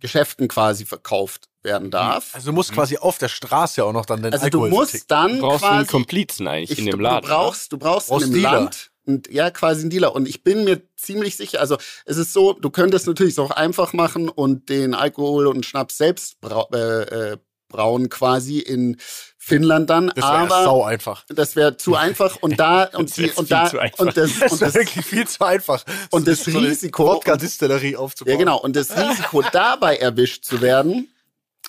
Geschäften 0.00 0.48
quasi 0.48 0.84
verkauft 0.84 1.48
werden 1.62 1.90
darf. 1.90 2.34
Also 2.34 2.50
du 2.50 2.52
musst 2.52 2.72
quasi 2.72 2.98
auf 2.98 3.18
der 3.18 3.28
Straße 3.28 3.82
auch 3.84 3.92
noch 3.92 4.04
dann 4.06 4.22
den 4.22 4.32
Also 4.32 4.48
du 4.48 4.62
Alkohol 4.62 4.68
musst 4.70 4.90
verticken. 4.90 5.06
dann 5.08 5.36
Du 5.36 5.40
brauchst 5.40 5.64
einen 5.64 5.78
quasi 5.78 5.90
Komplizen 5.90 6.46
eigentlich 6.46 6.72
ich, 6.72 6.78
in 6.80 6.86
dem 6.86 6.98
du, 6.98 7.02
Laden. 7.04 7.22
Du 7.22 7.28
brauchst, 7.28 7.72
du 7.72 7.78
brauchst, 7.78 8.08
Brauchst 8.08 8.26
in 8.26 8.32
dem 8.32 8.42
Dealer. 8.42 8.52
Land 8.52 8.90
und 9.06 9.30
ja 9.30 9.50
quasi 9.50 9.82
einen 9.82 9.90
Dealer. 9.90 10.14
Und 10.14 10.28
ich 10.28 10.42
bin 10.42 10.64
mir 10.64 10.82
ziemlich 10.96 11.36
sicher, 11.36 11.60
also 11.60 11.76
es 12.04 12.16
ist 12.16 12.32
so, 12.32 12.52
du 12.52 12.70
könntest 12.70 13.06
natürlich 13.06 13.38
auch 13.38 13.50
einfach 13.50 13.92
machen 13.92 14.28
und 14.28 14.68
den 14.68 14.94
Alkohol 14.94 15.46
und 15.46 15.64
Schnaps 15.64 15.96
selbst 15.96 16.40
brau 16.40 16.68
äh, 16.72 17.32
äh, 17.32 17.36
brauen 17.68 18.08
quasi 18.08 18.60
in 18.60 18.98
Finnland 19.44 19.90
dann, 19.90 20.08
Das 20.08 20.16
wäre 20.24 20.26
aber 20.26 20.64
sau 20.64 20.82
einfach. 20.84 21.24
das 21.28 21.54
wäre 21.56 21.76
zu 21.76 21.94
einfach 21.96 22.36
und 22.40 22.58
da 22.58 22.84
und 22.94 23.10
Das 23.10 23.16
die 23.16 23.30
und 23.30 23.50
da 23.50 23.70
und 23.98 24.16
das 24.16 24.38
Das 24.38 24.52
und 24.52 24.60
wäre 24.60 24.72
das 24.72 24.74
wirklich 24.74 25.04
viel 25.06 25.26
zu 25.28 25.44
einfach. 25.44 25.84
und 26.10 26.26
das 26.26 26.46
eine 26.48 26.60
Risiko- 26.60 27.06
Wodka-Distillerie 27.06 27.96
aufzubauen. 27.96 28.32
ja 28.32 28.38
genau 28.38 28.58
und 28.60 28.74
das 28.76 28.96
Risiko 28.96 29.42
dabei 29.52 29.96
erwischt 29.96 30.44
zu 30.44 30.60
werden 30.60 31.08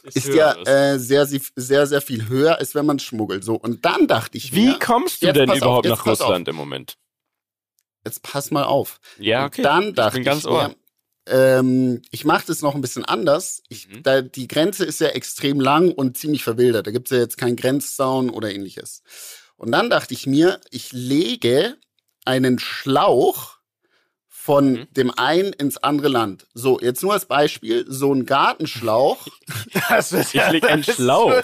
ist 0.04 0.28
ja 0.28 0.54
äh, 0.66 1.00
sehr, 1.00 1.26
sehr, 1.26 1.88
sehr, 1.88 2.02
viel 2.02 2.28
höher, 2.28 2.60
als 2.60 2.76
wenn 2.76 2.86
man 2.86 3.00
schmuggelt. 3.00 3.44
So, 3.44 3.56
und 3.56 3.86
dann 3.86 4.06
dachte 4.08 4.38
ich 4.38 4.54
Wie 4.54 4.68
mir, 4.68 4.78
kommst 4.80 5.24
du 5.24 5.34
denn 5.34 5.50
auf, 5.50 5.58
überhaupt 5.58 5.86
jetzt 5.86 5.98
nach 5.98 6.04
pass 6.04 6.22
auf. 6.22 6.28
Russland 6.28 6.48
im 6.48 6.56
Moment? 6.56 6.98
jetzt 8.06 8.22
pass 8.22 8.52
mal 8.52 8.64
auf. 8.66 9.00
Ja, 9.18 9.40
Und 9.42 9.48
okay. 9.48 9.62
dann 9.64 9.84
ich 9.90 9.96
dachte 9.96 10.14
bin 10.14 10.22
ich, 10.22 10.26
ganz 10.28 10.46
ohr. 10.46 10.68
mir, 10.68 10.76
ähm, 11.28 12.02
ich 12.12 12.26
mache 12.26 12.46
das 12.48 12.62
noch 12.62 12.76
ein 12.76 12.82
bisschen 12.82 13.06
anders. 13.06 13.62
Ich, 13.70 13.88
Mhm. 13.88 14.04
da, 14.04 14.22
die 14.22 14.48
Grenze 14.48 14.86
ist 14.86 15.00
ja 15.00 15.08
extrem 15.10 15.60
lang 15.60 15.92
und 15.92 16.18
ziemlich 16.18 16.44
verwildert. 16.44 16.88
Da 16.88 16.92
gibt's 16.92 17.12
ja 17.12 17.18
jetzt 17.18 17.38
keinen 17.38 17.56
Grenzzaun 17.56 18.30
oder 18.30 18.54
ähnliches. 18.54 19.02
Und 19.58 19.72
dann 19.72 19.90
dachte 19.90 20.14
ich 20.14 20.28
mir, 20.28 20.60
ich 20.72 20.92
lege 20.92 21.78
einen 22.26 22.60
Schlauch 22.60 23.55
von 24.46 24.74
Mhm. 24.74 24.88
dem 24.96 25.12
einen 25.18 25.54
ins 25.54 25.78
andere 25.78 26.08
Land. 26.08 26.46
So, 26.54 26.80
jetzt 26.80 27.02
nur 27.02 27.14
als 27.14 27.26
Beispiel, 27.26 27.84
so 27.90 28.14
ein 28.14 28.28
Gartenschlauch. 28.28 29.26
Das 29.90 30.12
wird 30.12 30.34
Ich 30.36 30.52
leg 30.52 30.70
einen 30.70 30.84
Schlauch. 30.84 31.44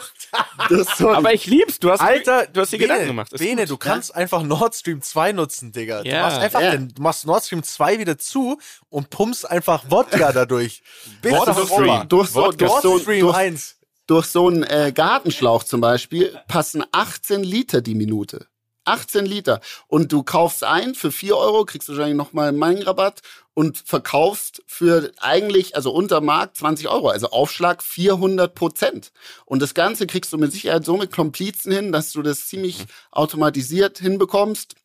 ist 0.69 0.97
so 0.97 1.07
ein- 1.09 1.15
Aber 1.15 1.33
ich 1.33 1.45
lieb's. 1.47 1.79
Du 1.79 1.89
hast, 1.89 1.99
Alter, 2.01 2.45
du 2.47 2.61
hast 2.61 2.71
dir 2.71 2.77
Gedanken 2.77 3.07
gemacht. 3.07 3.33
Ist 3.33 3.39
Bene, 3.39 3.61
gut. 3.61 3.69
du 3.71 3.77
kannst 3.77 4.13
einfach 4.15 4.43
Nord 4.43 4.75
Stream 4.75 5.01
2 5.01 5.31
nutzen, 5.31 5.71
Digga. 5.71 6.03
Du 6.03 6.09
Ja. 6.09 6.21
machst 6.23 6.37
einfach 6.39 6.61
Ja. 6.61 6.71
den, 6.71 6.93
du 6.93 7.01
machst 7.01 7.25
Nord 7.25 7.43
Stream 7.43 7.63
2 7.63 7.97
wieder 7.99 8.17
zu 8.19 8.59
und 8.89 9.09
pumpst 9.09 9.49
einfach 9.49 9.83
Wodka 9.89 10.31
dadurch. 10.33 10.83
Bis 11.23 11.31
Wodka 11.33 11.53
nach 11.53 11.65
Stream. 11.67 12.09
Durch 12.09 12.29
so, 12.29 12.51
durch 12.51 12.69
Nord 12.71 12.81
so, 12.83 12.99
Stream 12.99 13.21
durch, 13.21 13.35
1. 13.35 13.75
durch 14.07 14.25
so 14.27 14.47
einen 14.47 14.63
äh, 14.63 14.91
Gartenschlauch 14.93 15.63
zum 15.63 15.81
Beispiel 15.81 16.37
passen 16.47 16.83
18 16.91 17.43
Liter 17.43 17.81
die 17.81 17.95
Minute. 17.95 18.47
18 18.85 19.25
Liter. 19.25 19.61
Und 19.87 20.11
du 20.11 20.23
kaufst 20.23 20.63
ein 20.63 20.95
für 20.95 21.11
4 21.11 21.35
Euro, 21.37 21.65
kriegst 21.65 21.89
wahrscheinlich 21.89 22.17
nochmal 22.17 22.49
einen 22.49 22.59
Mengenrabatt 22.59 23.21
und 23.53 23.77
verkaufst 23.77 24.63
für 24.65 25.11
eigentlich, 25.17 25.75
also 25.75 25.91
unter 25.91 26.21
Markt 26.21 26.57
20 26.57 26.87
Euro. 26.89 27.09
Also 27.09 27.29
Aufschlag 27.29 27.83
400 27.83 28.53
Prozent. 28.55 29.11
Und 29.45 29.61
das 29.61 29.73
Ganze 29.73 30.07
kriegst 30.07 30.31
du 30.33 30.37
mit 30.37 30.51
Sicherheit 30.51 30.85
so 30.85 30.97
mit 30.97 31.11
Komplizen 31.11 31.71
hin, 31.71 31.91
dass 31.91 32.11
du 32.11 32.21
das 32.21 32.47
ziemlich 32.47 32.85
automatisiert 33.11 33.99
hinbekommst. 33.99 34.75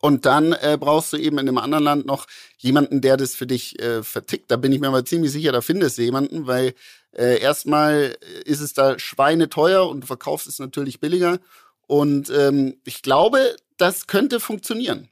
Und 0.00 0.26
dann 0.26 0.52
äh, 0.52 0.76
brauchst 0.78 1.12
du 1.12 1.16
eben 1.16 1.38
in 1.38 1.46
dem 1.46 1.58
anderen 1.58 1.84
Land 1.84 2.06
noch 2.06 2.26
jemanden, 2.58 3.00
der 3.00 3.16
das 3.16 3.34
für 3.34 3.46
dich 3.46 3.80
äh, 3.80 4.02
vertickt. 4.02 4.50
Da 4.50 4.56
bin 4.56 4.72
ich 4.72 4.80
mir 4.80 4.88
aber 4.88 5.04
ziemlich 5.04 5.32
sicher, 5.32 5.52
da 5.52 5.62
findest 5.62 5.96
du 5.98 6.02
jemanden, 6.02 6.46
weil 6.46 6.74
äh, 7.12 7.40
erstmal 7.40 8.16
ist 8.44 8.60
es 8.60 8.74
da 8.74 8.98
schweineteuer 8.98 9.88
und 9.88 10.02
du 10.02 10.06
verkaufst 10.06 10.46
es 10.46 10.58
natürlich 10.58 11.00
billiger. 11.00 11.38
Und 11.86 12.30
ähm, 12.30 12.80
ich 12.84 13.02
glaube, 13.02 13.56
das 13.76 14.06
könnte 14.06 14.40
funktionieren. 14.40 15.08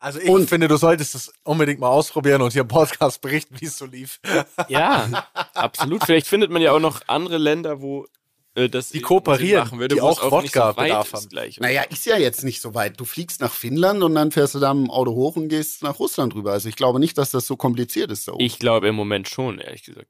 Also 0.00 0.20
ich 0.20 0.28
Und- 0.28 0.48
finde, 0.48 0.68
du 0.68 0.76
solltest 0.76 1.14
es 1.14 1.32
unbedingt 1.42 1.80
mal 1.80 1.88
ausprobieren 1.88 2.42
und 2.42 2.52
hier 2.52 2.62
im 2.62 2.68
Podcast 2.68 3.20
berichten, 3.20 3.56
wie 3.60 3.66
es 3.66 3.78
so 3.78 3.86
lief. 3.86 4.20
Ja, 4.68 5.26
absolut. 5.54 6.04
Vielleicht 6.04 6.26
findet 6.26 6.50
man 6.50 6.62
ja 6.62 6.72
auch 6.72 6.80
noch 6.80 7.00
andere 7.08 7.38
Länder, 7.38 7.80
wo 7.80 8.06
äh, 8.54 8.68
das 8.68 8.90
Die 8.90 9.00
kooperieren, 9.00 9.64
machen 9.64 9.78
würde, 9.80 9.96
die 9.96 10.00
auch 10.00 10.10
nicht 10.42 10.52
so 10.54 10.60
ist 10.70 11.12
haben. 11.14 11.28
Gleich. 11.30 11.58
Naja, 11.58 11.82
ist 11.82 12.06
ja 12.06 12.16
jetzt 12.16 12.44
nicht 12.44 12.60
so 12.60 12.74
weit. 12.74 13.00
Du 13.00 13.04
fliegst 13.04 13.40
nach 13.40 13.52
Finnland 13.52 14.02
und 14.02 14.14
dann 14.14 14.30
fährst 14.30 14.54
du 14.54 14.60
da 14.60 14.72
mit 14.74 14.86
dem 14.86 14.90
Auto 14.90 15.12
hoch 15.14 15.36
und 15.36 15.48
gehst 15.48 15.82
nach 15.82 15.98
Russland 15.98 16.34
rüber. 16.34 16.52
Also 16.52 16.68
ich 16.68 16.76
glaube 16.76 17.00
nicht, 17.00 17.18
dass 17.18 17.30
das 17.30 17.46
so 17.46 17.56
kompliziert 17.56 18.10
ist 18.12 18.28
da 18.28 18.32
oben. 18.32 18.44
Ich 18.44 18.58
glaube 18.58 18.88
im 18.88 18.94
Moment 18.94 19.28
schon, 19.28 19.58
ehrlich 19.58 19.82
gesagt. 19.82 20.08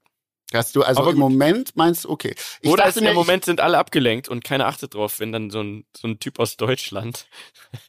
Hast 0.53 0.75
du, 0.75 0.81
also 0.81 1.01
Aber 1.01 1.11
im 1.11 1.17
gut. 1.19 1.31
Moment 1.31 1.75
meinst 1.75 2.05
du, 2.05 2.09
okay. 2.09 2.33
Ich 2.61 2.69
Oder 2.69 2.85
dachte 2.85 3.05
im 3.05 3.13
Moment 3.13 3.45
sind 3.45 3.61
alle 3.61 3.77
abgelenkt 3.77 4.29
und 4.29 4.43
keiner 4.43 4.65
achtet 4.65 4.95
drauf, 4.95 5.19
wenn 5.19 5.31
dann 5.31 5.51
so 5.51 5.61
ein, 5.61 5.85
so 5.95 6.07
ein 6.07 6.19
Typ 6.19 6.39
aus 6.39 6.57
Deutschland 6.57 7.27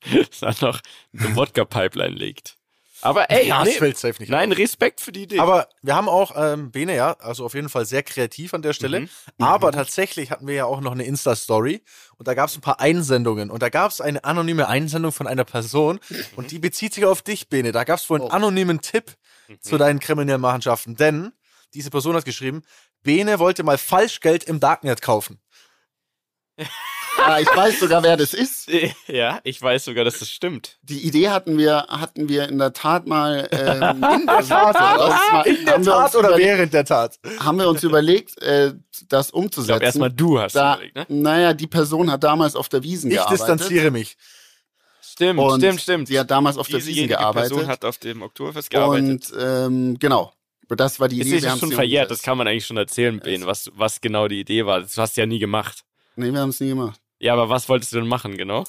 dann 0.41 0.55
noch 0.61 0.81
eine 1.19 1.35
Wodka-Pipeline 1.37 2.15
legt. 2.15 2.57
Aber 3.03 3.31
ey, 3.31 3.49
Ja, 3.49 3.61
nee, 3.65 3.71
das 3.71 3.79
fällt 3.79 3.97
safe 3.97 4.21
nicht. 4.21 4.29
nein, 4.29 4.53
Respekt 4.53 5.01
für 5.01 5.11
die 5.11 5.23
Idee. 5.23 5.39
Aber 5.39 5.69
wir 5.81 5.95
haben 5.97 6.07
auch 6.11 6.33
ähm, 6.37 6.71
Bene, 6.71 6.95
ja, 6.95 7.13
also 7.21 7.47
auf 7.47 7.55
jeden 7.55 7.71
Fall 7.71 7.87
sehr 7.87 8.03
kreativ 8.03 8.53
an 8.53 8.61
der 8.61 8.75
Stelle. 8.75 9.01
Mhm. 9.01 9.09
Aber 9.39 9.73
tatsächlich 9.73 10.31
hatten 10.31 10.47
wir 10.47 10.55
ja 10.55 10.65
auch 10.67 10.83
noch 10.83 10.93
eine 10.93 11.05
Insta-Story 11.05 11.83
und 12.19 12.29
da 12.29 12.35
gab 12.35 12.51
es 12.51 12.57
ein 12.57 12.61
paar 12.61 12.79
Einsendungen 12.79 13.51
und 13.51 13.63
da 13.63 13.71
gab 13.71 13.91
es 13.91 14.03
eine 14.03 14.25
anonyme 14.25 14.69
Einsendung 14.69 15.13
von 15.13 15.27
einer 15.27 15.45
Person 15.45 15.99
und 16.37 16.51
die 16.51 16.59
bezieht 16.59 16.93
sich 16.93 17.07
auf 17.07 17.23
dich, 17.23 17.49
Bene. 17.49 17.73
Da 17.73 17.85
gab 17.85 17.99
es 18.01 18.11
wohl 18.11 18.19
einen 18.21 18.29
Oh. 18.29 18.33
anonymen 18.35 18.83
Tipp 18.83 19.17
Mhm. 19.49 19.61
zu 19.63 19.79
deinen 19.79 19.99
kriminellen 19.99 20.41
Machenschaften, 20.43 20.95
denn 20.95 21.33
diese 21.75 21.91
Person 21.91 22.17
hat 22.17 22.25
geschrieben, 22.25 22.63
Bene 23.03 23.39
wollte 23.39 23.63
mal 23.63 23.79
Falschgeld 23.79 24.45
im 24.45 24.61
Darknet 24.61 25.03
kaufen. 25.03 25.41
ah, 27.19 27.41
ich 27.41 27.47
weiß 27.49 27.81
sogar, 27.81 28.03
wer 28.03 28.17
das 28.17 28.35
ist. 28.35 28.69
ja, 29.07 29.41
ich 29.45 29.61
weiß 29.61 29.85
sogar, 29.87 30.05
dass 30.05 30.19
das 30.19 30.29
stimmt. 30.31 30.79
Die 30.83 31.01
Idee 31.07 31.31
hatten 31.31 31.57
wir, 31.57 31.87
hatten 31.89 32.29
wir 32.29 32.49
in 32.49 32.59
der 32.59 32.73
Tat 32.73 33.07
mal 33.07 33.49
ähm, 33.53 33.83
in 34.21 34.27
der 34.27 34.41
Tat, 34.47 34.75
mal, 35.33 35.47
In 35.47 35.65
der 35.65 35.83
Tat 35.83 36.15
oder 36.17 36.37
während 36.37 36.73
der 36.75 36.85
Tat? 36.85 37.19
haben 37.39 37.59
wir 37.59 37.69
uns 37.69 37.83
überlegt, 37.83 38.41
äh, 38.43 38.75
das 39.09 39.27
Ich 39.29 39.33
glaube, 39.33 39.45
umzusetzen. 39.47 39.83
erstmal 39.83 40.11
du 40.11 40.39
hast 40.39 40.55
da, 40.55 40.75
überlegt, 40.75 40.97
ne? 40.97 41.07
Naja, 41.09 41.55
die 41.55 41.67
Person 41.67 42.11
hat 42.11 42.23
damals 42.25 42.55
auf 42.57 42.69
der 42.69 42.83
Wiesen 42.83 43.11
Ich 43.11 43.17
gearbeitet. 43.17 43.41
distanziere 43.49 43.91
mich. 43.91 44.17
Stimmt, 45.03 45.41
Und 45.41 45.61
stimmt, 45.61 45.81
stimmt. 45.81 46.09
Sie 46.09 46.19
hat 46.19 46.31
damals 46.31 46.57
auf 46.57 46.69
der 46.69 46.85
Wiesen 46.85 47.09
gearbeitet. 47.09 47.51
Person 47.51 47.69
hat 47.69 47.85
auf 47.85 47.99
dem 47.99 48.23
Oktoberfest 48.23 48.71
gearbeitet. 48.71 49.31
und 49.31 49.33
ähm, 49.39 49.99
genau. 49.99 50.33
Das 50.77 51.01
war 51.01 51.09
die 51.09 51.21
ist 51.21 51.27
Idee. 51.29 51.49
haben's 51.49 51.61
schon 51.61 51.73
verjährt, 51.73 52.11
das 52.11 52.23
kann 52.23 52.39
man 52.39 52.47
eigentlich 52.47 52.67
schon 52.67 52.77
erzählen, 52.77 53.19
Ben, 53.21 53.45
was, 53.47 53.71
was 53.75 54.01
genau 54.01 54.29
die 54.29 54.41
Idee 54.41 54.67
war. 54.67 54.81
Das 54.81 54.97
hast 54.99 55.17
du 55.17 55.21
ja 55.23 55.27
nie 55.27 55.39
gemacht. 55.39 55.85
Nee, 56.17 56.33
wir 56.33 56.41
haben 56.41 56.51
es 56.51 56.61
nie 56.61 56.69
gemacht. 56.69 57.01
Ja, 57.19 57.33
aber 57.35 57.49
was 57.49 57.69
wolltest 57.69 57.93
du 57.93 57.97
denn 57.99 58.07
machen, 58.09 58.37
genau? 58.37 58.65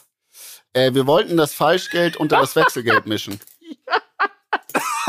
Äh, 0.73 0.93
wir 0.93 1.05
wollten 1.07 1.37
das 1.37 1.53
Falschgeld 1.53 2.17
unter 2.17 2.39
das 2.39 2.55
Wechselgeld 2.55 3.05
mischen. 3.05 3.39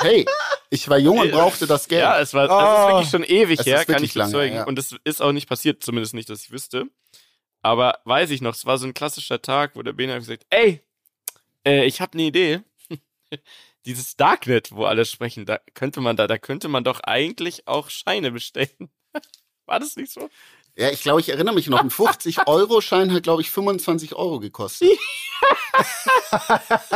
hey, 0.00 0.26
ich 0.70 0.88
war 0.88 0.98
jung 0.98 1.18
und 1.18 1.30
brauchte 1.30 1.66
das 1.66 1.88
Geld. 1.88 2.02
Ja, 2.02 2.18
es 2.20 2.34
war, 2.34 2.48
das 2.48 2.56
Oh. 2.56 2.86
ist 2.88 2.92
wirklich 2.92 3.10
schon 3.10 3.24
ewig 3.24 3.60
Es 3.60 3.66
her, 3.66 3.80
ist 3.80 3.86
kann 3.88 4.02
ich 4.02 4.14
lange, 4.14 4.30
bezeugen. 4.32 4.54
ja. 4.56 4.64
Und 4.64 4.78
es 4.78 4.94
ist 5.04 5.22
auch 5.22 5.32
nicht 5.32 5.48
passiert, 5.48 5.82
zumindest 5.82 6.14
nicht, 6.14 6.28
dass 6.30 6.44
ich 6.44 6.50
wüsste. 6.52 6.84
Aber 7.62 7.98
weiß 8.04 8.30
ich 8.30 8.40
noch, 8.42 8.54
es 8.54 8.64
war 8.66 8.78
so 8.78 8.86
ein 8.86 8.94
klassischer 8.94 9.42
Tag, 9.42 9.72
wo 9.74 9.82
der 9.82 9.92
Ben 9.92 10.10
hat 10.10 10.18
gesagt, 10.18 10.44
ey, 10.50 10.82
äh, 11.66 11.84
ich 11.84 12.00
habe 12.00 12.12
eine 12.14 12.22
Idee. 12.24 12.60
Dieses 13.86 14.16
Darknet, 14.16 14.72
wo 14.72 14.84
alle 14.84 15.04
sprechen, 15.04 15.46
da 15.46 15.58
könnte 15.74 16.00
man 16.00 16.16
da, 16.16 16.26
da 16.26 16.38
könnte 16.38 16.68
man 16.68 16.84
doch 16.84 17.00
eigentlich 17.00 17.66
auch 17.68 17.88
Scheine 17.90 18.32
bestellen. 18.32 18.90
War 19.66 19.80
das 19.80 19.96
nicht 19.96 20.12
so? 20.12 20.28
Ja, 20.78 20.90
ich 20.90 21.00
glaube, 21.02 21.20
ich 21.20 21.30
erinnere 21.30 21.54
mich 21.54 21.68
noch. 21.68 21.80
Ein 21.80 21.88
50-Euro-Schein 21.90 23.10
hat, 23.12 23.22
glaube 23.22 23.40
ich, 23.40 23.50
25 23.50 24.14
Euro 24.14 24.40
gekostet. 24.40 24.90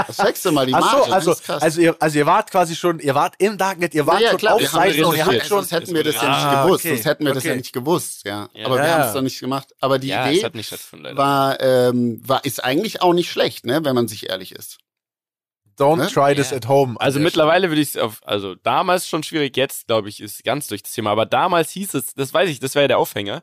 das 0.06 0.16
checkst 0.16 0.44
du 0.44 0.52
mal, 0.52 0.66
die 0.66 0.74
Ach 0.74 0.80
Marge. 0.80 1.06
so, 1.06 1.12
also, 1.12 1.30
das 1.30 1.40
ist 1.40 1.46
krass. 1.46 1.62
also, 1.62 1.80
ihr, 1.80 1.96
also 1.98 2.18
ihr 2.18 2.26
wart 2.26 2.50
quasi 2.50 2.76
schon, 2.76 2.98
ihr 3.00 3.14
wart 3.14 3.34
im 3.38 3.56
Darknet, 3.56 3.94
ihr 3.94 4.06
wart 4.06 4.20
ja, 4.20 4.24
ja, 4.26 4.30
schon 4.32 4.38
klar, 4.38 4.54
auf 4.54 4.60
wir 4.60 4.72
haben 4.72 4.80
Seiten 4.92 5.04
und 5.04 5.16
ihr 5.16 5.20
habt 5.24 5.30
recherchiert. 5.34 5.48
schon... 5.48 5.58
sonst 5.58 5.72
hätten 5.72 5.94
wir 5.94 6.04
das 6.04 6.14
ja 6.16 6.20
nicht 6.28 6.30
Ah, 6.44 6.64
gewusst. 6.64 6.84
okay, 6.84 6.94
Sonst 6.94 7.04
hätten 7.06 7.24
wir 7.26 7.32
das 7.34 7.44
ja 7.44 7.50
okay. 7.52 7.58
nicht 7.58 7.72
gewusst, 7.72 8.24
ja. 8.26 8.48
Ja. 8.52 8.66
Aber 8.66 8.76
wir 8.76 8.84
Ja, 8.84 8.92
haben 8.98 9.02
es 9.08 9.12
dann 9.14 9.24
nicht 9.24 9.40
gemacht. 9.40 9.68
Aber 9.80 9.98
die 9.98 10.08
Idee 10.10 10.42
war, 11.16 11.60
ähm, 11.60 12.20
war, 12.26 12.44
ist 12.44 12.62
eigentlich 12.62 13.00
auch 13.02 13.14
nicht 13.14 13.30
schlecht, 13.30 13.64
ne, 13.64 13.82
wenn 13.84 13.94
man 13.94 14.08
sich 14.08 14.28
ehrlich 14.28 14.52
ist. 14.52 14.78
Don't 15.80 15.96
Ne? 15.96 16.06
try 16.08 16.34
this 16.34 16.50
Ja. 16.50 16.58
at 16.58 16.68
home. 16.68 16.96
Also 17.00 17.18
mittlerweile 17.20 17.70
würde 17.70 17.80
ich 17.80 17.90
es 17.90 17.96
auf, 17.96 18.20
also 18.26 18.54
damals 18.54 19.08
schon 19.08 19.22
schwierig, 19.22 19.56
jetzt 19.56 19.86
glaube 19.86 20.08
ich, 20.08 20.20
ist 20.20 20.44
ganz 20.44 20.66
durch 20.66 20.82
das 20.82 20.92
Thema. 20.92 21.10
Aber 21.10 21.26
damals 21.26 21.70
hieß 21.70 21.94
es, 21.94 22.14
das 22.14 22.34
weiß 22.34 22.48
ich, 22.50 22.60
das 22.60 22.74
war 22.74 22.82
ja 22.82 22.88
der 22.88 22.98
Aufhänger. 22.98 23.42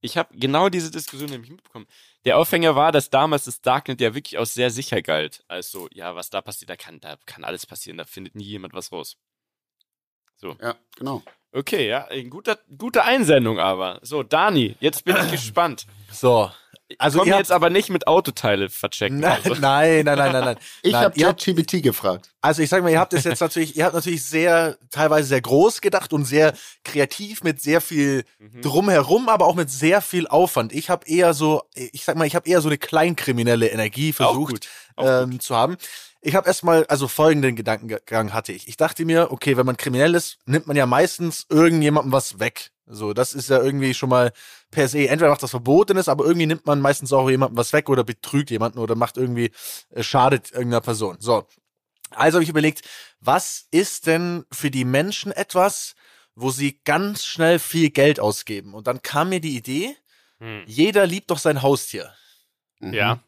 Ich 0.00 0.16
habe 0.16 0.28
genau 0.38 0.68
diese 0.68 0.92
Diskussion 0.92 1.28
nämlich 1.30 1.50
mitbekommen. 1.50 1.86
Der 2.24 2.38
Aufhänger 2.38 2.76
war, 2.76 2.92
dass 2.92 3.10
damals 3.10 3.44
das 3.46 3.60
Darknet 3.60 4.00
ja 4.00 4.14
wirklich 4.14 4.38
auch 4.38 4.46
sehr 4.46 4.70
sicher 4.70 5.02
galt. 5.02 5.42
Also, 5.48 5.88
ja, 5.92 6.14
was 6.14 6.30
da 6.30 6.40
passiert, 6.40 6.70
da 6.70 6.76
kann, 6.76 7.00
da 7.00 7.16
kann 7.26 7.42
alles 7.42 7.66
passieren, 7.66 7.98
da 7.98 8.04
findet 8.04 8.36
nie 8.36 8.44
jemand 8.44 8.74
was 8.74 8.92
raus. 8.92 9.16
Ja, 10.62 10.76
genau. 10.96 11.22
Okay, 11.50 11.88
ja, 11.88 12.06
ein 12.06 12.30
guter, 12.30 12.58
gute 12.76 13.02
Einsendung 13.02 13.58
aber. 13.58 13.98
So, 14.02 14.22
Dani, 14.22 14.76
jetzt 14.78 15.04
bin 15.04 15.16
ich 15.16 15.30
gespannt. 15.32 15.86
So. 16.12 16.52
Also 16.98 17.18
Komm 17.18 17.28
ihr 17.28 17.36
jetzt 17.36 17.52
aber 17.52 17.68
nicht 17.68 17.90
mit 17.90 18.06
Autoteile 18.06 18.70
verchecken. 18.70 19.20
nein, 19.20 19.38
Also. 19.44 19.60
nein, 19.60 20.04
nein, 20.06 20.16
nein, 20.18 20.32
nein, 20.32 20.44
nein. 20.44 20.56
Ich 20.82 20.94
habe 20.94 21.18
ihr 21.18 21.28
habt- 21.28 21.44
ChatGPT 21.44 21.82
gefragt. 21.82 22.30
Also 22.40 22.62
ich 22.62 22.70
sag 22.70 22.82
mal, 22.82 22.90
ihr 22.90 22.98
habt 22.98 23.12
es 23.12 23.24
jetzt 23.24 23.40
natürlich, 23.40 23.76
ihr 23.76 23.84
habt 23.84 23.94
natürlich 23.94 24.24
sehr, 24.24 24.78
teilweise 24.90 25.28
sehr 25.28 25.40
groß 25.42 25.80
gedacht 25.82 26.12
und 26.14 26.24
sehr 26.24 26.54
kreativ 26.84 27.42
mit 27.42 27.60
sehr 27.60 27.80
viel 27.82 28.24
Mhm. 28.38 28.62
drumherum, 28.62 29.28
aber 29.28 29.46
auch 29.46 29.54
mit 29.54 29.70
sehr 29.70 30.00
viel 30.00 30.26
Aufwand. 30.28 30.72
Ich 30.72 30.88
habe 30.88 31.06
eher 31.06 31.34
so, 31.34 31.62
ich 31.74 32.04
sag 32.04 32.16
mal, 32.16 32.26
ich 32.26 32.34
habe 32.34 32.48
eher 32.48 32.60
so 32.62 32.68
eine 32.68 32.78
kleinkriminelle 32.78 33.68
Energie 33.68 34.10
Auch 34.12 34.16
versucht 34.16 34.52
gut. 34.52 34.68
Auch 34.96 35.22
ähm, 35.24 35.40
zu 35.40 35.54
haben. 35.54 35.76
Ich 36.20 36.34
habe 36.34 36.46
erstmal, 36.48 36.84
also 36.86 37.06
folgenden 37.06 37.54
Gedankengang 37.54 38.32
hatte 38.32 38.52
ich. 38.52 38.66
Ich 38.66 38.76
dachte 38.76 39.04
mir, 39.04 39.30
okay, 39.30 39.56
wenn 39.56 39.66
man 39.66 39.76
kriminell 39.76 40.14
ist, 40.14 40.38
nimmt 40.46 40.66
man 40.66 40.76
ja 40.76 40.86
meistens 40.86 41.46
irgendjemandem 41.48 42.12
was 42.12 42.40
weg. 42.40 42.70
So, 42.90 43.12
das 43.12 43.34
ist 43.34 43.50
ja 43.50 43.62
irgendwie 43.62 43.94
schon 43.94 44.08
mal 44.08 44.32
per 44.70 44.88
se, 44.88 45.08
entweder 45.08 45.30
macht 45.30 45.42
das 45.42 45.50
Verbotenes, 45.50 46.08
aber 46.08 46.24
irgendwie 46.24 46.46
nimmt 46.46 46.66
man 46.66 46.80
meistens 46.80 47.12
auch 47.12 47.28
jemandem 47.28 47.56
was 47.56 47.72
weg 47.72 47.88
oder 47.88 48.04
betrügt 48.04 48.50
jemanden 48.50 48.78
oder 48.78 48.94
macht 48.94 49.16
irgendwie, 49.16 49.50
äh, 49.90 50.02
schadet 50.02 50.50
irgendeiner 50.52 50.80
Person. 50.80 51.16
So. 51.20 51.46
Also 52.10 52.36
habe 52.36 52.44
ich 52.44 52.48
überlegt, 52.50 52.82
was 53.20 53.66
ist 53.70 54.06
denn 54.06 54.44
für 54.50 54.70
die 54.70 54.84
Menschen 54.84 55.32
etwas, 55.32 55.94
wo 56.34 56.50
sie 56.50 56.80
ganz 56.84 57.26
schnell 57.26 57.58
viel 57.58 57.90
Geld 57.90 58.20
ausgeben? 58.20 58.74
Und 58.74 58.86
dann 58.86 59.02
kam 59.02 59.28
mir 59.28 59.40
die 59.40 59.56
Idee, 59.56 59.94
Hm. 60.40 60.62
jeder 60.66 61.06
liebt 61.06 61.30
doch 61.30 61.38
sein 61.38 61.62
Haustier. 61.62 62.14
Mhm. 62.80 62.94
Ja. 62.94 63.18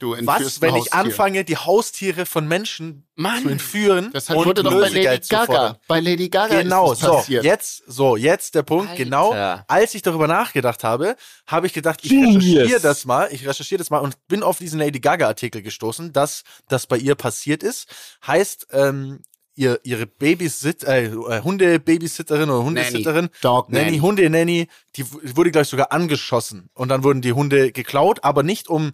Du 0.00 0.16
Was, 0.26 0.60
wenn 0.62 0.70
ich 0.76 0.84
Haustier. 0.86 0.94
anfange, 0.98 1.44
die 1.44 1.58
Haustiere 1.58 2.24
von 2.24 2.48
Menschen 2.48 3.06
Mann. 3.16 3.42
zu 3.42 3.48
entführen 3.50 4.10
Das 4.14 4.30
wurde 4.30 4.62
doch 4.62 4.72
bei 4.72 4.88
Lady 4.88 5.20
Gaga. 5.28 5.78
Bei 5.86 6.00
Lady 6.00 6.30
Gaga 6.30 6.62
Genau, 6.62 6.92
ist 6.92 7.02
das 7.02 7.08
so, 7.08 7.16
passiert. 7.16 7.44
jetzt, 7.44 7.82
so, 7.86 8.16
jetzt 8.16 8.54
der 8.54 8.62
Punkt, 8.62 8.90
Alter. 8.92 9.04
genau, 9.04 9.32
als 9.68 9.94
ich 9.94 10.00
darüber 10.00 10.26
nachgedacht 10.26 10.84
habe, 10.84 11.16
habe 11.46 11.66
ich 11.66 11.74
gedacht, 11.74 12.00
ich 12.02 12.08
Genius. 12.10 12.42
recherchiere 12.44 12.80
das 12.80 13.04
mal, 13.04 13.28
ich 13.30 13.46
recherchiere 13.46 13.78
das 13.78 13.90
mal 13.90 13.98
und 13.98 14.16
bin 14.26 14.42
auf 14.42 14.56
diesen 14.58 14.80
Lady 14.80 15.00
Gaga 15.00 15.26
Artikel 15.28 15.60
gestoßen, 15.60 16.14
dass 16.14 16.44
das 16.68 16.86
bei 16.86 16.96
ihr 16.96 17.14
passiert 17.14 17.62
ist. 17.62 17.86
Heißt, 18.26 18.68
ähm, 18.72 19.20
ihr, 19.54 19.80
ihre 19.82 20.06
Babysit, 20.06 20.82
äh, 20.84 21.08
äh, 21.08 21.42
Hunde-Babysitterin 21.42 22.48
oder 22.48 22.64
Hundesitterin, 22.64 23.28
Dog 23.42 23.68
Nanny, 23.68 23.84
Nanny. 23.84 23.98
Hunde-Nanny, 23.98 24.68
die 24.96 25.04
wurde, 25.36 25.50
glaube 25.50 25.64
ich, 25.64 25.68
sogar 25.68 25.92
angeschossen. 25.92 26.70
Und 26.72 26.88
dann 26.88 27.04
wurden 27.04 27.20
die 27.20 27.34
Hunde 27.34 27.70
geklaut, 27.70 28.20
aber 28.24 28.42
nicht 28.42 28.68
um, 28.68 28.92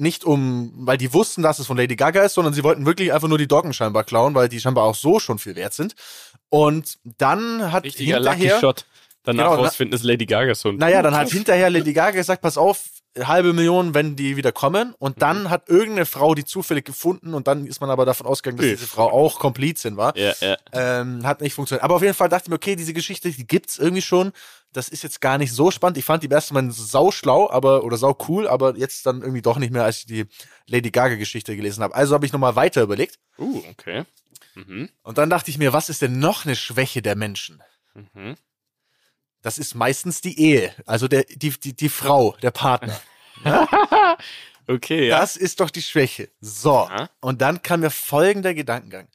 nicht 0.00 0.24
um, 0.24 0.72
weil 0.74 0.96
die 0.98 1.12
wussten, 1.12 1.42
dass 1.42 1.58
es 1.58 1.66
von 1.66 1.76
Lady 1.76 1.96
Gaga 1.96 2.22
ist, 2.22 2.34
sondern 2.34 2.54
sie 2.54 2.64
wollten 2.64 2.86
wirklich 2.86 3.12
einfach 3.12 3.28
nur 3.28 3.38
die 3.38 3.46
Doggen 3.48 3.72
scheinbar 3.72 4.04
klauen, 4.04 4.34
weil 4.34 4.48
die 4.48 4.60
scheinbar 4.60 4.84
auch 4.84 4.94
so 4.94 5.20
schon 5.20 5.38
viel 5.38 5.56
wert 5.56 5.74
sind. 5.74 5.94
Und 6.48 6.98
dann 7.04 7.70
hat 7.72 7.84
Richtiger 7.84 8.18
Lucky 8.20 8.36
hinterher, 8.38 8.60
Shot. 8.60 8.86
Danach 9.22 9.44
Genau, 9.50 9.56
na- 9.56 9.62
rausfinden, 9.68 9.94
ist 9.94 10.02
Lady 10.04 10.26
Gagas 10.26 10.64
Hund. 10.64 10.78
naja, 10.78 11.02
dann 11.02 11.14
hat 11.14 11.30
hinterher 11.30 11.68
Lady 11.70 11.92
Gaga 11.92 12.12
gesagt, 12.12 12.42
pass 12.42 12.56
auf, 12.56 12.84
halbe 13.18 13.52
Million, 13.52 13.94
wenn 13.94 14.16
die 14.16 14.36
wieder 14.36 14.52
kommen. 14.52 14.94
Und 14.98 15.22
dann 15.22 15.50
hat 15.50 15.68
irgendeine 15.68 16.06
Frau 16.06 16.34
die 16.34 16.44
zufällig 16.44 16.84
gefunden 16.84 17.34
und 17.34 17.46
dann 17.46 17.66
ist 17.66 17.80
man 17.80 17.90
aber 17.90 18.04
davon 18.04 18.26
ausgegangen, 18.26 18.58
dass 18.58 18.66
diese 18.66 18.86
Frau 18.86 19.10
auch 19.10 19.38
Komplizin 19.38 19.96
war. 19.96 20.16
Ja, 20.16 20.32
ja. 20.40 20.56
Ähm, 20.72 21.26
hat 21.26 21.40
nicht 21.40 21.54
funktioniert. 21.54 21.82
Aber 21.82 21.96
auf 21.96 22.02
jeden 22.02 22.14
Fall 22.14 22.28
dachte 22.28 22.44
ich 22.44 22.50
mir, 22.50 22.56
okay, 22.56 22.76
diese 22.76 22.92
Geschichte, 22.92 23.30
die 23.30 23.46
gibt's 23.46 23.78
irgendwie 23.78 24.02
schon. 24.02 24.32
Das 24.72 24.88
ist 24.88 25.02
jetzt 25.02 25.20
gar 25.20 25.38
nicht 25.38 25.52
so 25.52 25.70
spannend. 25.70 25.98
Ich 25.98 26.04
fand 26.04 26.22
die 26.22 26.28
im 26.28 26.32
ersten 26.32 26.54
Mal 26.54 26.70
sau 26.70 27.10
schlau, 27.10 27.50
aber, 27.50 27.84
oder 27.84 27.96
sau 27.96 28.16
cool, 28.28 28.46
aber 28.46 28.76
jetzt 28.76 29.04
dann 29.06 29.22
irgendwie 29.22 29.42
doch 29.42 29.58
nicht 29.58 29.72
mehr, 29.72 29.84
als 29.84 29.98
ich 29.98 30.06
die 30.06 30.26
Lady 30.68 30.90
Gaga 30.90 31.16
Geschichte 31.16 31.56
gelesen 31.56 31.82
habe. 31.82 31.94
Also 31.94 32.14
habe 32.14 32.26
ich 32.26 32.32
nochmal 32.32 32.54
weiter 32.54 32.82
überlegt. 32.82 33.18
Uh, 33.38 33.62
okay. 33.70 34.04
Mhm. 34.54 34.88
Und 35.02 35.18
dann 35.18 35.30
dachte 35.30 35.50
ich 35.50 35.58
mir, 35.58 35.72
was 35.72 35.88
ist 35.88 36.02
denn 36.02 36.18
noch 36.18 36.44
eine 36.44 36.54
Schwäche 36.54 37.02
der 37.02 37.16
Menschen? 37.16 37.62
Mhm. 37.94 38.36
Das 39.42 39.58
ist 39.58 39.74
meistens 39.74 40.20
die 40.20 40.38
Ehe. 40.38 40.74
Also 40.86 41.08
der, 41.08 41.24
die, 41.24 41.50
die, 41.50 41.74
die 41.74 41.88
Frau, 41.88 42.36
der 42.42 42.50
Partner. 42.50 43.00
Okay, 44.66 45.08
ja. 45.08 45.18
Das 45.18 45.36
ist 45.36 45.58
doch 45.58 45.70
die 45.70 45.82
Schwäche. 45.82 46.28
So. 46.40 46.86
Ja. 46.88 47.10
Und 47.20 47.40
dann 47.42 47.60
kam 47.62 47.80
mir 47.80 47.90
folgender 47.90 48.54
Gedankengang. 48.54 49.08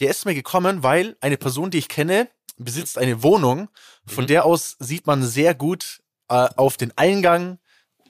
Der 0.00 0.08
ist 0.10 0.24
mir 0.24 0.34
gekommen, 0.34 0.82
weil 0.82 1.16
eine 1.20 1.36
Person, 1.36 1.70
die 1.70 1.76
ich 1.78 1.88
kenne, 1.88 2.28
besitzt 2.56 2.96
eine 2.96 3.22
Wohnung. 3.22 3.68
Von 4.06 4.24
Mhm. 4.24 4.28
der 4.28 4.44
aus 4.46 4.76
sieht 4.78 5.06
man 5.06 5.22
sehr 5.22 5.54
gut 5.54 6.00
äh, 6.30 6.48
auf 6.56 6.78
den 6.78 6.96
Eingang 6.96 7.58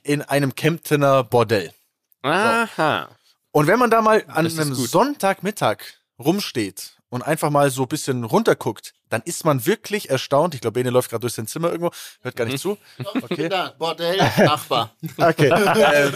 in 0.05 0.23
einem 0.23 0.55
Kemptener 0.55 1.25
Bordell. 1.25 1.73
Aha. 2.23 3.09
Und 3.51 3.67
wenn 3.67 3.79
man 3.81 3.91
da 3.91 4.01
mal 4.01 4.23
an 4.29 4.47
einem 4.47 4.75
gut. 4.75 4.89
Sonntagmittag 4.89 5.79
rumsteht 6.19 6.93
und 7.15 7.23
einfach 7.23 7.49
mal 7.49 7.71
so 7.71 7.83
ein 7.83 7.89
bisschen 7.89 8.25
runterguckt, 8.25 8.93
dann 9.09 9.23
ist 9.25 9.45
man 9.45 9.67
wirklich 9.67 10.11
erstaunt. 10.11 10.53
Ich 10.57 10.61
glaube, 10.61 10.81
Bene 10.81 10.91
läuft 10.91 11.11
gerade 11.11 11.21
durch 11.21 11.35
sein 11.35 11.47
Zimmer 11.47 11.71
irgendwo, 11.71 11.93
hört 12.23 12.35
gar 12.35 12.45
nicht 12.45 12.59
zu. 12.59 12.77
Okay. 13.23 13.49
Da, 13.49 13.73
Bordell, 13.79 14.17
Nachbar. 14.17 14.97
Okay. 15.17 15.47
ähm, 15.47 16.12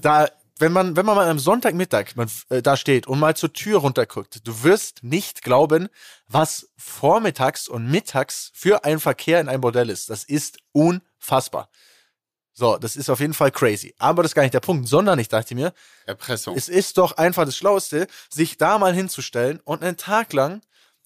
da, 0.00 0.30
wenn 0.58 0.72
man, 0.72 0.96
wenn 0.96 1.04
man 1.04 1.16
mal 1.16 1.28
am 1.28 1.38
Sonntagmittag 1.38 2.16
man, 2.16 2.30
äh, 2.48 2.62
da 2.62 2.78
steht 2.78 3.06
und 3.06 3.18
mal 3.18 3.36
zur 3.36 3.52
Tür 3.52 3.80
runterguckt, 3.80 4.46
du 4.48 4.62
wirst 4.62 5.04
nicht 5.04 5.42
glauben, 5.42 5.90
was 6.28 6.70
vormittags 6.78 7.68
und 7.68 7.90
mittags 7.90 8.52
für 8.54 8.86
ein 8.86 9.00
Verkehr 9.00 9.38
in 9.38 9.50
einem 9.50 9.60
Bordell 9.60 9.90
ist. 9.90 10.08
Das 10.08 10.24
ist 10.24 10.60
unfassbar. 10.72 11.68
So, 12.54 12.76
das 12.76 12.96
ist 12.96 13.08
auf 13.08 13.20
jeden 13.20 13.34
Fall 13.34 13.50
crazy. 13.50 13.94
Aber 13.98 14.22
das 14.22 14.32
ist 14.32 14.34
gar 14.34 14.42
nicht 14.42 14.54
der 14.54 14.60
Punkt, 14.60 14.86
sondern 14.88 15.18
ich 15.18 15.28
dachte 15.28 15.54
mir, 15.54 15.72
Erpressung. 16.06 16.54
es 16.56 16.68
ist 16.68 16.98
doch 16.98 17.12
einfach 17.16 17.44
das 17.46 17.56
Schlauste, 17.56 18.06
sich 18.30 18.58
da 18.58 18.78
mal 18.78 18.94
hinzustellen 18.94 19.60
und 19.64 19.82
einen 19.82 19.96
Tag 19.96 20.32
lang 20.32 20.60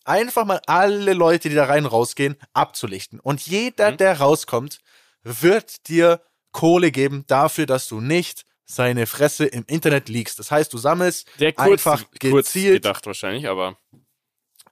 einfach 0.04 0.44
mal 0.44 0.60
alle 0.66 1.12
Leute, 1.14 1.48
die 1.48 1.54
da 1.54 1.64
rein 1.66 1.86
rausgehen, 1.86 2.36
abzulichten. 2.52 3.20
Und 3.20 3.40
jeder, 3.46 3.92
Mhm. 3.92 3.96
der 3.98 4.18
rauskommt, 4.18 4.78
wird 5.22 5.88
dir 5.88 6.20
Kohle 6.52 6.90
geben 6.90 7.24
dafür, 7.26 7.66
dass 7.66 7.88
du 7.88 8.00
nicht 8.00 8.44
seine 8.64 9.06
Fresse 9.06 9.46
im 9.46 9.64
Internet 9.68 10.08
liegst. 10.08 10.38
Das 10.38 10.50
heißt, 10.50 10.72
du 10.72 10.78
sammelst 10.78 11.28
Sehr 11.38 11.52
kurz, 11.52 11.86
einfach 11.86 12.04
kurz 12.20 12.46
gezielt, 12.52 12.82
gedacht 12.82 13.06
wahrscheinlich, 13.06 13.48
aber 13.48 13.76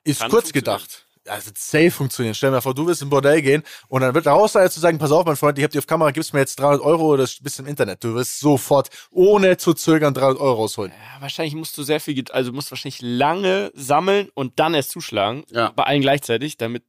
ist 0.03 0.29
kurz 0.29 0.53
gedacht. 0.53 1.04
Wird 1.25 1.57
safe 1.59 1.91
funktionieren. 1.91 2.35
Stell 2.35 2.51
dir 2.51 2.57
mal 2.57 2.61
vor, 2.61 2.75
du 2.75 2.87
willst 2.87 3.01
im 3.01 3.09
Bordell 3.11 3.41
gehen 3.41 3.63
und 3.89 4.03
dann 4.03 4.15
wird 4.15 4.27
der 4.27 4.35
Hausleiter 4.35 4.71
zu 4.71 4.81
sagen, 4.81 4.99
pass 4.99 5.11
auf, 5.11 5.25
mein 5.25 5.37
Freund, 5.37 5.57
ich 5.59 5.65
hab 5.65 5.71
dir 5.71 5.79
auf 5.79 5.87
Kamera, 5.87 6.11
gibst 6.11 6.35
mir 6.35 6.41
jetzt 6.41 6.59
300 6.61 6.83
Euro 6.83 7.15
oder 7.15 7.27
bist 7.41 7.59
im 7.59 7.67
Internet. 7.67 8.05
Du 8.05 8.15
wirst 8.15 8.41
sofort, 8.41 8.91
ohne 9.11 9.57
zu 9.57 9.73
zögern, 9.75 10.13
300 10.13 10.41
Euro 10.41 10.63
rausholen. 10.63 10.93
ja, 10.93 11.21
wahrscheinlich 11.23 11.55
musst 11.55 11.79
du 11.79 11.83
sehr 11.83 12.01
viel, 12.01 12.23
also 12.31 12.51
du 12.51 12.55
musst 12.55 12.71
wahrscheinlich 12.71 13.01
lange 13.01 13.71
sammeln 13.75 14.29
und 14.35 14.59
dann 14.61 14.75
erst 14.75 14.91
zuschlagen. 14.91 15.45
Ja. 15.51 15.71
Bei 15.75 15.85
allen 15.85 16.03
gleichzeitig, 16.03 16.57
damit 16.59 16.83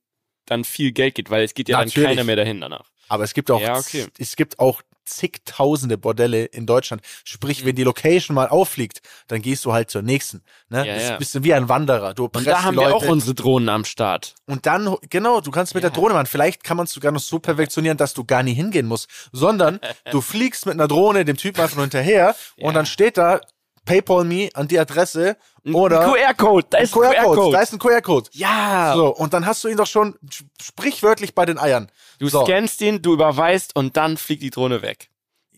dann 0.46 0.64
viel 0.64 0.92
Geld 0.92 1.16
geht, 1.16 1.30
weil 1.30 1.44
es 1.44 1.54
geht 1.54 1.70
ja 1.70 1.78
Natürlich. 1.78 1.96
dann 1.96 2.06
keiner 2.06 2.24
mehr 2.26 2.36
dahin 2.36 2.62
danach. 2.62 2.90
Aber 3.08 3.24
es 3.24 3.34
gibt 3.34 3.50
auch, 3.50 3.62
Ja, 3.62 3.78
okay. 3.78 4.06
es 4.20 4.36
gibt 4.36 4.60
auch 4.60 4.82
zigtausende 5.06 5.98
Bordelle 5.98 6.46
in 6.46 6.66
Deutschland. 6.66 7.02
Sprich, 7.24 7.66
wenn 7.66 7.76
die 7.76 7.84
Location 7.84 8.36
mal 8.36 8.48
auffliegt, 8.48 9.02
dann 9.28 9.42
gehst 9.42 9.66
du 9.66 9.74
halt 9.74 9.90
zur 9.90 10.02
nächsten. 10.02 10.42
Ne? 10.70 10.86
Ja, 10.88 10.96
ja. 10.98 11.12
ein 11.14 11.18
bisschen 11.20 11.44
wie 11.44 11.54
ein 11.54 11.70
Wanderer. 11.70 12.14
Du 12.14 12.26
Und 12.26 12.46
da 12.48 12.64
haben 12.64 12.76
die 12.76 12.82
wir 12.82 12.90
Leute. 12.90 13.06
auch 13.06 13.10
unsere 13.10 13.34
Drohnen 13.36 13.70
am 13.70 13.86
Start. 13.86 14.36
Und 14.46 14.66
dann, 14.66 14.96
genau, 15.10 15.42
du 15.42 15.52
kannst 15.52 15.74
mit 15.76 15.84
der 15.84 15.92
Drohne 15.92 16.14
machen. 16.14 16.26
Vielleicht 16.28 16.64
kann 16.64 16.78
man 16.78 16.86
es 16.86 16.92
sogar 16.92 17.12
noch 17.12 17.20
so 17.20 17.40
perfektionieren, 17.40 17.98
dass 17.98 18.14
du 18.14 18.24
gar 18.24 18.44
nie 18.44 18.54
hingehen 18.54 18.86
musst, 18.88 19.10
sondern 19.32 19.80
du 20.12 20.22
fliegst 20.22 20.66
mit 20.66 20.74
einer 20.74 20.88
Drohne 20.88 21.26
dem 21.26 21.38
Typen 21.38 21.62
einfach 21.62 21.76
nur 21.76 21.86
hinterher 21.86 22.36
Ja. 22.58 22.68
und 22.68 22.74
dann 22.74 22.86
steht 22.86 23.18
da 23.18 23.42
PayPal 23.86 24.24
me 24.24 24.50
an 24.54 24.68
die 24.68 24.80
Adresse 24.80 25.38
oder 25.64 26.06
QR-Code, 26.12 26.68
da 26.70 26.78
ist 26.80 26.96
ein 26.96 27.02
QR-Code. 27.02 27.52
Da 27.52 27.62
ist 27.62 27.74
ein 27.74 27.80
QR-Code. 27.80 28.30
ja, 28.34 28.94
So, 28.96 29.16
und 29.16 29.34
dann 29.34 29.46
hast 29.46 29.64
du 29.64 29.68
ihn 29.68 29.78
doch 29.78 29.88
schon 29.88 30.16
sp- 30.30 30.46
sprichwörtlich 30.62 31.34
bei 31.36 31.46
den 31.46 31.58
Eiern. 31.58 31.92
du 32.20 32.28
so, 32.28 32.44
scannst 32.44 32.82
ihn, 32.82 33.02
du 33.02 33.14
überweist 33.14 33.76
und 33.76 33.96
dann 33.98 34.18
fliegt 34.18 34.44
die 34.44 34.50
Drohne 34.50 34.82
weg. 34.82 35.10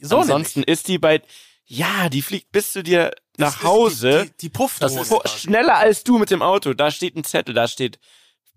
so 0.01 0.19
Ansonsten 0.19 0.59
nämlich. 0.61 0.73
ist 0.79 0.87
die 0.87 0.97
bei, 0.99 1.21
ja, 1.65 2.09
die 2.09 2.21
fliegt 2.21 2.51
bis 2.51 2.71
zu 2.73 2.83
dir 2.83 3.11
Das 3.37 3.53
nach 3.53 3.57
ist 3.61 3.63
Hause. 3.67 4.23
Die, 4.23 4.29
die, 4.29 4.37
die 4.41 4.49
Puff 4.49 4.77
Das 4.79 4.95
ist- 4.95 5.29
schneller 5.39 5.75
als 5.77 6.03
du 6.03 6.17
mit 6.17 6.29
dem 6.31 6.41
Auto. 6.41 6.73
Da 6.73 6.91
steht 6.91 7.15
ein 7.15 7.23
Zettel, 7.23 7.53
da 7.55 7.67
steht, 7.67 7.99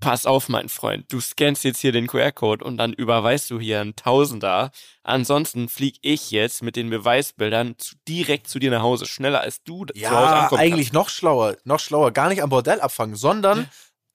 pass 0.00 0.26
auf, 0.26 0.48
mein 0.48 0.68
Freund, 0.68 1.04
du 1.12 1.20
scannst 1.20 1.62
jetzt 1.64 1.80
hier 1.80 1.92
den 1.92 2.06
QR-Code 2.06 2.64
und 2.64 2.78
dann 2.78 2.92
überweist 2.92 3.50
du 3.50 3.60
hier 3.60 3.80
einen 3.80 3.94
Tausender. 3.94 4.70
Ansonsten 5.02 5.68
flieg 5.68 5.98
ich 6.02 6.30
jetzt 6.30 6.62
mit 6.62 6.76
den 6.76 6.90
Beweisbildern 6.90 7.76
zu, 7.78 7.94
direkt 8.08 8.48
zu 8.48 8.58
dir 8.58 8.70
nach 8.70 8.82
Hause, 8.82 9.06
schneller 9.06 9.40
als 9.40 9.62
du 9.62 9.84
zu 9.84 9.94
Hause 9.94 10.00
Ja, 10.00 10.42
ankommen 10.42 10.60
eigentlich 10.60 10.92
noch 10.92 11.08
schlauer, 11.08 11.56
noch 11.64 11.80
schlauer. 11.80 12.10
Gar 12.10 12.30
nicht 12.30 12.42
am 12.42 12.50
Bordell 12.50 12.80
abfangen, 12.80 13.14
sondern 13.14 13.68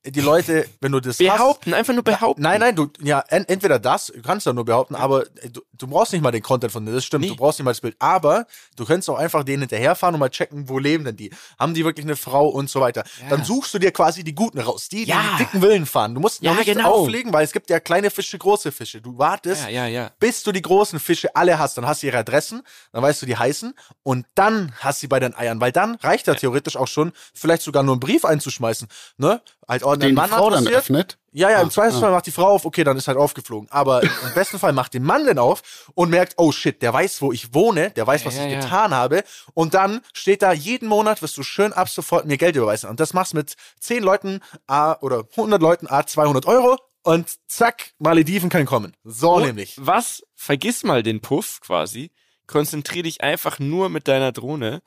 die 0.06 0.22
Leute, 0.22 0.68
wenn 0.82 0.91
du 0.91 0.99
das 0.99 1.18
kannst. 1.18 1.32
hast, 1.32 1.38
Behaupten, 1.38 1.74
einfach 1.74 1.93
nur 1.93 2.03
behaupten. 2.03 2.41
Nein, 2.41 2.60
nein, 2.60 2.76
du, 2.76 2.88
ja, 3.01 3.22
en, 3.30 3.45
entweder 3.45 3.80
das, 3.80 4.08
du 4.08 4.22
kannst 4.22 4.45
ja 4.45 4.53
nur 4.53 4.66
behaupten, 4.66 4.95
aber 4.95 5.26
du, 5.51 5.62
du 5.74 5.88
brauchst 5.88 6.14
nicht 6.14 6.22
mal 6.22 6.32
den 6.32 6.43
Content 6.43 6.72
von 6.72 6.86
denen, 6.86 6.95
das 6.95 7.06
stimmt, 7.06 7.24
Nee. 7.24 7.30
du 7.30 7.36
brauchst 7.36 7.60
nicht 7.60 7.66
mal 7.66 7.72
das 7.72 7.82
Bild, 7.82 7.95
aber 7.99 8.45
du 8.76 8.86
könntest 8.86 9.10
auch 9.10 9.18
einfach 9.18 9.43
denen 9.43 9.64
hinterherfahren 9.64 10.14
und 10.16 10.20
mal 10.20 10.30
checken, 10.30 10.70
wo 10.70 10.78
leben 10.80 11.06
denn 11.06 11.16
die? 11.18 11.32
Haben 11.60 11.74
die 11.74 11.84
wirklich 11.84 12.06
eine 12.06 12.16
Frau 12.16 12.47
und 12.47 12.70
so 12.70 12.82
weiter? 12.82 13.03
Ja. 13.22 13.30
Dann 13.30 13.43
suchst 13.43 13.74
du 13.74 13.80
dir 13.80 13.91
quasi 13.91 14.24
die 14.24 14.36
Guten 14.36 14.60
raus, 14.60 14.89
die, 14.89 15.06
die 15.06 15.10
Ja. 15.12 15.22
die 15.38 15.43
dicken 15.43 15.62
Willen 15.62 15.86
fahren. 15.86 16.14
Du 16.14 16.22
musst 16.22 16.41
Ja, 16.41 16.51
noch 16.51 16.60
nicht 16.60 16.68
genau. 16.74 16.93
auffliegen, 16.93 17.34
weil 17.34 17.43
es 17.43 17.51
gibt 17.51 17.70
ja 17.70 17.80
kleine 17.80 18.12
Fische, 18.12 18.38
große 18.38 18.72
Fische. 18.72 19.01
Du 19.01 19.18
wartest, 19.18 19.70
Ja, 19.70 19.88
ja, 19.88 20.12
bis 20.20 20.43
du 20.43 20.51
die 20.51 20.62
großen 20.62 20.99
Fische 20.99 21.36
alle 21.36 21.58
hast, 21.60 21.78
dann 21.78 21.88
hast 21.88 22.03
du 22.03 22.08
ihre 22.08 22.18
Adressen, 22.20 22.62
dann 22.91 23.01
weißt 23.01 23.22
du, 23.22 23.26
die 23.26 23.38
heißen 23.38 23.74
und 24.03 24.26
dann 24.36 24.72
hast 24.80 24.99
du 24.99 25.01
sie 25.01 25.08
bei 25.08 25.20
den 25.20 25.36
Eiern, 25.36 25.60
weil 25.62 25.72
dann 25.72 25.95
reicht 25.95 26.28
ja, 26.28 26.36
theoretisch 26.36 26.78
auch 26.78 26.88
schon, 26.88 27.12
vielleicht 27.34 27.64
sogar 27.64 27.84
nur 27.84 27.93
einen 27.95 27.99
Brief 27.99 28.24
einzuschmeißen, 28.26 28.88
ne? 29.18 29.41
Als 29.68 29.84
oh, 29.84 29.95
Den 29.95 30.16
die 30.16 30.22
Frau 30.22 30.49
dann 30.49 30.68
öffnet. 30.68 31.18
Ja, 31.32 31.49
ja, 31.49 31.59
im 31.59 31.68
Ah, 31.68 31.72
Zweifelsfall 31.72 32.11
macht 32.11 32.28
die 32.28 32.32
Frau 32.32 32.47
auf, 32.47 32.66
okay, 32.66 32.84
dann 32.84 32.95
ist 32.97 33.07
halt 33.07 33.18
aufgeflogen. 33.18 33.68
Aber 33.72 34.03
im 34.03 34.09
besten 34.36 34.59
Fall 34.59 34.74
macht 34.74 34.93
den 34.93 35.03
Mann 35.03 35.26
den 35.26 35.38
auf 35.39 35.91
und 35.93 36.09
merkt, 36.09 36.36
oh 36.38 36.51
shit, 36.51 36.82
der 36.82 36.93
weiß, 36.93 37.22
wo 37.22 37.32
ich 37.32 37.53
wohne, 37.53 37.91
der 37.91 38.07
weiß, 38.07 38.26
was 38.26 38.36
Ja, 38.38 38.45
ich 38.45 38.53
ja. 38.53 38.59
getan 38.61 38.93
habe. 38.93 39.24
Und 39.53 39.74
dann 39.74 40.01
steht 40.13 40.41
da, 40.43 40.53
jeden 40.53 40.88
Monat 40.88 41.22
wirst 41.22 41.36
du 41.38 41.43
schön 41.43 41.74
ab 41.74 41.89
sofort 41.89 42.26
mir 42.26 42.38
Geld 42.38 42.55
überweisen. 42.55 42.89
Und 42.89 42.99
das 42.99 43.13
machst 43.13 43.34
du 43.34 43.38
mit 43.38 43.55
10 43.80 44.03
Leuten 44.03 44.39
A 44.68 44.97
oder 45.01 45.24
100 45.32 45.61
Leuten 45.61 45.88
A 45.88 46.05
200 46.05 46.45
Euro 46.45 46.78
und 47.03 47.30
zack, 47.47 47.91
Malediven 47.99 48.49
kann 48.49 48.66
kommen. 48.66 48.95
So 49.03 49.36
Und 49.36 49.43
nämlich. 49.45 49.76
Was? 49.78 50.24
Vergiss 50.36 50.84
mal 50.84 51.03
den 51.03 51.22
Puff 51.22 51.59
quasi. 51.61 52.11
Konzentrier 52.47 53.03
dich 53.03 53.22
einfach 53.22 53.59
nur 53.59 53.89
mit 53.89 54.07
deiner 54.07 54.32
Drohne 54.32 54.82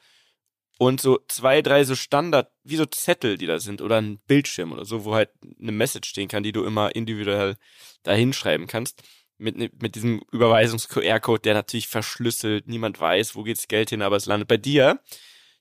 und 0.78 1.00
so 1.00 1.18
zwei, 1.28 1.60
drei 1.60 1.84
so 1.84 1.94
Standard, 1.96 2.50
wie 2.64 2.76
so 2.76 2.86
Zettel, 2.86 3.36
die 3.36 3.46
da 3.46 3.58
sind, 3.58 3.82
oder 3.82 4.00
ein 4.00 4.18
Bildschirm 4.26 4.72
oder 4.72 4.84
so, 4.84 5.04
wo 5.04 5.14
halt 5.14 5.30
eine 5.60 5.72
Message 5.72 6.08
stehen 6.08 6.28
kann, 6.28 6.42
die 6.44 6.52
du 6.52 6.64
immer 6.64 6.94
individuell 6.94 7.56
da 8.04 8.12
hinschreiben 8.12 8.66
kannst. 8.68 9.02
Mit, 9.40 9.56
ne- 9.56 9.70
mit 9.80 9.94
diesem 9.94 10.22
Überweisungs-QR-Code, 10.32 11.42
der 11.42 11.54
natürlich 11.54 11.88
verschlüsselt, 11.88 12.66
niemand 12.68 12.98
weiß, 13.00 13.34
wo 13.36 13.42
geht's 13.42 13.68
Geld 13.68 13.90
hin, 13.90 14.02
aber 14.02 14.16
es 14.16 14.26
landet 14.26 14.48
bei 14.48 14.56
dir. 14.56 15.00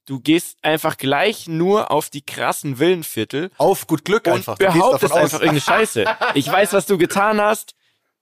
Du 0.05 0.19
gehst 0.19 0.57
einfach 0.63 0.97
gleich 0.97 1.47
nur 1.47 1.91
auf 1.91 2.09
die 2.09 2.25
krassen 2.25 2.79
Villenviertel 2.79 3.51
Auf 3.57 3.87
gut 3.87 4.05
Glück 4.05 4.25
und 4.27 4.33
einfach. 4.33 4.57
Du 4.57 4.65
behauptest 4.65 5.13
einfach 5.13 5.39
irgendeine 5.41 5.61
Scheiße. 5.61 6.05
Ich 6.35 6.47
weiß, 6.47 6.73
was 6.73 6.85
du 6.85 6.97
getan 6.97 7.41
hast. 7.41 7.75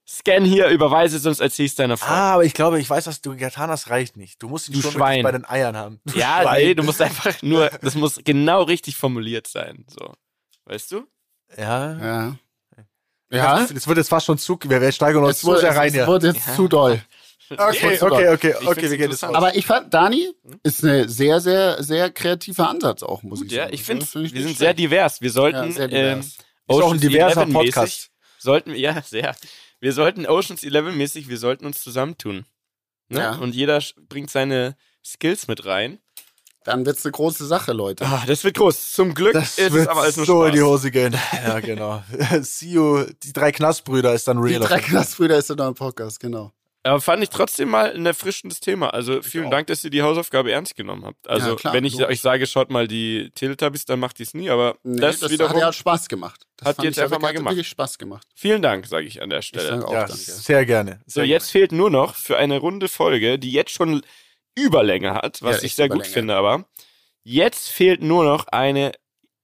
Scan 0.08 0.44
hier, 0.44 0.68
überweise, 0.68 1.18
sonst 1.18 1.40
erzähl's 1.40 1.74
deiner 1.74 1.96
Frau. 1.96 2.12
Ah, 2.12 2.34
aber 2.34 2.44
ich 2.44 2.54
glaube, 2.54 2.78
ich 2.78 2.88
weiß, 2.88 3.08
was 3.08 3.20
du 3.22 3.36
getan 3.36 3.70
hast, 3.70 3.90
reicht 3.90 4.16
nicht. 4.16 4.40
Du 4.40 4.48
musst 4.48 4.68
ihn 4.68 4.74
Du 4.74 4.82
schon 4.82 4.92
Schwein. 4.92 5.22
bei 5.24 5.32
den 5.32 5.44
Eiern 5.44 5.76
haben. 5.76 6.00
Du 6.04 6.16
ja, 6.16 6.42
Schwein. 6.42 6.64
nee, 6.64 6.74
du 6.74 6.84
musst 6.84 7.02
einfach 7.02 7.42
nur, 7.42 7.70
das 7.82 7.96
muss 7.96 8.20
genau 8.24 8.62
richtig 8.62 8.96
formuliert 8.96 9.48
sein. 9.48 9.84
So. 9.88 10.12
Weißt 10.64 10.92
du? 10.92 11.06
Ja. 11.58 11.98
Ja. 11.98 12.36
Ja. 13.32 13.62
Es 13.64 13.88
wird 13.88 13.98
jetzt 13.98 14.08
fast 14.08 14.26
schon 14.26 14.38
zu, 14.38 14.56
wir, 14.62 14.92
steigern 14.92 15.24
uns 15.24 15.38
Es 15.38 15.44
wurde, 15.44 15.60
sehr 15.60 15.76
rein 15.76 15.88
es 15.88 15.94
hier. 15.94 16.06
wurde 16.06 16.28
jetzt 16.28 16.46
Ja. 16.46 16.54
zu 16.54 16.68
doll. 16.68 17.02
Okay, 17.50 17.98
okay, 18.00 18.28
okay, 18.30 18.54
Ich 18.60 18.66
okay, 18.68 18.90
wir 18.90 18.96
gehen 18.98 19.10
jetzt. 19.10 19.22
Aber 19.24 19.54
ich 19.56 19.66
fand, 19.66 19.92
Dani 19.94 20.32
ist 20.64 20.82
eine 20.84 21.08
sehr, 21.08 21.40
sehr, 21.40 21.82
sehr 21.82 22.10
kreativer 22.10 22.68
Ansatz 22.68 23.02
auch, 23.04 23.22
muss 23.24 23.42
ich 23.42 23.50
Ja, 23.52 23.64
sagen. 23.64 23.74
ich 23.74 23.82
finde, 23.84 24.00
Das 24.04 24.10
find 24.10 24.26
ich 24.26 24.34
wir 24.34 24.42
sind 24.42 24.56
sehr 24.58 24.68
schlecht. 24.74 24.78
divers. 24.80 25.20
Wir 25.20 25.30
sollten 25.30 25.66
Ja, 25.66 25.70
sehr 25.72 25.92
ähm, 25.92 26.20
divers. 26.20 26.26
Ist 26.26 26.38
auch 26.68 26.92
ein 26.92 27.00
diverser 27.00 27.40
11 27.42 27.48
mäßig, 27.52 27.74
Podcast. 27.74 28.10
Sollten 28.38 28.72
wir, 28.72 28.78
ja, 28.80 29.00
sehr. 29.02 29.34
Wir 29.80 29.92
sollten 29.92 30.26
Oceans 30.26 30.62
11 30.64 30.94
mäßig, 30.94 31.28
wir 31.28 31.38
sollten 31.38 31.66
uns 31.66 31.82
zusammentun. 31.82 32.46
Ne? 33.08 33.18
Ja. 33.20 33.34
Und 33.36 33.54
jeder 33.54 33.80
bringt 34.08 34.30
seine 34.30 34.76
Skills 35.04 35.48
mit 35.48 35.64
rein. 35.66 35.98
Dann 36.64 36.84
wird's 36.84 37.04
eine 37.04 37.12
große 37.12 37.46
Sache, 37.46 37.72
Leute. 37.72 38.04
Ah, 38.04 38.24
das 38.26 38.42
wird 38.42 38.56
groß. 38.56 38.90
Zum 38.90 39.14
Glück 39.14 39.34
Das 39.34 39.56
ist 39.56 39.72
es 39.72 39.86
aber 39.86 40.00
alles 40.02 40.16
nur 40.16 40.26
so 40.26 40.40
Spaß. 40.42 40.48
in 40.48 40.54
die 40.56 40.62
Hose 40.62 40.90
gehen. 40.90 41.14
Ja, 41.46 41.60
genau. 41.60 42.02
See 42.40 42.70
you, 42.70 43.04
die 43.22 43.32
drei 43.32 43.52
Knastbrüder 43.52 44.12
ist 44.14 44.26
dann 44.26 44.42
Die 44.42 44.54
real. 44.54 44.60
drei 44.66 44.80
Knastbrüder 44.80 45.36
ist 45.38 45.48
in 45.50 45.60
eurem 45.60 45.74
Podcast, 45.76 46.18
genau. 46.18 46.52
Aber 46.86 47.00
fand 47.00 47.22
ich 47.22 47.30
trotzdem 47.30 47.68
mal 47.70 47.92
ein 47.92 48.06
erfrischendes 48.06 48.60
Thema. 48.60 48.90
Also 48.94 49.20
vielen. 49.22 49.50
Dank, 49.50 49.66
dass 49.66 49.82
ihr 49.84 49.90
die 49.90 50.02
Hausaufgabe 50.02 50.52
ernst 50.52 50.76
genommen 50.76 51.04
habt. 51.04 51.28
Also 51.28 51.50
Ja, 51.50 51.56
klar, 51.56 51.72
wenn 51.74 51.84
ich 51.84 51.94
logisch. 51.94 52.08
euch 52.08 52.20
sage, 52.20 52.46
schaut 52.46 52.70
mal 52.70 52.86
die 52.88 53.30
Teletubbies, 53.34 53.84
dann 53.84 53.98
macht 54.00 54.20
ihr 54.20 54.24
es 54.26 54.34
nie. 54.34 54.50
Aber 54.50 54.76
Nee, 54.82 55.00
das, 55.00 55.18
das, 55.20 55.30
wiederum, 55.30 55.52
hat 55.54 55.60
ja 55.60 55.72
Spaß 55.72 56.08
gemacht. 56.08 56.46
Das 56.56 56.68
Hat 56.68 56.82
jetzt 56.82 56.96
ja 56.96 57.04
einfach 57.04 57.18
mal 57.20 57.32
gemacht. 57.32 57.52
wirklich 57.54 57.68
Spaß 57.68 57.98
gemacht. 57.98 58.26
vielen 58.34 58.62
Dank, 58.62 58.86
sage 58.86 59.06
ich 59.06 59.20
an 59.22 59.30
der 59.30 59.40
Ich 59.40 59.46
Stelle. 59.46 59.84
auch 59.86 59.92
ja, 59.92 60.00
danke. 60.06 60.14
sehr 60.22 60.64
gerne. 60.64 61.00
So, 61.06 61.20
Sehr 61.20 61.26
jetzt 61.26 61.50
fehlt 61.50 61.72
nur 61.72 61.90
noch 61.90 62.14
für 62.14 62.36
eine 62.38 62.58
runde 62.58 62.88
Folge, 62.88 63.38
die 63.38 63.50
jetzt 63.52 63.72
schon 63.72 64.02
Überlänge 64.54 65.14
hat, 65.14 65.42
was 65.42 65.58
Ja, 65.58 65.62
ich 65.64 65.74
sehr 65.74 65.88
gut 65.88 65.96
Überlänge. 65.96 66.12
finde, 66.14 66.36
aber 66.36 66.64
jetzt 67.24 67.68
fehlt 67.68 68.02
nur 68.02 68.24
noch 68.24 68.46
eine 68.48 68.92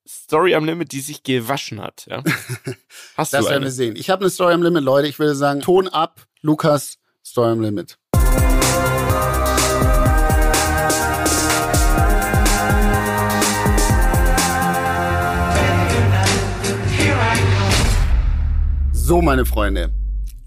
Story 0.09 0.55
am 0.55 0.65
Limit, 0.65 0.93
die 0.93 1.01
sich 1.01 1.23
gewaschen 1.23 1.81
hat. 1.81 2.07
Ja? 2.09 2.23
Hast 3.17 3.33
Das 3.33 3.41
du 3.45 3.47
werden 3.51 3.57
eine? 3.57 3.65
wir 3.67 3.71
sehen. 3.73 3.97
Ich 3.97 4.11
habe 4.11 4.23
eine 4.23 4.31
Story 4.31 4.53
am 4.55 4.63
Limit, 4.63 4.83
Leute. 4.85 5.09
Ich 5.09 5.19
würde 5.19 5.35
sagen, 5.35 5.61
Ton 5.61 5.89
ab, 5.89 6.23
Lukas, 6.41 6.99
Story 7.25 7.51
am 7.53 7.61
Limit. 7.61 7.97
So, 18.93 19.21
meine 19.21 19.45
Freunde. 19.45 19.91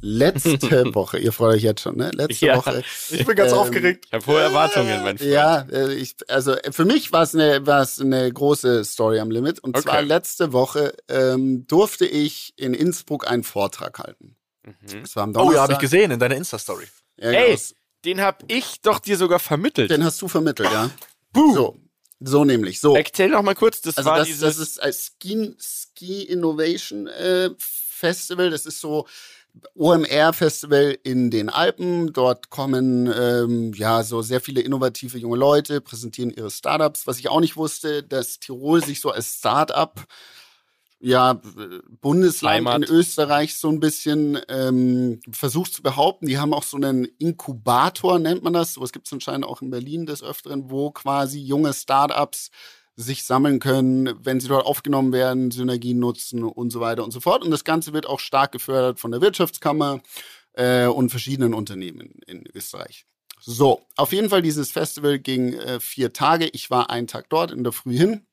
letzte 0.01 0.85
Woche, 0.95 1.17
ihr 1.17 1.31
freut 1.33 1.55
euch 1.55 1.63
jetzt 1.63 1.81
schon, 1.81 1.97
ne? 1.97 2.11
Letzte 2.13 2.45
Ja. 2.45 2.57
Woche. 2.57 2.83
Ich 3.09 3.25
bin 3.25 3.35
ganz 3.35 3.51
Ähm, 3.51 3.57
aufgeregt. 3.57 4.05
Ich 4.07 4.13
habe 4.13 4.25
hohe 4.27 4.39
Erwartungen, 4.39 5.03
mein 5.03 5.17
Freund. 5.17 5.29
Ja, 5.31 5.61
äh, 5.71 5.93
ich, 5.93 6.15
also 6.27 6.53
äh, 6.53 6.71
für 6.71 6.85
mich 6.85 7.11
war 7.11 7.23
es 7.23 7.33
eine, 7.35 7.65
war's 7.65 7.99
eine 7.99 8.31
große 8.31 8.83
Story 8.85 9.19
am 9.19 9.31
Limit. 9.31 9.59
Und 9.59 9.75
zwar 9.81 9.95
Okay. 9.97 10.05
letzte 10.05 10.53
Woche 10.53 10.93
ähm, 11.09 11.65
durfte 11.67 12.05
ich 12.05 12.53
in 12.55 12.73
Innsbruck 12.73 13.29
einen 13.29 13.43
Vortrag 13.43 13.97
halten. 13.99 14.35
Mhm. 14.65 15.01
Das 15.01 15.15
war 15.15 15.23
am 15.23 15.35
Oh 15.35 15.51
ja, 15.51 15.61
habe 15.61 15.73
ich 15.73 15.79
gesehen 15.79 16.11
in 16.11 16.19
deiner 16.19 16.35
Insta-Story. 16.35 16.85
Ja, 17.17 17.29
Ey, 17.31 17.55
genau. 17.55 17.61
den 18.05 18.21
hab 18.21 18.43
ich 18.47 18.81
doch 18.81 18.99
dir 18.99 19.17
sogar 19.17 19.39
vermittelt. 19.39 19.91
Den 19.91 20.03
hast 20.03 20.21
du 20.21 20.27
vermittelt, 20.27 20.71
ja. 20.71 20.89
So, 21.33 21.77
so 22.19 22.45
nämlich. 22.45 22.79
So. 22.79 22.95
Erzähl 22.95 23.29
noch 23.29 23.41
mal 23.41 23.55
kurz, 23.55 23.81
das 23.81 23.97
Also 23.97 24.09
war 24.09 24.17
das, 24.17 24.27
dieses... 24.27 24.41
das 24.41 24.57
ist 24.57 24.81
ein 24.81 24.93
Ski, 24.93 25.55
Ski 25.59 26.23
Innovation 26.23 27.07
äh, 27.07 27.49
Festival. 27.57 28.49
Das 28.49 28.65
ist 28.65 28.79
so 28.79 29.05
OMR-Festival 29.75 30.97
in 31.03 31.31
den 31.31 31.49
Alpen. 31.49 32.13
Dort 32.13 32.49
kommen 32.49 33.11
ähm, 33.13 33.73
ja 33.73 34.03
so 34.03 34.21
sehr 34.21 34.41
viele 34.41 34.61
innovative 34.61 35.17
junge 35.17 35.37
Leute, 35.37 35.81
präsentieren 35.81 36.29
ihre 36.29 36.51
Startups. 36.51 37.07
Was 37.07 37.19
ich 37.19 37.29
auch 37.29 37.39
nicht 37.39 37.55
wusste, 37.55 38.03
dass 38.03 38.39
Tirol 38.39 38.83
sich 38.83 39.01
so 39.01 39.11
als 39.11 39.35
Startup 39.37 39.93
ja, 40.99 41.31
äh, 41.31 41.79
Bundesland 42.01 42.67
Heimat. 42.67 42.89
in 42.89 42.95
Österreich 42.95 43.55
so 43.55 43.69
ein 43.69 43.79
bisschen 43.79 44.39
ähm, 44.47 45.19
versucht 45.31 45.73
zu 45.73 45.83
behaupten. 45.83 46.25
Die 46.25 46.37
haben 46.37 46.53
auch 46.53 46.63
so 46.63 46.77
einen 46.77 47.05
Inkubator, 47.19 48.19
nennt 48.19 48.43
man 48.43 48.53
das. 48.53 48.73
Sowas 48.73 48.91
gibt 48.91 49.07
es 49.07 49.13
anscheinend 49.13 49.45
auch 49.45 49.61
in 49.61 49.69
Berlin 49.69 50.05
des 50.05 50.23
Öfteren, 50.23 50.69
wo 50.69 50.91
quasi 50.91 51.39
junge 51.39 51.73
Startups 51.73 52.49
sich 52.95 53.25
sammeln 53.25 53.59
können, 53.59 54.13
wenn 54.23 54.39
sie 54.39 54.47
dort 54.47 54.65
aufgenommen 54.65 55.11
werden, 55.11 55.51
Synergien 55.51 55.99
nutzen 55.99 56.43
und 56.43 56.71
so 56.71 56.79
weiter 56.79 57.03
und 57.03 57.11
so 57.11 57.19
fort. 57.19 57.43
Und 57.43 57.51
das 57.51 57.65
Ganze 57.65 57.91
wird 57.91 58.07
auch 58.07 58.21
stark 58.21 58.53
gefördert 58.53 58.99
von 59.01 59.11
der 59.11 59.19
Wirtschaftskammer 59.19 60.01
äh, 60.53 60.85
und 60.87 61.09
verschiedenen 61.09 61.53
Unternehmen 61.53 62.19
in 62.25 62.45
Österreich. 62.53 63.05
So, 63.41 63.81
auf 63.97 64.13
jeden 64.13 64.29
Fall, 64.29 64.41
dieses 64.41 64.71
Festival 64.71 65.19
ging 65.19 65.53
äh, 65.53 65.81
vier 65.81 66.13
Tage. 66.13 66.47
Ich 66.47 66.71
war 66.71 66.89
einen 66.89 67.07
Tag 67.07 67.29
dort 67.29 67.51
in 67.51 67.63
der 67.63 67.73
Früh 67.73 67.97
hin 67.97 68.25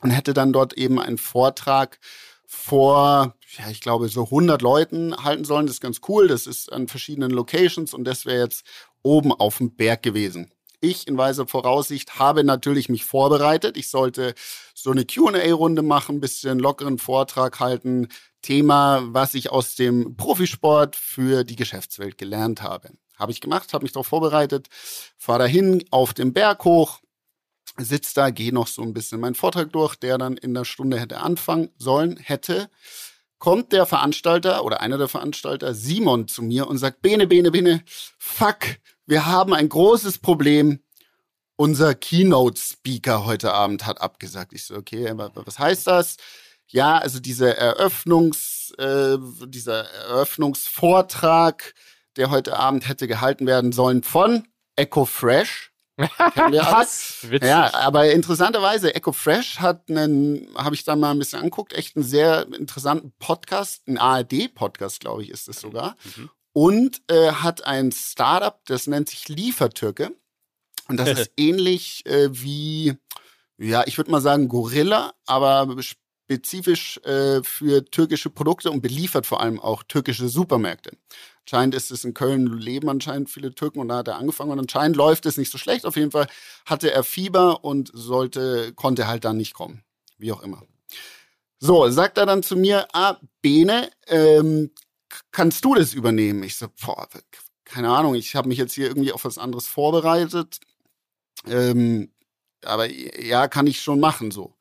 und 0.00 0.10
hätte 0.10 0.34
dann 0.34 0.52
dort 0.52 0.74
eben 0.74 1.00
einen 1.00 1.18
Vortrag 1.18 1.98
vor, 2.46 3.34
ja, 3.58 3.70
ich 3.70 3.80
glaube, 3.80 4.08
so 4.08 4.24
100 4.24 4.62
Leuten 4.62 5.16
halten 5.22 5.44
sollen. 5.44 5.66
Das 5.66 5.76
ist 5.76 5.82
ganz 5.82 6.00
cool. 6.08 6.28
Das 6.28 6.46
ist 6.46 6.72
an 6.72 6.88
verschiedenen 6.88 7.30
Locations 7.30 7.92
und 7.92 8.04
das 8.04 8.24
wäre 8.24 8.44
jetzt 8.44 8.64
oben 9.02 9.32
auf 9.32 9.58
dem 9.58 9.76
Berg 9.76 10.02
gewesen. 10.02 10.50
Ich 10.80 11.08
in 11.08 11.18
weiser 11.18 11.46
Voraussicht 11.46 12.18
habe 12.18 12.44
natürlich 12.44 12.88
mich 12.88 13.04
vorbereitet. 13.04 13.76
Ich 13.76 13.90
sollte 13.90 14.34
so 14.74 14.92
eine 14.92 15.04
Q&A-Runde 15.04 15.82
machen, 15.82 16.20
bisschen 16.20 16.58
lockeren 16.58 16.98
Vortrag 16.98 17.58
halten. 17.58 18.08
Thema, 18.42 19.02
was 19.08 19.34
ich 19.34 19.50
aus 19.50 19.74
dem 19.74 20.16
Profisport 20.16 20.94
für 20.94 21.44
die 21.44 21.56
Geschäftswelt 21.56 22.16
gelernt 22.16 22.62
habe. 22.62 22.90
Habe 23.16 23.32
ich 23.32 23.40
gemacht, 23.40 23.74
habe 23.74 23.82
mich 23.82 23.92
darauf 23.92 24.06
vorbereitet, 24.06 24.68
fahre 25.18 25.40
dahin 25.40 25.84
auf 25.90 26.14
den 26.14 26.32
Berg 26.32 26.64
hoch, 26.64 27.00
sitz 27.78 28.14
da, 28.14 28.30
gehe 28.30 28.52
noch 28.52 28.66
so 28.66 28.82
ein 28.82 28.92
bisschen 28.92 29.20
meinen 29.20 29.34
Vortrag 29.34 29.72
durch, 29.72 29.96
der 29.96 30.18
dann 30.18 30.36
in 30.36 30.54
der 30.54 30.64
Stunde 30.64 30.98
hätte 31.00 31.18
anfangen 31.20 31.70
sollen, 31.78 32.16
hätte, 32.16 32.68
kommt 33.38 33.72
der 33.72 33.86
Veranstalter 33.86 34.64
oder 34.64 34.80
einer 34.80 34.98
der 34.98 35.08
Veranstalter, 35.08 35.74
Simon, 35.74 36.26
zu 36.28 36.42
mir 36.42 36.66
und 36.66 36.78
sagt, 36.78 37.02
Bene, 37.02 37.26
Bene, 37.26 37.50
Bene, 37.50 37.82
fuck, 38.18 38.58
wir 39.06 39.26
haben 39.26 39.54
ein 39.54 39.68
großes 39.68 40.18
Problem. 40.18 40.80
Unser 41.56 41.94
Keynote-Speaker 41.94 43.24
heute 43.26 43.52
Abend 43.52 43.84
hat 43.86 44.00
abgesagt. 44.00 44.52
Ich 44.52 44.64
so, 44.64 44.76
okay, 44.76 45.10
wa- 45.16 45.30
wa- 45.34 45.42
was 45.44 45.58
heißt 45.58 45.86
das? 45.86 46.16
Ja, 46.68 46.98
also 46.98 47.18
diese 47.18 47.56
Eröffnungs, 47.56 48.72
äh, 48.78 49.16
dieser 49.46 49.84
Eröffnungsvortrag, 49.92 51.74
der 52.16 52.30
heute 52.30 52.56
Abend 52.56 52.88
hätte 52.88 53.08
gehalten 53.08 53.46
werden 53.46 53.72
sollen 53.72 54.02
von 54.02 54.46
Echo 54.76 55.04
Fresh. 55.04 55.72
Alle. 55.98 56.58
Witzig. 57.22 57.42
Ja, 57.42 57.74
aber 57.74 58.10
interessanterweise, 58.12 58.94
Echo 58.94 59.12
Fresh 59.12 59.58
hat 59.58 59.88
einen, 59.88 60.48
habe 60.56 60.74
ich 60.74 60.84
dann 60.84 61.00
mal 61.00 61.10
ein 61.10 61.18
bisschen 61.18 61.42
anguckt, 61.42 61.72
echt 61.72 61.96
einen 61.96 62.04
sehr 62.04 62.46
interessanten 62.52 63.12
Podcast, 63.18 63.86
ein 63.88 63.98
ARD-Podcast, 63.98 65.00
glaube 65.00 65.22
ich, 65.22 65.30
ist 65.30 65.48
es 65.48 65.60
sogar. 65.60 65.96
Mhm. 66.16 66.30
Und 66.52 67.02
äh, 67.08 67.32
hat 67.32 67.66
ein 67.66 67.92
Startup, 67.92 68.60
das 68.66 68.86
nennt 68.86 69.08
sich 69.08 69.28
Liefertürke. 69.28 70.12
Und 70.88 70.96
das 70.96 71.18
ist 71.18 71.32
ähnlich 71.36 72.06
äh, 72.06 72.28
wie, 72.30 72.96
ja, 73.58 73.84
ich 73.86 73.98
würde 73.98 74.10
mal 74.10 74.20
sagen 74.20 74.48
Gorilla, 74.48 75.12
aber 75.26 75.76
spezifisch 76.28 76.98
äh, 77.04 77.42
für 77.42 77.84
türkische 77.84 78.30
Produkte 78.30 78.70
und 78.70 78.80
beliefert 78.80 79.26
vor 79.26 79.40
allem 79.40 79.60
auch 79.60 79.82
türkische 79.82 80.28
Supermärkte. 80.28 80.96
Anscheinend 81.48 81.74
ist 81.74 81.90
es 81.90 82.04
in 82.04 82.12
Köln, 82.12 82.58
leben 82.58 82.90
anscheinend 82.90 83.30
viele 83.30 83.54
Türken 83.54 83.78
und 83.78 83.88
da 83.88 83.96
hat 83.96 84.08
er 84.08 84.16
angefangen 84.16 84.50
und 84.50 84.58
anscheinend 84.58 84.98
läuft 84.98 85.24
es 85.24 85.38
nicht 85.38 85.50
so 85.50 85.56
schlecht. 85.56 85.86
Auf 85.86 85.96
jeden 85.96 86.10
Fall 86.10 86.26
hatte 86.66 86.92
er 86.92 87.02
Fieber 87.02 87.64
und 87.64 87.90
sollte, 87.94 88.74
konnte 88.74 89.06
halt 89.06 89.24
dann 89.24 89.38
nicht 89.38 89.54
kommen. 89.54 89.82
Wie 90.18 90.30
auch 90.30 90.42
immer. 90.42 90.62
So, 91.58 91.88
sagt 91.88 92.18
er 92.18 92.26
dann 92.26 92.42
zu 92.42 92.54
mir, 92.54 92.86
ah, 92.92 93.16
Bene, 93.40 93.90
ähm, 94.08 94.72
kannst 95.30 95.64
du 95.64 95.74
das 95.74 95.94
übernehmen? 95.94 96.42
Ich 96.42 96.58
so, 96.58 96.66
boah, 96.84 97.08
keine 97.64 97.88
Ahnung, 97.88 98.14
ich 98.14 98.36
habe 98.36 98.48
mich 98.48 98.58
jetzt 98.58 98.74
hier 98.74 98.88
irgendwie 98.88 99.12
auf 99.12 99.24
was 99.24 99.38
anderes 99.38 99.66
vorbereitet. 99.66 100.60
Ähm, 101.46 102.12
aber 102.62 102.90
ja, 102.90 103.48
kann 103.48 103.66
ich 103.66 103.80
schon 103.80 104.00
machen 104.00 104.30
so. 104.30 104.54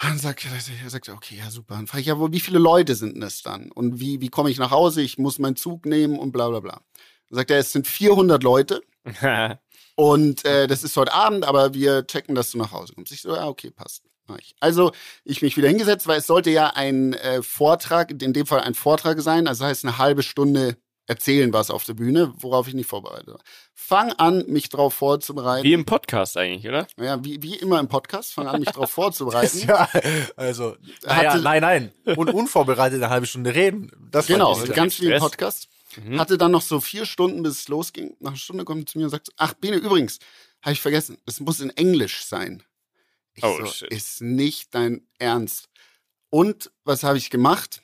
Dann 0.00 0.18
sagt 0.18 0.44
er, 0.44 0.52
er 0.52 0.90
sagt, 0.90 1.08
okay, 1.08 1.36
ja, 1.36 1.50
super. 1.50 1.74
Dann 1.74 1.86
frage 1.86 2.02
ich 2.02 2.06
ja, 2.06 2.18
wo- 2.18 2.30
wie 2.32 2.40
viele 2.40 2.58
Leute 2.58 2.94
sind 2.94 3.14
denn 3.14 3.20
das 3.20 3.42
dann? 3.42 3.70
Und 3.72 3.98
wie, 4.00 4.20
wie 4.20 4.28
komme 4.28 4.50
ich 4.50 4.58
nach 4.58 4.70
Hause? 4.70 5.02
Ich 5.02 5.18
muss 5.18 5.38
meinen 5.38 5.56
Zug 5.56 5.86
nehmen 5.86 6.18
und 6.18 6.30
bla 6.32 6.48
bla 6.48 6.60
bla. 6.60 6.80
Dann 7.30 7.36
sagt 7.36 7.50
er, 7.50 7.58
es 7.58 7.72
sind 7.72 7.86
400 7.86 8.42
Leute 8.42 8.80
und 9.96 10.44
äh, 10.44 10.66
das 10.66 10.84
ist 10.84 10.96
heute 10.96 11.12
Abend, 11.12 11.44
aber 11.44 11.74
wir 11.74 12.06
checken, 12.06 12.34
dass 12.34 12.52
du 12.52 12.58
nach 12.58 12.70
Hause 12.72 12.94
kommst. 12.94 13.12
Ich 13.12 13.22
so, 13.22 13.34
ja, 13.34 13.46
okay, 13.48 13.70
passt. 13.70 14.02
Also 14.60 14.92
ich 15.24 15.40
mich 15.40 15.56
wieder 15.56 15.68
hingesetzt, 15.68 16.06
weil 16.06 16.18
es 16.18 16.26
sollte 16.26 16.50
ja 16.50 16.68
ein 16.74 17.14
äh, 17.14 17.42
Vortrag, 17.42 18.10
in 18.10 18.34
dem 18.34 18.44
Fall 18.46 18.60
ein 18.60 18.74
Vortrag 18.74 19.20
sein, 19.22 19.48
also 19.48 19.64
heißt 19.64 19.84
eine 19.86 19.96
halbe 19.96 20.22
Stunde 20.22 20.76
erzählen 21.08 21.52
was 21.52 21.70
auf 21.70 21.84
der 21.84 21.94
Bühne, 21.94 22.32
worauf 22.38 22.68
ich 22.68 22.74
nicht 22.74 22.86
vorbereitet 22.88 23.26
war. 23.28 23.40
Fang 23.74 24.12
an, 24.12 24.44
mich 24.46 24.68
darauf 24.68 24.94
vorzubereiten. 24.94 25.64
Wie 25.64 25.72
im 25.72 25.84
Podcast 25.84 26.36
eigentlich, 26.36 26.68
oder? 26.68 26.86
ja, 26.98 27.24
wie, 27.24 27.42
wie 27.42 27.56
immer 27.56 27.80
im 27.80 27.88
Podcast, 27.88 28.34
fang 28.34 28.46
an, 28.46 28.60
mich 28.60 28.68
darauf 28.70 28.90
vorzubereiten. 28.90 29.58
Ja, 29.66 29.88
also, 30.36 30.76
naja, 31.04 31.32
Hatte- 31.32 31.42
nein, 31.42 31.62
nein. 31.62 31.92
Und 32.16 32.32
unvorbereitet 32.32 33.02
eine 33.02 33.10
halbe 33.10 33.26
Stunde 33.26 33.54
reden. 33.54 33.90
Das 34.12 34.26
Genau, 34.28 34.54
ganz 34.66 35.00
wie 35.00 35.10
im. 35.10 35.18
Podcast. 35.18 35.68
Mhm. 35.96 36.20
Hatte 36.20 36.36
dann 36.38 36.52
noch 36.52 36.62
so 36.62 36.80
vier 36.80 37.06
Stunden, 37.06 37.42
bis 37.42 37.60
es 37.60 37.68
losging. 37.68 38.14
Nach 38.20 38.30
einer 38.32 38.36
Stunde 38.38 38.64
kommt 38.64 38.82
er 38.82 38.86
zu 38.86 38.98
mir 38.98 39.04
und 39.04 39.10
sagt, 39.10 39.30
ach 39.38 39.54
Bene, 39.54 39.76
übrigens, 39.76 40.18
habe 40.62 40.72
ich 40.74 40.80
vergessen, 40.82 41.16
es 41.24 41.40
muss 41.40 41.60
in 41.60 41.70
Englisch 41.70 42.24
sein. 42.24 42.62
Ich 43.34 43.42
Oh, 43.44 43.56
so, 43.60 43.66
shit. 43.66 43.88
ist 43.90 44.20
nicht 44.20 44.74
dein 44.74 45.06
Ernst. 45.18 45.68
Und 46.28 46.70
was 46.84 47.02
habe 47.04 47.16
ich 47.16 47.30
gemacht? 47.30 47.80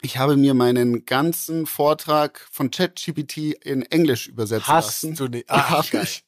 Ich 0.00 0.16
habe 0.16 0.36
mir 0.36 0.54
meinen 0.54 1.04
ganzen 1.06 1.66
Vortrag 1.66 2.46
von 2.52 2.70
ChatGPT 2.70 3.52
in 3.64 3.82
Englisch 3.82 4.28
übersetzen 4.28 4.68
Hast 4.68 5.02
lassen. 5.02 5.14
du 5.16 5.28
nicht. 5.28 5.46
Ach, 5.48 5.90
geil. 5.90 6.04
ich. 6.04 6.24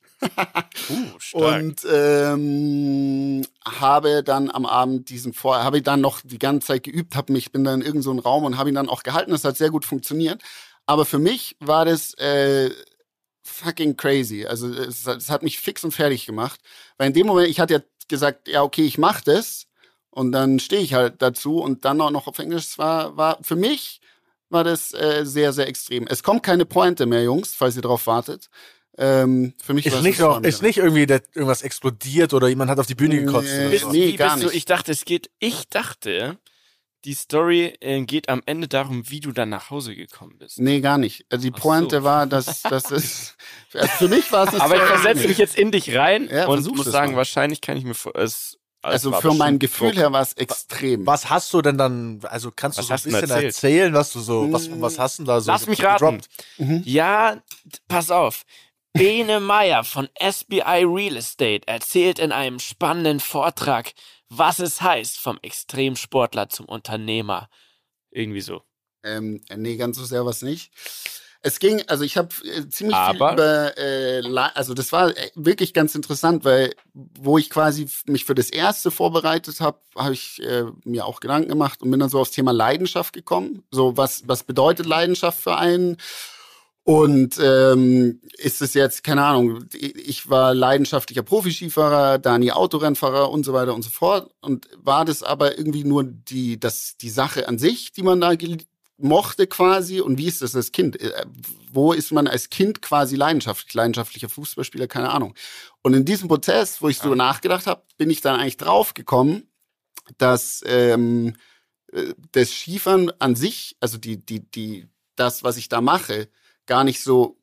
Uh, 0.90 1.18
stark. 1.18 1.62
Und 1.62 1.86
ähm, 1.90 3.42
habe 3.64 4.22
dann 4.22 4.50
am 4.50 4.66
Abend 4.66 5.08
diesen 5.08 5.32
Vor, 5.32 5.62
habe 5.62 5.78
ich 5.78 5.82
dann 5.82 6.00
noch 6.00 6.20
die 6.22 6.38
ganze 6.38 6.68
Zeit 6.68 6.82
geübt, 6.82 7.16
habe 7.16 7.32
mich, 7.32 7.52
bin 7.52 7.64
dann 7.64 7.80
in 7.80 7.86
irgendeinen 7.86 8.18
so 8.18 8.22
Raum 8.22 8.44
und 8.44 8.58
habe 8.58 8.68
ihn 8.68 8.74
dann 8.74 8.88
auch 8.88 9.02
gehalten. 9.02 9.30
Das 9.30 9.44
hat 9.44 9.56
sehr 9.56 9.70
gut 9.70 9.84
funktioniert. 9.84 10.42
Aber 10.84 11.06
für 11.06 11.18
mich 11.18 11.56
war 11.60 11.84
das 11.84 12.14
äh, 12.14 12.70
fucking 13.44 13.96
crazy. 13.96 14.44
Also 14.44 14.68
es, 14.68 15.06
es 15.06 15.30
hat 15.30 15.42
mich 15.42 15.60
fix 15.60 15.84
und 15.84 15.92
fertig 15.92 16.26
gemacht. 16.26 16.60
Weil 16.98 17.08
in 17.08 17.14
dem 17.14 17.26
Moment, 17.26 17.48
ich 17.48 17.60
hatte 17.60 17.74
ja 17.74 17.80
gesagt, 18.08 18.48
ja 18.48 18.62
okay, 18.62 18.82
ich 18.82 18.98
mache 18.98 19.22
das 19.24 19.66
und 20.10 20.32
dann 20.32 20.58
stehe 20.60 20.82
ich 20.82 20.94
halt 20.94 21.22
dazu 21.22 21.60
und 21.60 21.84
dann 21.84 22.00
auch 22.00 22.10
noch 22.10 22.26
auf 22.26 22.38
Englisch. 22.38 22.64
Es 22.64 22.78
war, 22.78 23.16
war 23.16 23.38
für 23.42 23.56
mich 23.56 24.00
war 24.48 24.64
das 24.64 24.92
äh, 24.94 25.24
sehr, 25.24 25.52
sehr 25.52 25.68
extrem. 25.68 26.06
Es 26.08 26.22
kommt 26.22 26.42
keine 26.42 26.66
Pointe 26.66 27.06
mehr, 27.06 27.22
Jungs, 27.22 27.54
falls 27.54 27.76
ihr 27.76 27.82
drauf 27.82 28.06
wartet. 28.06 28.48
Ähm, 28.98 29.54
für 29.62 29.72
mich 29.72 29.86
war 29.86 29.92
Ist 29.92 29.98
es 29.98 30.02
nicht, 30.04 30.20
das 30.20 30.26
noch, 30.26 30.42
ist 30.42 30.62
nicht 30.62 30.78
irgendwie 30.78 31.06
der, 31.06 31.22
irgendwas 31.34 31.62
explodiert 31.62 32.34
oder 32.34 32.48
jemand 32.48 32.70
hat 32.70 32.80
auf 32.80 32.86
die 32.86 32.96
Bühne 32.96 33.16
gekotzt 33.22 33.48
Nee. 33.48 33.66
oder. 33.82 33.92
Nee, 33.92 34.12
gar 34.16 34.30
bist 34.34 34.42
Du, 34.42 34.46
nicht. 34.48 34.56
ich 34.56 34.64
dachte, 34.64 34.90
es 34.92 35.04
geht. 35.04 35.30
Ich 35.38 35.68
dachte, 35.68 36.38
die 37.06 37.14
Story 37.14 37.76
äh, 37.80 38.02
geht 38.02 38.28
am 38.28 38.42
Ende 38.44 38.68
darum, 38.68 39.08
wie 39.08 39.20
du 39.20 39.32
dann 39.32 39.48
nach 39.48 39.70
Hause 39.70 39.94
gekommen 39.94 40.36
bist. 40.38 40.58
Nee, 40.58 40.80
gar 40.80 40.98
nicht. 40.98 41.24
Also 41.30 41.44
die 41.48 41.52
Ach 41.54 41.60
Pointe 41.60 41.98
so. 41.98 42.02
war, 42.04 42.26
dass 42.26 42.62
das 42.62 42.90
ist. 42.90 43.36
Also 43.72 43.88
für 43.96 44.08
mich 44.08 44.30
war 44.32 44.48
es 44.48 44.54
eine 44.54 44.62
Aber 44.64 44.76
ich 44.76 44.82
versetze 44.82 45.28
mich 45.28 45.38
jetzt 45.38 45.56
in 45.56 45.70
dich 45.70 45.96
rein 45.96 46.28
Ja, 46.30 46.46
und 46.46 46.66
muss 46.76 46.84
sagen, 46.86 47.12
mal. 47.12 47.18
wahrscheinlich 47.18 47.60
kann 47.62 47.76
ich 47.78 47.84
mir 47.84 47.94
vor. 47.94 48.14
Es, 48.16 48.58
es 48.58 48.59
Also 48.82 49.12
war 49.12 49.20
für 49.20 49.34
mein 49.34 49.58
Gefühl 49.58 49.88
Druck. 49.90 49.98
her 49.98 50.12
war 50.12 50.22
es 50.22 50.32
extrem. 50.34 51.06
Was 51.06 51.28
hast 51.28 51.52
du 51.52 51.60
denn 51.60 51.76
dann, 51.76 52.20
also 52.24 52.50
kannst 52.50 52.78
du 52.78 52.82
Was 52.82 52.86
so 52.88 52.94
ein 52.94 52.98
du 52.98 53.04
bisschen 53.10 53.30
erzählt? 53.30 53.44
erzählen, 53.54 53.94
was 53.94 54.12
du 54.12 54.20
so, 54.20 54.50
was, 54.52 54.68
Mm, 54.68 54.80
was 54.80 54.98
hast 54.98 55.18
du 55.18 55.24
da 55.24 55.40
so 55.40 55.50
Lass 55.52 55.66
mich 55.66 55.78
gedroppt? 55.80 56.00
raten. 56.02 56.20
Mhm. 56.58 56.82
Ja, 56.86 57.42
pass 57.88 58.10
auf. 58.10 58.44
Bene 58.94 59.38
Meyer 59.40 59.84
von 59.84 60.08
SBI 60.18 60.84
Real 60.84 61.16
Estate 61.16 61.68
erzählt 61.68 62.18
in 62.18 62.32
einem 62.32 62.58
spannenden 62.58 63.20
Vortrag, 63.20 63.92
was 64.30 64.58
es 64.58 64.80
heißt, 64.80 65.18
vom 65.18 65.38
Extremsportler 65.42 66.48
zum 66.48 66.66
Unternehmer. 66.66 67.48
Irgendwie 68.10 68.40
so. 68.40 68.62
Ähm, 69.04 69.42
nee, 69.56 69.76
ganz 69.76 69.96
so 69.98 70.04
sehr 70.04 70.24
was 70.26 70.42
nicht. 70.42 70.72
Es 71.42 71.58
ging, 71.58 71.82
also 71.86 72.04
ich 72.04 72.18
habe 72.18 72.28
äh, 72.44 72.68
ziemlich 72.68 72.96
Aber- 72.96 73.30
viel 73.30 73.34
über, 73.34 73.78
äh, 73.78 74.50
also 74.54 74.74
das 74.74 74.92
war 74.92 75.16
äh, 75.16 75.30
wirklich 75.34 75.72
ganz 75.72 75.94
interessant, 75.94 76.44
weil 76.44 76.74
wo 76.92 77.38
ich 77.38 77.48
quasi 77.48 77.88
mich 78.06 78.26
für 78.26 78.34
das 78.34 78.50
erste 78.50 78.90
vorbereitet 78.90 79.60
habe, 79.60 79.78
habe 79.96 80.12
ich 80.12 80.42
äh, 80.42 80.64
mir 80.84 81.06
auch 81.06 81.20
Gedanken 81.20 81.48
gemacht 81.48 81.82
und 81.82 81.90
bin 81.90 82.00
dann 82.00 82.10
so 82.10 82.20
aufs 82.20 82.32
Thema 82.32 82.52
Leidenschaft 82.52 83.14
gekommen. 83.14 83.62
So 83.70 83.96
was 83.96 84.24
was 84.26 84.42
bedeutet 84.44 84.84
Leidenschaft 84.84 85.40
für 85.40 85.56
einen? 85.56 85.96
Und 86.82 87.38
ähm, 87.40 88.20
ist 88.38 88.62
es 88.62 88.74
jetzt, 88.74 89.04
keine 89.04 89.22
Ahnung, 89.22 89.64
ich 89.74 90.28
war 90.30 90.54
leidenschaftlicher 90.54 91.22
Profiskifahrer, 91.22 92.18
Dani 92.18 92.50
Autorennfahrer 92.52 93.30
und 93.30 93.44
so 93.44 93.52
weiter 93.52 93.74
und 93.74 93.82
so 93.82 93.90
fort. 93.90 94.30
Und 94.40 94.66
war 94.78 95.04
das 95.04 95.22
aber 95.22 95.56
irgendwie 95.58 95.84
nur 95.84 96.04
die, 96.04 96.58
das, 96.58 96.96
die 96.96 97.10
Sache 97.10 97.46
an 97.48 97.58
sich, 97.58 97.92
die 97.92 98.02
man 98.02 98.20
da 98.20 98.34
mochte 99.02 99.46
quasi? 99.46 100.00
Und 100.00 100.18
wie 100.18 100.26
ist 100.26 100.42
das 100.42 100.54
als 100.54 100.72
Kind? 100.72 101.00
Äh, 101.00 101.24
Wo 101.72 101.92
ist 101.92 102.12
man 102.12 102.26
als 102.26 102.50
Kind 102.50 102.82
quasi 102.82 103.16
leidenschaftlich? 103.16 103.74
Leidenschaftlicher 103.74 104.28
Fußballspieler, 104.28 104.86
keine 104.86 105.10
Ahnung. 105.10 105.34
Und 105.82 105.94
in 105.94 106.04
diesem 106.04 106.28
Prozess, 106.28 106.82
wo 106.82 106.88
ich 106.88 106.98
so 106.98 107.14
nachgedacht 107.14 107.66
habe, 107.66 107.82
bin 107.96 108.10
ich 108.10 108.20
dann 108.20 108.38
eigentlich 108.38 108.56
draufgekommen, 108.56 109.48
dass 110.18 110.62
ähm, 110.66 111.36
äh, 111.92 112.14
das 112.32 112.50
Skifahren 112.50 113.12
an 113.18 113.36
sich, 113.36 113.76
also 113.80 113.98
die, 113.98 114.24
die, 114.24 114.40
die, 114.50 114.88
das, 115.16 115.42
was 115.42 115.56
ich 115.56 115.68
da 115.68 115.80
mache, 115.80 116.28
gar 116.66 116.84
nicht 116.84 117.02
so 117.02 117.36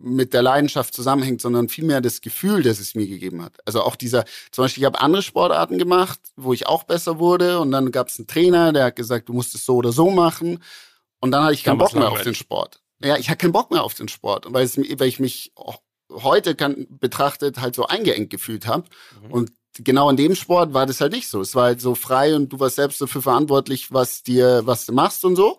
mit 0.00 0.32
der 0.32 0.42
Leidenschaft 0.42 0.94
zusammenhängt, 0.94 1.40
sondern 1.40 1.68
vielmehr 1.68 2.00
das 2.00 2.20
Gefühl, 2.20 2.62
das 2.62 2.78
es 2.78 2.94
mir 2.94 3.08
gegeben 3.08 3.42
hat. 3.42 3.58
Also 3.66 3.82
auch 3.82 3.96
dieser, 3.96 4.24
zum 4.52 4.64
Beispiel, 4.64 4.82
ich 4.82 4.86
habe 4.86 5.00
andere 5.00 5.22
Sportarten 5.22 5.76
gemacht, 5.76 6.20
wo 6.36 6.52
ich 6.52 6.68
auch 6.68 6.84
besser 6.84 7.18
wurde 7.18 7.58
und 7.58 7.72
dann 7.72 7.90
gab 7.90 8.08
es 8.08 8.18
einen 8.18 8.28
Trainer, 8.28 8.72
der 8.72 8.84
hat 8.84 8.96
gesagt, 8.96 9.28
du 9.28 9.32
musst 9.32 9.56
es 9.56 9.64
so 9.64 9.74
oder 9.76 9.90
so 9.90 10.10
machen 10.10 10.60
und 11.20 11.30
dann 11.30 11.44
hatte 11.44 11.54
ich 11.54 11.64
keinen 11.64 11.78
Bock 11.78 11.94
mehr 11.94 12.10
auf 12.10 12.22
den 12.22 12.34
Sport. 12.34 12.80
Ja, 13.00 13.16
ich 13.16 13.28
hatte 13.28 13.38
keinen 13.38 13.52
Bock 13.52 13.70
mehr 13.70 13.84
auf 13.84 13.94
den 13.94 14.08
Sport, 14.08 14.46
weil, 14.48 14.64
es, 14.64 14.76
weil 14.76 15.08
ich 15.08 15.20
mich 15.20 15.52
heute 16.12 16.54
kann, 16.54 16.86
betrachtet 16.90 17.60
halt 17.60 17.74
so 17.74 17.86
eingeengt 17.86 18.30
gefühlt 18.30 18.66
habe 18.66 18.84
Mhm. 19.22 19.32
und 19.32 19.50
genau 19.74 20.10
in 20.10 20.16
dem 20.16 20.34
Sport 20.34 20.74
war 20.74 20.86
das 20.86 21.00
halt 21.00 21.12
nicht 21.12 21.28
so. 21.28 21.40
Es 21.40 21.54
war 21.54 21.64
halt 21.64 21.80
so 21.80 21.94
frei 21.94 22.34
und 22.34 22.52
du 22.52 22.58
warst 22.58 22.76
selbst 22.76 23.00
dafür 23.00 23.22
verantwortlich, 23.22 23.92
was 23.92 24.22
dir, 24.22 24.62
was 24.64 24.86
du 24.86 24.92
machst 24.92 25.24
und 25.24 25.36
so. 25.36 25.58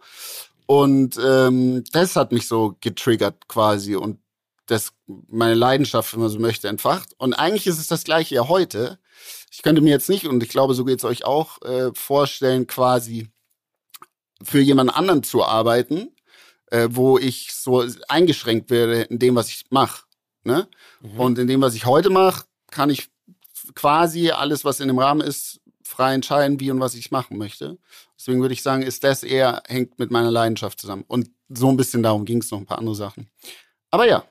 Und 0.66 1.18
ähm, 1.24 1.84
das 1.94 2.16
hat 2.16 2.32
mich 2.32 2.48
so 2.48 2.76
getriggert 2.82 3.48
quasi 3.48 3.96
und 3.96 4.20
das 4.66 4.92
meine 5.28 5.56
Leidenschaft, 5.56 6.14
wenn 6.14 6.20
man 6.20 6.30
so 6.30 6.38
möchte, 6.40 6.68
entfacht. 6.68 7.16
Und 7.18 7.34
eigentlich 7.34 7.66
ist 7.66 7.80
es 7.80 7.88
das 7.88 8.04
gleiche 8.04 8.36
ja 8.36 8.48
heute. 8.50 9.00
Ich 9.52 9.64
könnte 9.64 9.82
mir 9.82 9.90
jetzt 9.90 10.10
nicht, 10.10 10.28
und 10.28 10.44
ich 10.44 10.50
glaube, 10.50 10.76
so 10.76 10.86
geht's 10.86 11.06
euch 11.06 11.26
auch, 11.26 11.60
äh, 11.64 11.92
vorstellen, 11.96 12.68
quasi 12.68 13.30
für 14.44 14.60
jemand 14.60 14.96
anderen 14.96 15.24
zu 15.24 15.44
arbeiten, 15.44 16.12
äh, 16.68 16.88
wo 16.92 17.18
ich 17.18 17.54
so 17.54 17.86
eingeschränkt 18.08 18.70
werde 18.70 19.02
in 19.02 19.20
dem, 19.20 19.36
was 19.36 19.50
ich 19.50 19.66
mache. 19.70 20.04
Ne? 20.44 20.68
Mhm. 21.02 21.20
Und 21.20 21.40
in 21.40 21.48
dem, 21.48 21.62
was 21.62 21.76
ich 21.76 21.86
heute 21.86 22.10
mache, 22.10 22.46
kann 22.72 22.90
ich 22.90 23.10
quasi 23.76 24.32
alles, 24.32 24.66
was 24.66 24.80
in 24.80 24.88
dem 24.88 25.00
Rahmen 25.00 25.22
ist, 25.22 25.60
frei 25.84 26.14
entscheiden, 26.14 26.60
wie 26.60 26.72
und 26.72 26.80
was 26.80 26.96
ich 26.96 27.12
machen 27.12 27.38
möchte. 27.38 27.78
Deswegen 28.18 28.42
würde 28.42 28.54
ich 28.54 28.64
sagen, 28.64 28.84
ist 28.84 29.04
das 29.04 29.24
eher, 29.24 29.64
hängt 29.68 29.98
mit 30.00 30.12
meiner 30.12 30.32
Leidenschaft 30.32 30.80
zusammen. 30.80 31.04
Und 31.08 31.32
so 31.50 31.70
ein 31.70 31.78
bisschen 31.78 32.04
darum 32.04 32.26
ging 32.26 32.40
es 32.40 32.52
noch 32.52 32.60
ein 32.60 32.66
paar 32.66 32.78
andere 32.78 32.96
Sachen. 32.96 33.30
Aber 33.92 34.08
ja, 34.08 34.24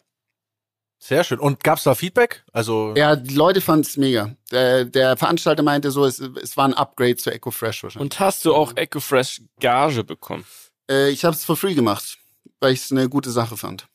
Sehr 1.01 1.23
schön. 1.25 1.39
Und 1.39 1.62
gab's 1.62 1.85
da 1.85 1.95
Feedback? 1.95 2.43
Also 2.53 2.93
ja, 2.97 3.15
die 3.16 3.35
Leute 3.35 3.61
fanden 3.61 3.83
es 3.87 3.97
mega. 3.97 4.35
Der, 4.51 4.85
der 4.85 5.16
Veranstalter 5.16 5.62
meinte 5.62 5.91
so, 5.93 6.05
es, 6.05 6.19
es 6.19 6.57
war 6.57 6.65
ein 6.66 6.75
Upgrade 6.75 7.16
zu 7.16 7.31
Echo 7.33 7.51
Fresh 7.53 7.83
wahrscheinlich. 7.85 8.03
Und 8.03 8.19
hast 8.20 8.45
du 8.45 8.55
auch 8.55 8.77
EcoFresh 8.77 9.43
Gage 9.61 10.03
bekommen? 10.05 10.45
äh, 10.91 11.09
ich 11.11 11.25
habe 11.25 11.35
es 11.37 11.45
for 11.45 11.57
free 11.57 11.75
gemacht, 11.75 12.19
weil 12.61 12.73
ich 12.73 12.81
es 12.81 12.91
eine 12.93 13.09
gute 13.09 13.31
Sache 13.31 13.57
fand. 13.57 13.87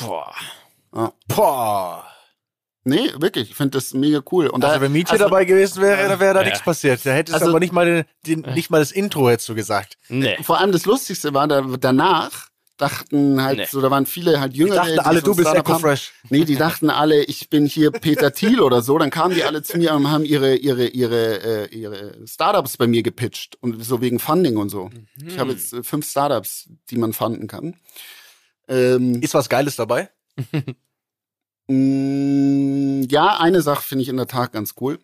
Boah. 0.00 0.34
boah. 1.28 2.06
Nee, 2.84 3.12
wirklich, 3.16 3.50
ich 3.50 3.56
finde 3.56 3.78
das 3.78 3.94
mega 3.94 4.20
cool. 4.32 4.48
Und 4.48 4.64
Also 4.64 4.76
da, 4.76 4.80
wenn 4.82 4.92
Mietje 4.92 5.12
also- 5.12 5.24
dabei 5.24 5.44
gewesen 5.44 5.82
wäre, 5.82 6.08
dann 6.08 6.18
wäre 6.20 6.34
da 6.34 6.40
Ja. 6.40 6.46
nichts 6.46 6.62
passiert. 6.62 7.04
Da 7.06 7.10
hättest 7.12 7.34
du 7.34 7.40
Also- 7.40 7.50
aber 7.50 7.60
nicht 7.60 7.72
mal, 7.72 7.86
den, 7.86 8.04
den, 8.44 8.54
nicht 8.54 8.70
mal 8.70 8.80
das 8.80 8.90
Intro 8.92 9.28
hättest 9.28 9.48
du 9.48 9.54
gesagt. 9.54 9.98
Nee. 10.08 10.36
Vor 10.42 10.58
allem 10.58 10.72
das 10.72 10.84
Lustigste 10.84 11.32
war, 11.32 11.46
da, 11.46 11.60
danach 11.78 12.48
dachten 12.78 13.42
halt 13.42 13.58
Nee. 13.58 13.66
so, 13.70 13.80
da 13.80 13.90
waren 13.90 14.06
viele 14.06 14.40
halt 14.40 14.54
Die 14.54 14.58
Jüngere. 14.58 14.76
dachten 14.76 14.92
die 14.94 14.98
alle, 15.00 15.20
so 15.20 15.26
du 15.26 15.36
bist 15.36 15.54
Echo. 15.54 15.78
Fresh. 15.78 16.12
Nee, 16.30 16.44
die 16.44 16.56
dachten 16.56 16.90
alle, 16.90 17.22
ich 17.24 17.48
bin 17.50 17.66
hier 17.66 17.90
Peter 17.92 18.32
Thiel 18.32 18.60
oder 18.60 18.82
so. 18.82 18.98
Dann 18.98 19.10
kamen 19.10 19.34
die 19.34 19.44
alle 19.44 19.62
zu 19.62 19.78
mir 19.78 19.94
und 19.94 20.10
haben 20.10 20.24
ihre, 20.24 20.56
ihre, 20.56 20.86
ihre, 20.86 21.68
äh, 21.70 21.74
ihre 21.74 22.26
Startups 22.26 22.76
bei 22.76 22.86
mir 22.86 23.02
gepitcht. 23.02 23.56
Und 23.60 23.84
so 23.84 24.00
wegen 24.00 24.18
Funding 24.18 24.56
und 24.56 24.68
so. 24.70 24.90
Ich 25.26 25.38
habe 25.38 25.52
jetzt 25.52 25.72
äh, 25.72 25.82
fünf 25.82 26.08
Startups, 26.08 26.68
die 26.90 26.96
man 26.96 27.12
funden 27.12 27.46
kann. 27.46 27.76
Ähm, 28.68 29.20
Ist 29.22 29.34
was 29.34 29.48
Geiles 29.48 29.76
dabei? 29.76 30.08
mh, 31.68 33.06
ja, 33.10 33.38
eine 33.38 33.62
Sache 33.62 33.82
finde 33.82 34.02
ich 34.02 34.08
in 34.08 34.16
der 34.16 34.26
Tat 34.26 34.52
ganz 34.52 34.74
cool. 34.80 34.98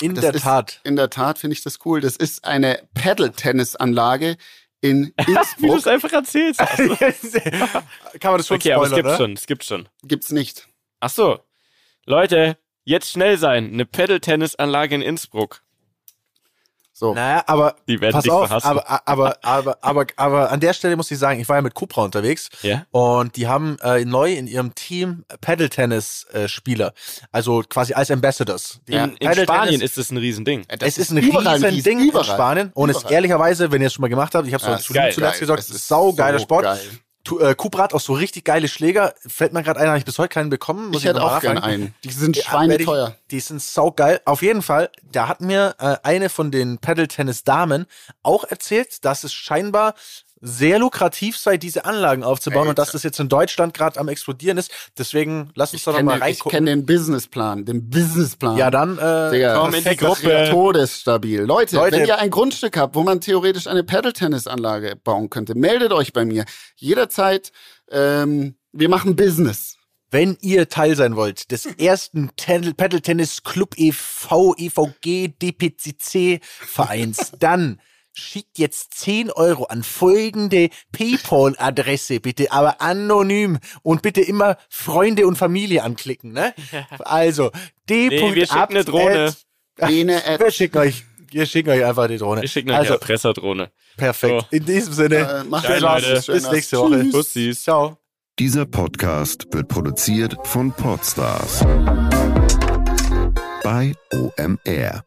In 0.00 0.14
Das 0.14 0.22
der 0.22 0.34
ist- 0.34 0.42
Tat. 0.42 0.80
In 0.84 0.96
der 0.96 1.10
Tat 1.10 1.38
finde 1.38 1.54
ich 1.54 1.62
das 1.62 1.78
cool. 1.84 2.00
Das 2.00 2.16
ist 2.16 2.44
eine 2.44 2.80
Paddle-Tennis-Anlage 2.94 4.36
in 4.84 5.14
Wie 5.26 5.32
du 5.32 5.40
es 5.40 5.52
Innsbruck. 5.56 5.86
einfach 5.86 6.12
erzählst. 6.12 6.60
Kann 8.20 8.32
man 8.32 8.36
das 8.38 8.46
schon 8.46 8.58
okay, 8.58 8.72
aber 8.74 8.84
es 8.84 8.90
spoilern, 8.90 8.94
gibt 8.94 9.08
ne? 9.08 9.16
schon, 9.16 9.32
es 9.32 9.46
gibt 9.46 9.64
schon. 9.64 9.88
Gibt's 10.02 10.30
nicht. 10.30 10.68
Ach 11.00 11.08
so. 11.08 11.40
Leute, 12.04 12.58
jetzt 12.84 13.10
schnell 13.10 13.38
sein. 13.38 13.72
Eine 13.72 13.86
Pedal-Tennis-Anlage 13.86 14.94
in 14.94 15.02
Innsbruck. 15.02 15.62
So. 17.04 17.14
Naja, 17.14 17.42
aber 17.46 17.74
Die 17.86 18.00
werden 18.00 18.12
pass 18.14 18.22
dich 18.22 18.32
auf, 18.32 18.46
verhassen. 18.46 18.66
aber, 18.66 19.06
aber, 19.06 19.36
aber, 19.42 19.78
aber, 19.82 20.06
aber 20.16 20.50
an 20.50 20.60
der 20.60 20.72
Stelle 20.72 20.96
muss 20.96 21.10
ich 21.10 21.18
sagen, 21.18 21.38
ich 21.38 21.48
war 21.48 21.56
ja 21.56 21.62
mit 21.62 21.74
Cupra 21.74 22.02
unterwegs 22.02 22.48
Ja? 22.62 22.86
und 22.92 23.36
die 23.36 23.46
haben 23.46 23.76
äh, 23.82 24.04
neu 24.06 24.32
in 24.32 24.46
ihrem 24.46 24.74
Team 24.74 25.24
Paddle-Tennis-Spieler, 25.42 26.92
also 27.32 27.62
quasi 27.68 27.92
als 27.94 28.10
Ambassadors. 28.10 28.80
Die 28.88 28.94
In, 28.94 29.16
in 29.18 29.34
Spanien 29.34 29.80
ist 29.80 29.98
das 29.98 30.10
ein 30.10 30.16
Riesending. 30.16 30.64
Das 30.68 30.80
es 30.88 30.98
ist 30.98 31.10
ein 31.10 31.18
überall 31.18 31.62
riesen 31.62 31.82
Ding 31.82 32.00
in 32.00 32.08
überall. 32.08 32.24
Spanien 32.24 32.70
und 32.74 32.90
es 32.90 32.98
Überall. 33.00 33.12
ehrlicherweise, 33.14 33.70
wenn 33.70 33.80
ihr 33.82 33.88
es 33.88 33.92
schon 33.94 34.02
mal 34.02 34.08
gemacht 34.08 34.34
habt, 34.34 34.46
ich 34.48 34.54
habe 34.54 34.64
Ja, 34.64 34.74
es 34.74 34.80
ist 34.80 34.86
zu 34.86 34.92
geil. 34.94 35.12
zuletzt 35.12 35.40
gesagt, 35.40 35.60
Es 35.60 35.68
es 35.68 35.76
ist 35.76 35.88
saugeiler 35.88 36.38
so 36.38 36.44
Sport. 36.44 36.62
Geil. 36.64 36.80
Tu- 37.24 37.38
äh, 37.40 37.54
Cupra 37.54 37.84
hat 37.84 37.94
auch 37.94 38.00
so 38.00 38.12
richtig 38.12 38.44
geile 38.44 38.68
Schläger. 38.68 39.14
Fällt 39.26 39.54
mir 39.54 39.62
gerade 39.62 39.80
ein, 39.80 39.88
habe 39.88 39.96
ich 39.98 40.04
bis 40.04 40.18
heute 40.18 40.28
keinen 40.28 40.50
bekommen. 40.50 40.88
Muss 40.88 40.98
Ich 40.98 41.04
hätte 41.06 41.18
noch 41.20 41.26
mal 41.30 41.36
auch 41.38 41.40
gerne 41.40 41.62
einen. 41.62 41.94
Die 42.04 42.10
sind 42.12 42.36
Ja, 42.36 42.42
schweineteuer. 42.44 43.16
ich- 43.18 43.26
Die 43.30 43.40
sind 43.40 43.62
saugeil. 43.62 44.20
Auf 44.26 44.42
jeden 44.42 44.60
Fall, 44.60 44.90
da 45.10 45.26
hat 45.26 45.40
mir 45.40 45.74
äh, 45.78 45.96
eine 46.02 46.28
von 46.28 46.50
den 46.50 46.76
Paddle-Tennis-Damen 46.78 47.86
auch 48.22 48.44
erzählt, 48.44 49.04
dass 49.06 49.24
es 49.24 49.32
scheinbar 49.32 49.94
sehr 50.46 50.78
lukrativ 50.78 51.38
sei, 51.38 51.56
diese 51.56 51.86
Anlagen 51.86 52.22
aufzubauen 52.22 52.64
und 52.64 52.68
Alter. 52.68 52.82
dass 52.82 52.92
das 52.92 53.02
jetzt 53.02 53.18
in 53.18 53.28
Deutschland 53.30 53.72
gerade 53.72 53.98
am 53.98 54.08
explodieren 54.08 54.58
ist. 54.58 54.70
Deswegen 54.98 55.50
lass 55.54 55.72
uns 55.72 55.80
Ich 55.80 55.84
doch 55.84 55.92
noch 55.92 55.98
kenne 55.98 56.06
mal 56.06 56.12
den, 56.14 56.18
ich 56.18 56.22
reingucken. 56.22 56.50
kenn 56.50 56.66
den 56.66 56.84
Businessplan. 56.86 57.64
Den 57.64 57.88
Businessplan. 57.88 58.58
ja, 58.58 58.70
dann 58.70 58.98
äh, 58.98 59.30
Digga, 59.30 59.56
komm 59.58 59.72
in 59.74 59.84
die 59.84 59.96
Gruppe. 59.96 60.48
Todesstabil. 60.50 61.40
Leute, 61.42 61.76
Leute. 61.76 61.96
wenn 61.96 62.06
ihr 62.06 62.18
ein 62.18 62.30
Grundstück 62.30 62.76
habt, 62.76 62.94
wo 62.94 63.02
man 63.02 63.20
theoretisch 63.22 63.66
eine 63.66 63.84
Paddle-Tennis-Anlage 63.84 64.96
bauen 65.02 65.30
könnte, 65.30 65.54
meldet 65.54 65.92
euch 65.92 66.12
bei 66.12 66.24
mir. 66.24 66.44
Jederzeit. 66.76 67.50
Ähm, 67.90 68.56
wir 68.72 68.88
machen 68.88 69.16
Business. 69.16 69.76
Wenn 70.10 70.36
ihr 70.42 70.68
Teil 70.68 70.94
sein 70.94 71.16
wollt 71.16 71.50
des 71.50 71.66
ersten 71.66 72.30
Ten- 72.36 72.74
Paddle 72.76 73.00
Tennis 73.02 73.42
Club 73.42 73.74
E 73.76 73.88
e.V. 73.88 74.54
EVG 74.56 75.28
DPCC 75.42 76.40
Vereins, 76.42 77.32
dann 77.40 77.80
schickt 78.14 78.58
jetzt 78.58 78.94
10 78.94 79.30
Euro 79.30 79.64
an 79.64 79.82
folgende 79.82 80.70
PayPal-Adresse, 80.92 82.20
bitte, 82.20 82.52
aber 82.52 82.80
anonym 82.80 83.58
und 83.82 84.02
bitte 84.02 84.20
immer 84.20 84.56
Freunde 84.70 85.26
und 85.26 85.36
Familie 85.36 85.82
anklicken, 85.82 86.32
ne? 86.32 86.54
Also, 87.00 87.50
d. 87.88 88.08
Nee, 88.08 88.34
wir 88.34 88.46
schicken 88.46 88.60
eine 88.70 88.84
Drohne. 88.84 89.34
At, 89.78 89.90
Wir 89.90 90.50
schicken 90.50 90.78
euch, 90.78 91.04
wir 91.30 91.46
schicken 91.46 91.70
euch 91.70 91.84
einfach 91.84 92.06
die 92.06 92.18
Drohne. 92.18 92.42
Wir 92.42 92.48
schicken 92.48 92.70
eine 92.70 92.78
also, 92.80 92.94
Erpresserdrohne. 92.94 93.70
perfekt. 93.96 94.46
So. 94.50 94.56
In 94.56 94.64
diesem 94.64 94.92
Sinne, 94.92 95.16
äh, 95.16 95.44
macht 95.44 95.66
Geil, 95.66 95.80
Spaß. 95.80 96.26
Bis 96.26 96.50
nächste 96.50 96.78
Woche. 96.78 97.00
Tschüss. 97.00 97.12
Bussis. 97.12 97.62
Ciao. 97.64 97.98
Dieser 98.38 98.66
Podcast 98.66 99.46
wird 99.52 99.68
produziert 99.68 100.36
von 100.44 100.72
Podstars 100.72 101.64
bei 103.62 103.94
OMR. 104.12 105.04